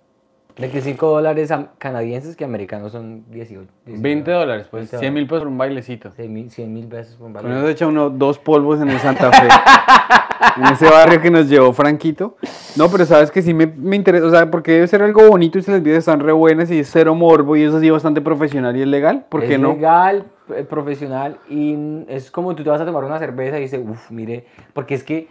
25 0.59 1.07
dólares 1.07 1.49
canadienses 1.78 2.36
que 2.36 2.43
americanos 2.43 2.91
son 2.91 3.24
18. 3.32 3.72
20 3.86 4.30
dólares, 4.32 4.67
pues 4.69 4.82
20 4.91 4.97
100 4.99 5.13
mil 5.13 5.26
pesos 5.26 5.39
por 5.39 5.47
un 5.47 5.57
bailecito. 5.57 6.11
100 6.11 6.34
mil, 6.34 6.51
100 6.51 6.74
mil 6.74 6.88
pesos 6.88 7.15
por 7.15 7.28
un 7.28 7.34
baile. 7.34 7.61
se 7.61 7.72
echa 7.72 7.88
uno 7.88 8.09
dos 8.09 8.38
polvos 8.38 8.82
en 8.82 8.89
el 8.89 8.99
Santa 8.99 9.32
Fe. 9.32 9.47
en 10.57 10.63
ese 10.73 10.89
barrio 10.89 11.21
que 11.21 11.31
nos 11.31 11.47
llevó 11.47 11.73
Franquito. 11.73 12.37
No, 12.75 12.89
pero 12.89 13.05
sabes 13.05 13.31
que 13.31 13.41
sí 13.41 13.53
me, 13.53 13.67
me 13.67 13.95
interesa, 13.95 14.25
o 14.25 14.29
sea, 14.29 14.49
porque 14.49 14.73
debe 14.73 14.87
ser 14.87 15.01
algo 15.01 15.27
bonito 15.27 15.59
y 15.59 15.61
si 15.61 15.71
las 15.71 15.83
vidas 15.83 15.99
están 15.99 16.19
re 16.19 16.31
buenas 16.31 16.71
y 16.71 16.79
es 16.79 16.89
cero 16.91 17.15
morbo 17.15 17.55
y 17.55 17.63
eso 17.63 17.79
sí 17.79 17.89
bastante 17.89 18.21
profesional 18.21 18.75
y 18.77 18.81
es 18.81 18.87
legal. 18.87 19.25
¿Por 19.29 19.41
qué 19.41 19.55
es 19.55 19.59
no? 19.59 19.73
legal, 19.73 20.25
eh, 20.55 20.63
profesional 20.63 21.37
y 21.49 21.75
es 22.07 22.31
como 22.31 22.55
tú 22.55 22.63
te 22.63 22.69
vas 22.69 22.81
a 22.81 22.85
tomar 22.85 23.03
una 23.03 23.19
cerveza 23.19 23.57
y 23.59 23.63
dices, 23.63 23.81
uff, 23.87 24.11
mire, 24.11 24.45
porque 24.73 24.95
es 24.95 25.03
que 25.03 25.27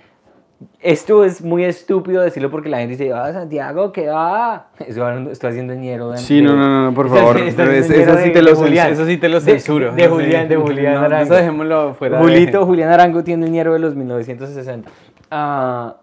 esto 0.81 1.25
es 1.25 1.43
muy 1.43 1.65
estúpido 1.65 2.21
decirlo 2.23 2.51
porque 2.51 2.69
la 2.69 2.79
gente 2.79 2.97
dice, 2.97 3.13
ah, 3.13 3.33
Santiago, 3.33 3.93
¿qué 3.93 4.09
va? 4.09 4.69
Eso 4.87 5.09
estoy 5.31 5.51
haciendo 5.51 5.75
ñero. 5.75 6.11
de- 6.11 6.19
Sí, 6.19 6.43
no, 6.43 6.55
no, 6.57 6.87
no, 6.87 6.95
por 6.95 7.09
favor. 7.15 7.37
eso 7.39 7.47
sí 7.49 7.51
de- 7.51 7.53
te 7.53 7.63
de 7.63 8.43
lo 8.43 8.51
eso 8.53 9.07
sí 9.07 9.17
te 9.17 9.29
lo 9.29 9.41
De- 9.41 9.53
censuro. 9.53 9.93
De. 9.93 10.07
Julián, 10.09 10.49
de 10.49 10.57
Julián 10.57 10.95
No, 10.95 11.01
Arango. 11.01 11.25
Eso 11.25 11.35
dejémoslo 11.35 11.95
fuera 11.95 12.19
de- 12.19 12.23
Julito, 12.23 12.67
Julián 12.67 12.91
Arango 12.91 13.25
tiene 13.25 13.47
el 13.47 13.53
ñero 13.53 13.73
de 13.73 13.79
los 13.79 13.95
1960. 13.95 14.91
Ah, 15.31 15.97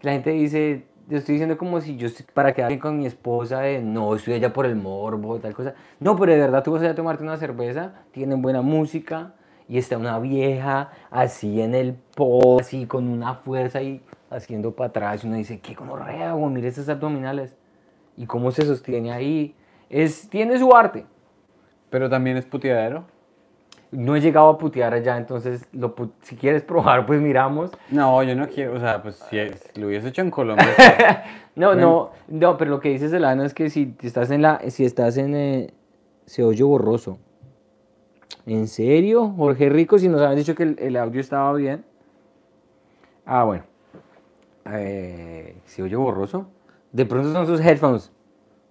la 0.00 0.12
gente 0.12 0.30
dice, 0.30 0.86
yo 1.08 1.18
estoy 1.18 1.34
diciendo 1.34 1.58
como 1.58 1.80
si 1.80 1.96
yo 1.96 2.06
estoy 2.06 2.24
para 2.32 2.52
quedar 2.54 2.68
bien 2.68 2.80
con 2.80 2.96
mi 2.98 3.06
esposa, 3.06 3.60
de 3.60 3.80
no, 3.82 4.14
estoy 4.14 4.34
allá 4.34 4.52
por 4.52 4.64
el 4.66 4.76
morbo, 4.76 5.38
tal 5.38 5.54
cosa. 5.54 5.74
No, 6.00 6.16
pero 6.16 6.32
de 6.32 6.38
verdad 6.38 6.62
tú 6.62 6.72
vas 6.72 6.82
allá 6.82 6.92
a 6.92 6.94
tomarte 6.94 7.22
una 7.22 7.36
cerveza, 7.36 7.92
tienen 8.12 8.40
buena 8.42 8.62
música 8.62 9.34
y 9.72 9.78
está 9.78 9.96
una 9.96 10.18
vieja 10.18 10.90
así 11.10 11.62
en 11.62 11.74
el 11.74 11.94
po, 12.14 12.60
así 12.60 12.84
con 12.84 13.08
una 13.08 13.36
fuerza 13.36 13.80
y 13.80 14.02
haciendo 14.28 14.72
para 14.72 14.88
atrás. 14.90 15.24
Y 15.24 15.26
uno 15.26 15.36
dice, 15.36 15.60
qué 15.60 15.74
como 15.74 15.96
güey, 15.96 16.52
mire 16.52 16.68
esas 16.68 16.90
abdominales. 16.90 17.56
Y 18.14 18.26
cómo 18.26 18.50
se 18.50 18.66
sostiene 18.66 19.12
ahí. 19.12 19.54
Es, 19.88 20.28
tiene 20.28 20.58
su 20.58 20.76
arte. 20.76 21.06
Pero 21.88 22.10
también 22.10 22.36
es 22.36 22.44
puteadero. 22.44 23.04
No 23.90 24.14
he 24.14 24.20
llegado 24.20 24.50
a 24.50 24.58
putear 24.58 24.92
allá, 24.92 25.16
entonces 25.16 25.66
lo 25.72 25.94
si 26.20 26.36
quieres 26.36 26.62
probar, 26.62 27.06
pues 27.06 27.22
miramos. 27.22 27.70
No, 27.90 28.22
yo 28.22 28.36
no 28.36 28.48
quiero, 28.48 28.74
o 28.74 28.78
sea, 28.78 29.02
pues 29.02 29.16
si 29.30 29.38
es- 29.38 29.74
lo 29.78 29.86
hubiese 29.86 30.08
hecho 30.08 30.20
en 30.20 30.30
Colombia. 30.30 30.66
No, 31.54 31.74
no, 31.74 32.10
no, 32.28 32.56
pero 32.58 32.70
lo 32.70 32.80
que 32.80 32.88
dice 32.90 33.08
Celano 33.10 33.42
es 33.44 33.52
que 33.54 33.68
si 33.70 33.94
estás 34.02 34.30
en 34.30 34.40
la, 34.42 34.60
si 34.68 34.86
estás 34.86 35.18
en, 35.18 35.34
eh, 35.34 35.74
se 36.24 36.42
oye 36.42 36.62
borroso. 36.62 37.18
¿En 38.46 38.68
serio? 38.68 39.28
Jorge 39.36 39.68
Rico, 39.68 39.98
si 39.98 40.08
nos 40.08 40.20
habían 40.20 40.36
dicho 40.36 40.54
que 40.54 40.62
el, 40.64 40.76
el 40.78 40.96
audio 40.96 41.20
estaba 41.20 41.52
bien. 41.54 41.84
Ah, 43.24 43.44
bueno. 43.44 43.64
Eh, 44.66 45.56
¿Se 45.66 45.82
oye 45.82 45.96
borroso? 45.96 46.46
De 46.92 47.06
pronto 47.06 47.32
son 47.32 47.46
sus 47.46 47.60
headphones, 47.60 48.12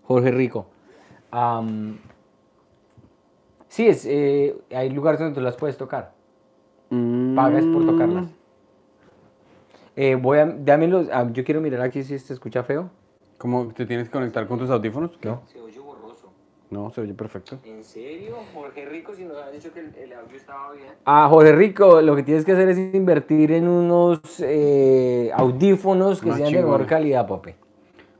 Jorge 0.03 0.31
Rico. 0.31 0.67
Am, 1.31 1.97
sí, 3.67 3.87
es, 3.87 4.05
eh, 4.05 4.55
hay 4.73 4.89
lugares 4.89 5.19
donde 5.19 5.35
tú 5.35 5.41
las 5.41 5.55
puedes 5.55 5.77
tocar. 5.77 6.13
Pagas 7.35 7.65
por 7.65 7.85
tocarlas. 7.85 8.27
Eh, 9.95 10.15
voy 10.15 10.39
a, 10.39 10.57
ah, 11.13 11.29
yo 11.31 11.43
quiero 11.43 11.61
mirar 11.61 11.81
aquí 11.81 12.03
si 12.03 12.19
se 12.19 12.33
escucha 12.33 12.63
feo. 12.63 12.89
¿Cómo 13.37 13.67
te 13.73 13.85
tienes 13.85 14.07
que 14.07 14.11
conectar 14.11 14.47
con 14.47 14.59
tus 14.59 14.69
audífonos? 14.69 15.17
No. 15.23 15.41
No, 16.71 16.89
se 16.89 17.01
oye 17.01 17.13
perfecto. 17.13 17.59
¿En 17.65 17.83
serio? 17.83 18.35
Jorge 18.53 18.85
Rico, 18.85 19.13
si 19.13 19.25
nos 19.25 19.37
han 19.37 19.51
dicho 19.51 19.73
que 19.73 19.81
el, 19.81 19.93
el 19.95 20.13
audio 20.13 20.37
estaba 20.37 20.71
bien. 20.73 20.87
Ah, 21.05 21.27
Jorge 21.29 21.51
Rico, 21.51 22.01
lo 22.01 22.15
que 22.15 22.23
tienes 22.23 22.45
que 22.45 22.53
hacer 22.53 22.69
es 22.69 22.77
invertir 22.77 23.51
en 23.51 23.67
unos 23.67 24.21
eh, 24.39 25.29
audífonos 25.33 26.21
que 26.21 26.31
sean 26.31 26.51
de 26.51 26.61
mejor 26.61 26.85
calidad, 26.85 27.27
papi. 27.27 27.55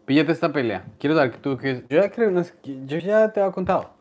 Píllate 0.06 0.34
esta 0.34 0.52
pelea. 0.52 0.84
Quiero 1.00 1.16
saber 1.16 1.32
que 1.32 1.38
tú 1.38 1.58
que 1.58 1.86
yo 1.90 2.02
ya 2.02 2.12
creo, 2.12 2.30
no 2.30 2.44
sé, 2.44 2.54
yo 2.86 2.98
ya 2.98 3.32
te 3.32 3.40
había 3.40 3.54
contado. 3.54 3.92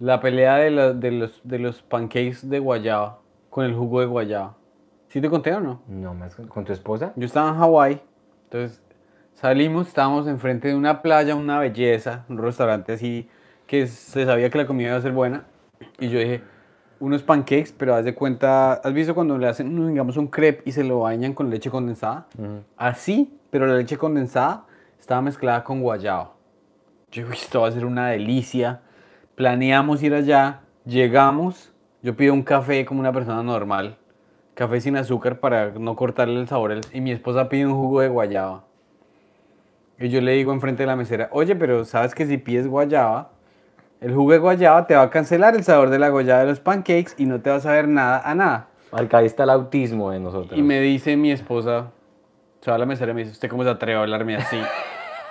La 0.00 0.20
pelea 0.20 0.56
de, 0.56 0.70
la- 0.70 0.92
de 0.92 1.10
los 1.10 1.40
de 1.42 1.58
los 1.58 1.80
pancakes 1.80 2.40
de 2.50 2.58
guayaba 2.58 3.20
con 3.48 3.64
el 3.64 3.74
jugo 3.74 4.00
de 4.00 4.06
guayaba. 4.06 4.56
¿Sí 5.08 5.20
te 5.22 5.30
conté 5.30 5.54
o 5.54 5.60
no? 5.60 5.80
No, 5.88 6.12
más 6.12 6.34
con, 6.34 6.46
con 6.48 6.64
tu 6.64 6.72
esposa. 6.74 7.12
Yo 7.16 7.24
estaba 7.24 7.48
en 7.48 7.54
Hawái, 7.54 8.02
entonces 8.44 8.82
salimos, 9.34 9.86
estábamos 9.88 10.26
enfrente 10.26 10.68
de 10.68 10.74
una 10.74 11.00
playa, 11.00 11.34
una 11.36 11.58
belleza, 11.58 12.26
un 12.28 12.36
restaurante 12.38 12.92
así 12.92 13.30
que 13.66 13.86
se 13.86 14.24
sabía 14.24 14.50
que 14.50 14.58
la 14.58 14.66
comida 14.66 14.88
iba 14.88 14.96
a 14.96 15.02
ser 15.02 15.12
buena. 15.12 15.44
Y 15.98 16.08
yo 16.08 16.18
dije, 16.18 16.42
unos 17.00 17.22
pancakes, 17.22 17.74
pero 17.76 17.94
haz 17.94 18.04
de 18.04 18.14
cuenta, 18.14 18.74
¿has 18.74 18.92
visto 18.92 19.14
cuando 19.14 19.36
le 19.36 19.46
hacen, 19.46 19.88
digamos, 19.88 20.16
un 20.16 20.28
crepe 20.28 20.62
y 20.66 20.72
se 20.72 20.84
lo 20.84 21.00
bañan 21.00 21.34
con 21.34 21.50
leche 21.50 21.70
condensada? 21.70 22.26
Así, 22.76 23.38
pero 23.50 23.66
la 23.66 23.74
leche 23.74 23.96
condensada 23.98 24.64
estaba 24.98 25.20
mezclada 25.22 25.64
con 25.64 25.80
guayaba. 25.80 26.32
Yo 27.10 27.22
dije, 27.22 27.30
"Uy, 27.30 27.36
esto 27.36 27.60
va 27.60 27.68
a 27.68 27.72
ser 27.72 27.84
una 27.84 28.08
delicia. 28.08 28.80
Planeamos 29.34 30.02
ir 30.02 30.14
allá, 30.14 30.60
llegamos, 30.84 31.72
yo 32.02 32.16
pido 32.16 32.32
un 32.34 32.42
café 32.42 32.84
como 32.84 33.00
una 33.00 33.12
persona 33.12 33.42
normal, 33.42 33.96
café 34.54 34.80
sin 34.80 34.96
azúcar 34.96 35.40
para 35.40 35.72
no 35.72 35.96
cortarle 35.96 36.40
el 36.40 36.48
sabor, 36.48 36.80
y 36.92 37.00
mi 37.00 37.10
esposa 37.10 37.48
pide 37.48 37.66
un 37.66 37.74
jugo 37.74 38.00
de 38.00 38.08
guayaba. 38.08 38.64
Y 39.98 40.08
yo 40.08 40.20
le 40.20 40.32
digo 40.32 40.52
enfrente 40.52 40.82
de 40.82 40.86
la 40.86 40.96
mesera, 40.96 41.28
oye, 41.32 41.54
pero 41.54 41.84
sabes 41.84 42.14
que 42.14 42.26
si 42.26 42.38
pides 42.38 42.66
guayaba, 42.66 43.30
el 44.04 44.14
jugo 44.14 44.32
de 44.32 44.38
guayaba 44.38 44.86
te 44.86 44.94
va 44.94 45.02
a 45.02 45.10
cancelar 45.10 45.54
el 45.56 45.64
sabor 45.64 45.88
de 45.88 45.98
la 45.98 46.10
guayaba 46.10 46.40
de 46.40 46.46
los 46.46 46.60
pancakes 46.60 47.14
y 47.16 47.24
no 47.24 47.40
te 47.40 47.48
va 47.48 47.56
a 47.56 47.60
saber 47.60 47.88
nada 47.88 48.20
a 48.22 48.34
nada. 48.34 48.68
Acá 48.92 49.18
ahí 49.18 49.26
está 49.26 49.44
el 49.44 49.50
autismo 49.50 50.10
de 50.10 50.20
nosotros. 50.20 50.58
Y 50.58 50.62
me 50.62 50.78
dice 50.80 51.16
mi 51.16 51.32
esposa, 51.32 51.90
se 52.60 52.70
va 52.70 52.76
a 52.76 52.78
la 52.78 52.84
mesera 52.84 53.12
y 53.12 53.14
me 53.14 53.20
dice, 53.22 53.32
¿usted 53.32 53.48
cómo 53.48 53.64
se 53.64 53.70
atreve 53.70 53.98
a 53.98 54.02
hablarme 54.02 54.36
así? 54.36 54.58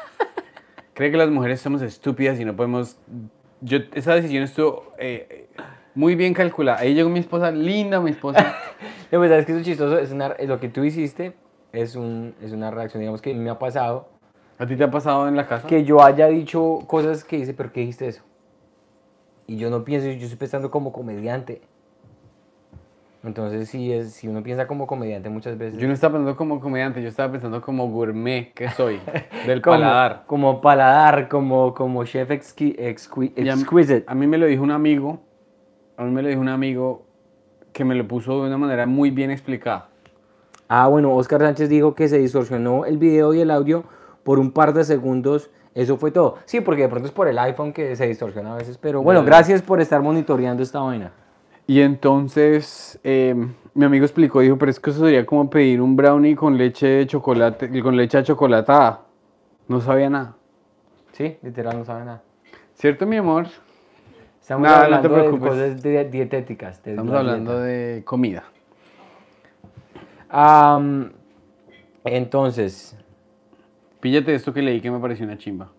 Cree 0.96 1.12
que 1.12 1.18
las 1.18 1.30
mujeres 1.30 1.62
somos 1.62 1.82
estúpidas 1.84 2.40
y 2.40 2.46
no 2.46 2.56
podemos... 2.56 2.98
Yo, 3.62 3.78
esa 3.94 4.16
decisión 4.16 4.44
estuvo 4.44 4.92
eh, 4.98 5.48
muy 5.94 6.16
bien 6.16 6.34
calculada. 6.34 6.80
Ahí 6.80 6.96
llegó 6.96 7.10
mi 7.10 7.20
esposa, 7.20 7.52
linda 7.52 8.00
mi 8.00 8.12
esposa. 8.12 8.56
No, 9.12 9.20
pues 9.20 9.30
sabes 9.30 9.46
que 9.46 9.56
es 9.56 9.64
chistoso, 9.64 10.00
es 10.00 10.12
una- 10.12 10.34
lo 10.44 10.60
que 10.60 10.70
tú 10.70 10.84
hiciste 10.84 11.36
es, 11.72 11.96
un, 11.96 12.34
es 12.42 12.52
una 12.52 12.72
reacción, 12.72 13.00
digamos 13.00 13.22
que 13.22 13.32
me 13.36 13.48
ha 13.52 13.60
pasado, 13.60 14.10
¿A 14.58 14.66
ti 14.66 14.76
te 14.76 14.84
ha 14.84 14.90
pasado 14.90 15.28
en 15.28 15.36
la 15.36 15.46
casa? 15.46 15.68
que 15.68 15.84
yo 15.84 16.04
haya 16.04 16.26
dicho 16.30 16.80
cosas 16.88 17.24
que 17.24 17.38
dice, 17.38 17.54
pero 17.54 17.72
¿qué 17.72 17.82
dijiste 17.82 18.08
eso? 18.08 18.24
Y 19.48 19.58
yo 19.58 19.70
no 19.70 19.84
pienso, 19.84 20.08
yo 20.08 20.24
estoy 20.24 20.38
pensando 20.38 20.72
como 20.72 20.92
comediante. 20.92 21.62
Entonces, 23.24 23.70
si, 23.70 23.92
es, 23.94 24.12
si 24.14 24.28
uno 24.28 24.44
piensa 24.44 24.68
como 24.68 24.86
comediante 24.86 25.30
muchas 25.30 25.58
veces... 25.58 25.80
Yo 25.80 25.88
no 25.88 25.94
estaba 25.94 26.14
pensando 26.16 26.36
como 26.36 26.60
comediante, 26.60 27.02
yo 27.02 27.08
estaba 27.08 27.32
pensando 27.32 27.62
como 27.62 27.88
gourmet 27.90 28.54
que 28.54 28.70
soy, 28.72 29.00
del 29.48 29.62
como, 29.62 29.76
paladar. 29.78 30.24
Como 30.28 30.60
paladar, 30.60 31.30
como, 31.30 31.74
como 31.74 32.04
chef 32.04 32.30
exqui- 32.32 32.76
exqui- 32.78 33.32
Y 33.38 33.48
a 33.48 33.54
exquisite. 33.54 34.04
A 34.08 34.16
mí 34.16 34.28
me 34.28 34.38
lo 34.38 34.46
dijo 34.46 34.62
un 34.62 34.72
amigo, 34.72 35.20
a 35.96 36.04
mí 36.04 36.12
me 36.12 36.22
lo 36.22 36.28
dijo 36.28 36.42
un 36.42 36.50
amigo 36.50 37.06
que 37.72 37.86
me 37.86 37.96
lo 37.96 38.06
puso 38.08 38.42
de 38.42 38.48
una 38.48 38.58
manera 38.58 38.86
muy 38.86 39.10
bien 39.10 39.32
explicada. 39.32 39.88
Ah, 40.68 40.88
bueno, 40.88 41.14
Oscar 41.16 41.40
Sánchez 41.42 41.70
dijo 41.70 41.96
que 41.96 42.10
se 42.10 42.18
distorsionó 42.18 42.84
el 42.86 42.98
video 42.98 43.34
y 43.34 43.40
el 43.40 43.52
audio 43.52 43.86
por 44.24 44.38
un 44.38 44.52
par 44.52 44.74
de 44.74 44.84
segundos. 44.84 45.50
Eso 45.76 45.98
fue 45.98 46.12
todo. 46.12 46.38
Sí, 46.46 46.62
porque 46.62 46.84
de 46.84 46.90
pronto 46.90 47.08
es 47.08 47.14
por 47.14 47.28
el 47.28 47.38
iPhone 47.40 47.74
que 47.74 47.96
se 47.96 48.08
distorsiona 48.08 48.54
a 48.54 48.58
veces. 48.58 48.78
Pero 48.78 49.02
bueno, 49.02 49.22
Dale. 49.22 49.28
gracias 49.32 49.62
por 49.62 49.82
estar 49.82 50.02
monitoreando 50.02 50.62
esta 50.62 50.80
vaina. 50.80 51.12
Y 51.66 51.80
entonces 51.82 53.00
eh, 53.04 53.34
mi 53.74 53.86
amigo 53.86 54.06
explicó, 54.06 54.42
dijo, 54.42 54.58
pero 54.58 54.70
es 54.70 54.80
que 54.80 54.90
eso 54.92 55.00
sería 55.00 55.26
como 55.26 55.50
pedir 55.50 55.82
un 55.82 55.96
brownie 55.96 56.36
con 56.36 56.58
leche 56.58 56.86
de 56.88 57.08
chocolate, 57.08 57.82
con 57.82 57.96
leche 57.96 58.18
achocolatada. 58.20 59.02
No 59.68 59.80
sabía 59.82 60.10
nada. 60.10 60.36
Sí, 61.14 61.38
literal, 61.42 61.78
no 61.80 61.86
sabe 61.86 62.06
nada. 62.06 62.22
¿Cierto, 62.76 63.06
mi 63.08 63.18
amor? 63.18 63.48
Estamos 64.42 64.64
Nada, 64.68 64.80
no 64.80 65.02
te 65.02 65.08
hablando 65.08 65.10
de 65.16 65.22
preocupes. 65.22 65.50
cosas 65.50 65.82
de- 65.84 66.06
dietéticas. 66.10 66.84
de 66.84 66.92
Estamos 66.92 67.14
la 67.14 67.20
hablando 67.20 67.52
dieta. 67.54 67.66
de 67.66 68.04
comida. 68.04 68.44
Am, 70.30 71.12
entonces, 72.04 72.98
Píllate 74.04 74.36
esto 74.36 74.54
que 74.54 74.62
leí 74.62 74.82
que 74.82 74.92
me 74.92 75.00
pareció 75.00 75.26
una 75.26 75.38
chimba. 75.38 75.70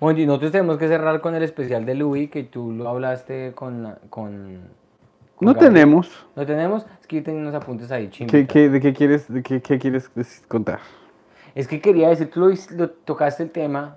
bueno, 0.00 0.18
y 0.18 0.26
nosotros 0.26 0.50
tenemos 0.50 0.78
que 0.78 0.88
cerrar 0.88 1.20
con 1.20 1.36
el 1.36 1.44
especial 1.44 1.86
de 1.86 1.94
Louis, 1.94 2.28
que 2.28 2.42
tú 2.42 2.72
lo 2.72 2.88
hablaste 2.88 3.52
con... 3.54 3.94
con, 4.10 4.58
con 5.36 5.46
No 5.46 5.52
Gabriel. 5.54 5.72
tenemos. 5.74 6.26
¿No 6.34 6.44
tenemos? 6.44 6.84
Es 7.00 7.06
que 7.06 7.16
yo 7.16 7.22
tenía 7.22 7.40
unos 7.40 7.54
apuntes 7.54 7.92
ahí, 7.92 8.08
chimbitas. 8.08 8.40
¿Qué, 8.40 8.46
qué- 8.48 8.68
de 8.68 8.80
qué 8.80 8.92
quieres, 8.92 9.32
de 9.32 9.42
qué, 9.44 9.62
qué 9.62 9.78
quieres 9.78 10.08
contar? 10.48 10.80
Es 11.54 11.68
que 11.68 11.80
quería 11.80 12.08
decir, 12.08 12.28
tú 12.30 12.40
lo 12.76 12.90
tocaste 12.90 13.44
el 13.44 13.50
tema 13.52 13.96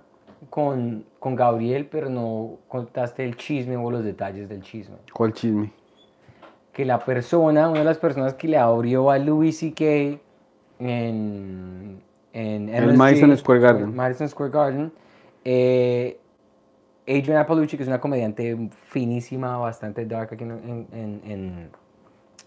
con, 0.51 1.03
con 1.19 1.35
Gabriel, 1.35 1.87
pero 1.91 2.07
no 2.09 2.59
contaste 2.67 3.25
el 3.25 3.35
chisme 3.35 3.77
o 3.77 3.89
los 3.89 4.03
detalles 4.03 4.47
del 4.47 4.61
chisme. 4.61 4.97
¿Cuál 5.11 5.33
chisme? 5.33 5.71
Que 6.71 6.85
la 6.85 6.99
persona, 6.99 7.67
una 7.67 7.79
de 7.79 7.85
las 7.85 7.97
personas 7.97 8.35
que 8.35 8.47
le 8.47 8.57
abrió 8.57 9.09
a 9.09 9.17
Louis 9.17 9.57
C.K. 9.57 10.19
en, 10.79 12.01
en 12.33 12.69
El 12.69 12.93
Madison 12.97 13.35
Square 13.37 13.59
Garden. 13.59 13.95
Madison 13.95 14.29
Square 14.29 14.51
Garden, 14.51 14.91
eh, 15.43 16.17
Adrian 17.07 17.37
Appalucci, 17.37 17.75
que 17.77 17.83
es 17.83 17.89
una 17.89 17.99
comediante 17.99 18.69
finísima, 18.87 19.57
bastante 19.57 20.05
dark 20.05 20.33
aquí 20.33 20.43
en, 20.43 20.51
en, 20.51 20.87
en, 20.93 21.21
en- 21.25 21.69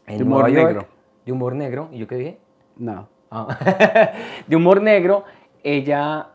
en 0.07 0.19
De 0.19 0.25
humor 0.25 0.43
Nueva 0.43 0.51
York. 0.51 0.67
negro. 0.75 0.87
De 1.27 1.33
humor 1.33 1.55
negro. 1.55 1.89
¿Y 1.93 1.99
yo 1.99 2.07
qué 2.07 2.15
dije? 2.17 2.39
No. 2.77 3.09
Ah, 3.31 3.59
de 4.47 4.57
humor 4.57 4.81
negro, 4.81 5.25
ella, 5.63 6.29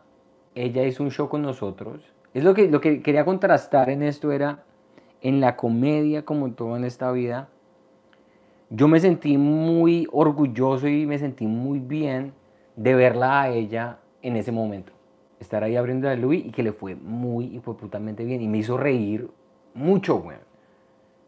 ella 0.54 0.84
hizo 0.84 1.02
un 1.02 1.10
show 1.10 1.28
con 1.28 1.42
nosotros. 1.42 2.02
Es 2.34 2.44
lo 2.44 2.52
que, 2.54 2.68
lo 2.68 2.80
que 2.80 3.00
quería 3.02 3.24
contrastar 3.24 3.90
en 3.90 4.02
esto 4.02 4.30
era, 4.32 4.64
en 5.22 5.40
la 5.40 5.56
comedia, 5.56 6.24
como 6.24 6.52
todo 6.52 6.76
en 6.76 6.84
esta 6.84 7.10
vida, 7.12 7.48
yo 8.68 8.86
me 8.86 9.00
sentí 9.00 9.36
muy 9.38 10.06
orgulloso 10.12 10.86
y 10.88 11.06
me 11.06 11.18
sentí 11.18 11.46
muy 11.46 11.78
bien 11.80 12.32
de 12.76 12.94
verla 12.94 13.42
a 13.42 13.48
ella 13.50 13.98
en 14.22 14.36
ese 14.36 14.52
momento. 14.52 14.92
Estar 15.38 15.64
ahí 15.64 15.76
abriendo 15.76 16.08
a 16.08 16.14
Louis 16.16 16.44
y 16.46 16.50
que 16.50 16.62
le 16.62 16.72
fue 16.72 16.94
muy 16.94 17.46
hijueputamente 17.46 18.24
bien. 18.24 18.42
Y 18.42 18.48
me 18.48 18.58
hizo 18.58 18.76
reír 18.76 19.28
mucho, 19.74 20.18
güey. 20.18 20.36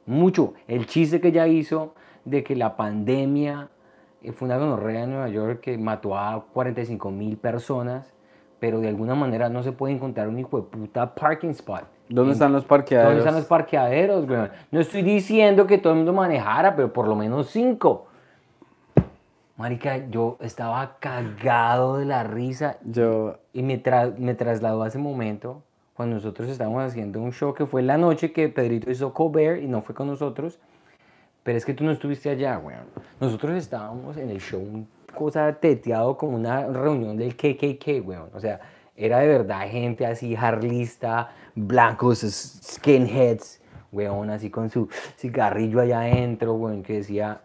Mucho. 0.06 0.54
El 0.66 0.86
chiste 0.86 1.20
que 1.20 1.28
ella 1.28 1.46
hizo 1.46 1.94
de 2.24 2.42
que 2.42 2.56
la 2.56 2.76
pandemia 2.76 3.68
eh, 4.22 4.32
fue 4.32 4.46
una 4.46 4.58
gonorrea 4.58 5.04
en 5.04 5.10
Nueva 5.10 5.28
York 5.28 5.60
que 5.60 5.78
mató 5.78 6.16
a 6.18 6.44
45 6.52 7.10
mil 7.10 7.36
personas, 7.36 8.12
pero 8.60 8.80
de 8.80 8.88
alguna 8.88 9.14
manera 9.14 9.48
no 9.48 9.62
se 9.62 9.72
puede 9.72 9.94
encontrar 9.94 10.28
un 10.28 10.38
hijo 10.38 10.56
de 10.60 10.64
puta 10.64 11.14
parking 11.14 11.50
spot. 11.50 11.84
¿Dónde 12.08 12.30
En- 12.30 12.32
están 12.34 12.52
los 12.52 12.64
parqueaderos? 12.64 13.10
¿Dónde 13.12 13.20
están 13.20 13.34
los 13.36 13.46
parqueaderos, 13.46 14.26
güey? 14.26 14.40
No 14.70 14.80
estoy 14.80 15.02
diciendo 15.02 15.66
que 15.66 15.78
todo 15.78 15.92
el 15.92 15.98
mundo 15.98 16.12
manejara, 16.12 16.74
pero 16.76 16.92
por 16.92 17.08
lo 17.08 17.14
menos 17.16 17.48
cinco. 17.48 18.06
Marica, 19.56 20.08
yo 20.08 20.38
estaba 20.40 20.96
cagado 20.98 21.98
de 21.98 22.06
la 22.06 22.24
risa 22.24 22.78
Yo, 22.84 23.38
y 23.52 23.62
me, 23.62 23.82
tra- 23.82 24.16
me 24.16 24.34
trasladó 24.34 24.82
a 24.82 24.88
ese 24.88 24.98
momento 24.98 25.62
cuando 25.94 26.16
nosotros 26.16 26.48
estábamos 26.48 26.82
haciendo 26.84 27.20
un 27.20 27.32
show 27.32 27.52
que 27.52 27.66
fue 27.66 27.82
la 27.82 27.98
noche 27.98 28.32
que 28.32 28.48
Pedrito 28.48 28.90
hizo 28.90 29.12
Colbert 29.12 29.62
y 29.62 29.66
no 29.66 29.82
fue 29.82 29.94
con 29.94 30.06
nosotros. 30.06 30.58
Pero 31.42 31.58
es 31.58 31.64
que 31.66 31.74
tú 31.74 31.84
no 31.84 31.90
estuviste 31.90 32.30
allá, 32.30 32.56
güey. 32.56 32.76
Nosotros 33.20 33.56
estábamos 33.56 34.16
en 34.16 34.30
el 34.30 34.40
show, 34.40 34.60
un 34.60 34.88
cosa 35.14 35.52
teteado 35.52 36.16
como 36.16 36.36
una 36.36 36.66
reunión 36.68 37.16
del 37.18 37.36
KKK, 37.36 38.02
güey. 38.02 38.18
O 38.32 38.40
sea, 38.40 38.60
era 38.96 39.18
de 39.18 39.28
verdad 39.28 39.68
gente 39.68 40.06
así, 40.06 40.34
harlista, 40.34 41.30
blancos, 41.54 42.20
skinheads, 42.20 43.60
weón, 43.92 44.30
así 44.30 44.48
con 44.50 44.70
su 44.70 44.88
cigarrillo 45.18 45.80
allá 45.80 46.00
adentro, 46.00 46.54
weón, 46.54 46.82
que 46.82 46.94
decía... 46.94 47.42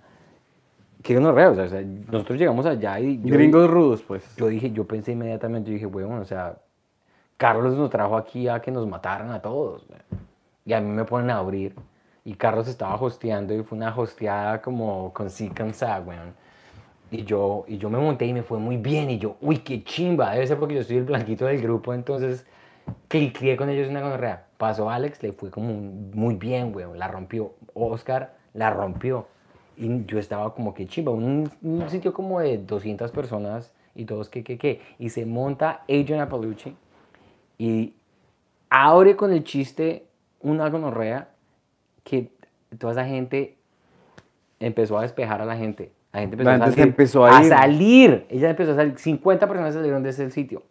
Que 1.07 1.13
no 1.21 1.29
o 1.29 1.33
sea, 1.33 1.63
o 1.63 1.67
sea, 1.69 1.81
nosotros 1.81 2.37
llegamos 2.37 2.65
allá 2.65 2.99
y... 2.99 3.21
yo- 3.23 3.33
gringos 3.33 3.69
rudos, 3.69 4.03
pues. 4.03 4.35
yo 4.35 4.47
dije, 4.47 4.71
yo 4.71 4.83
pensé 4.85 5.13
inmediatamente, 5.13 5.69
yo 5.69 5.75
dije, 5.75 5.85
bueno, 5.85 6.19
o 6.19 6.25
sea, 6.25 6.57
Carlos 7.37 7.77
nos 7.77 7.89
trajo 7.89 8.17
aquí 8.17 8.49
a 8.49 8.59
que 8.59 8.71
nos 8.71 8.85
mataran 8.85 9.31
a 9.31 9.41
todos. 9.41 9.87
Y 10.65 10.73
a 10.73 10.81
mí 10.81 10.89
me 10.89 11.05
ponen 11.05 11.29
a 11.29 11.37
abrir. 11.37 11.73
Y 12.25 12.33
Carlos 12.33 12.67
estaba 12.67 12.95
hosteando 12.95 13.53
y 13.53 13.63
fue 13.63 13.77
una 13.77 13.97
hosteada 13.97 14.61
como 14.61 15.13
con 15.13 15.29
sí 15.29 15.47
cansada, 15.49 16.01
weón. 16.01 16.33
Y 17.09 17.23
yo, 17.23 17.63
y 17.69 17.77
yo 17.77 17.89
me 17.89 17.99
monté 17.99 18.25
y 18.25 18.33
me 18.33 18.43
fue 18.43 18.59
muy 18.59 18.75
bien. 18.75 19.09
Y 19.09 19.17
yo, 19.17 19.37
uy, 19.39 19.59
qué 19.59 19.85
chimba. 19.85 20.31
Debe 20.33 20.45
ser 20.45 20.59
porque 20.59 20.75
yo 20.75 20.83
soy 20.83 20.97
el 20.97 21.05
blanquito 21.05 21.45
del 21.45 21.61
grupo. 21.61 21.93
Entonces, 21.93 22.45
cliqué 23.07 23.55
con 23.55 23.69
ellos 23.69 23.87
una 23.87 24.01
gonorrea. 24.01 24.47
Pasó 24.57 24.89
Alex, 24.89 25.23
le 25.23 25.31
fue 25.31 25.49
como 25.51 25.73
muy 25.73 26.35
bien, 26.35 26.75
weón. 26.75 26.99
La 26.99 27.07
rompió. 27.07 27.53
Oscar 27.75 28.33
la 28.53 28.71
rompió. 28.71 29.27
Y 29.77 30.05
yo 30.05 30.17
estaba 30.19 30.53
como 30.53 30.73
que 30.73 30.87
chimba. 30.87 31.11
Un, 31.11 31.49
un 31.61 31.89
sitio 31.89 32.13
como 32.13 32.39
de 32.39 32.57
200 32.57 33.11
personas 33.11 33.71
y 33.95 34.05
todos 34.05 34.29
que, 34.29 34.43
que, 34.43 34.57
que. 34.57 34.81
Y 34.97 35.09
se 35.09 35.25
monta 35.25 35.83
Adrian 35.87 36.19
Appalucci 36.19 36.75
y 37.57 37.93
abre 38.69 39.15
con 39.15 39.31
el 39.31 39.43
chiste 39.43 40.05
una 40.41 40.69
gonorrea 40.69 41.29
que 42.03 42.31
toda 42.77 42.93
esa 42.93 43.05
gente 43.05 43.57
empezó 44.59 44.97
a 44.97 45.03
despejar 45.03 45.41
a 45.41 45.45
la 45.45 45.55
gente. 45.57 45.91
La 46.13 46.21
gente 46.21 46.35
empezó, 46.35 46.49
La 46.49 46.55
a, 46.55 46.57
gente 46.57 46.71
se 46.71 46.75
salir, 46.75 46.87
empezó 46.87 47.25
a 47.25 47.41
ir. 47.41 47.49
salir. 47.49 48.25
Ella 48.29 48.49
empezó 48.49 48.71
a 48.71 48.75
salir. 48.75 48.97
50 48.97 49.47
personas 49.47 49.73
salieron 49.73 50.03
de 50.03 50.09
ese 50.09 50.29
sitio. 50.31 50.63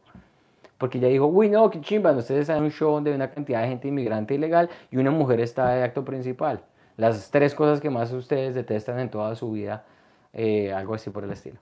Porque 0.79 0.99
ella 0.99 1.09
dijo, 1.09 1.27
uy, 1.27 1.49
no, 1.49 1.71
qué 1.71 1.81
chimba, 1.81 2.13
ustedes 2.13 2.43
están 2.43 2.59
en 2.59 2.65
un 2.65 2.71
show 2.71 2.93
donde 2.93 3.11
hay 3.11 3.17
una 3.17 3.31
cantidad 3.31 3.63
de 3.63 3.69
gente 3.69 3.89
inmigrante 3.89 4.35
ilegal 4.35 4.69
y 4.91 4.99
una 4.99 5.11
mujer 5.11 5.41
está 5.41 5.71
de 5.71 5.83
acto 5.83 6.05
principal. 6.05 6.61
Las 6.97 7.31
tres 7.31 7.55
cosas 7.55 7.81
que 7.81 7.91
más 7.91 8.13
ustedes 8.13 8.55
detestan 8.55 8.99
en 8.99 9.11
toda 9.11 9.35
su 9.35 9.53
vida, 9.53 9.85
eh, 10.33 10.73
algo 10.73 10.95
así 10.95 11.11
por 11.11 11.25
el 11.25 11.31
estilo. 11.31 11.59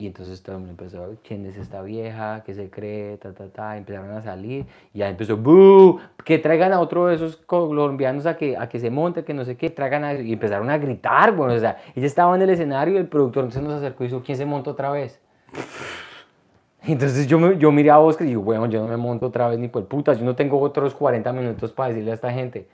Y 0.00 0.06
entonces 0.06 0.42
todo 0.42 0.56
el 0.56 0.62
mundo 0.62 0.82
empezó, 0.82 1.14
¿quién 1.22 1.44
es 1.44 1.58
esta 1.58 1.82
vieja? 1.82 2.42
¿Qué 2.46 2.54
se 2.54 2.70
cree? 2.70 3.18
Ta, 3.18 3.34
ta, 3.34 3.48
ta. 3.48 3.76
Empezaron 3.76 4.10
a 4.12 4.22
salir 4.22 4.64
y 4.94 5.00
ya 5.00 5.10
empezó, 5.10 5.36
¡bu! 5.36 6.00
Que 6.24 6.38
traigan 6.38 6.72
a 6.72 6.80
otro 6.80 7.08
de 7.08 7.16
esos 7.16 7.36
colombianos 7.36 8.24
a 8.24 8.38
que, 8.38 8.56
a 8.56 8.66
que 8.66 8.80
se 8.80 8.88
monte, 8.88 9.24
que 9.24 9.34
no 9.34 9.44
sé 9.44 9.58
qué, 9.58 9.68
traigan 9.68 10.04
a... 10.04 10.14
Y 10.14 10.32
empezaron 10.32 10.70
a 10.70 10.78
gritar, 10.78 11.36
bueno, 11.36 11.52
o 11.52 11.58
sea, 11.58 11.76
ella 11.94 12.06
estaba 12.06 12.34
en 12.34 12.40
el 12.40 12.48
escenario 12.48 12.94
y 12.94 12.96
el 12.96 13.08
productor 13.08 13.44
entonces 13.44 13.62
nos 13.62 13.74
acercó 13.74 14.04
y 14.04 14.06
dijo, 14.06 14.22
¿quién 14.24 14.38
se 14.38 14.46
monta 14.46 14.70
otra 14.70 14.90
vez? 14.90 15.20
Entonces 16.82 17.26
yo, 17.26 17.38
me, 17.38 17.58
yo 17.58 17.70
miré 17.70 17.90
a 17.90 17.98
Oscar 17.98 18.26
y 18.26 18.30
digo, 18.30 18.40
bueno, 18.40 18.64
yo 18.64 18.80
no 18.80 18.88
me 18.88 18.96
monto 18.96 19.26
otra 19.26 19.48
vez 19.48 19.58
ni 19.58 19.68
por 19.68 19.84
putas, 19.84 20.18
yo 20.18 20.24
no 20.24 20.34
tengo 20.34 20.58
otros 20.58 20.94
40 20.94 21.30
minutos 21.34 21.72
para 21.72 21.90
decirle 21.90 22.12
a 22.12 22.14
esta 22.14 22.32
gente. 22.32 22.66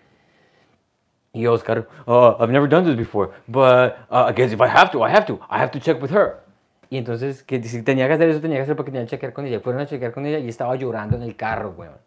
Y 1.37 1.47
Oscar, 1.47 1.87
oh, 2.07 2.35
I've 2.41 2.51
never 2.51 2.67
done 2.67 2.87
this 2.87 2.97
before, 2.97 3.31
but 3.47 3.99
uh, 4.11 4.25
I 4.25 4.33
guess 4.33 4.53
if 4.53 4.61
I 4.61 4.69
have 4.69 4.91
to, 4.93 5.03
I 5.03 5.11
have 5.11 5.27
to, 5.27 5.39
I 5.51 5.59
have 5.59 5.71
to 5.73 5.79
check 5.79 6.01
with 6.01 6.11
her. 6.11 6.43
Y 6.89 6.97
entonces, 6.97 7.43
que 7.43 7.63
si 7.63 7.83
tenía 7.83 8.07
que 8.07 8.15
hacer 8.15 8.31
eso, 8.31 8.41
tenía 8.41 8.57
que 8.57 8.63
hacer 8.63 8.75
porque 8.75 8.91
tenía 8.91 9.05
que 9.05 9.11
chequear 9.11 9.35
con 9.35 9.45
ella. 9.45 9.61
Fueron 9.61 9.83
a 9.83 9.87
chequear 9.87 10.13
con 10.13 10.25
ella 10.25 10.39
y 10.39 10.49
estaba 10.49 10.75
llorando 10.77 11.17
en 11.17 11.23
el 11.23 11.37
carro, 11.37 11.75
weón. 11.77 11.99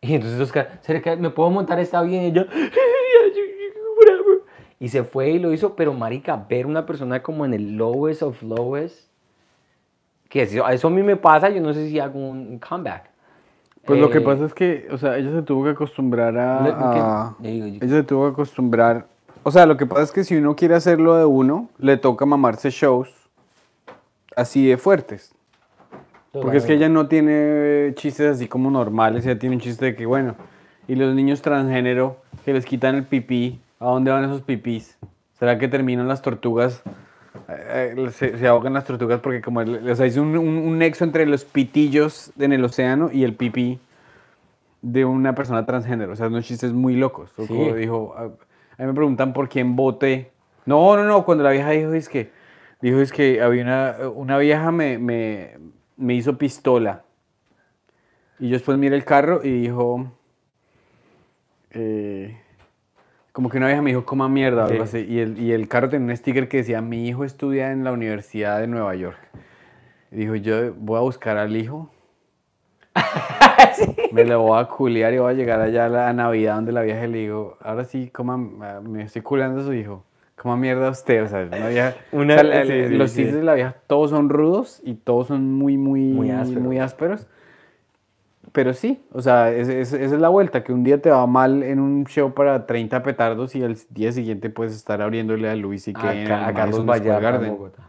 Y 0.00 0.16
entonces 0.16 0.40
Oscar, 0.40 0.80
¿será 0.80 1.00
que 1.00 1.14
me 1.14 1.30
puedo 1.30 1.50
montar? 1.50 1.78
Está 1.78 2.02
bien. 2.02 2.24
Y 2.24 2.32
yo, 2.32 2.42
y 4.80 4.88
se 4.88 5.04
fue 5.04 5.30
y 5.30 5.38
lo 5.38 5.52
hizo, 5.52 5.76
pero 5.76 5.92
marica, 5.92 6.34
ver 6.48 6.66
una 6.66 6.84
persona 6.84 7.22
como 7.22 7.44
en 7.44 7.54
el 7.54 7.76
lowest 7.76 8.22
of 8.22 8.42
lowest, 8.42 9.08
que 10.28 10.42
eso, 10.42 10.68
eso 10.68 10.88
a 10.88 10.90
mí 10.90 11.04
me 11.04 11.14
pasa, 11.14 11.48
yo 11.48 11.60
no 11.60 11.72
sé 11.72 11.88
si 11.88 12.00
hago 12.00 12.18
un 12.18 12.58
comeback. 12.58 13.09
Pues 13.90 14.00
lo 14.00 14.10
que 14.10 14.18
Eh, 14.18 14.20
pasa 14.22 14.44
es 14.44 14.54
que, 14.54 14.88
o 14.90 14.98
sea, 14.98 15.16
ella 15.18 15.30
se 15.32 15.42
tuvo 15.42 15.64
que 15.64 15.70
acostumbrar 15.70 16.36
a... 16.38 16.62
A- 16.62 17.36
ella 17.82 17.96
se 17.96 18.02
tuvo 18.02 18.26
que 18.26 18.32
acostumbrar... 18.32 19.06
O 19.42 19.50
sea, 19.50 19.66
lo 19.66 19.76
que 19.76 19.86
pasa 19.86 20.02
es 20.02 20.12
que 20.12 20.22
si 20.24 20.36
uno 20.36 20.54
quiere 20.54 20.74
hacerlo 20.74 21.16
de 21.16 21.24
uno, 21.24 21.68
le 21.78 21.96
toca 21.96 22.26
mamarse 22.26 22.70
shows 22.70 23.08
así 24.36 24.66
de 24.66 24.76
fuertes. 24.76 25.34
Porque 26.32 26.58
es 26.58 26.64
que 26.66 26.74
ella 26.74 26.88
no 26.88 27.08
tiene 27.08 27.92
chistes 27.96 28.36
así 28.36 28.46
como 28.46 28.70
normales, 28.70 29.26
ella 29.26 29.38
tiene 29.38 29.56
un 29.56 29.60
chiste 29.60 29.86
de 29.86 29.96
que, 29.96 30.06
bueno, 30.06 30.36
y 30.86 30.94
los 30.94 31.14
niños 31.14 31.42
transgénero 31.42 32.18
que 32.44 32.52
les 32.52 32.64
quitan 32.64 32.94
el 32.94 33.04
pipí, 33.04 33.60
¿a 33.80 33.86
dónde 33.86 34.10
van 34.12 34.24
esos 34.24 34.42
pipís? 34.42 34.96
¿Será 35.38 35.58
que 35.58 35.66
terminan 35.68 36.06
las 36.06 36.22
tortugas? 36.22 36.82
Eh, 37.48 37.94
eh, 37.96 38.10
se, 38.10 38.38
se 38.38 38.46
ahogan 38.46 38.72
las 38.74 38.84
tortugas 38.84 39.20
porque 39.20 39.40
como, 39.40 39.60
o 39.60 39.94
sea, 39.94 40.06
es 40.06 40.16
un, 40.16 40.36
un- 40.36 40.58
un 40.58 40.78
nexo 40.78 41.04
entre 41.04 41.26
los 41.26 41.44
pitillos 41.44 42.32
en 42.38 42.52
el 42.52 42.64
océano 42.64 43.10
y 43.12 43.24
el 43.24 43.34
pipí 43.34 43.78
de 44.82 45.04
una 45.04 45.34
persona 45.34 45.64
transgénero. 45.66 46.12
O 46.12 46.16
sea, 46.16 46.26
unos 46.28 46.44
chistes 46.46 46.72
muy 46.72 46.96
locos. 46.96 47.30
Sí. 47.36 47.46
como 47.46 47.74
dijo, 47.74 48.14
a, 48.16 48.22
a 48.24 48.26
mí 48.26 48.86
me 48.86 48.94
preguntan 48.94 49.32
por 49.32 49.48
quién 49.48 49.76
voté. 49.76 50.30
No, 50.66 50.96
no, 50.96 51.04
no, 51.04 51.24
cuando 51.24 51.44
la 51.44 51.50
vieja 51.50 51.70
dijo 51.70 51.92
es 51.94 52.08
que, 52.08 52.30
dijo 52.80 53.00
es 53.00 53.12
que 53.12 53.42
había 53.42 53.62
una, 53.62 53.96
una 54.14 54.38
vieja 54.38 54.70
me, 54.72 54.98
me, 54.98 55.58
me 55.96 56.14
hizo 56.14 56.38
pistola. 56.38 57.02
Y 58.38 58.48
yo 58.48 58.54
después 58.54 58.78
miré 58.78 58.96
el 58.96 59.04
carro 59.04 59.40
y 59.44 59.50
dijo, 59.50 60.10
eh, 61.72 62.40
como 63.40 63.48
que 63.48 63.56
una 63.56 63.68
vieja 63.68 63.80
me 63.80 63.88
dijo, 63.88 64.04
coma 64.04 64.28
mierda, 64.28 64.66
algo 64.66 64.84
Sí. 64.84 64.98
así. 64.98 65.06
Y 65.10 65.18
el, 65.20 65.38
y 65.38 65.52
el 65.52 65.66
carro 65.66 65.88
tenía 65.88 66.10
un 66.10 66.14
sticker 66.14 66.46
que 66.46 66.58
decía, 66.58 66.82
mi 66.82 67.08
hijo 67.08 67.24
estudia 67.24 67.72
en 67.72 67.84
la 67.84 67.92
Universidad 67.92 68.60
de 68.60 68.66
Nueva 68.66 68.94
York. 68.96 69.16
Y 70.12 70.16
dijo, 70.16 70.34
yo 70.34 70.74
voy 70.74 70.98
a 70.98 71.00
buscar 71.00 71.38
al 71.38 71.56
hijo. 71.56 71.88
Me 74.12 74.24
lo 74.26 74.42
voy 74.42 74.60
a 74.60 74.66
culiar 74.66 75.14
y 75.14 75.18
voy 75.20 75.32
a 75.32 75.34
llegar 75.34 75.58
allá 75.58 75.86
a 75.86 75.88
la 75.88 76.12
Navidad 76.12 76.56
donde 76.56 76.72
la 76.72 76.82
vieja 76.82 77.06
le 77.06 77.16
digo, 77.16 77.56
ahora 77.62 77.84
sí, 77.84 78.10
coma, 78.10 78.36
me 78.36 79.04
estoy 79.04 79.22
culeando 79.22 79.62
a 79.62 79.64
su 79.64 79.72
hijo. 79.72 80.04
Coma 80.36 80.58
mierda 80.58 80.90
usted, 80.90 81.22
o 81.24 81.28
sea, 81.28 81.46
una 81.50 81.68
vieja... 81.68 81.94
Una- 82.12 82.34
o 82.34 82.38
sea, 82.40 82.44
la- 82.44 82.62
sí, 82.66 82.88
sí, 82.88 82.94
los 82.94 83.10
sí. 83.10 83.16
chistes 83.22 83.36
de 83.36 83.42
la 83.42 83.54
vieja 83.54 83.74
todos 83.86 84.10
son 84.10 84.28
rudos 84.28 84.82
y 84.84 84.96
todos 84.96 85.28
son 85.28 85.50
muy, 85.50 85.78
muy, 85.78 86.00
Muy 86.02 86.30
ásperos. 86.30 86.62
muy 86.62 86.78
ásperos. 86.78 87.26
Pero 88.52 88.72
sí, 88.74 89.00
o 89.12 89.20
sea, 89.22 89.52
es- 89.52 89.68
es- 89.68 89.92
esa 89.92 90.14
es 90.14 90.20
la 90.20 90.28
vuelta, 90.28 90.64
que 90.64 90.72
un 90.72 90.82
día 90.82 91.00
te 91.00 91.10
va 91.10 91.26
mal 91.26 91.62
en 91.62 91.78
un 91.78 92.04
show 92.06 92.32
para 92.34 92.66
30 92.66 93.02
petardos 93.02 93.54
y 93.54 93.62
al 93.62 93.76
día 93.90 94.10
siguiente 94.12 94.50
puedes 94.50 94.74
estar 94.74 95.00
abriéndole 95.00 95.48
a 95.48 95.54
Luis 95.54 95.86
y 95.88 95.92
que 95.94 96.00
a, 96.00 96.24
Ca- 96.26 96.46
a 96.46 96.54
Carlos 96.54 96.78
Vallarta 96.86 97.28
en 97.28 97.50
Bogotá. 97.56 97.82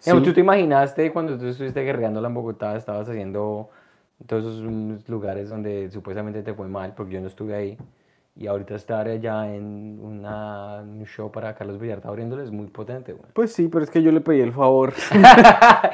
Sí. 0.00 0.10
¿Tú 0.24 0.32
te 0.34 0.40
imaginaste 0.40 1.12
cuando 1.12 1.38
tú 1.38 1.46
estuviste 1.46 1.80
guerreándola 1.82 2.28
en 2.28 2.34
Bogotá, 2.34 2.76
estabas 2.76 3.08
haciendo 3.08 3.70
todos 4.26 4.44
esos 4.44 5.08
lugares 5.08 5.48
donde 5.48 5.90
supuestamente 5.90 6.42
te 6.42 6.52
fue 6.54 6.68
mal, 6.68 6.92
porque 6.96 7.14
yo 7.14 7.20
no 7.20 7.28
estuve 7.28 7.54
ahí, 7.54 7.78
y 8.36 8.48
ahorita 8.48 8.74
estar 8.74 9.06
allá 9.06 9.54
en 9.54 9.98
una, 10.02 10.80
un 10.82 11.04
show 11.06 11.30
para 11.30 11.54
Carlos 11.54 11.78
Vallarta 11.80 12.08
abriéndole 12.08 12.42
es 12.42 12.50
muy 12.50 12.66
potente, 12.66 13.12
güey. 13.12 13.26
Pues 13.32 13.52
sí, 13.52 13.68
pero 13.68 13.84
es 13.84 13.90
que 13.90 14.02
yo 14.02 14.10
le 14.10 14.20
pedí 14.20 14.40
el 14.40 14.52
favor. 14.52 14.92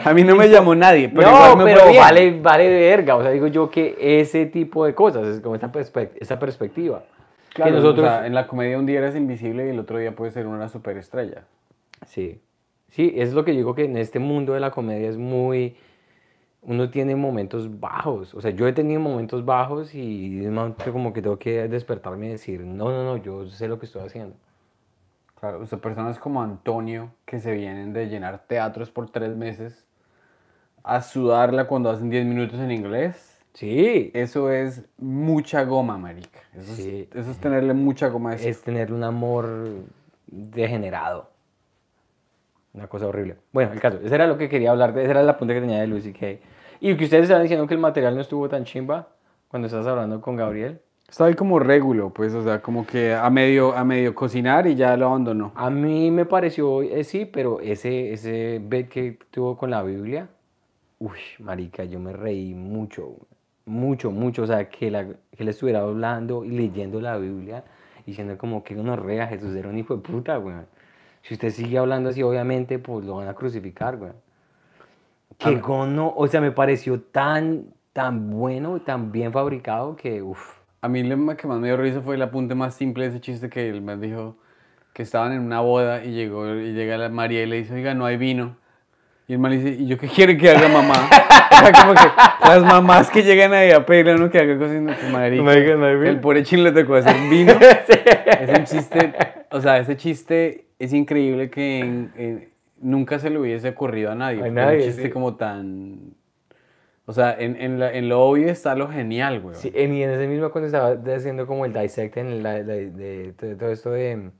a 0.04 0.12
mí 0.14 0.24
no 0.24 0.36
me 0.36 0.48
llamó 0.48 0.74
nadie, 0.74 1.10
pero 1.10 1.30
no, 1.30 1.36
igual 1.36 1.56
me 1.58 1.64
pero 1.64 1.80
fue 1.80 1.90
bien. 1.90 2.02
vale, 2.02 2.40
vale 2.40 2.68
verga, 2.68 3.16
o 3.16 3.22
sea, 3.22 3.30
digo 3.30 3.46
yo 3.46 3.70
que 3.70 3.96
ese 4.20 4.46
tipo 4.46 4.86
de 4.86 4.94
cosas, 4.94 5.26
es 5.26 5.40
como 5.40 5.54
esta, 5.54 5.70
perspec- 5.70 6.12
esta 6.18 6.38
perspectiva. 6.38 7.02
Claro, 7.52 7.72
que 7.72 7.76
nosotros... 7.76 8.06
o 8.06 8.08
sea, 8.10 8.26
en 8.26 8.34
la 8.34 8.46
comedia 8.46 8.78
un 8.78 8.86
día 8.86 9.00
eres 9.00 9.16
invisible 9.16 9.66
y 9.66 9.70
el 9.70 9.78
otro 9.78 9.98
día 9.98 10.14
puedes 10.14 10.32
ser 10.32 10.46
una 10.46 10.68
superestrella. 10.68 11.42
Sí, 12.06 12.40
sí, 12.88 13.12
es 13.16 13.34
lo 13.34 13.44
que 13.44 13.50
digo 13.50 13.74
que 13.74 13.84
en 13.84 13.96
este 13.98 14.18
mundo 14.18 14.54
de 14.54 14.60
la 14.60 14.70
comedia 14.70 15.10
es 15.10 15.18
muy... 15.18 15.76
Uno 16.62 16.90
tiene 16.90 17.16
momentos 17.16 17.80
bajos, 17.80 18.34
o 18.34 18.40
sea, 18.40 18.50
yo 18.50 18.68
he 18.68 18.72
tenido 18.72 19.00
momentos 19.00 19.44
bajos 19.44 19.94
y 19.94 20.46
como 20.92 21.12
que 21.12 21.22
tengo 21.22 21.38
que 21.38 21.68
despertarme 21.68 22.26
y 22.26 22.30
decir, 22.30 22.60
no, 22.60 22.90
no, 22.90 23.02
no, 23.02 23.16
yo 23.16 23.46
sé 23.46 23.66
lo 23.66 23.78
que 23.78 23.86
estoy 23.86 24.02
haciendo. 24.02 24.36
Claro, 25.40 25.60
o 25.60 25.66
sea, 25.66 25.78
personas 25.78 26.18
como 26.18 26.42
Antonio 26.42 27.12
que 27.24 27.40
se 27.40 27.54
vienen 27.54 27.94
de 27.94 28.08
llenar 28.08 28.44
teatros 28.46 28.90
por 28.90 29.08
tres 29.08 29.34
meses 29.36 29.86
a 30.82 31.00
sudarla 31.00 31.66
cuando 31.66 31.88
hacen 31.88 32.10
10 32.10 32.26
minutos 32.26 32.60
en 32.60 32.70
inglés. 32.70 33.38
Sí, 33.54 34.10
Eso 34.14 34.50
es 34.50 34.84
mucha 34.98 35.64
goma, 35.64 35.98
marica. 35.98 36.40
Eso, 36.54 36.74
Sí. 36.74 37.08
es, 37.10 37.16
eso 37.16 37.30
es 37.30 37.38
tenerle 37.38 37.74
mucha 37.74 38.08
goma 38.08 38.30
a 38.32 38.34
eso. 38.34 38.48
es 38.48 38.62
tener 38.62 38.92
un 38.92 39.02
amor 39.02 39.48
degenerado. 40.26 41.30
Una 42.72 42.86
cosa 42.86 43.06
horrible. 43.06 43.36
Bueno, 43.52 43.72
el 43.72 43.80
caso, 43.80 43.98
ese 44.04 44.14
era 44.14 44.26
lo 44.26 44.38
que 44.38 44.48
quería 44.48 44.70
hablar, 44.70 44.94
de, 44.94 45.02
esa 45.02 45.10
era 45.10 45.22
la 45.22 45.36
punta 45.36 45.54
que 45.54 45.60
tenía 45.60 45.80
de 45.80 45.88
Lucy 45.88 46.12
Kay. 46.12 46.40
Y 46.80 46.96
que 46.96 47.04
ustedes 47.04 47.24
estaban 47.24 47.42
diciendo 47.42 47.66
que 47.66 47.74
el 47.74 47.80
material 47.80 48.14
no 48.14 48.22
estuvo 48.22 48.48
tan 48.48 48.64
chimba 48.64 49.08
cuando 49.48 49.66
estabas 49.66 49.86
hablando 49.86 50.20
con 50.20 50.36
Gabriel. 50.36 50.80
Está 51.08 51.24
ahí 51.24 51.34
como 51.34 51.58
régulo, 51.58 52.10
pues, 52.10 52.32
o 52.34 52.42
sea, 52.42 52.62
como 52.62 52.86
que 52.86 53.12
a 53.12 53.28
medio, 53.30 53.76
a 53.76 53.84
medio 53.84 54.14
cocinar 54.14 54.68
y 54.68 54.76
ya 54.76 54.96
lo 54.96 55.06
abandonó. 55.08 55.52
A 55.56 55.68
mí 55.68 56.10
me 56.10 56.24
pareció, 56.24 56.82
eh, 56.82 57.02
sí, 57.02 57.24
pero 57.24 57.60
ese, 57.60 58.12
ese 58.12 58.60
bet 58.62 58.88
que 58.88 59.18
tuvo 59.30 59.56
con 59.56 59.70
la 59.70 59.82
Biblia, 59.82 60.28
uy, 61.00 61.18
marica, 61.40 61.82
yo 61.84 61.98
me 61.98 62.12
reí 62.12 62.54
mucho, 62.54 63.16
mucho, 63.66 64.12
mucho. 64.12 64.44
O 64.44 64.46
sea, 64.46 64.68
que, 64.68 64.90
la, 64.90 65.04
que 65.04 65.16
él 65.42 65.48
estuviera 65.48 65.80
hablando 65.80 66.44
y 66.44 66.50
leyendo 66.50 67.00
la 67.00 67.16
Biblia, 67.16 67.64
diciendo 68.06 68.38
como 68.38 68.62
que 68.62 68.76
uno 68.76 68.94
rea, 68.94 69.26
Jesús 69.26 69.54
era 69.56 69.68
un 69.68 69.78
hijo 69.78 69.96
de 69.96 70.02
puta, 70.02 70.36
güey. 70.36 70.54
Si 71.22 71.34
usted 71.34 71.50
sigue 71.50 71.76
hablando 71.78 72.10
así, 72.10 72.22
obviamente, 72.22 72.78
pues 72.78 73.04
lo 73.04 73.16
van 73.16 73.28
a 73.28 73.34
crucificar, 73.34 73.96
güey. 73.96 74.12
Que 75.38 75.56
gono, 75.56 76.12
o 76.16 76.26
sea, 76.26 76.40
me 76.40 76.52
pareció 76.52 77.00
tan, 77.00 77.64
tan 77.92 78.30
bueno 78.30 78.76
y 78.76 78.80
tan 78.80 79.10
bien 79.12 79.32
fabricado 79.32 79.96
que, 79.96 80.22
uff. 80.22 80.58
A 80.82 80.88
mí 80.88 81.02
lo 81.02 81.36
que 81.36 81.46
más 81.46 81.58
me 81.58 81.68
dio 81.68 81.76
risa 81.76 82.00
fue 82.00 82.14
el 82.16 82.22
apunte 82.22 82.54
más 82.54 82.74
simple 82.74 83.04
de 83.04 83.10
ese 83.10 83.20
chiste 83.20 83.48
que 83.50 83.68
el 83.68 83.82
man 83.82 84.00
dijo 84.00 84.36
que 84.94 85.02
estaban 85.02 85.32
en 85.32 85.40
una 85.42 85.60
boda 85.60 86.02
y 86.04 86.12
llegó 86.12 86.54
y 86.54 86.72
llega 86.72 86.96
la 86.96 87.08
María 87.10 87.42
y 87.42 87.46
le 87.46 87.56
dice, 87.56 87.74
oiga, 87.74 87.94
no 87.94 88.06
hay 88.06 88.16
vino. 88.16 88.56
Y 89.28 89.34
el 89.34 89.38
man 89.38 89.52
dice, 89.52 89.70
¿y 89.80 89.86
yo 89.86 89.96
qué 89.98 90.08
quiere 90.08 90.36
que 90.36 90.50
haga 90.50 90.68
mamá? 90.68 90.94
o 91.52 91.56
sea, 91.58 91.72
como 91.72 91.94
que 91.94 92.48
las 92.48 92.62
mamás 92.64 93.10
que 93.10 93.22
llegan 93.22 93.52
ahí 93.52 93.70
a 93.70 93.86
pedirle 93.86 94.12
a 94.12 94.14
uno 94.16 94.30
que 94.30 94.38
haga 94.38 94.58
cocina, 94.58 94.96
pues 94.98 95.12
marica, 95.12 95.42
Marica, 95.42 95.76
no 95.76 95.86
vino. 95.98 96.06
El 96.10 96.20
pobre 96.20 96.42
chino 96.42 96.64
le 96.64 96.72
tocó 96.72 96.96
hacer 96.96 97.16
vino. 97.28 97.52
Es 98.40 98.58
un 98.58 98.64
chiste, 98.64 99.12
o 99.50 99.60
sea, 99.60 99.78
ese 99.78 99.96
chiste 99.96 100.64
es 100.78 100.92
increíble 100.94 101.50
que 101.50 101.78
en- 101.80 102.12
en- 102.16 102.49
nunca 102.80 103.18
se 103.18 103.30
le 103.30 103.38
hubiese 103.38 103.68
ocurrido 103.68 104.10
a 104.10 104.14
nadie. 104.14 104.42
A 104.42 104.50
nadie, 104.50 104.78
un 104.78 104.82
chiste 104.84 105.02
sí. 105.04 105.10
como 105.10 105.36
tan... 105.36 106.14
O 107.06 107.12
sea, 107.12 107.34
en, 107.38 107.56
en, 107.60 107.80
la- 107.80 107.92
en 107.92 108.08
lo 108.08 108.22
obvio 108.22 108.48
está 108.48 108.74
lo 108.76 108.88
genial, 108.88 109.40
güey. 109.40 109.56
Sí, 109.56 109.72
en, 109.74 109.94
y 109.94 110.02
en 110.02 110.10
ese 110.10 110.28
mismo 110.28 110.50
cuando 110.50 110.66
estaba 110.66 110.90
haciendo 111.16 111.46
como 111.46 111.64
el 111.64 111.72
dissect 111.72 112.16
en 112.18 112.42
la- 112.42 112.62
de, 112.62 112.90
de 112.90 113.32
todo 113.56 113.70
esto 113.70 113.90
de, 113.90 114.30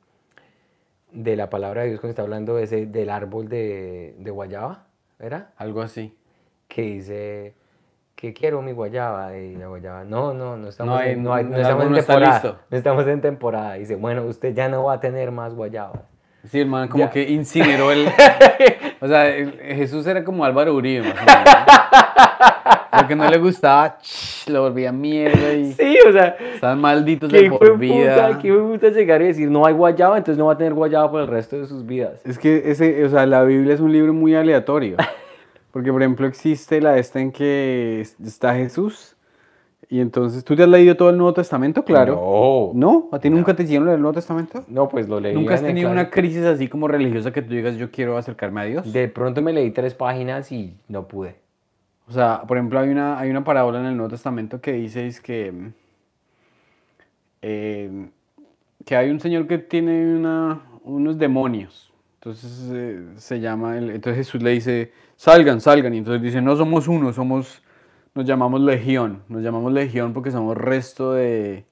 de 1.12 1.36
la 1.36 1.50
palabra 1.50 1.82
de 1.82 1.88
Dios, 1.88 2.00
cuando 2.00 2.10
está 2.10 2.22
hablando 2.22 2.54
de 2.56 2.64
ese, 2.64 2.86
del 2.86 3.10
árbol 3.10 3.48
de, 3.48 4.14
de 4.18 4.30
guayaba, 4.30 4.86
¿era? 5.18 5.50
Algo 5.56 5.82
así. 5.82 6.14
Que 6.68 6.82
dice, 6.82 7.54
que 8.14 8.32
quiero 8.32 8.62
mi 8.62 8.70
guayaba, 8.70 9.36
y 9.36 9.56
la 9.56 9.66
guayaba, 9.66 10.04
no, 10.04 10.32
no, 10.32 10.56
no 10.56 10.68
estamos, 10.68 10.94
No 10.94 11.00
hay- 11.00 11.12
en, 11.12 11.22
no 11.24 11.34
hay- 11.34 11.44
no 11.46 11.56
estamos 11.56 11.86
en 11.86 11.94
temporada, 11.94 12.60
no 12.70 12.76
estamos 12.76 13.06
en 13.08 13.20
temporada, 13.20 13.74
dice, 13.74 13.96
bueno, 13.96 14.22
usted 14.24 14.54
ya 14.54 14.68
no 14.68 14.84
va 14.84 14.92
a 14.94 15.00
tener 15.00 15.32
más 15.32 15.54
guayabas. 15.54 16.02
Sí, 16.48 16.60
el 16.60 16.66
man 16.66 16.88
como 16.88 17.04
Ya. 17.04 17.10
que 17.10 17.28
incineró 17.30 17.92
el... 17.92 18.06
o 19.00 19.06
sea, 19.08 19.28
el- 19.28 19.52
Jesús 19.60 20.06
era 20.06 20.24
como 20.24 20.44
Álvaro 20.44 20.74
Uribe, 20.74 21.08
más 21.12 21.14
o. 21.22 23.02
Lo 23.02 23.08
que 23.08 23.14
no 23.16 23.28
le 23.28 23.38
gustaba, 23.38 23.98
ch, 24.00 24.48
lo 24.48 24.62
volvía 24.62 24.90
mierda 24.90 25.52
y 25.52 25.72
Sí, 25.74 25.96
o 26.08 26.12
sea, 26.12 26.36
estaban 26.54 26.80
malditos 26.80 27.30
¿qué 27.30 27.42
de 27.42 27.50
por 27.50 27.78
vida. 27.78 28.38
qué 28.40 28.52
puta 28.52 28.88
llegar 28.88 29.22
y 29.22 29.26
decir 29.26 29.50
no 29.50 29.66
hay 29.66 29.74
guayaba, 29.74 30.16
entonces 30.18 30.38
no 30.38 30.46
va 30.46 30.54
a 30.54 30.58
tener 30.58 30.72
guayaba 30.74 31.10
por 31.10 31.20
el 31.20 31.26
resto 31.28 31.58
de 31.58 31.66
sus 31.66 31.84
vidas? 31.86 32.20
Es 32.24 32.38
que 32.38 32.62
ese, 32.70 33.04
o 33.04 33.08
sea, 33.10 33.26
la 33.26 33.42
Biblia 33.44 33.74
es 33.74 33.80
un 33.80 33.92
libro 33.92 34.12
muy 34.14 34.34
aleatorio. 34.34 34.96
Porque, 35.72 35.92
por 35.92 36.02
ejemplo, 36.02 36.26
existe 36.26 36.80
la 36.80 36.96
esta 36.98 37.20
en 37.20 37.30
que 37.30 38.00
es- 38.00 38.16
está 38.20 38.54
Jesús. 38.54 39.14
Y 39.92 40.00
entonces, 40.00 40.44
¿tú 40.44 40.54
te 40.54 40.62
has 40.62 40.68
leído 40.68 40.96
todo 40.96 41.10
el 41.10 41.16
Nuevo 41.16 41.34
Testamento? 41.34 41.84
Claro. 41.84 42.72
No. 42.74 42.80
¿No? 42.92 43.08
¿A 43.10 43.18
ti 43.18 43.28
nunca 43.28 43.54
te 43.56 43.64
hicieron 43.64 43.86
leer 43.86 43.96
el 43.96 44.02
Nuevo 44.02 44.14
Testamento? 44.14 44.64
No, 44.68 44.88
pues 44.88 45.08
lo 45.08 45.18
leí. 45.18 45.34
¿Nunca 45.34 45.54
has 45.54 45.62
tenido 45.62 45.90
una 45.90 46.10
crisis 46.10 46.44
así 46.44 46.68
como 46.68 46.86
religiosa 46.86 47.32
que 47.32 47.42
tú 47.42 47.52
digas, 47.52 47.76
yo 47.76 47.90
quiero 47.90 48.16
acercarme 48.16 48.60
a 48.60 48.64
Dios? 48.64 48.92
De 48.92 49.08
pronto 49.08 49.42
me 49.42 49.52
leí 49.52 49.72
tres 49.72 49.94
páginas 49.94 50.52
y 50.52 50.76
no 50.86 51.08
pude. 51.08 51.34
O 52.08 52.12
sea, 52.12 52.42
por 52.46 52.56
ejemplo, 52.56 52.78
hay 52.78 52.88
una, 52.88 53.18
hay 53.18 53.30
una 53.30 53.42
parábola 53.42 53.80
en 53.80 53.86
el 53.86 53.96
Nuevo 53.96 54.10
Testamento 54.10 54.60
que 54.60 54.72
dice 54.74 55.08
es 55.08 55.20
que, 55.20 55.52
eh, 57.42 58.08
que 58.84 58.96
hay 58.96 59.10
un 59.10 59.20
señor 59.20 59.46
que 59.46 59.58
tiene 59.58 60.14
una, 60.16 60.60
unos 60.84 61.18
demonios. 61.18 61.92
Entonces 62.14 62.70
eh, 62.72 63.02
se 63.16 63.40
llama, 63.40 63.76
el- 63.78 63.90
entonces 63.90 64.26
Jesús 64.26 64.42
le 64.42 64.50
dice, 64.50 64.92
salgan, 65.16 65.60
salgan. 65.60 65.94
Y 65.94 65.98
entonces 65.98 66.22
dice, 66.22 66.40
no 66.42 66.54
somos 66.56 66.86
uno, 66.86 67.12
somos, 67.12 67.62
nos 68.20 68.28
llamamos 68.28 68.60
legión. 68.60 69.22
Nos 69.28 69.42
llamamos 69.42 69.72
legión 69.72 70.12
porque 70.12 70.30
somos 70.30 70.54
resto 70.54 71.12
de, 71.14 71.64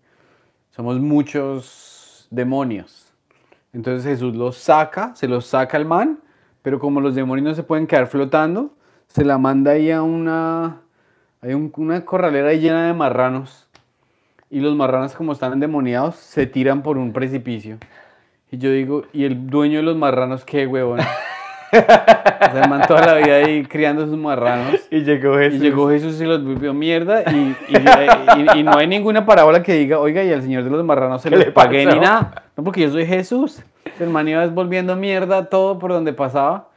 somos 0.70 0.98
muchos 0.98 2.26
demonios. 2.30 3.12
Entonces 3.74 4.02
Jesús 4.04 4.34
los 4.34 4.56
saca, 4.56 5.14
se 5.14 5.28
los 5.28 5.44
saca 5.44 5.76
al 5.76 5.84
man, 5.84 6.20
pero 6.62 6.78
como 6.78 7.02
los 7.02 7.14
demonios 7.14 7.48
no 7.48 7.54
se 7.54 7.62
pueden 7.62 7.86
quedar 7.86 8.06
flotando, 8.06 8.70
se 9.08 9.26
la 9.26 9.36
manda 9.36 9.72
ahí 9.72 9.90
a 9.90 10.00
una, 10.02 10.80
hay 11.42 11.52
un- 11.52 11.70
una 11.76 12.02
corralera 12.06 12.54
llena 12.54 12.86
de 12.86 12.94
marranos. 12.94 13.68
Y 14.48 14.60
los 14.60 14.74
marranos 14.74 15.12
como 15.14 15.32
están 15.32 15.52
endemoniados, 15.52 16.16
se 16.16 16.46
tiran 16.46 16.82
por 16.82 16.96
un 16.96 17.12
precipicio. 17.12 17.76
Y 18.50 18.56
yo 18.56 18.70
digo, 18.70 19.02
¿y 19.12 19.24
el 19.24 19.48
dueño 19.50 19.76
de 19.80 19.82
los 19.82 19.96
marranos 19.98 20.46
qué, 20.46 20.66
huevón? 20.66 21.00
o 21.72 22.50
sea, 22.52 22.62
el 22.64 22.68
man 22.70 22.82
toda 22.88 23.04
la 23.06 23.14
vida 23.14 23.36
ahí 23.36 23.64
criando 23.64 24.06
sus 24.06 24.16
marranos. 24.16 24.74
Y 24.90 25.00
llegó 25.00 25.40
Y 25.40 25.58
llegó 25.58 25.88
Jesús 25.90 26.20
y 26.20 26.24
los 26.24 26.42
volvió 26.44 26.72
mierda 26.72 27.22
y, 27.30 27.56
y, 27.68 27.76
y- 28.56 28.58
y 28.60 28.62
no 28.62 28.76
hay 28.78 28.86
ninguna 28.86 29.26
parábola 29.26 29.62
que 29.62 29.74
diga, 29.74 29.98
oiga, 29.98 30.22
y 30.24 30.32
al 30.32 30.42
señor 30.42 30.64
de 30.64 30.70
los 30.70 30.84
marranos 30.84 31.20
se 31.22 31.28
¿Qué 31.30 31.36
les 31.36 31.46
le 31.46 31.52
pagué 31.52 31.84
ni 31.86 31.98
nada. 32.00 32.44
No, 32.56 32.64
porque 32.64 32.80
yo 32.82 32.90
soy 32.90 33.06
Jesús. 33.06 33.62
El 34.00 34.10
man 34.10 34.28
iba 34.28 34.46
volviendo 34.46 34.94
mierda 34.96 35.46
todo 35.46 35.78
por 35.78 35.90
donde 35.92 36.12
pasaba 36.12 36.67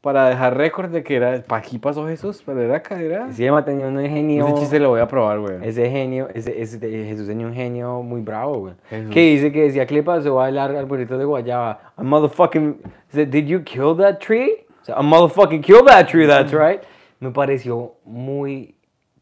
para 0.00 0.30
dejar 0.30 0.56
récord 0.56 0.90
de 0.90 1.02
que 1.02 1.16
era, 1.16 1.42
para 1.42 1.60
aquí 1.60 1.78
pasó 1.78 2.06
Jesús, 2.06 2.42
pero 2.44 2.62
era 2.62 2.76
acá, 2.76 3.00
era... 3.00 3.30
Sí, 3.32 3.44
Emma 3.44 3.64
tenía 3.64 3.86
un 3.86 4.00
genio. 4.00 4.46
Ese 4.46 4.56
chiste 4.60 4.80
lo 4.80 4.90
voy 4.90 5.00
a 5.00 5.06
probar, 5.06 5.40
güey. 5.40 5.56
Ese 5.62 5.90
genio, 5.90 6.28
ese, 6.32 6.60
ese 6.60 6.78
Jesús 6.78 7.26
tenía 7.26 7.46
un 7.46 7.52
genio 7.54 8.02
muy 8.02 8.22
bravo, 8.22 8.58
güey. 8.60 8.74
Que 9.10 9.20
dice 9.20 9.52
que 9.52 9.62
decía 9.64 9.84
que 9.86 9.94
le 9.94 10.02
pasó 10.02 10.30
a 10.40 10.44
bailar 10.44 10.74
arbolitos 10.74 11.18
de 11.18 11.24
guayaba. 11.26 11.92
A 11.96 12.02
motherfucking. 12.02 12.80
Did 13.12 13.46
you 13.46 13.62
kill 13.62 13.94
that 13.98 14.18
tree? 14.18 14.64
O 14.80 14.84
sea, 14.84 14.94
a 14.94 15.02
motherfucking 15.02 15.60
kill 15.60 15.84
that 15.84 16.06
tree, 16.06 16.26
that's 16.26 16.52
right. 16.52 16.80
Me 17.18 17.30
pareció 17.30 17.96
muy 18.04 18.74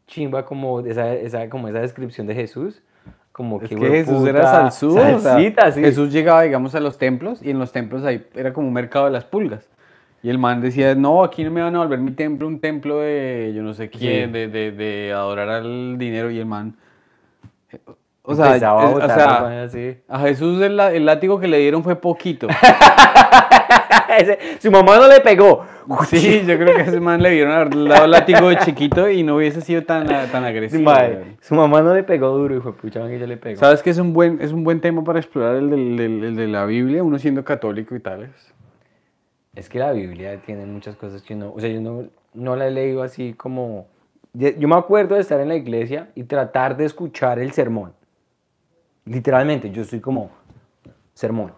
chimba 0.07 0.45
como 0.45 0.79
esa, 0.79 1.13
esa, 1.13 1.49
como 1.49 1.67
esa 1.67 1.79
descripción 1.79 2.25
de 2.25 2.35
Jesús. 2.35 2.81
Como 3.33 3.61
Es 3.61 3.69
que, 3.69 3.75
que 3.75 3.87
Jesús 3.87 4.19
puta, 4.19 4.29
era 4.29 4.43
salsudo. 4.43 4.95
o 4.95 4.99
sea, 4.99 5.19
salsita, 5.19 5.71
sí. 5.73 5.81
Jesús 5.81 6.11
llegaba, 6.11 6.43
digamos, 6.43 6.73
a 6.75 6.79
los 6.79 6.97
templos 6.97 7.41
y 7.43 7.49
en 7.51 7.59
los 7.59 7.73
templos 7.73 8.03
ahí 8.05 8.25
era 8.33 8.53
como 8.53 8.67
un 8.67 8.73
mercado 8.73 9.05
de 9.05 9.11
las 9.11 9.25
pulgas. 9.25 9.69
Y 10.21 10.29
el 10.29 10.37
man 10.37 10.59
decía, 10.61 10.95
no, 10.95 11.23
aquí 11.23 11.43
no 11.43 11.51
me 11.51 11.61
van 11.61 11.75
a 11.75 11.79
volver 11.79 11.99
mi 11.99 12.11
templo 12.11 12.45
un 12.47 12.59
templo 12.59 12.99
de 12.99 13.53
yo 13.55 13.61
no 13.63 13.73
sé 13.73 13.89
quién, 13.89 14.27
Sí. 14.27 14.31
de, 14.33 14.47
de, 14.49 14.71
de 14.71 15.13
adorar 15.13 15.49
al 15.49 15.97
dinero. 15.97 16.29
Y 16.29 16.39
el 16.39 16.45
man... 16.45 16.75
O 18.23 18.35
sea, 18.35 18.55
es- 18.57 18.63
o 18.63 18.97
sea, 19.07 19.63
así. 19.63 19.97
a 20.07 20.19
Jesús 20.19 20.61
el, 20.61 20.79
el 20.79 21.05
látigo 21.05 21.39
que 21.39 21.47
le 21.47 21.57
dieron 21.59 21.83
fue 21.83 21.95
poquito. 21.95 22.47
Ese- 24.19 24.37
su 24.59 24.69
mamá 24.71 24.97
no 24.97 25.07
le 25.07 25.19
pegó. 25.21 25.65
Sí, 26.07 26.43
yo 26.45 26.57
creo 26.57 26.75
que 26.75 26.81
a 26.81 26.85
ese 26.85 26.99
man 26.99 27.21
le 27.23 27.31
dieron 27.31 27.53
haber 27.53 27.69
dado 27.87 28.05
látigo 28.07 28.49
de 28.49 28.57
chiquito 28.57 29.09
y 29.09 29.23
no 29.23 29.37
hubiese 29.37 29.61
sido 29.61 29.83
tan, 29.83 30.05
tan 30.31 30.43
agresivo. 30.43 30.91
Güey. 30.91 31.17
su 31.41 31.55
mamá 31.55 31.81
no 31.81 31.93
le 31.95 32.03
pegó 32.03 32.29
duro, 32.29 32.55
hijo 32.55 32.73
pucha, 32.73 33.07
que 33.07 33.17
yo 33.19 33.25
le 33.25 33.37
pegó. 33.37 33.59
¿Sabes 33.59 33.81
que 33.81 33.89
es 33.91 33.97
un 33.97 34.13
buen, 34.13 34.39
es 34.41 34.51
un 34.51 34.63
buen 34.63 34.81
tema 34.81 35.03
para 35.03 35.19
explorar 35.19 35.55
el, 35.55 35.69
del- 35.69 35.97
del- 35.97 36.23
el 36.23 36.35
de 36.35 36.47
la 36.47 36.65
Biblia, 36.65 37.03
uno 37.03 37.17
siendo 37.17 37.43
católico 37.43 37.95
y 37.95 37.99
tales? 37.99 38.29
Es 39.59 39.67
que 39.67 39.77
la 39.77 39.91
Biblia 39.91 40.41
tiene 40.41 40.65
muchas 40.65 40.95
cosas 40.95 41.21
que 41.21 41.35
uno, 41.35 41.51
o 41.53 41.59
sea, 41.59 41.69
yo 41.69 41.81
no, 41.81 42.07
no 42.33 42.55
la 42.55 42.67
he 42.67 42.71
leído 42.71 43.03
así 43.03 43.33
como... 43.33 43.87
Yo 44.33 44.67
me 44.69 44.75
acuerdo 44.75 45.15
de 45.15 45.21
estar 45.21 45.41
en 45.41 45.49
la 45.49 45.55
iglesia 45.55 46.11
y 46.15 46.23
tratar 46.23 46.77
de 46.77 46.85
escuchar 46.85 47.39
el 47.39 47.51
sermón. 47.51 47.91
Literalmente, 49.03 49.69
yo 49.69 49.81
estoy 49.81 49.99
como, 49.99 50.29
sermón. 51.13 51.51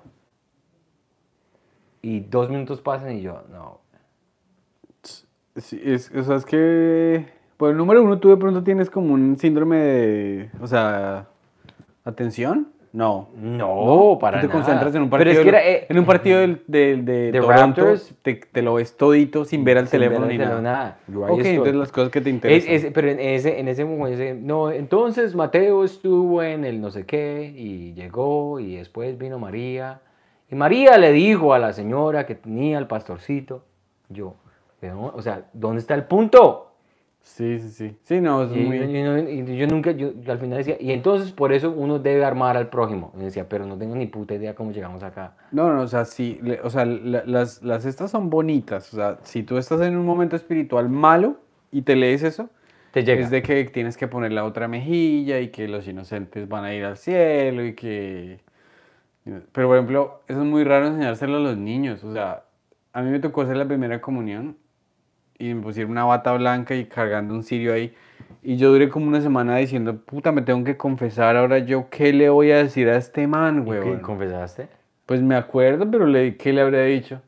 Y 2.01 2.21
dos 2.21 2.49
minutos 2.49 2.81
pasan 2.81 3.17
y 3.17 3.21
yo, 3.21 3.43
no. 3.51 3.81
Sí, 5.57 5.79
es, 5.83 6.09
o 6.15 6.23
sea, 6.23 6.37
es 6.37 6.45
que, 6.45 7.27
pues, 7.57 7.75
número 7.75 8.01
uno, 8.01 8.17
tú 8.17 8.29
de 8.29 8.37
pronto 8.37 8.63
tienes 8.63 8.89
como 8.89 9.13
un 9.13 9.37
síndrome 9.37 9.77
de, 9.77 10.51
o 10.59 10.65
sea, 10.65 11.27
atención. 12.03 12.71
No. 12.93 13.29
No, 13.37 14.17
para 14.19 14.41
Tú 14.41 14.47
te 14.47 14.53
nada. 14.53 14.59
concentras 14.59 14.95
en 14.95 15.03
un 15.03 15.09
Pero 15.09 15.19
partido, 15.23 15.39
es 15.39 15.43
que 15.43 15.49
era, 15.49 15.65
eh, 15.65 15.85
en 15.87 15.97
un 15.99 16.05
partido 16.05 16.39
del- 16.39 16.61
del- 16.67 17.05
de, 17.05 17.31
de 17.31 17.39
Toronto, 17.39 17.81
Raptors. 17.81 18.13
te, 18.21 18.35
te 18.35 18.61
lo 18.61 18.73
ves 18.73 18.97
todito 18.97 19.45
sin 19.45 19.63
ver 19.63 19.77
al 19.77 19.87
Sin 19.87 19.91
teléfono 20.01 20.27
ver 20.27 20.31
ni 20.31 20.37
nada. 20.37 20.61
nada. 20.61 20.97
Yo 21.07 21.25
ahí 21.25 21.31
Ok, 21.31 21.37
estoy. 21.39 21.51
entonces 21.53 21.75
las 21.75 21.91
cosas 21.93 22.11
que 22.11 22.19
te 22.19 22.29
Es- 22.29 22.35
interesan. 22.35 22.73
es- 22.73 22.87
pero 22.93 23.09
en 23.09 23.19
ese, 23.21 23.59
en 23.61 23.67
ese 23.69 23.85
momento, 23.85 24.21
no, 24.41 24.71
entonces 24.71 25.33
Mateo 25.35 25.85
estuvo 25.85 26.43
en 26.43 26.65
el 26.65 26.81
no 26.81 26.91
sé 26.91 27.05
qué 27.05 27.53
y 27.55 27.93
llegó 27.93 28.59
y 28.59 28.75
después 28.75 29.17
vino 29.17 29.39
María. 29.39 30.01
Y 30.49 30.55
María 30.55 30.97
le 30.97 31.13
dijo 31.13 31.53
a 31.53 31.59
la 31.59 31.71
señora 31.71 32.25
que 32.25 32.35
tenía 32.35 32.77
el 32.77 32.87
pastorcito, 32.87 33.63
yo, 34.09 34.35
o 35.13 35.21
sea, 35.21 35.45
¿dónde 35.53 35.79
está 35.79 35.93
el 35.93 36.03
punto? 36.03 36.70
Sí, 37.23 37.59
sí, 37.59 37.69
sí. 37.69 37.97
Sí, 38.03 38.19
no, 38.19 38.43
es 38.43 38.51
Y, 38.51 38.55
muy... 38.55 38.77
y 38.77 39.03
no- 39.03 39.17
y 39.19 39.57
yo 39.57 39.67
nunca, 39.67 39.91
yo, 39.91 40.11
yo 40.21 40.31
al 40.31 40.39
final 40.39 40.57
decía, 40.57 40.75
y 40.79 40.91
entonces 40.91 41.31
por 41.31 41.53
eso 41.53 41.71
uno 41.71 41.97
debe 41.99 42.25
armar 42.25 42.57
al 42.57 42.69
prójimo. 42.69 43.13
Y 43.17 43.23
decía, 43.23 43.47
pero 43.47 43.65
no 43.65 43.77
tengo 43.77 43.95
ni 43.95 44.07
puta 44.07 44.33
idea 44.33 44.53
cómo 44.55 44.71
llegamos 44.71 45.01
acá. 45.03 45.33
No, 45.51 45.73
no, 45.73 45.81
o 45.81 45.87
sea, 45.87 46.05
sí, 46.05 46.39
le- 46.41 46.59
o 46.61 46.69
sea, 46.69 46.85
la- 46.85 47.23
las, 47.25 47.61
las 47.63 47.85
estas 47.85 48.11
son 48.11 48.29
bonitas, 48.29 48.93
o 48.93 48.97
sea, 48.97 49.17
si 49.23 49.43
tú 49.43 49.57
estás 49.57 49.81
en 49.81 49.95
un 49.97 50.05
momento 50.05 50.35
espiritual 50.35 50.89
malo 50.89 51.37
y 51.71 51.83
te 51.83 51.95
lees 51.95 52.23
eso, 52.23 52.49
Te 52.91 53.03
llega. 53.03 53.21
es 53.21 53.29
de 53.29 53.41
que 53.41 53.63
tienes 53.65 53.97
que 53.97 54.07
poner 54.07 54.31
la 54.33 54.43
otra 54.43 54.67
mejilla 54.67 55.39
y 55.39 55.49
que 55.49 55.67
los 55.67 55.87
inocentes 55.87 56.49
van 56.49 56.65
a 56.65 56.73
ir 56.73 56.83
al 56.83 56.97
cielo 56.97 57.63
y 57.65 57.75
que... 57.75 58.39
Pero, 59.23 59.67
por 59.67 59.75
ejemplo, 59.77 60.21
eso 60.27 60.39
es 60.41 60.45
muy 60.45 60.63
raro 60.63 60.87
enseñárselo 60.87 61.37
a 61.37 61.39
los 61.39 61.57
niños, 61.57 62.03
o 62.03 62.11
sea, 62.11 62.43
a 62.93 63.01
mí 63.03 63.11
me 63.11 63.19
tocó 63.19 63.41
hacer 63.43 63.55
la 63.55 63.65
primera 63.67 64.01
comunión 64.01 64.57
y 65.41 65.53
me 65.55 65.61
pusieron 65.61 65.91
una 65.91 66.03
bata 66.05 66.31
blanca 66.33 66.75
y 66.75 66.85
cargando 66.85 67.33
un 67.33 67.43
cirio 67.43 67.73
ahí. 67.73 67.93
Y 68.43 68.57
yo 68.57 68.71
duré 68.71 68.89
como 68.89 69.07
una 69.07 69.21
semana 69.21 69.57
diciendo, 69.57 69.97
puta, 69.97 70.31
me 70.31 70.41
tengo 70.41 70.63
que 70.63 70.77
confesar 70.77 71.35
ahora 71.35 71.59
yo, 71.59 71.89
¿qué 71.89 72.13
le 72.13 72.29
voy 72.29 72.51
a 72.51 72.57
decir 72.57 72.89
a 72.89 72.95
este 72.97 73.25
man, 73.27 73.59
¿Y 73.65 73.69
huevón? 73.69 73.97
qué, 73.97 74.01
¿Confesaste? 74.01 74.67
Pues 75.05 75.21
me 75.21 75.35
acuerdo, 75.35 75.89
pero 75.89 76.05
le, 76.05 76.37
¿qué 76.37 76.53
le 76.53 76.61
habría 76.61 76.83
dicho? 76.83 77.21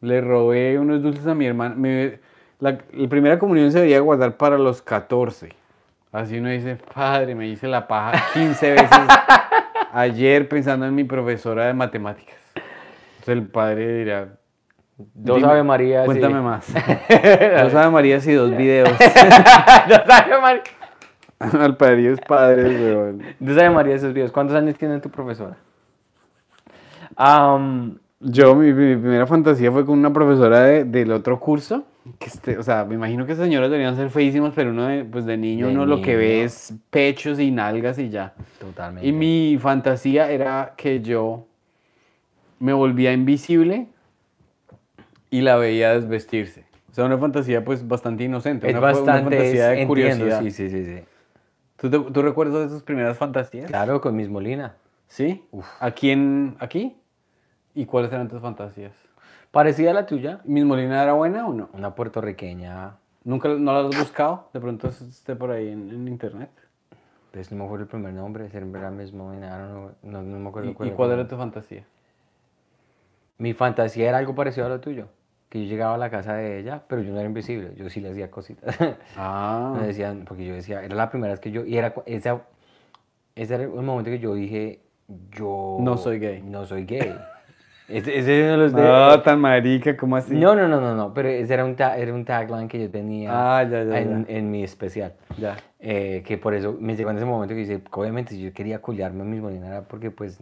Le 0.00 0.20
robé 0.20 0.78
unos 0.78 1.02
dulces 1.02 1.26
a 1.26 1.34
mi 1.34 1.46
hermana. 1.46 1.74
Me- 1.74 2.18
la, 2.60 2.78
la 2.92 3.08
primera 3.08 3.38
comunión 3.38 3.70
se 3.70 3.78
debería 3.78 4.00
guardar 4.00 4.36
para 4.36 4.58
los 4.58 4.82
14. 4.82 5.50
Así 6.12 6.38
uno 6.38 6.48
dice, 6.50 6.76
padre, 6.94 7.34
me 7.34 7.48
hice 7.48 7.66
la 7.66 7.86
paja 7.88 8.22
15 8.34 8.70
veces 8.70 8.88
ayer 9.92 10.48
pensando 10.48 10.86
en 10.86 10.94
mi 10.94 11.04
profesora 11.04 11.66
de 11.66 11.74
matemáticas. 11.74 12.36
Entonces 13.18 13.28
el 13.42 13.46
padre 13.48 13.98
dirá, 13.98 14.28
Dos 14.96 15.38
dime, 15.38 15.50
Ave 15.50 15.62
Marías. 15.64 16.04
y- 16.04 16.06
Cuéntame 16.06 16.40
más. 16.40 16.66
Dos 17.62 17.74
Ave 17.74 17.90
Marías 17.90 18.26
y 18.26 18.32
dos 18.32 18.50
videos. 18.56 18.90
Dos 18.90 20.00
Ave 20.08 20.40
Marías. 20.40 20.64
Al 21.60 21.76
padre 21.76 22.12
es 22.12 22.20
padre, 22.20 22.62
weón. 22.94 23.22
Dos 23.40 23.58
Ave 23.58 23.70
Marías 23.70 23.98
esos 23.98 24.14
videos. 24.14 24.30
¿Cuántos 24.32 24.56
años 24.56 24.76
tiene 24.78 25.00
tu 25.00 25.10
profesora? 25.10 25.56
Yo, 28.20 28.54
mi, 28.54 28.72
mi 28.72 28.96
primera 28.96 29.26
fantasía 29.26 29.70
fue 29.70 29.84
con 29.84 29.98
una 29.98 30.12
profesora 30.12 30.60
de- 30.60 30.84
del 30.84 31.12
otro 31.12 31.38
curso. 31.38 31.84
Que 32.18 32.26
este, 32.26 32.58
o 32.58 32.62
sea, 32.62 32.84
me 32.84 32.94
imagino 32.94 33.24
que 33.26 33.32
esas 33.32 33.44
señoras 33.46 33.70
deberían 33.70 33.96
ser 33.96 34.10
feísimas, 34.10 34.52
pero 34.54 34.70
uno 34.70 34.86
de, 34.86 35.04
pues 35.04 35.24
de 35.26 35.36
niño, 35.38 35.66
De 35.68 35.72
uno 35.74 35.86
lo 35.86 36.02
que 36.02 36.16
ve 36.16 36.44
es 36.44 36.74
pechos 36.90 37.38
y 37.40 37.50
nalgas 37.50 37.98
y 37.98 38.10
ya. 38.10 38.34
totalmente. 38.60 39.06
Y 39.08 39.12
mi 39.12 39.58
fantasía 39.60 40.30
era 40.30 40.74
que 40.76 41.00
yo 41.00 41.46
me 42.58 42.72
volvía 42.74 43.12
invisible 43.12 43.88
y 45.34 45.40
la 45.40 45.56
veía 45.56 45.94
desvestirse. 45.94 46.64
O 46.90 46.94
sea, 46.94 47.04
una 47.06 47.18
fantasía 47.18 47.64
pues 47.64 47.86
bastante 47.88 48.22
inocente. 48.22 48.68
es 48.68 48.72
una, 48.72 48.80
fa- 48.80 48.86
una 48.92 49.12
bastante. 49.14 49.30
fantasía 49.36 49.66
de 49.68 49.82
entiendo, 49.82 49.86
curiosidad. 49.88 50.38
Sí, 50.40 50.50
sí, 50.52 50.70
sí, 50.70 50.84
sí. 50.84 51.02
¿Tú, 51.76 51.90
te- 51.90 52.12
tú 52.12 52.22
recuerdas 52.22 52.60
de 52.60 52.68
tus 52.68 52.84
primeras 52.84 53.18
fantasías? 53.18 53.66
Claro, 53.66 54.00
con 54.00 54.14
Miss 54.14 54.28
Molina. 54.28 54.76
¿Sí? 55.08 55.44
¿Aquí 55.80 56.10
en, 56.12 56.56
aquí? 56.60 56.96
¿Y 57.74 57.84
cuáles 57.84 58.12
eran 58.12 58.28
tus 58.28 58.40
fantasías? 58.40 58.92
Parecida 59.50 59.90
a 59.90 59.94
la 59.94 60.06
tuya, 60.06 60.40
¿Miss 60.44 60.64
Molina 60.64 61.02
era 61.02 61.14
buena 61.14 61.48
o 61.48 61.52
no? 61.52 61.68
una 61.72 61.96
puertorriqueña, 61.96 62.96
¿Nunca 63.24 63.48
no 63.48 63.72
la 63.72 63.88
has 63.88 63.98
buscado? 63.98 64.50
De 64.52 64.60
pronto 64.60 64.86
esté 64.86 65.34
por 65.34 65.50
ahí 65.50 65.68
en, 65.68 65.90
en 65.90 66.06
internet. 66.06 66.50
pues 67.32 67.50
no 67.50 67.58
me 67.58 67.64
acuerdo 67.64 67.84
el 67.84 67.88
primer 67.90 68.12
nombre, 68.14 68.48
siempre 68.50 68.80
era 68.80 68.90
mismo, 68.92 69.34
I 69.34 69.38
don't 69.40 69.68
know, 69.70 69.90
no, 70.02 70.22
no 70.22 70.38
me 70.38 70.48
acuerdo 70.48 70.70
¿Y, 70.70 70.74
cuál 70.74 70.88
y 70.90 70.92
cuál 70.92 71.10
era 71.10 71.26
tu 71.26 71.36
fantasía? 71.36 71.84
Mi 73.38 73.52
fantasía 73.52 74.08
era 74.10 74.18
algo 74.18 74.34
parecido 74.36 74.66
a 74.66 74.68
lo 74.68 74.80
tuyo, 74.80 75.08
que 75.54 75.64
yo 75.64 75.70
llegaba 75.70 75.94
a 75.94 75.98
la 75.98 76.10
casa 76.10 76.34
de 76.34 76.58
ella, 76.58 76.82
pero 76.88 77.00
yo 77.00 77.12
no 77.12 77.20
era 77.20 77.28
invisible, 77.28 77.70
yo 77.76 77.88
sí 77.88 78.00
le 78.00 78.10
hacía 78.10 78.28
cositas. 78.28 78.76
Ah. 79.16 79.72
Me 79.78 79.86
decían, 79.86 80.24
porque 80.26 80.44
yo 80.44 80.52
decía, 80.52 80.82
era 80.82 80.96
la 80.96 81.08
primera 81.10 81.32
vez 81.32 81.38
que 81.38 81.52
yo, 81.52 81.64
y 81.64 81.76
era, 81.78 81.94
esa, 82.06 82.40
ese 83.36 83.54
era 83.54 83.62
el 83.62 83.68
momento 83.70 84.10
que 84.10 84.18
yo 84.18 84.34
dije, 84.34 84.80
yo... 85.30 85.76
No 85.78 85.96
soy 85.96 86.18
gay. 86.18 86.42
No 86.42 86.66
soy 86.66 86.84
gay. 86.84 87.16
Ese, 87.86 88.18
ese 88.18 88.30
de 88.30 88.56
los 88.56 88.72
de- 88.72 88.82
No, 88.82 89.20
tan 89.20 89.38
marica, 89.38 89.94
¿cómo 89.94 90.16
así? 90.16 90.34
No, 90.34 90.54
no, 90.56 90.66
no, 90.66 90.80
no, 90.80 90.94
no, 90.96 91.12
pero 91.12 91.28
ese 91.28 91.52
era 91.52 91.66
un, 91.66 91.76
ta- 91.76 91.98
era 91.98 92.14
un 92.14 92.24
tagline 92.24 92.66
que 92.66 92.80
yo 92.80 92.90
tenía 92.90 93.28
Ah, 93.30 93.62
ya, 93.62 93.84
ya, 93.84 94.00
en, 94.00 94.24
ya. 94.26 94.32
en 94.36 94.50
mi 94.50 94.64
especial. 94.64 95.12
Ya. 95.36 95.54
Eh, 95.80 96.22
que 96.26 96.38
por 96.38 96.54
eso 96.54 96.74
me 96.80 96.96
llegó 96.96 97.10
en 97.10 97.16
ese 97.18 97.26
momento 97.26 97.54
que 97.54 97.60
dice, 97.60 97.82
obviamente 97.90 98.30
si 98.34 98.40
yo 98.42 98.54
quería 98.54 98.80
culiarme 98.80 99.20
a 99.20 99.24
mis 99.26 99.40
Molina 99.42 99.66
era 99.68 99.82
porque 99.82 100.10
pues 100.10 100.38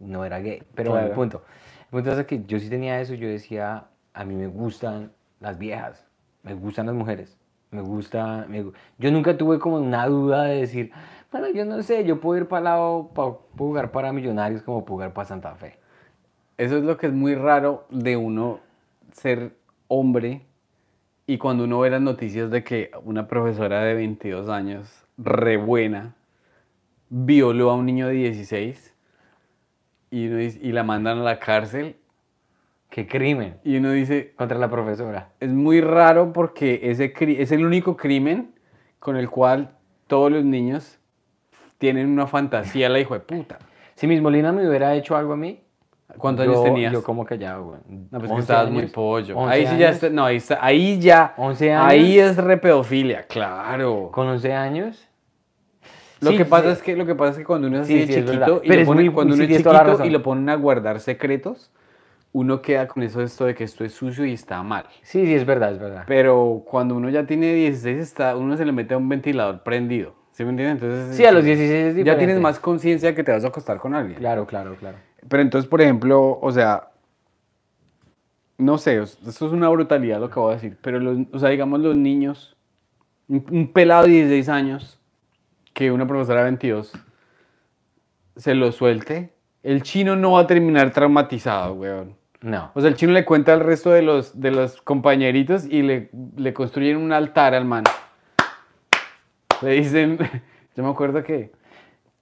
no 0.00 0.24
era 0.24 0.40
gay. 0.40 0.64
Pero 0.74 0.90
bueno, 0.90 1.06
el 1.06 1.12
Claro. 1.12 1.20
punto. 1.22 1.44
El 1.84 1.90
punto 1.90 2.20
es 2.20 2.26
que 2.26 2.42
yo 2.44 2.58
sí 2.58 2.68
tenía 2.68 3.00
eso, 3.00 3.14
yo 3.14 3.28
decía, 3.28 3.84
a 4.20 4.24
mí 4.26 4.34
me 4.34 4.48
gustan 4.48 5.12
las 5.40 5.56
viejas, 5.56 6.06
me 6.42 6.52
gustan 6.52 6.84
las 6.84 6.94
mujeres, 6.94 7.38
me 7.70 7.80
gusta, 7.80 8.44
me 8.50 8.70
yo 8.98 9.10
nunca 9.10 9.38
tuve 9.38 9.58
como 9.58 9.76
una 9.76 10.06
duda 10.06 10.42
de 10.42 10.56
decir, 10.56 10.92
bueno, 11.32 11.48
yo 11.48 11.64
no 11.64 11.82
sé, 11.82 12.04
yo 12.04 12.20
puedo 12.20 12.42
ir 12.42 12.46
para 12.46 12.64
lado, 12.64 13.08
para 13.14 13.32
jugar 13.56 13.92
para 13.92 14.12
Millonarios 14.12 14.60
como 14.60 14.84
puedo 14.84 14.96
jugar 14.96 15.14
para 15.14 15.26
Santa 15.26 15.54
Fe. 15.54 15.78
Eso 16.58 16.76
es 16.76 16.84
lo 16.84 16.98
que 16.98 17.06
es 17.06 17.14
muy 17.14 17.34
raro 17.34 17.86
de 17.88 18.18
uno 18.18 18.60
ser 19.12 19.56
hombre 19.88 20.44
y 21.26 21.38
cuando 21.38 21.64
uno 21.64 21.78
ve 21.78 21.88
las 21.88 22.02
noticias 22.02 22.50
de 22.50 22.62
que 22.62 22.90
una 23.02 23.26
profesora 23.26 23.82
de 23.84 23.94
22 23.94 24.50
años, 24.50 25.06
re 25.16 25.56
buena, 25.56 26.14
violó 27.08 27.70
a 27.70 27.74
un 27.74 27.86
niño 27.86 28.06
de 28.08 28.12
16 28.12 28.94
y, 30.10 30.24
y 30.26 30.72
la 30.72 30.82
mandan 30.82 31.20
a 31.20 31.22
la 31.22 31.38
cárcel 31.38 31.96
¡Qué 32.90 33.06
crimen! 33.06 33.58
y 33.64 33.76
uno 33.76 33.92
dice, 33.92 34.32
Contra 34.36 34.58
la 34.58 34.68
profesora. 34.68 35.30
es 35.38 35.48
muy 35.50 35.80
raro 35.80 36.32
porque 36.32 36.80
ese 36.82 37.12
es 37.40 37.52
el 37.52 37.64
único 37.64 37.96
crimen 37.96 38.52
con 38.98 39.16
el 39.16 39.30
cual 39.30 39.76
todos 40.08 40.30
los 40.32 40.44
niños 40.44 40.98
tienen 41.78 42.08
una 42.10 42.26
fantasía, 42.26 42.88
la 42.88 42.98
hijo 42.98 43.14
de 43.14 43.20
puta. 43.20 43.58
Si 43.94 44.06
mis 44.06 44.20
Molina 44.20 44.50
me 44.52 44.68
hubiera 44.68 44.94
hecho 44.94 45.16
algo 45.16 45.32
a 45.34 45.36
mí, 45.36 45.62
¿Cuántos 46.18 46.44
yo- 46.44 46.50
años 46.52 46.64
tenías? 46.64 46.92
Yo 46.92 47.04
como 47.04 47.24
callado, 47.24 47.64
güey. 47.66 47.80
No, 48.10 48.18
pues 48.18 48.22
que 48.24 48.28
11 48.34 48.40
estabas 48.40 48.70
muy 48.70 48.80
años, 48.80 48.90
pollo. 48.92 49.36
11 49.38 49.54
Ahí 49.54 49.66
sí 49.68 49.78
ya 49.78 49.86
años. 49.86 49.94
está, 50.02 50.10
no, 50.10 50.24
ahí, 50.24 50.36
está- 50.36 50.58
ahí 50.60 50.98
ya. 50.98 51.34
11 51.36 51.72
Ahí 51.72 52.18
años. 52.18 52.30
es 52.32 52.44
repedofilia, 52.44 53.22
claro. 53.28 54.10
Con 54.12 54.26
11 54.26 54.52
años. 54.52 55.06
Lo 56.20 56.32
Sí, 56.32 56.36
que 56.36 56.44
pasa 56.44 56.66
sí. 56.66 56.72
es 56.72 56.82
que 56.82 56.96
lo 56.96 57.06
que 57.06 57.14
pasa 57.14 57.30
es 57.30 57.36
que 57.38 57.44
cuando 57.44 57.68
uno 57.68 57.76
es 57.76 57.82
así 57.84 57.92
Sí, 57.92 57.98
de 58.00 58.14
chiquito 58.26 58.60
y 58.64 58.68
lo 58.68 58.74
ponen- 58.84 58.86
muy- 59.06 59.08
cuando 59.10 59.34
uno 59.34 59.44
es 59.44 59.48
chiquito 59.48 60.04
y 60.04 60.10
lo 60.10 60.22
ponen 60.22 60.48
a 60.48 60.56
guardar 60.56 60.98
secretos, 60.98 61.70
uno 62.32 62.62
queda 62.62 62.86
con 62.86 63.02
eso 63.02 63.18
de 63.18 63.24
esto 63.24 63.44
de 63.44 63.54
que 63.54 63.64
esto 63.64 63.84
es 63.84 63.92
sucio 63.92 64.24
y 64.24 64.32
está 64.32 64.62
mal. 64.62 64.86
Sí, 65.02 65.24
sí, 65.24 65.34
es 65.34 65.44
verdad, 65.44 65.72
es 65.72 65.78
verdad. 65.78 66.04
Pero 66.06 66.62
cuando 66.64 66.94
uno 66.94 67.10
ya 67.10 67.26
tiene 67.26 67.52
16 67.54 67.98
está, 67.98 68.36
uno 68.36 68.56
se 68.56 68.64
le 68.64 68.72
mete 68.72 68.94
a 68.94 68.98
un 68.98 69.08
ventilador 69.08 69.62
prendido. 69.62 70.14
¿Sí 70.32 70.44
me 70.44 70.50
entiendes? 70.50 70.82
Entonces 70.82 71.16
Sí, 71.16 71.24
a 71.24 71.32
los 71.32 71.44
16 71.44 71.96
es 71.96 72.04
ya 72.04 72.16
tienes 72.16 72.40
más 72.40 72.60
conciencia 72.60 73.14
que 73.14 73.24
te 73.24 73.32
vas 73.32 73.44
a 73.44 73.48
acostar 73.48 73.78
con 73.78 73.94
alguien. 73.94 74.18
Claro, 74.18 74.46
claro, 74.46 74.76
claro. 74.76 74.96
Pero 75.28 75.42
entonces, 75.42 75.68
por 75.68 75.80
ejemplo, 75.80 76.38
o 76.40 76.52
sea, 76.52 76.90
no 78.56 78.78
sé, 78.78 79.02
esto 79.02 79.28
es 79.28 79.42
una 79.42 79.68
brutalidad 79.68 80.20
lo 80.20 80.30
que 80.30 80.38
voy 80.38 80.52
a 80.52 80.54
decir, 80.54 80.78
pero 80.80 81.00
los, 81.00 81.18
o 81.32 81.38
sea, 81.38 81.48
digamos 81.48 81.80
los 81.80 81.96
niños, 81.96 82.56
un, 83.28 83.44
un 83.50 83.72
pelado 83.72 84.04
de 84.04 84.10
16 84.10 84.48
años, 84.48 85.00
que 85.74 85.90
una 85.90 86.06
profesora 86.06 86.40
de 86.40 86.44
22 86.44 86.92
se 88.36 88.54
lo 88.54 88.70
suelte, 88.72 89.34
el 89.62 89.82
chino 89.82 90.16
no 90.16 90.32
va 90.32 90.40
a 90.40 90.46
terminar 90.46 90.90
traumatizado, 90.92 91.74
weón. 91.74 92.19
No. 92.42 92.70
O 92.74 92.80
sea, 92.80 92.88
el 92.88 92.96
chino 92.96 93.12
le 93.12 93.24
cuenta 93.24 93.52
al 93.52 93.60
resto 93.60 93.90
de 93.90 94.02
los, 94.02 94.40
de 94.40 94.50
los 94.50 94.80
compañeritos 94.80 95.66
y 95.66 95.82
le, 95.82 96.10
le 96.36 96.54
construyen 96.54 96.96
un 96.96 97.12
altar 97.12 97.54
al 97.54 97.64
man. 97.64 97.84
Le 99.62 99.72
dicen, 99.72 100.18
yo 100.76 100.82
me 100.82 100.88
acuerdo 100.88 101.22
que, 101.22 101.52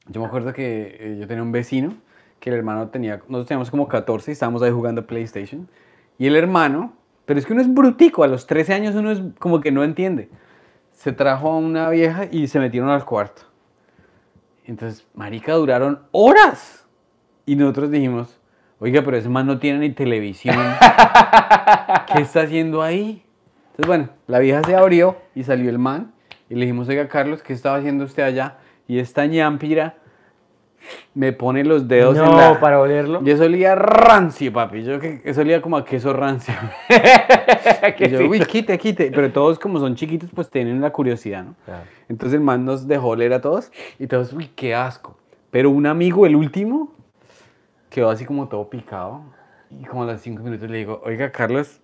yo 0.06 0.20
me 0.20 0.26
acuerdo 0.26 0.52
que 0.52 0.96
eh, 0.98 1.16
yo 1.20 1.26
tenía 1.28 1.42
un 1.42 1.52
vecino 1.52 1.94
que 2.40 2.50
el 2.50 2.56
hermano 2.56 2.88
tenía, 2.88 3.16
nosotros 3.16 3.46
teníamos 3.46 3.70
como 3.70 3.88
14 3.88 4.30
y 4.30 4.32
estábamos 4.32 4.62
ahí 4.62 4.70
jugando 4.70 5.06
PlayStation. 5.06 5.68
Y 6.18 6.26
el 6.26 6.36
hermano, 6.36 6.92
pero 7.24 7.38
es 7.38 7.46
que 7.46 7.52
uno 7.52 7.62
es 7.62 7.72
brutico, 7.72 8.22
a 8.22 8.28
los 8.28 8.46
13 8.46 8.74
años 8.74 8.94
uno 8.94 9.10
es 9.10 9.20
como 9.38 9.60
que 9.60 9.70
no 9.70 9.84
entiende. 9.84 10.28
Se 10.92 11.12
trajo 11.12 11.50
a 11.50 11.56
una 11.56 11.90
vieja 11.90 12.26
y 12.30 12.48
se 12.48 12.58
metieron 12.58 12.90
al 12.90 13.04
cuarto. 13.04 13.42
Entonces, 14.64 15.06
marica, 15.14 15.54
duraron 15.54 16.00
horas. 16.10 16.86
Y 17.46 17.56
nosotros 17.56 17.90
dijimos, 17.90 18.37
oiga, 18.80 19.02
pero 19.02 19.16
ese 19.16 19.28
man 19.28 19.46
no 19.46 19.58
tiene 19.58 19.80
ni 19.80 19.90
televisión. 19.90 20.56
¿Qué 22.12 22.22
está 22.22 22.42
haciendo 22.42 22.82
ahí? 22.82 23.22
Entonces, 23.70 23.86
bueno, 23.86 24.08
la 24.26 24.38
vieja 24.38 24.62
se 24.64 24.74
abrió 24.74 25.16
y 25.34 25.44
salió 25.44 25.70
el 25.70 25.78
man. 25.78 26.12
Y 26.50 26.54
le 26.54 26.62
dijimos, 26.62 26.88
oiga, 26.88 27.08
Carlos, 27.08 27.42
¿qué 27.42 27.52
estaba 27.52 27.76
haciendo 27.76 28.04
usted 28.04 28.22
allá? 28.22 28.56
Y 28.86 28.98
esta 28.98 29.26
ñampira 29.26 29.96
me 31.14 31.32
pone 31.32 31.64
los 31.64 31.88
dedos 31.88 32.16
en 32.16 32.24
No, 32.24 32.36
la... 32.36 32.60
para 32.60 32.80
olerlo. 32.80 33.22
Yo 33.22 33.36
solía 33.36 33.74
rancio, 33.74 34.52
papi. 34.52 34.84
Yo 34.84 34.98
que 35.00 35.34
solía 35.34 35.60
como 35.60 35.76
a 35.76 35.84
queso 35.84 36.12
rancio. 36.12 36.54
y 37.98 38.08
yo, 38.08 38.28
uy, 38.28 38.40
quite, 38.40 38.78
quite. 38.78 39.10
Pero 39.10 39.32
todos 39.32 39.58
como 39.58 39.78
son 39.78 39.94
chiquitos, 39.94 40.30
pues 40.34 40.50
tienen 40.50 40.80
la 40.80 40.90
curiosidad, 40.90 41.44
¿no? 41.44 41.54
Claro. 41.64 41.84
Entonces 42.08 42.34
el 42.34 42.40
man 42.40 42.64
nos 42.64 42.86
dejó 42.86 43.14
leer 43.16 43.34
a 43.34 43.40
todos 43.40 43.70
y 43.98 44.06
todos, 44.06 44.32
uy, 44.32 44.50
qué 44.54 44.74
asco. 44.74 45.16
Pero 45.50 45.70
un 45.70 45.86
amigo, 45.86 46.26
el 46.26 46.36
último, 46.36 46.92
quedó 47.90 48.10
así 48.10 48.24
como 48.24 48.48
todo 48.48 48.68
picado. 48.68 49.22
Y 49.70 49.84
como 49.84 50.02
a 50.04 50.06
los 50.06 50.20
cinco 50.20 50.42
minutos 50.42 50.68
le 50.70 50.78
digo, 50.78 51.00
oiga, 51.04 51.30
Carlos, 51.30 51.80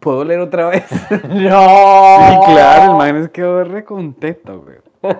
¿puedo 0.00 0.24
leer 0.24 0.40
otra 0.40 0.68
vez? 0.68 0.84
¡No! 1.28 1.38
Y 1.40 2.52
claro, 2.52 2.92
el 2.92 2.96
man 2.98 3.16
es 3.16 3.28
quedó 3.30 3.64
re 3.64 3.84
contento, 3.84 4.60
güey. 4.62 4.76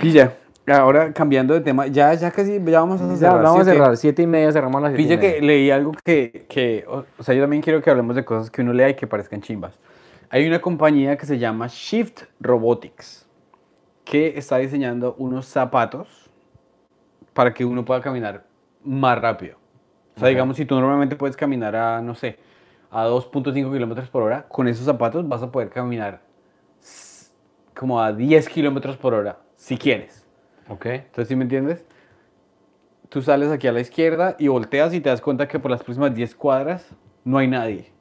Pilla, 0.00 0.32
ahora 0.66 1.12
cambiando 1.12 1.54
de 1.54 1.60
tema, 1.60 1.86
ya, 1.86 2.12
ya 2.14 2.30
casi, 2.30 2.60
ya 2.64 2.80
vamos 2.80 3.00
a 3.00 3.08
Ya, 3.08 3.16
cerrar. 3.16 3.42
vamos 3.42 3.60
a 3.60 3.64
¿sí 3.64 3.70
o 3.70 3.72
qué? 3.72 3.78
cerrar. 3.78 3.96
Siete 3.96 4.22
y 4.22 4.26
media, 4.26 4.52
cerramos 4.52 4.82
las 4.82 4.92
siete 4.94 5.16
Pilla 5.16 5.20
que 5.20 5.40
leí 5.40 5.70
algo 5.70 5.92
que, 6.04 6.46
que, 6.48 6.84
o 6.88 7.04
sea, 7.22 7.34
yo 7.34 7.42
también 7.42 7.62
quiero 7.62 7.80
que 7.80 7.90
hablemos 7.90 8.16
de 8.16 8.24
cosas 8.24 8.50
que 8.50 8.62
uno 8.62 8.72
lea 8.72 8.88
y 8.90 8.94
que 8.94 9.06
parezcan 9.06 9.40
chimbas. 9.40 9.78
Hay 10.30 10.46
una 10.46 10.60
compañía 10.60 11.16
que 11.16 11.26
se 11.26 11.38
llama 11.38 11.66
Shift 11.68 12.22
Robotics, 12.40 13.21
que 14.04 14.36
está 14.36 14.58
diseñando 14.58 15.14
unos 15.18 15.46
zapatos 15.46 16.30
para 17.32 17.54
que 17.54 17.64
uno 17.64 17.84
pueda 17.84 18.00
caminar 18.00 18.44
más 18.84 19.20
rápido. 19.20 19.56
O 20.16 20.20
sea, 20.20 20.28
digamos, 20.28 20.56
si 20.56 20.66
tú 20.66 20.78
normalmente 20.78 21.16
puedes 21.16 21.36
caminar 21.36 21.74
a, 21.74 22.00
no 22.02 22.14
sé, 22.14 22.38
a 22.90 23.06
2.5 23.06 23.72
kilómetros 23.72 24.08
por 24.10 24.22
hora, 24.22 24.46
con 24.48 24.68
esos 24.68 24.84
zapatos 24.84 25.26
vas 25.26 25.42
a 25.42 25.50
poder 25.50 25.70
caminar 25.70 26.20
como 27.74 28.00
a 28.00 28.12
10 28.12 28.48
kilómetros 28.48 28.96
por 28.96 29.14
hora, 29.14 29.38
si 29.56 29.78
quieres. 29.78 30.26
Ok. 30.68 30.86
Entonces, 30.86 31.28
¿sí 31.28 31.36
me 31.36 31.44
entiendes? 31.44 31.84
Tú 33.08 33.22
sales 33.22 33.50
aquí 33.50 33.66
a 33.66 33.72
la 33.72 33.80
izquierda 33.80 34.36
y 34.38 34.48
volteas 34.48 34.92
y 34.94 35.00
te 35.00 35.08
das 35.08 35.20
cuenta 35.20 35.48
que 35.48 35.58
por 35.58 35.70
las 35.70 35.82
próximas 35.82 36.14
10 36.14 36.34
cuadras 36.34 36.94
no 37.24 37.38
hay 37.38 37.48
nadie. 37.48 37.92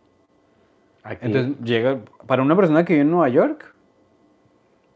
Aquí. 1.04 1.26
Entonces, 1.26 1.58
llega, 1.64 2.00
para 2.28 2.42
una 2.42 2.56
persona 2.56 2.86
que 2.86 2.94
vive 2.94 3.04
en 3.04 3.12
Nueva 3.12 3.30
York, 3.30 3.74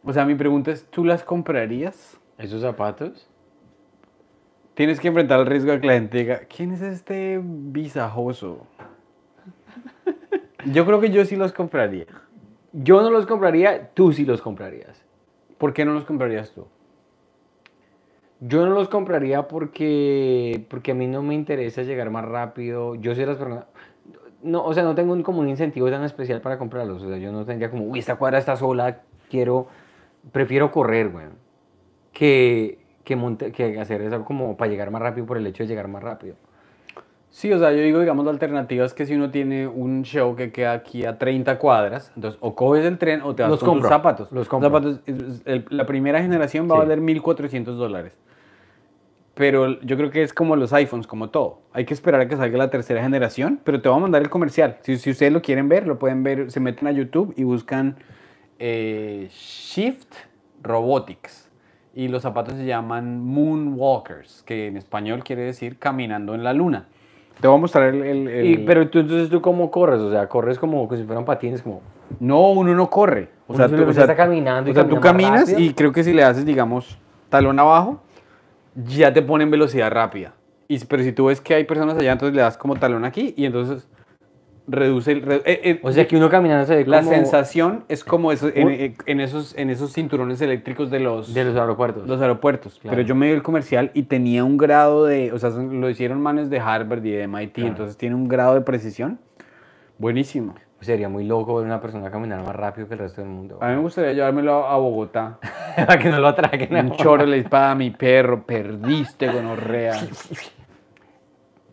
o 0.06 0.14
sea, 0.14 0.24
mi 0.26 0.36
pregunta 0.36 0.72
es, 0.72 0.86
¿tú 0.90 1.04
las 1.04 1.24
comprarías? 1.24 2.20
¿Esos 2.38 2.62
zapatos? 2.62 3.28
Tienes 4.76 5.00
que 5.00 5.08
enfrentar 5.08 5.40
el 5.40 5.46
riesgo 5.48 5.72
de 5.72 5.80
que 5.82 5.88
la 5.88 5.94
gente 5.94 6.18
diga, 6.20 6.42
¿quién 6.42 6.72
es 6.72 6.82
este 6.82 7.42
visajoso? 7.44 8.68
Yo 10.72 10.86
creo 10.86 11.00
que 11.00 11.10
yo 11.10 11.26
sí 11.26 11.36
los 11.36 11.54
compraría. 11.54 12.06
Yo 12.74 13.02
no 13.02 13.10
los 13.10 13.26
compraría, 13.26 13.90
tú 13.94 14.12
sí 14.12 14.26
los 14.26 14.42
comprarías. 14.42 15.04
¿Por 15.58 15.74
qué 15.74 15.86
no 15.86 15.94
los 15.94 16.06
comprarías 16.06 16.52
tú? 16.52 16.68
Yo 18.42 18.66
no 18.66 18.74
los 18.74 18.90
compraría 18.90 19.48
porque, 19.48 20.66
porque 20.70 20.92
a 20.92 20.96
mí 20.96 21.08
no 21.08 21.24
me 21.24 21.34
interesa 21.34 21.84
llegar 21.84 22.12
más 22.12 22.26
rápido. 22.26 22.96
Yo 22.96 23.16
soy 23.16 23.26
las 23.26 23.38
personas... 23.38 23.66
No, 24.44 24.64
o 24.66 24.74
sea, 24.74 24.84
no 24.84 24.94
tengo 24.94 25.14
un, 25.14 25.24
como 25.24 25.40
un 25.40 25.50
incentivo 25.50 25.90
tan 25.90 26.04
especial 26.04 26.42
para 26.42 26.60
comprarlos. 26.60 27.02
O 27.02 27.08
sea, 27.08 27.18
yo 27.18 27.32
no 27.32 27.46
tendría 27.46 27.72
como, 27.72 27.86
uy, 27.86 28.00
esta 28.00 28.18
cuadra 28.18 28.38
está 28.38 28.56
sola, 28.56 29.02
quiero... 29.30 29.68
Prefiero 30.32 30.72
correr, 30.72 31.10
güey. 31.10 31.26
Que, 32.14 32.80
que, 33.04 33.16
monte- 33.16 33.52
que 33.52 33.80
hacer 33.80 34.02
eso 34.02 34.24
como 34.26 34.56
para 34.58 34.72
llegar 34.72 34.90
más 34.92 35.02
rápido 35.02 35.26
por 35.26 35.38
el 35.38 35.46
hecho 35.48 35.64
de 35.64 35.68
llegar 35.68 35.88
más 35.88 36.02
rápido. 36.04 36.36
Sí, 37.30 37.52
o 37.52 37.60
sea, 37.60 37.72
yo 37.74 37.80
digo, 37.82 38.00
digamos, 38.00 38.24
la 38.24 38.32
alternativa 38.32 38.86
es 38.86 38.94
que 38.94 39.06
si 39.06 39.14
uno 39.14 39.30
tiene 39.30 39.68
un 39.68 40.04
show 40.04 40.38
que 40.38 40.54
queda 40.54 40.72
aquí 40.72 41.04
a 41.06 41.18
30 41.18 41.60
cuadras, 41.60 42.14
entonces 42.16 42.40
o 42.42 42.56
coges 42.56 42.86
el 42.86 42.98
tren 42.98 43.22
o 43.24 43.36
te 43.36 43.44
vas 43.44 43.52
Los 43.52 43.60
con 43.60 43.70
compro, 43.72 43.90
tus 43.90 43.96
zapatos. 43.96 44.32
los 44.32 44.48
compro. 44.48 44.70
zapatos, 44.70 45.02
el- 45.06 45.66
la 45.70 45.86
primera 45.86 46.22
generación 46.22 46.70
va 46.70 46.76
a 46.76 46.78
Sí. 46.78 46.88
valer 46.88 47.02
1.400 47.02 47.78
dólares. 47.78 48.14
pero 49.34 49.82
yo 49.82 49.98
creo 49.98 50.12
que 50.12 50.24
es 50.24 50.34
como 50.34 50.56
los 50.56 50.72
iPhones, 50.72 51.08
como 51.08 51.30
todo. 51.30 51.60
Hay 51.74 51.84
que 51.84 51.94
esperar 51.94 52.22
a 52.22 52.28
que 52.30 52.38
salga 52.38 52.58
la 52.58 52.70
tercera 52.70 53.02
generación, 53.04 53.60
pero 53.66 53.82
te 53.82 53.90
voy 53.90 53.98
a 53.98 54.02
mandar 54.02 54.22
el 54.22 54.30
comercial. 54.30 54.78
Si, 54.80 54.96
si 54.96 55.12
ustedes 55.12 55.34
lo 55.34 55.42
quieren 55.42 55.68
ver, 55.68 55.86
lo 55.88 56.00
pueden 56.00 56.24
ver, 56.24 56.52
se 56.52 56.62
meten 56.62 56.88
a 56.88 56.92
YouTube 56.94 57.34
y 57.36 57.44
buscan 57.44 57.98
eh, 58.60 59.28
Shift 59.32 60.14
Robotics. 60.64 61.50
Y 61.94 62.10
los 62.10 62.24
zapatos 62.24 62.56
se 62.56 62.66
llaman 62.66 63.24
Moonwalkers, 63.24 64.44
que 64.44 64.68
en 64.68 64.76
español 64.76 65.24
quiere 65.24 65.44
decir 65.44 65.78
caminando 65.80 66.36
en 66.36 66.44
la 66.44 66.52
luna. 66.54 66.88
Te 67.40 67.48
voy 67.48 67.58
a 67.58 67.60
mostrar 67.62 67.94
el... 67.94 68.04
el- 68.04 68.28
el- 68.28 68.46
Y, 68.46 68.58
pero 68.60 68.90
tú, 68.90 69.00
entonces 69.00 69.30
tú 69.30 69.42
cómo 69.42 69.72
corres, 69.72 70.00
o 70.02 70.12
sea, 70.12 70.28
corres 70.28 70.60
como, 70.60 70.88
como 70.88 71.00
si 71.00 71.06
fueran 71.06 71.24
patines, 71.26 71.62
como... 71.62 71.82
No, 72.20 72.52
uno 72.52 72.74
no 72.76 72.90
corre. 72.90 73.30
O 73.48 73.54
Uno 73.54 73.58
sea, 73.58 73.68
simplemente 73.68 73.92
o 73.92 73.94
sea, 73.94 74.04
está 74.04 74.16
caminando 74.16 74.70
y 74.70 74.72
o 74.72 74.74
sea, 74.76 74.84
tú 74.88 75.00
camina 75.00 75.30
caminas 75.30 75.50
rápido. 75.50 75.60
y 75.60 75.74
creo 75.74 75.92
que 75.92 76.04
si 76.04 76.14
le 76.14 76.24
haces, 76.24 76.46
digamos, 76.46 76.98
talón 77.30 77.60
abajo, 77.60 78.02
ya 78.76 79.14
te 79.14 79.22
pone 79.22 79.44
en 79.46 79.52
velocidad 79.52 79.92
rápida. 79.92 80.34
Y, 80.68 80.84
pero 80.86 81.04
si 81.04 81.12
tú 81.14 81.26
ves 81.26 81.40
que 81.42 81.54
hay 81.56 81.64
personas 81.64 81.96
allá, 81.98 82.12
entonces 82.14 82.36
le 82.36 82.42
das 82.42 82.58
como 82.58 82.76
talón 82.76 83.06
aquí 83.06 83.34
y 83.38 83.46
entonces 83.46 83.88
reduce 84.68 85.12
el... 85.12 85.32
eh, 85.32 85.42
eh, 85.46 85.80
O 85.84 85.92
sea, 85.92 86.08
que 86.08 86.18
uno 86.18 86.30
caminando 86.30 86.66
se 86.66 86.76
ve 86.76 86.86
la 86.86 87.00
como 87.00 87.12
sensación 87.12 87.84
es 87.88 88.04
como 88.04 88.32
eso, 88.32 88.50
en, 88.54 88.70
eh, 88.70 88.96
en 89.06 89.20
esos, 89.20 89.56
en 89.58 89.70
esos 89.70 89.94
cinturones 89.94 90.42
eléctricos 90.42 90.90
de 90.90 91.00
los, 91.00 91.34
de 91.34 91.44
los 91.46 91.56
aeropuertos. 91.56 92.08
los 92.08 92.22
aeropuertos. 92.22 92.80
Claro. 92.82 92.96
Pero 92.98 93.08
yo 93.08 93.16
me 93.16 93.28
vi 93.28 93.34
el 93.34 93.44
comercial 93.44 93.92
y 93.94 94.04
tenía 94.04 94.44
un 94.44 94.58
grado 94.58 95.06
de... 95.06 95.32
O 95.32 95.40
sea, 95.40 95.50
lo 95.52 95.90
hicieron 95.90 96.22
manes 96.22 96.50
de 96.50 96.60
Harvard 96.60 97.06
y 97.06 97.12
de 97.12 97.28
MIT, 97.28 97.54
Claro. 97.54 97.70
entonces 97.70 97.98
tiene 97.98 98.16
un 98.16 98.28
grado 98.28 98.54
de 98.56 98.62
precisión 98.62 99.20
buenísimo. 99.98 100.56
Sería 100.82 101.10
muy 101.10 101.24
loco 101.24 101.56
ver 101.56 101.66
una 101.66 101.82
persona 101.82 102.12
caminar 102.12 102.44
más 102.44 102.56
rápido 102.56 102.88
que 102.88 102.94
el 102.94 103.00
resto 103.00 103.22
del 103.22 103.30
mundo. 103.30 103.58
A 103.62 103.70
mí 103.70 103.76
me 103.76 103.82
gustaría 103.82 104.14
llevármelo 104.14 104.68
a 104.68 104.78
Bogotá. 104.78 105.40
Para 105.76 105.98
que 105.98 106.10
no 106.10 106.20
lo 106.20 106.28
atraquen. 106.28 106.76
Un 106.76 106.92
choro 106.98 107.26
le 107.26 107.38
dispara 107.38 107.72
a 107.72 107.76
mi 107.76 107.90
perro, 107.92 108.44
perdiste 108.44 109.28
gonorrea. 109.32 109.94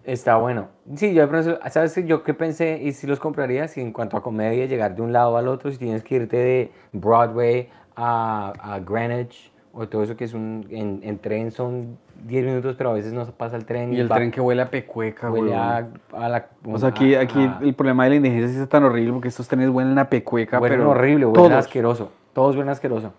Está 0.05 0.37
bueno. 0.37 0.69
Sí, 0.97 1.15
yo 1.15 1.23
de 1.23 1.29
pronto, 1.29 1.59
¿sabes 1.71 1.95
yo 2.07 2.23
qué 2.25 2.35
pensé? 2.35 2.81
¿Y 2.83 2.93
si 2.93 3.07
los 3.07 3.21
compraría? 3.21 3.69
Si 3.69 3.81
en 3.81 3.93
cuanto 3.93 4.17
a 4.17 4.23
comedia, 4.23 4.67
llegar 4.67 4.95
de 4.97 5.03
un 5.03 5.13
lado 5.13 5.37
al 5.37 5.47
otro, 5.49 5.71
si 5.71 5.79
tienes 5.79 6.03
que 6.03 6.17
irte 6.17 6.37
de 6.37 6.73
Broadway 6.93 7.69
a, 7.95 8.53
a 8.59 8.81
Greenwich, 8.81 9.53
o 9.73 9.89
todo 9.89 10.03
eso 10.03 10.17
que 10.17 10.25
es 10.25 10.35
un, 10.35 10.67
en, 10.71 11.01
en 11.03 11.19
tren 11.19 11.51
son 11.51 11.97
10 12.25 12.45
minutos, 12.45 12.75
pero 12.77 12.91
a 12.91 12.93
veces 12.95 13.13
no 13.13 13.25
pasa 13.27 13.57
el 13.57 13.65
tren. 13.65 13.93
Y 13.95 14.01
el 14.01 14.11
va- 14.11 14.17
tren 14.17 14.31
que 14.33 14.41
huele 14.41 14.63
a 14.63 14.71
pecueca, 14.71 15.29
güey. 15.29 15.43
huele 15.43 15.55
a, 15.57 15.89
a 16.15 16.29
la... 16.29 16.47
O 16.67 16.79
sea, 16.79 16.89
aquí, 16.89 17.15
aquí 17.15 17.39
a- 17.39 17.59
el 17.63 17.75
problema 17.75 18.05
de 18.05 18.11
la 18.11 18.17
indigencia 18.17 18.61
es 18.63 18.69
tan 18.69 18.83
horrible 18.85 19.13
porque 19.13 19.29
estos 19.29 19.47
trenes 19.47 19.69
huelen 19.71 19.99
a 19.99 20.09
pecueca, 20.11 20.59
Huelen 20.59 20.79
pero 20.81 20.91
horrible, 20.91 21.27
huelen 21.27 21.35
todos. 21.51 21.53
asqueroso. 21.65 22.11
Todos 22.33 22.57
huelen 22.57 22.71
asqueroso. 22.71 23.13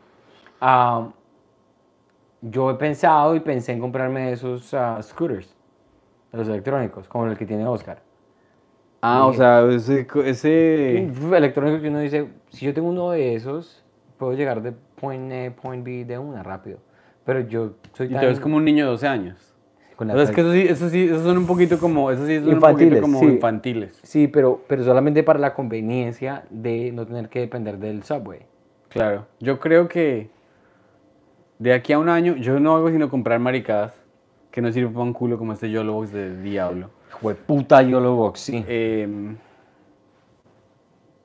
Ah, 0.59 1.07
yo 2.41 2.69
he 2.69 2.75
pensado 2.75 3.35
y 3.35 3.39
pensé 3.39 3.71
en 3.71 3.79
comprarme 3.79 4.31
esos 4.33 4.73
ah, 4.73 4.99
scooters, 5.01 5.55
de 6.33 6.39
los 6.39 6.47
electrónicos, 6.49 7.07
como 7.07 7.27
el 7.27 7.37
que 7.37 7.45
tiene 7.45 7.65
Oscar. 7.65 8.01
Ah, 9.01 9.25
o 9.27 9.33
sea, 9.33 9.65
ese, 9.69 10.07
ese... 10.25 10.97
Electrónicos 11.31 11.81
que 11.81 11.89
uno 11.89 11.99
dice, 11.99 12.27
si 12.49 12.65
yo 12.65 12.73
tengo 12.73 12.89
uno 12.89 13.11
de 13.11 13.35
esos, 13.35 13.83
puedo 14.17 14.33
llegar 14.33 14.61
de 14.61 14.73
point 14.95 15.31
A 15.31 15.61
point 15.61 15.85
B 15.85 16.05
de 16.05 16.17
una 16.17 16.41
rápido. 16.41 16.79
Pero 17.25 17.41
yo 17.41 17.73
soy 17.93 18.07
Y 18.07 18.09
tan... 18.11 18.21
te 18.21 18.27
ves 18.27 18.39
como 18.39 18.57
un 18.57 18.65
niño 18.65 18.85
de 18.85 18.91
12 18.91 19.07
años. 19.07 19.53
con 19.95 20.09
O 20.09 20.13
la 20.13 20.25
sea, 20.25 20.29
es 20.29 20.35
que 20.35 20.41
eso 20.41 20.51
sí, 20.53 20.61
eso 20.67 20.89
sí, 20.89 21.05
esos 21.05 21.23
son 21.23 21.37
un 21.37 21.45
poquito 21.45 21.77
como, 21.79 22.09
eso 22.11 22.25
sí 22.25 22.37
son 22.37 22.47
un 22.47 22.53
Infantiles, 22.55 22.89
poquito 22.89 23.01
como 23.01 23.19
sí. 23.19 23.25
infantiles. 23.25 23.99
Sí, 24.03 24.27
pero, 24.27 24.61
pero 24.67 24.83
solamente 24.83 25.21
para 25.21 25.39
la 25.39 25.53
conveniencia 25.53 26.45
de 26.49 26.91
no 26.93 27.05
tener 27.05 27.29
que 27.29 27.41
depender 27.41 27.77
del 27.77 28.03
subway. 28.03 28.39
Claro. 28.89 29.27
Yo 29.39 29.59
creo 29.59 29.87
que 29.87 30.29
de 31.59 31.73
aquí 31.73 31.93
a 31.93 31.99
un 31.99 32.09
año, 32.09 32.35
yo 32.37 32.59
no 32.59 32.75
hago 32.75 32.89
sino 32.89 33.09
comprar 33.09 33.39
maricadas 33.39 34.02
que 34.53 34.61
no 34.61 34.71
sirven 34.71 34.93
para 34.93 35.03
un 35.03 35.13
culo 35.13 35.39
como 35.39 35.53
este 35.53 35.71
YOLO 35.71 35.93
Box 35.93 36.11
de 36.11 36.39
Diablo. 36.43 36.91
Fue 37.19 37.33
puta 37.33 37.81
YOLO 37.81 38.15
Box, 38.15 38.39
sí. 38.39 38.63
Eh, 38.67 39.07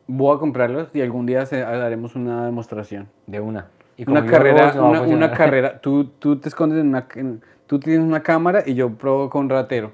voy 0.07 0.35
a 0.35 0.39
comprarlos 0.41 0.89
y 0.95 1.03
algún 1.03 1.27
día 1.27 1.45
se- 1.45 1.63
haremos 1.63 2.15
una 2.17 2.47
demostración. 2.47 3.07
De 3.27 3.39
una. 3.41 3.67
Y 3.99 4.09
Una 4.11 4.25
carrera, 4.25 4.73
no 4.75 4.89
una, 4.91 5.01
una 5.03 5.31
carrera. 5.33 5.79
Tú, 5.81 6.05
tú 6.19 6.37
te 6.39 6.49
escondes 6.49 6.79
en 6.81 6.89
una, 6.89 7.07
en- 7.17 7.43
tú 7.67 7.79
tienes 7.79 8.01
una 8.01 8.23
cámara 8.23 8.63
y 8.65 8.73
yo 8.75 8.89
provoco 8.95 9.39
un 9.39 9.51
ratero. 9.51 9.93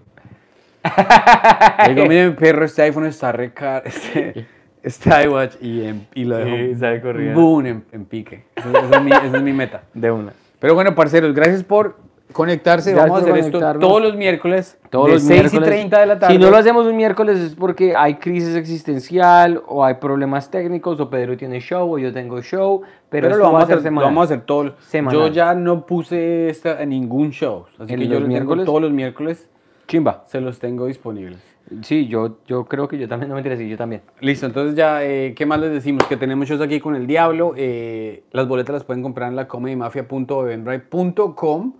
Digo, 1.89 2.06
mire, 2.06 2.28
mi 2.28 2.35
perro, 2.36 2.65
este 2.66 2.82
iPhone 2.82 3.06
está 3.06 3.32
re 3.32 3.52
caro, 3.52 3.85
este, 3.86 4.47
este 4.81 5.24
iWatch 5.24 5.56
y, 5.61 5.85
en- 5.86 6.06
y 6.15 6.23
lo 6.24 6.36
dejo. 6.36 6.55
Y 6.56 6.77
sale 6.77 7.01
corriendo. 7.01 7.40
Boom, 7.40 7.66
en, 7.66 7.85
en 7.90 8.05
pique. 8.05 8.44
Esa 8.55 8.97
es 8.98 9.02
mi, 9.02 9.11
esa 9.11 9.36
es 9.39 9.43
mi 9.43 9.52
meta. 9.52 9.82
De 9.93 10.11
una. 10.12 10.32
Pero 10.61 10.74
bueno, 10.77 10.94
parceros, 10.94 11.35
gracias 11.35 11.65
por 11.65 11.97
conectarse. 12.35 12.90
Gracias 12.93 13.11
Vamos 13.11 13.27
a 13.27 13.31
hacer 13.32 13.44
esto 13.47 13.78
todos 13.78 14.02
los 14.02 14.15
miércoles. 14.16 14.77
Todos 14.90 15.06
de 15.06 15.12
los 15.15 15.23
6 15.23 15.31
y 15.31 15.35
miércoles. 15.40 15.69
30 15.70 16.01
de 16.01 16.06
la 16.06 16.19
tarde. 16.19 16.35
Si 16.35 16.39
no 16.39 16.51
lo 16.51 16.59
hacemos 16.59 16.86
un 16.86 16.94
miércoles 16.97 17.39
es 17.40 17.55
porque 17.55 17.97
hay 17.97 18.16
crisis 18.16 18.55
existencial 18.56 19.62
o 19.66 19.82
hay 19.82 19.94
problemas 19.94 20.51
técnicos 20.51 21.01
o 21.01 21.09
Pedro 21.09 21.35
tiene 21.39 21.61
show 21.61 21.94
o 21.94 21.98
yo 21.98 22.12
tengo 22.12 22.43
show, 22.43 22.82
pero, 23.09 23.28
Pero, 23.28 23.39
lo, 23.39 23.44
vamos 23.44 23.56
va 23.56 23.61
a 23.61 23.65
hacer, 23.65 23.77
lo 23.77 23.82
semanal. 23.82 24.09
vamos 24.11 24.23
a 24.23 24.24
hacer 24.35 24.44
todos. 24.44 24.74
Semanal. 24.81 25.19
Yo 25.19 25.28
ya 25.28 25.55
no 25.55 25.86
puse 25.86 26.51
esta 26.51 26.82
en 26.82 26.90
ningún 26.90 27.31
show. 27.31 27.65
Así 27.78 27.94
¿En 27.94 28.01
que 28.01 28.09
yo 28.09 28.20
los 28.20 28.28
miércoles? 28.28 28.28
miércoles, 28.28 28.66
todos 28.66 28.82
los 28.82 28.93
miércoles 28.93 29.48
Chimba. 29.89 30.24
se 30.27 30.43
los 30.43 30.59
tengo 30.59 30.85
disponibles. 30.86 31.39
Sí, 31.81 32.09
yo, 32.09 32.36
yo 32.47 32.66
creo 32.66 32.89
que 32.89 32.98
yo 32.98 33.09
también, 33.09 33.31
no 33.31 33.36
me 33.36 33.40
interesa, 33.40 33.62
yo 33.62 33.78
también. 33.78 34.02
Listo, 34.20 34.44
entonces 34.44 34.74
ya, 34.77 35.02
eh, 35.02 35.32
¿qué 35.35 35.47
más 35.47 35.59
les 35.61 35.73
decimos? 35.73 36.05
Que 36.05 36.19
tenemos 36.19 36.47
shows 36.47 36.61
aquí 36.61 36.78
con 36.78 36.94
el 36.94 37.06
Diablo. 37.06 37.55
eh, 37.56 38.23
las 38.32 38.47
boletas 38.47 38.74
las 38.74 38.85
pueden 38.85 39.02
comprar 39.02 39.31
en 39.31 39.36
la 39.36 39.48
comedymafia.eventbrite.com 39.48 41.73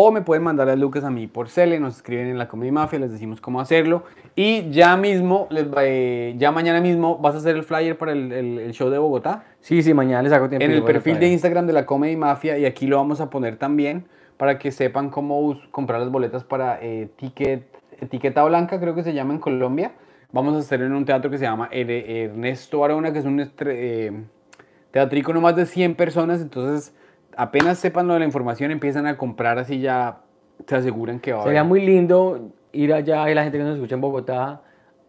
o 0.00 0.12
me 0.12 0.22
pueden 0.22 0.44
mandar 0.44 0.68
las 0.68 0.78
lucas 0.78 1.02
a 1.02 1.10
mí 1.10 1.26
por 1.26 1.48
Cele. 1.48 1.80
Nos 1.80 1.96
escriben 1.96 2.28
en 2.28 2.38
la 2.38 2.46
Comedy 2.46 2.70
Mafia, 2.70 3.00
les 3.00 3.10
decimos 3.10 3.40
cómo 3.40 3.60
hacerlo. 3.60 4.04
Y 4.36 4.70
ya 4.70 4.96
mismo, 4.96 5.48
les 5.50 5.68
va- 5.68 5.84
eh, 5.84 6.36
ya 6.38 6.52
mañana 6.52 6.80
mismo 6.80 7.18
vas 7.18 7.34
a 7.34 7.38
hacer 7.38 7.56
el 7.56 7.64
flyer 7.64 7.98
para 7.98 8.12
el, 8.12 8.30
el- 8.30 8.58
el 8.60 8.72
show 8.74 8.90
de 8.90 8.98
Bogotá. 8.98 9.42
Sí, 9.58 9.82
sí, 9.82 9.92
mañana 9.94 10.22
les 10.22 10.32
hago 10.32 10.48
tiempo. 10.48 10.64
en 10.64 10.70
el 10.70 10.84
perfil 10.84 11.18
de. 11.18 11.26
Instagram 11.32 11.66
de 11.66 11.72
la 11.72 11.84
Comedy 11.84 12.14
Mafia 12.14 12.56
y 12.58 12.64
aquí 12.64 12.86
lo 12.86 12.96
vamos 12.98 13.20
a 13.20 13.28
poner 13.28 13.56
también 13.56 14.04
para 14.36 14.56
que 14.60 14.70
sepan 14.70 15.10
cómo 15.10 15.58
comprar 15.72 15.98
las 15.98 16.12
boletas 16.12 16.44
para 16.44 16.78
eh, 16.80 17.08
ticket, 17.16 17.64
Etiqueta 18.00 18.44
Blanca, 18.44 18.78
creo 18.78 18.94
que 18.94 19.02
se 19.02 19.12
llama 19.14 19.34
en 19.34 19.40
Colombia. 19.40 19.90
Vamos 20.30 20.54
a 20.54 20.58
hacer 20.58 20.80
en 20.82 20.92
un 20.92 21.04
teatro 21.06 21.28
que 21.28 21.38
se 21.38 21.44
llama 21.44 21.68
Er- 21.72 21.90
Ernesto 22.08 22.84
Arona, 22.84 23.12
que 23.12 23.18
es 23.18 23.24
un 23.24 23.40
eh, 23.40 24.12
teatrico 24.92 25.32
no 25.32 25.40
más 25.40 25.56
de 25.56 25.66
100 25.66 25.96
personas, 25.96 26.40
entonces 26.40 26.94
apenas 27.38 27.78
sepan 27.78 28.08
lo 28.08 28.14
de 28.14 28.18
la 28.18 28.26
información 28.26 28.72
empiezan 28.72 29.06
a 29.06 29.16
comprar 29.16 29.58
así 29.58 29.78
ya 29.80 30.18
se 30.66 30.74
aseguran 30.74 31.20
que 31.20 31.32
va 31.32 31.44
Sería 31.44 31.62
muy 31.62 31.80
lindo 31.80 32.50
ir 32.72 32.92
allá 32.92 33.30
y 33.30 33.34
la 33.34 33.44
gente 33.44 33.58
que 33.58 33.64
nos 33.64 33.76
escucha 33.76 33.94
en 33.94 34.00
Bogotá, 34.00 34.62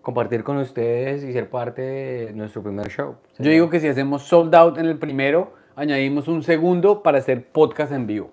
compartir 0.03 0.43
con 0.43 0.57
ustedes 0.57 1.23
y 1.23 1.33
ser 1.33 1.49
parte 1.49 1.81
de 1.81 2.33
nuestro 2.33 2.61
primer 2.61 2.87
show. 2.89 3.15
Yo 3.39 3.49
digo 3.49 3.69
que 3.69 3.79
si 3.79 3.87
hacemos 3.87 4.21
sold 4.21 4.53
out 4.53 4.77
en 4.77 4.85
el 4.85 4.99
primero, 4.99 5.53
añadimos 5.75 6.27
un 6.27 6.43
segundo 6.43 7.01
para 7.01 7.17
hacer 7.17 7.47
podcast 7.47 7.91
en 7.91 8.05
vivo. 8.05 8.31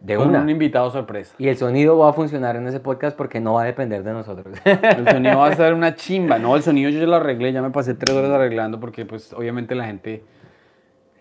de 0.00 0.16
con 0.16 0.30
una. 0.30 0.42
un 0.42 0.50
invitado 0.50 0.90
sorpresa. 0.90 1.36
Y 1.38 1.46
el 1.46 1.56
sonido 1.56 1.96
va 1.98 2.10
a 2.10 2.12
funcionar 2.12 2.56
en 2.56 2.66
ese 2.66 2.80
podcast 2.80 3.16
porque 3.16 3.38
no 3.38 3.54
va 3.54 3.62
a 3.62 3.66
depender 3.66 4.02
de 4.02 4.12
nosotros. 4.12 4.58
El 4.64 5.08
sonido 5.08 5.38
va 5.38 5.46
a 5.46 5.54
ser 5.54 5.72
una 5.72 5.94
chimba. 5.94 6.38
No, 6.38 6.56
el 6.56 6.62
sonido 6.62 6.90
yo 6.90 6.98
ya 6.98 7.06
lo 7.06 7.16
arreglé, 7.16 7.52
ya 7.52 7.62
me 7.62 7.70
pasé 7.70 7.94
tres 7.94 8.16
horas 8.16 8.30
arreglando 8.30 8.80
porque 8.80 9.04
pues 9.04 9.32
obviamente 9.32 9.74
la 9.76 9.84
gente 9.84 10.24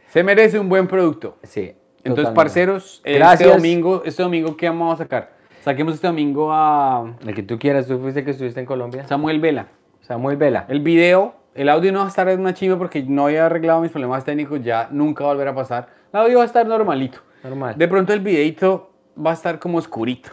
se 0.07 0.23
merece 0.23 0.57
un 0.57 0.69
buen 0.69 0.87
producto. 0.87 1.37
sí. 1.43 1.75
Entonces, 1.99 2.25
totalmente. 2.25 2.35
parceros, 2.35 3.01
este 3.03 3.19
Gracias. 3.19 3.49
domingo, 3.55 4.01
este 4.05 4.23
domingo, 4.23 4.55
¿qué 4.57 4.67
vamos 4.69 4.93
a 4.93 4.97
sacar? 5.03 5.31
Saquemos 5.63 5.95
este 5.95 6.07
domingo 6.07 6.51
a 6.53 7.15
El 7.25 7.35
que 7.35 7.43
tú 7.43 7.59
quieras, 7.59 7.85
tú 7.87 7.99
fuiste 7.99 8.19
el 8.21 8.25
que 8.25 8.31
estuviste 8.31 8.59
en 8.59 8.65
Colombia. 8.65 9.05
Samuel 9.07 9.39
Vela. 9.41 9.67
Samuel 10.01 10.37
Vela. 10.37 10.65
El 10.69 10.79
video, 10.79 11.35
el 11.53 11.67
audio 11.69 11.91
no 11.91 11.99
va 11.99 12.05
a 12.05 12.07
estar 12.09 12.27
en 12.29 12.39
una 12.39 12.53
chimba 12.53 12.77
porque 12.77 13.03
no 13.03 13.25
había 13.25 13.45
arreglado 13.45 13.81
mis 13.81 13.91
problemas 13.91 14.23
técnicos, 14.23 14.63
ya 14.63 14.87
nunca 14.91 15.23
va 15.25 15.31
a 15.31 15.33
volver 15.33 15.49
a 15.49 15.55
pasar. 15.55 15.89
El 16.13 16.19
audio 16.21 16.37
va 16.37 16.43
a 16.43 16.47
estar 16.47 16.65
normalito. 16.65 17.19
Normal. 17.43 17.75
De 17.77 17.87
pronto 17.87 18.13
el 18.13 18.21
videito 18.21 18.91
va 19.23 19.31
a 19.31 19.33
estar 19.33 19.59
como 19.59 19.77
oscurito. 19.77 20.29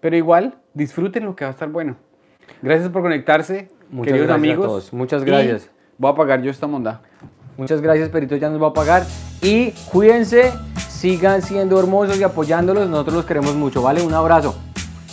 Pero 0.00 0.16
igual, 0.16 0.54
disfruten 0.72 1.26
lo 1.26 1.36
que 1.36 1.44
va 1.44 1.50
a 1.50 1.52
estar 1.52 1.68
bueno. 1.68 1.96
Gracias 2.62 2.88
por 2.88 3.02
conectarse, 3.02 3.68
Muchas 3.90 4.06
queridos 4.12 4.26
gracias 4.28 4.30
a 4.30 4.34
amigos. 4.34 4.66
todos. 4.66 4.92
Muchas 4.94 5.22
Y 5.22 5.26
gracias. 5.26 5.70
voy 5.98 6.10
a 6.10 6.14
pagar 6.14 6.40
yo 6.42 6.50
esta 6.50 6.66
monda. 6.66 7.02
Muchas 7.58 7.82
gracias, 7.82 8.08
Perito 8.08 8.34
ya 8.36 8.48
nos 8.48 8.62
va 8.62 8.68
a 8.68 8.72
pagar. 8.72 9.02
Y 9.42 9.72
cuídense, 9.92 10.52
sigan 11.00 11.40
siendo 11.40 11.80
hermosos 11.80 12.18
y 12.18 12.22
apoyándolos. 12.22 12.90
Nosotros 12.90 13.14
los 13.14 13.24
queremos 13.24 13.54
mucho, 13.54 13.80
¿vale? 13.80 14.02
Un 14.02 14.12
abrazo. 14.12 14.54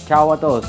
Chao 0.06 0.34
a 0.34 0.38
todos. 0.38 0.66